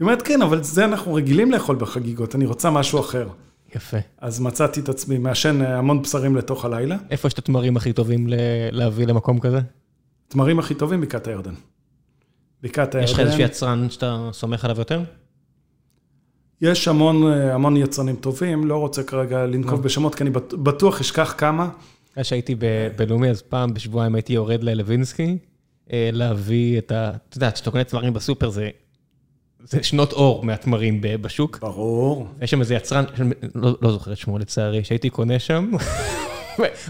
אומרת, 0.00 0.22
כן, 0.22 0.42
אבל 0.42 0.62
זה 0.62 0.84
אנחנו 0.84 1.14
רגילים 1.14 1.52
לאכול 1.52 1.76
בחגיגות, 1.76 2.34
אני 2.34 2.46
רוצה 2.46 2.70
משהו 2.70 3.00
אחר. 3.00 3.28
יפה. 3.76 3.96
אז 4.20 4.40
מצאתי 4.40 4.80
את 4.80 4.88
עצמי 4.88 5.18
מעשן 5.18 5.62
אה, 5.62 5.78
המון 5.78 6.02
בשרים 6.02 6.36
לתוך 6.36 6.64
הלילה. 6.64 6.96
איפה 7.10 7.26
יש 7.28 7.34
את 7.34 7.38
התמרים 7.38 7.76
הכי 7.76 7.92
טובים 7.92 8.28
ל- 8.28 8.34
להביא 8.70 9.06
למקום 9.06 9.40
כזה? 9.40 9.60
תמרים 10.28 10.58
הכי 10.58 10.74
טובים, 10.74 11.00
בקעת 11.00 11.26
הירדן. 11.26 11.54
בקעת 12.62 12.94
הירדן. 12.94 13.04
יש 13.08 13.12
לך 13.14 13.20
איזשהו 13.20 13.40
יצרן 13.40 13.90
שאתה 13.90 14.28
סומך 14.32 14.64
עליו 14.64 14.78
יותר? 14.78 15.02
יש 16.62 16.88
המון, 16.88 17.32
אה, 17.32 17.54
המון 17.54 17.76
יצרנים 17.76 18.16
טובים, 18.16 18.64
לא 18.66 18.76
רוצה 18.76 19.02
כרגע 19.02 19.46
לנקוב 19.46 19.72
לא. 19.78 19.84
בשמות, 19.84 20.14
כי 20.14 20.22
אני 20.22 20.30
בט- 20.30 20.54
בטוח 20.54 21.00
אשכח 21.00 21.34
כמה. 21.38 21.68
אחרי 22.12 22.24
שהייתי 22.24 22.54
ב- 22.54 22.60
בלאומי, 22.96 23.28
אז 23.30 23.42
פעם 23.42 23.74
בשבועיים 23.74 24.14
הייתי 24.14 24.32
יורד 24.32 24.62
ללווינסקי, 24.62 25.38
אה, 25.92 26.10
להביא 26.12 26.78
את 26.78 26.92
ה... 26.92 27.10
אתה 27.28 27.36
יודע, 27.36 27.50
כשאתה 27.50 27.70
קונה 27.70 27.84
תמרים 27.84 28.12
בסופר 28.12 28.48
זה... 28.50 28.70
זה 29.64 29.82
שנות 29.82 30.12
אור 30.12 30.44
מהתמרים 30.44 31.00
ב- 31.00 31.16
בשוק. 31.16 31.58
ברור. 31.62 32.28
יש 32.42 32.50
שם 32.50 32.60
איזה 32.60 32.74
יצרן, 32.74 33.04
לא, 33.54 33.76
לא 33.82 33.92
זוכר 33.92 34.12
את 34.12 34.16
שמו 34.18 34.38
לצערי, 34.38 34.84
שהייתי 34.84 35.10
קונה 35.10 35.38
שם, 35.38 35.70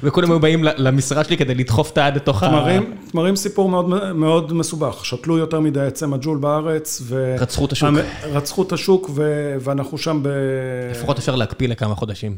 וכולם 0.02 0.30
היו 0.30 0.40
באים 0.40 0.64
ל- 0.64 0.88
למשרד 0.88 1.24
שלי 1.24 1.36
כדי 1.36 1.54
לדחוף 1.54 1.92
את 1.92 1.98
היד 1.98 2.16
לתוך 2.16 2.42
ה... 2.42 2.48
תמרים, 2.48 2.96
תמרים 3.10 3.36
סיפור 3.36 3.68
מאוד, 3.68 4.12
מאוד 4.12 4.52
מסובך. 4.52 5.04
שתלו 5.04 5.38
יותר 5.38 5.60
מדי 5.60 5.80
עצי 5.80 6.06
מג'ול 6.06 6.38
בארץ, 6.38 7.02
ו... 7.04 7.36
רצחו 7.38 7.64
את 7.64 7.72
השוק. 7.72 7.88
רצחו 8.22 8.62
את 8.62 8.72
השוק, 8.72 9.10
ו... 9.14 9.54
ואנחנו 9.60 9.98
שם 9.98 10.20
ב... 10.22 10.28
לפחות 10.90 11.18
אפשר 11.18 11.36
להקפיא 11.36 11.68
לכמה 11.68 11.94
חודשים. 11.94 12.36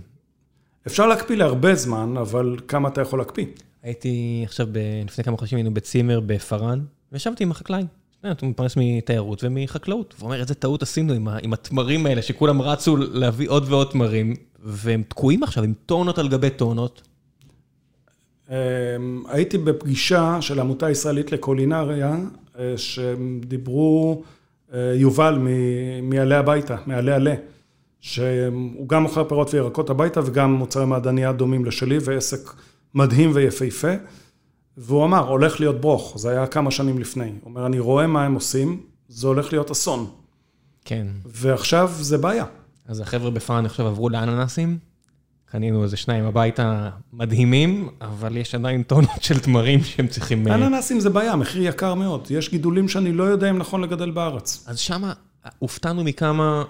אפשר 0.87 1.07
להקפיא 1.07 1.37
להרבה 1.37 1.75
זמן, 1.75 2.15
אבל 2.21 2.57
כמה 2.69 2.89
אתה 2.89 3.01
יכול 3.01 3.19
להקפיא? 3.19 3.47
הייתי 3.83 4.43
עכשיו, 4.47 4.67
ב... 4.73 4.79
לפני 5.07 5.25
כמה 5.25 5.37
חודשים 5.37 5.57
היינו 5.57 5.75
בצימר 5.75 6.21
בפארן, 6.27 6.81
וישבתי 7.13 7.45
עם 7.45 7.51
החקלאי. 7.51 7.85
אתה 8.21 8.29
הוא 8.41 8.51
מתפרנס 8.51 8.75
מתיירות 8.77 9.45
ומחקלאות. 9.45 10.15
והוא 10.19 10.27
אומר, 10.27 10.41
איזה 10.41 10.55
טעות 10.55 10.83
עשינו 10.83 11.13
עם, 11.13 11.29
ה... 11.29 11.39
עם 11.43 11.53
התמרים 11.53 12.07
האלה, 12.07 12.23
שכולם 12.23 12.63
רצו 12.63 12.97
להביא 12.97 13.49
עוד 13.49 13.65
ועוד 13.69 13.89
תמרים, 13.91 14.35
והם 14.63 15.03
תקועים 15.09 15.43
עכשיו 15.43 15.65
עם 15.65 15.73
טונות 15.87 16.19
על 16.19 16.29
גבי 16.29 16.51
טונות. 16.51 17.03
אמ, 18.51 18.55
הייתי 19.29 19.59
בפגישה 19.59 20.39
של 20.41 20.59
העמותה 20.59 20.87
הישראלית 20.87 21.33
לקולינריה, 21.33 22.17
אה, 22.59 22.75
שהם 22.77 23.41
דיברו, 23.45 24.23
אה, 24.75 24.93
יובל 24.95 25.39
מעלה 26.03 26.39
הביתה, 26.39 26.77
מעלה 26.87 27.15
עלה, 27.15 27.35
שהוא 28.01 28.89
גם 28.89 29.03
מוכר 29.03 29.25
פירות 29.25 29.55
וירקות 29.55 29.91
הביתה 29.91 30.21
וגם 30.25 30.53
מוצרי 30.53 30.87
מעדניה 30.87 31.33
דומים 31.33 31.65
לשלי, 31.65 31.99
ועסק 32.01 32.55
מדהים 32.95 33.31
ויפהפה. 33.35 33.93
והוא 34.77 35.05
אמר, 35.05 35.29
הולך 35.29 35.61
להיות 35.61 35.81
ברוך, 35.81 36.19
זה 36.19 36.31
היה 36.31 36.47
כמה 36.47 36.71
שנים 36.71 36.99
לפני. 36.99 37.25
הוא 37.25 37.33
אומר, 37.45 37.67
אני 37.67 37.79
רואה 37.79 38.07
מה 38.07 38.25
הם 38.25 38.35
עושים, 38.35 38.81
זה 39.09 39.27
הולך 39.27 39.53
להיות 39.53 39.71
אסון. 39.71 40.11
כן. 40.85 41.07
ועכשיו 41.27 41.91
זה 42.01 42.19
בעיה. 42.19 42.45
אז 42.87 43.01
החבר'ה 43.01 43.31
בפארן 43.31 43.67
עכשיו 43.67 43.87
עברו 43.87 44.09
לאננסים, 44.09 44.79
קנינו 45.53 45.83
איזה 45.85 45.97
שניים 45.97 46.25
הביתה 46.25 46.89
מדהימים, 47.13 47.89
אבל 48.01 48.37
יש 48.37 48.55
עדיין 48.55 48.83
טונות 48.83 49.23
של 49.23 49.39
תמרים 49.39 49.85
שהם 49.85 50.07
צריכים... 50.07 50.49
אה, 50.49 50.55
אננסים 50.55 51.01
זה 51.01 51.11
בעיה, 51.11 51.37
מחיר 51.37 51.63
יקר 51.63 51.95
מאוד. 51.95 52.27
יש 52.31 52.51
גידולים 52.51 52.89
שאני 52.89 53.13
לא 53.13 53.25
יודע 53.25 53.51
אם 53.51 53.59
נכון 53.59 53.81
לגדל 53.83 54.11
בארץ. 54.11 54.65
אז 54.69 54.79
שמה 54.79 55.13
הופתענו 55.59 56.05
מכמה, 56.05 56.63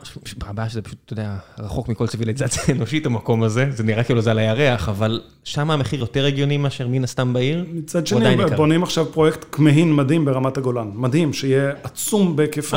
הבעיה 0.46 0.68
שזה 0.68 0.82
פשוט, 0.82 0.98
אתה 1.04 1.12
יודע, 1.12 1.36
רחוק 1.58 1.88
מכל 1.88 2.06
ציוויליזציה 2.06 2.62
אנושית 2.76 3.06
המקום 3.06 3.42
הזה, 3.42 3.66
זה 3.70 3.82
נראה 3.82 4.04
כאילו 4.04 4.20
זה 4.22 4.30
על 4.30 4.38
הירח, 4.38 4.88
אבל 4.88 5.20
שם 5.44 5.70
המחיר 5.70 6.00
יותר 6.00 6.26
הגיוני 6.26 6.56
מאשר 6.56 6.88
מן 6.88 7.04
הסתם 7.04 7.32
בעיר. 7.32 7.64
מצד 7.72 8.06
שני. 8.06 8.36
בונים 8.56 8.82
עכשיו 8.82 9.06
פרויקט 9.12 9.44
כמהין 9.52 9.94
מדהים 9.96 10.24
ברמת 10.24 10.56
הגולן. 10.56 10.90
מדהים, 10.94 11.32
שיהיה 11.32 11.72
עצום 11.82 12.36
בהיקפו. 12.36 12.76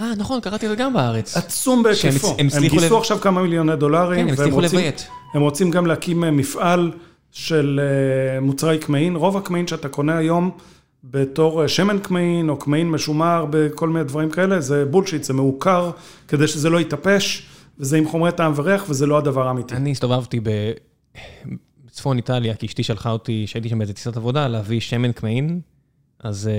אה, 0.00 0.12
נכון, 0.16 0.40
קראתי 0.40 0.66
את 0.66 0.70
זה 0.70 0.76
גם 0.76 0.92
בארץ. 0.92 1.36
עצום 1.36 1.82
בהיקפו. 1.82 2.34
הם 2.38 2.48
הם 2.54 2.60
גייסו 2.60 2.76
לב- 2.86 2.92
עכשיו 2.92 3.20
כמה 3.20 3.42
מיליוני 3.42 3.76
דולרים. 3.76 4.20
כן, 4.20 4.28
הם 4.28 4.34
הצליחו 4.34 4.56
רוצים- 4.60 4.78
לביית. 4.78 5.08
הם 5.34 5.42
רוצים 5.42 5.70
גם 5.70 5.86
להקים 5.86 6.24
אה, 6.24 6.30
מפעל 6.30 6.92
של 7.32 7.80
אה, 7.82 8.40
מוצרי 8.40 8.78
כמהין. 8.78 9.16
רוב 9.16 9.36
הכמהין 9.36 9.66
שאתה 9.66 9.88
קונה 9.88 10.16
היום 10.16 10.50
בתור 11.04 11.62
אה, 11.62 11.68
שמן 11.68 11.98
כמהין 11.98 12.48
או 12.48 12.58
כמהין 12.58 12.90
משומר 12.90 13.46
בכל 13.50 13.88
מיני 13.88 14.04
דברים 14.04 14.30
כאלה, 14.30 14.60
זה 14.60 14.84
bullshit, 14.84 15.24
זה 15.24 15.32
מעוקר, 15.32 15.90
כדי 16.28 16.46
שזה 16.46 16.70
לא 16.70 16.80
יתאפש, 16.80 17.46
וזה 17.78 17.96
עם 17.96 18.08
חומרי 18.08 18.32
טעם 18.32 18.52
וריח, 18.56 18.84
וזה 18.88 19.06
לא 19.06 19.18
הדבר 19.18 19.48
האמיתי. 19.48 19.74
אני 19.74 19.90
הסתובבתי 19.90 20.40
ב- 20.40 20.72
בצפון 21.86 22.16
איטליה, 22.16 22.54
כי 22.54 22.66
אשתי 22.66 22.82
שלחה 22.82 23.10
אותי, 23.10 23.46
שהייתי 23.46 23.68
שם 23.68 23.78
באיזה 23.78 23.92
טיסת 23.92 24.16
עבודה, 24.16 24.48
להביא 24.48 24.80
שמן 24.80 25.12
כמהין. 25.12 25.60
אז 26.20 26.50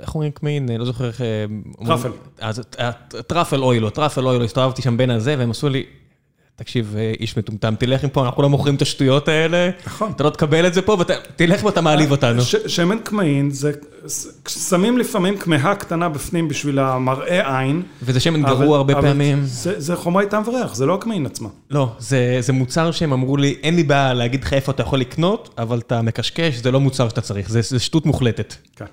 איך 0.00 0.14
אומרים? 0.14 0.32
אה, 0.70 0.78
לא 0.78 0.84
זוכר 0.84 1.08
איך... 1.08 1.20
Truffle. 1.86 2.10
אז 2.40 2.62
truffle 3.26 3.62
oilו, 3.62 3.90
truffle 3.90 4.26
oilו, 4.26 4.44
הסתובבתי 4.44 4.82
שם 4.82 4.96
בין 4.96 5.10
הזה, 5.10 5.34
והם 5.38 5.50
עשו 5.50 5.68
לי, 5.68 5.84
תקשיב, 6.58 6.94
אה, 6.98 7.12
איש 7.20 7.36
מטומטם, 7.36 7.74
תלך 7.78 8.04
מפה, 8.04 8.26
אנחנו 8.26 8.42
לא 8.42 8.48
מוכרים 8.48 8.74
את 8.74 8.82
השטויות 8.82 9.28
האלה. 9.28 9.70
נכון. 9.86 10.12
אתה 10.16 10.24
לא 10.24 10.30
תקבל 10.30 10.66
את 10.66 10.74
זה 10.74 10.82
פה, 10.82 10.96
ותלך 11.00 11.64
ואתה 11.64 11.80
מעליב 11.80 12.10
אותנו. 12.10 12.42
שמן 12.66 12.98
כמהין 13.04 13.50
זה, 13.50 13.72
שמים 14.48 14.98
לפעמים 14.98 15.36
כמהה 15.36 15.74
קטנה 15.74 16.08
בפנים 16.08 16.48
בשביל 16.48 16.78
המראה 16.78 17.58
עין. 17.58 17.82
וזה 18.02 18.20
שמן 18.20 18.42
גרוע 18.42 18.76
הרבה 18.76 18.94
פעמים. 18.94 19.40
זה, 19.44 19.80
זה 19.80 19.96
חומרי 19.96 20.26
טעם 20.26 20.42
וריח, 20.46 20.74
זה 20.74 20.86
לא 20.86 20.94
הכמהין 20.94 21.26
עצמה. 21.26 21.48
לא, 21.70 21.92
זה, 21.98 22.36
זה 22.40 22.52
מוצר 22.52 22.90
שהם 22.90 23.12
אמרו 23.12 23.36
לי, 23.36 23.56
אין 23.62 23.76
לי 23.76 23.82
בעיה 23.82 24.14
להגיד 24.14 24.44
לך 24.44 24.52
איפה 24.52 24.72
אתה 24.72 24.82
יכול 24.82 24.98
לקנות, 24.98 25.54
אבל 25.58 25.78
אתה 25.78 26.02
מקשקש, 26.02 26.54
זה 26.54 26.70
לא 26.70 26.80
מוצר 26.80 27.08
שאתה 27.08 27.20
צריך, 27.20 27.50
זה, 27.50 27.60
זה 27.62 27.78
שטות 27.78 28.06
מוחלטת. 28.06 28.54
כן. 28.76 28.84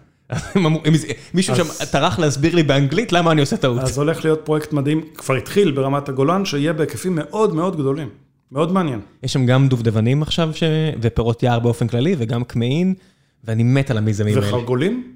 מישהו 1.34 1.56
שם 1.56 1.86
טרח 1.92 2.20
להסביר 2.20 2.56
לי 2.56 2.64
באנגלית 2.64 3.12
למה 3.12 3.32
אני 3.32 3.42
עושה 3.42 3.58
טעות. 3.58 3.80
אז 3.80 3.98
הולך 3.98 4.26
להיות 4.26 4.42
פרויקט 4.44 4.74
מדהים, 4.74 5.02
כבר 5.16 5.36
התחיל 5.36 5.72
ברמת 5.72 6.10
הגולן, 6.10 6.46
שיהיה 6.46 6.74
בהיקפים 6.74 7.16
מאוד 7.16 7.56
מאוד 7.56 7.76
גדולים. 7.78 8.10
מאוד 8.52 8.72
מעניין. 8.72 9.00
יש 9.24 9.34
שם 9.34 9.46
גם 9.46 9.68
דובדבנים 9.68 10.22
עכשיו, 10.22 10.50
ש... 10.54 10.64
ופירות 11.02 11.44
יער 11.44 11.60
באופן 11.60 11.88
כללי, 11.88 12.16
וגם 12.18 12.44
כמהין, 12.44 12.94
ואני 13.44 13.64
מת 13.64 13.92
על 13.92 13.98
המיזמים 13.98 14.36
האלה. 14.36 14.48
וחרגולים? 14.48 15.14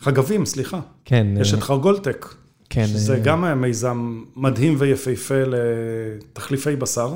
חגבים, 0.00 0.46
סליחה. 0.46 0.80
כן, 1.04 1.26
יש 1.40 1.52
אה, 1.52 1.58
את 1.58 1.62
חרגולטק, 1.62 2.34
כן, 2.70 2.86
שזה 2.86 3.14
אה, 3.14 3.18
גם 3.18 3.60
מיזם 3.60 4.22
מדהים 4.36 4.74
ויפהפה 4.78 5.34
לתחליפי 5.46 6.76
בשר. 6.76 7.14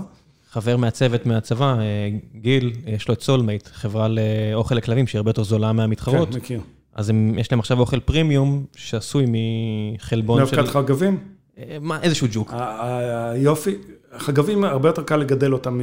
חבר 0.51 0.77
מהצוות 0.77 1.27
מהצבא, 1.27 1.75
אה, 1.79 2.09
גיל, 2.35 2.73
יש 2.87 3.09
לו 3.09 3.15
את 3.15 3.23
סולמייט, 3.23 3.69
חברה 3.73 4.09
לאוכל 4.09 4.75
לכלבים, 4.75 5.07
שהיא 5.07 5.19
הרבה 5.19 5.31
יותר 5.31 5.43
זולה 5.43 5.73
מהמתחרות. 5.73 6.31
כן, 6.31 6.37
מכיר. 6.37 6.61
אז 6.95 7.11
הם, 7.11 7.39
יש 7.39 7.53
להם 7.53 7.61
עכשיו 7.61 7.81
אוכל 7.81 8.01
פרימיום, 8.01 8.65
שעשוי 8.77 9.25
מחלבון 9.29 10.47
של... 10.47 10.57
מאבקת 10.57 10.73
חגבים? 10.73 11.19
אה, 11.59 11.77
מה, 11.81 12.03
איזשהו 12.03 12.27
ג'וק. 12.31 12.55
היופי, 12.57 13.75
חגבים 14.19 14.65
הרבה 14.65 14.89
יותר 14.89 15.03
קל 15.03 15.17
לגדל 15.17 15.53
אותם. 15.53 15.81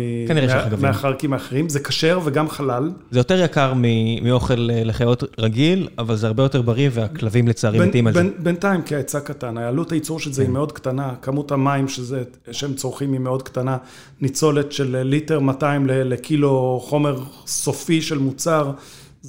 מהחרקים 0.81 1.34
האחרים, 1.34 1.69
זה 1.69 1.79
כשר 1.79 2.19
וגם 2.23 2.49
חלל. 2.49 2.91
זה 3.11 3.19
יותר 3.19 3.43
יקר 3.43 3.73
מאוכל 4.21 4.69
אה, 4.71 4.84
לחיות 4.84 5.23
רגיל, 5.39 5.88
אבל 5.97 6.15
זה 6.15 6.27
הרבה 6.27 6.43
יותר 6.43 6.61
בריא, 6.61 6.89
והכלבים 6.93 7.47
לצערי 7.47 7.79
מתים 7.79 8.07
על 8.07 8.13
זה. 8.13 8.23
בינתיים 8.38 8.81
כהיצע 8.85 9.19
קטן, 9.19 9.57
העלות 9.57 9.91
הייצור 9.91 10.19
של 10.19 10.34
זה 10.34 10.41
כן. 10.41 10.47
היא 10.47 10.53
מאוד 10.53 10.71
קטנה, 10.71 11.13
כמות 11.21 11.51
המים 11.51 11.88
שזה, 11.88 12.23
שהם 12.51 12.73
צורכים 12.73 13.13
היא 13.13 13.19
מאוד 13.19 13.43
קטנה, 13.43 13.77
ניצולת 14.21 14.71
של 14.71 14.97
ליטר 15.03 15.39
200 15.39 15.88
ל- 15.88 15.91
לקילו 15.91 16.79
חומר 16.84 17.19
סופי 17.47 18.01
של 18.01 18.17
מוצר, 18.17 18.71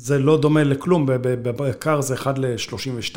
זה 0.00 0.18
לא 0.18 0.38
דומה 0.40 0.64
לכלום, 0.64 1.06
ב- 1.06 1.12
ב- 1.12 1.50
ביקר 1.62 2.00
זה 2.00 2.14
1 2.14 2.38
ל-32, 2.38 3.16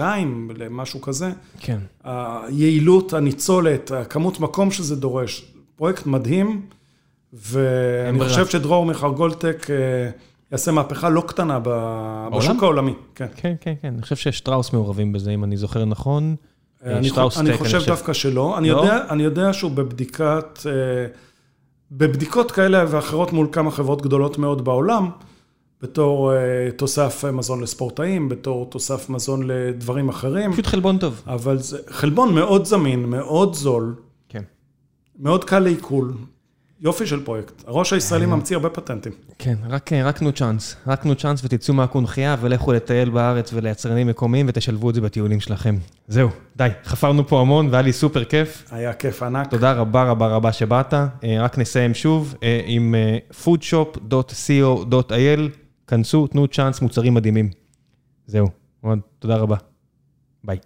למשהו 0.58 1.02
כזה. 1.02 1.32
כן. 1.60 1.78
היעילות, 2.04 3.14
הניצולת, 3.14 3.92
הכמות 3.92 4.40
מקום 4.40 4.72
שזה 4.72 4.96
דורש, 4.96 5.46
פרויקט 5.76 6.06
מדהים, 6.06 6.62
ואני 7.34 8.18
ברירה. 8.18 8.34
חושב 8.34 8.48
שדרור 8.48 8.86
מחרגולטק 8.86 9.68
אה, 9.70 9.76
יעשה 10.52 10.72
מהפכה 10.72 11.10
לא 11.10 11.22
קטנה 11.28 11.60
בשוק 12.36 12.64
העולמי. 12.64 12.94
כן. 13.16 13.26
כן, 13.36 13.54
כן, 13.62 13.74
כן. 13.82 13.88
אני 13.88 14.02
חושב 14.02 14.16
ששטראוס 14.16 14.74
מעורבים 14.74 15.14
בזה, 15.14 15.32
אם 15.32 15.44
אני 15.44 15.58
זוכר 15.58 15.86
נכון. 15.86 16.36
אה, 16.86 16.98
אני, 16.98 17.08
שטראוס 17.10 17.38
אני 17.40 17.52
טק, 17.52 17.58
חושב 17.60 17.82
דווקא 17.88 18.14
שלא. 18.14 18.58
אני, 18.58 18.70
לא? 18.70 18.78
יודע, 18.78 19.04
אני 19.10 19.24
יודע 19.24 19.54
שהוא 19.54 19.72
בבדיקת, 19.72 20.60
אה, 20.66 20.72
בבדיקות 21.92 22.52
כאלה 22.52 22.86
ואחרות 22.90 23.34
מול 23.34 23.48
כמה 23.52 23.72
חברות 23.72 24.02
גדולות 24.02 24.38
מאוד 24.38 24.66
בעולם, 24.66 25.10
בתור 25.82 26.34
אה, 26.34 26.72
תוסף 26.76 27.26
מזון 27.34 27.62
לספורטאים, 27.62 28.30
בתור 28.30 28.66
תוסף 28.70 29.10
מזון 29.10 29.48
לדברים 29.48 30.10
אחרים, 30.10 30.54
פשוט 30.54 30.68
חלבון 30.68 30.98
טוב. 30.98 31.22
אבל 31.28 31.58
זה 31.58 31.78
חלבון 31.90 32.36
מאוד 32.36 32.66
זמין, 32.66 33.06
מאוד 33.06 33.54
זול, 33.54 33.96
כן. 34.30 34.44
מאוד 35.20 35.44
קל 35.44 35.60
לעיכול. 35.60 36.14
יופי 36.82 37.08
של 37.08 37.24
פרויקט. 37.24 37.64
הראש 37.68 37.94
הישראלי 37.94 38.26
ממציא 38.26 38.56
הרבה 38.56 38.70
פטנטים. 38.70 39.12
כן, 39.40 39.56
רק, 39.70 39.94
רק 39.94 40.18
תנו 40.18 40.32
צ'אנס. 40.32 40.76
רק 40.88 41.02
תנו 41.02 41.16
צ'אנס 41.16 41.42
ותצאו 41.44 41.74
מהקונכייה 41.74 42.36
ולכו 42.42 42.74
לטייל 42.74 43.10
בארץ 43.10 43.54
וליצרנים 43.54 44.08
מקומיים 44.08 44.46
ותשלבו 44.50 44.90
את 44.90 44.96
זה 44.96 45.02
בטיולים 45.02 45.40
שלכם. 45.40 45.78
זהו, 46.08 46.30
די, 46.56 46.68
חפרנו 46.86 47.28
פה 47.28 47.42
המון 47.42 47.68
והיה 47.72 47.82
לי 47.82 47.94
סופר 47.94 48.24
כיף. 48.24 48.68
היה 48.72 48.94
כיף 48.94 49.24
ענק. 49.24 49.50
תודה 49.50 49.74
רבה 49.74 50.04
רבה 50.04 50.28
רבה 50.28 50.52
שבאת. 50.52 50.94
אה, 50.94 51.10
רק 51.40 51.58
נסיים 51.58 51.94
שוב 51.94 52.36
אה, 52.44 52.62
עם 52.66 52.96
אה, 52.96 53.18
foodshop.co.il, 53.44 55.40
כנסו, 55.92 56.28
תנו 56.28 56.48
צ'אנס, 56.48 56.82
מוצרים 56.82 57.14
מדהימים. 57.14 57.50
זהו, 58.26 58.48
תודה 59.20 59.38
רבה. 59.38 59.56
ביי. 60.44 60.58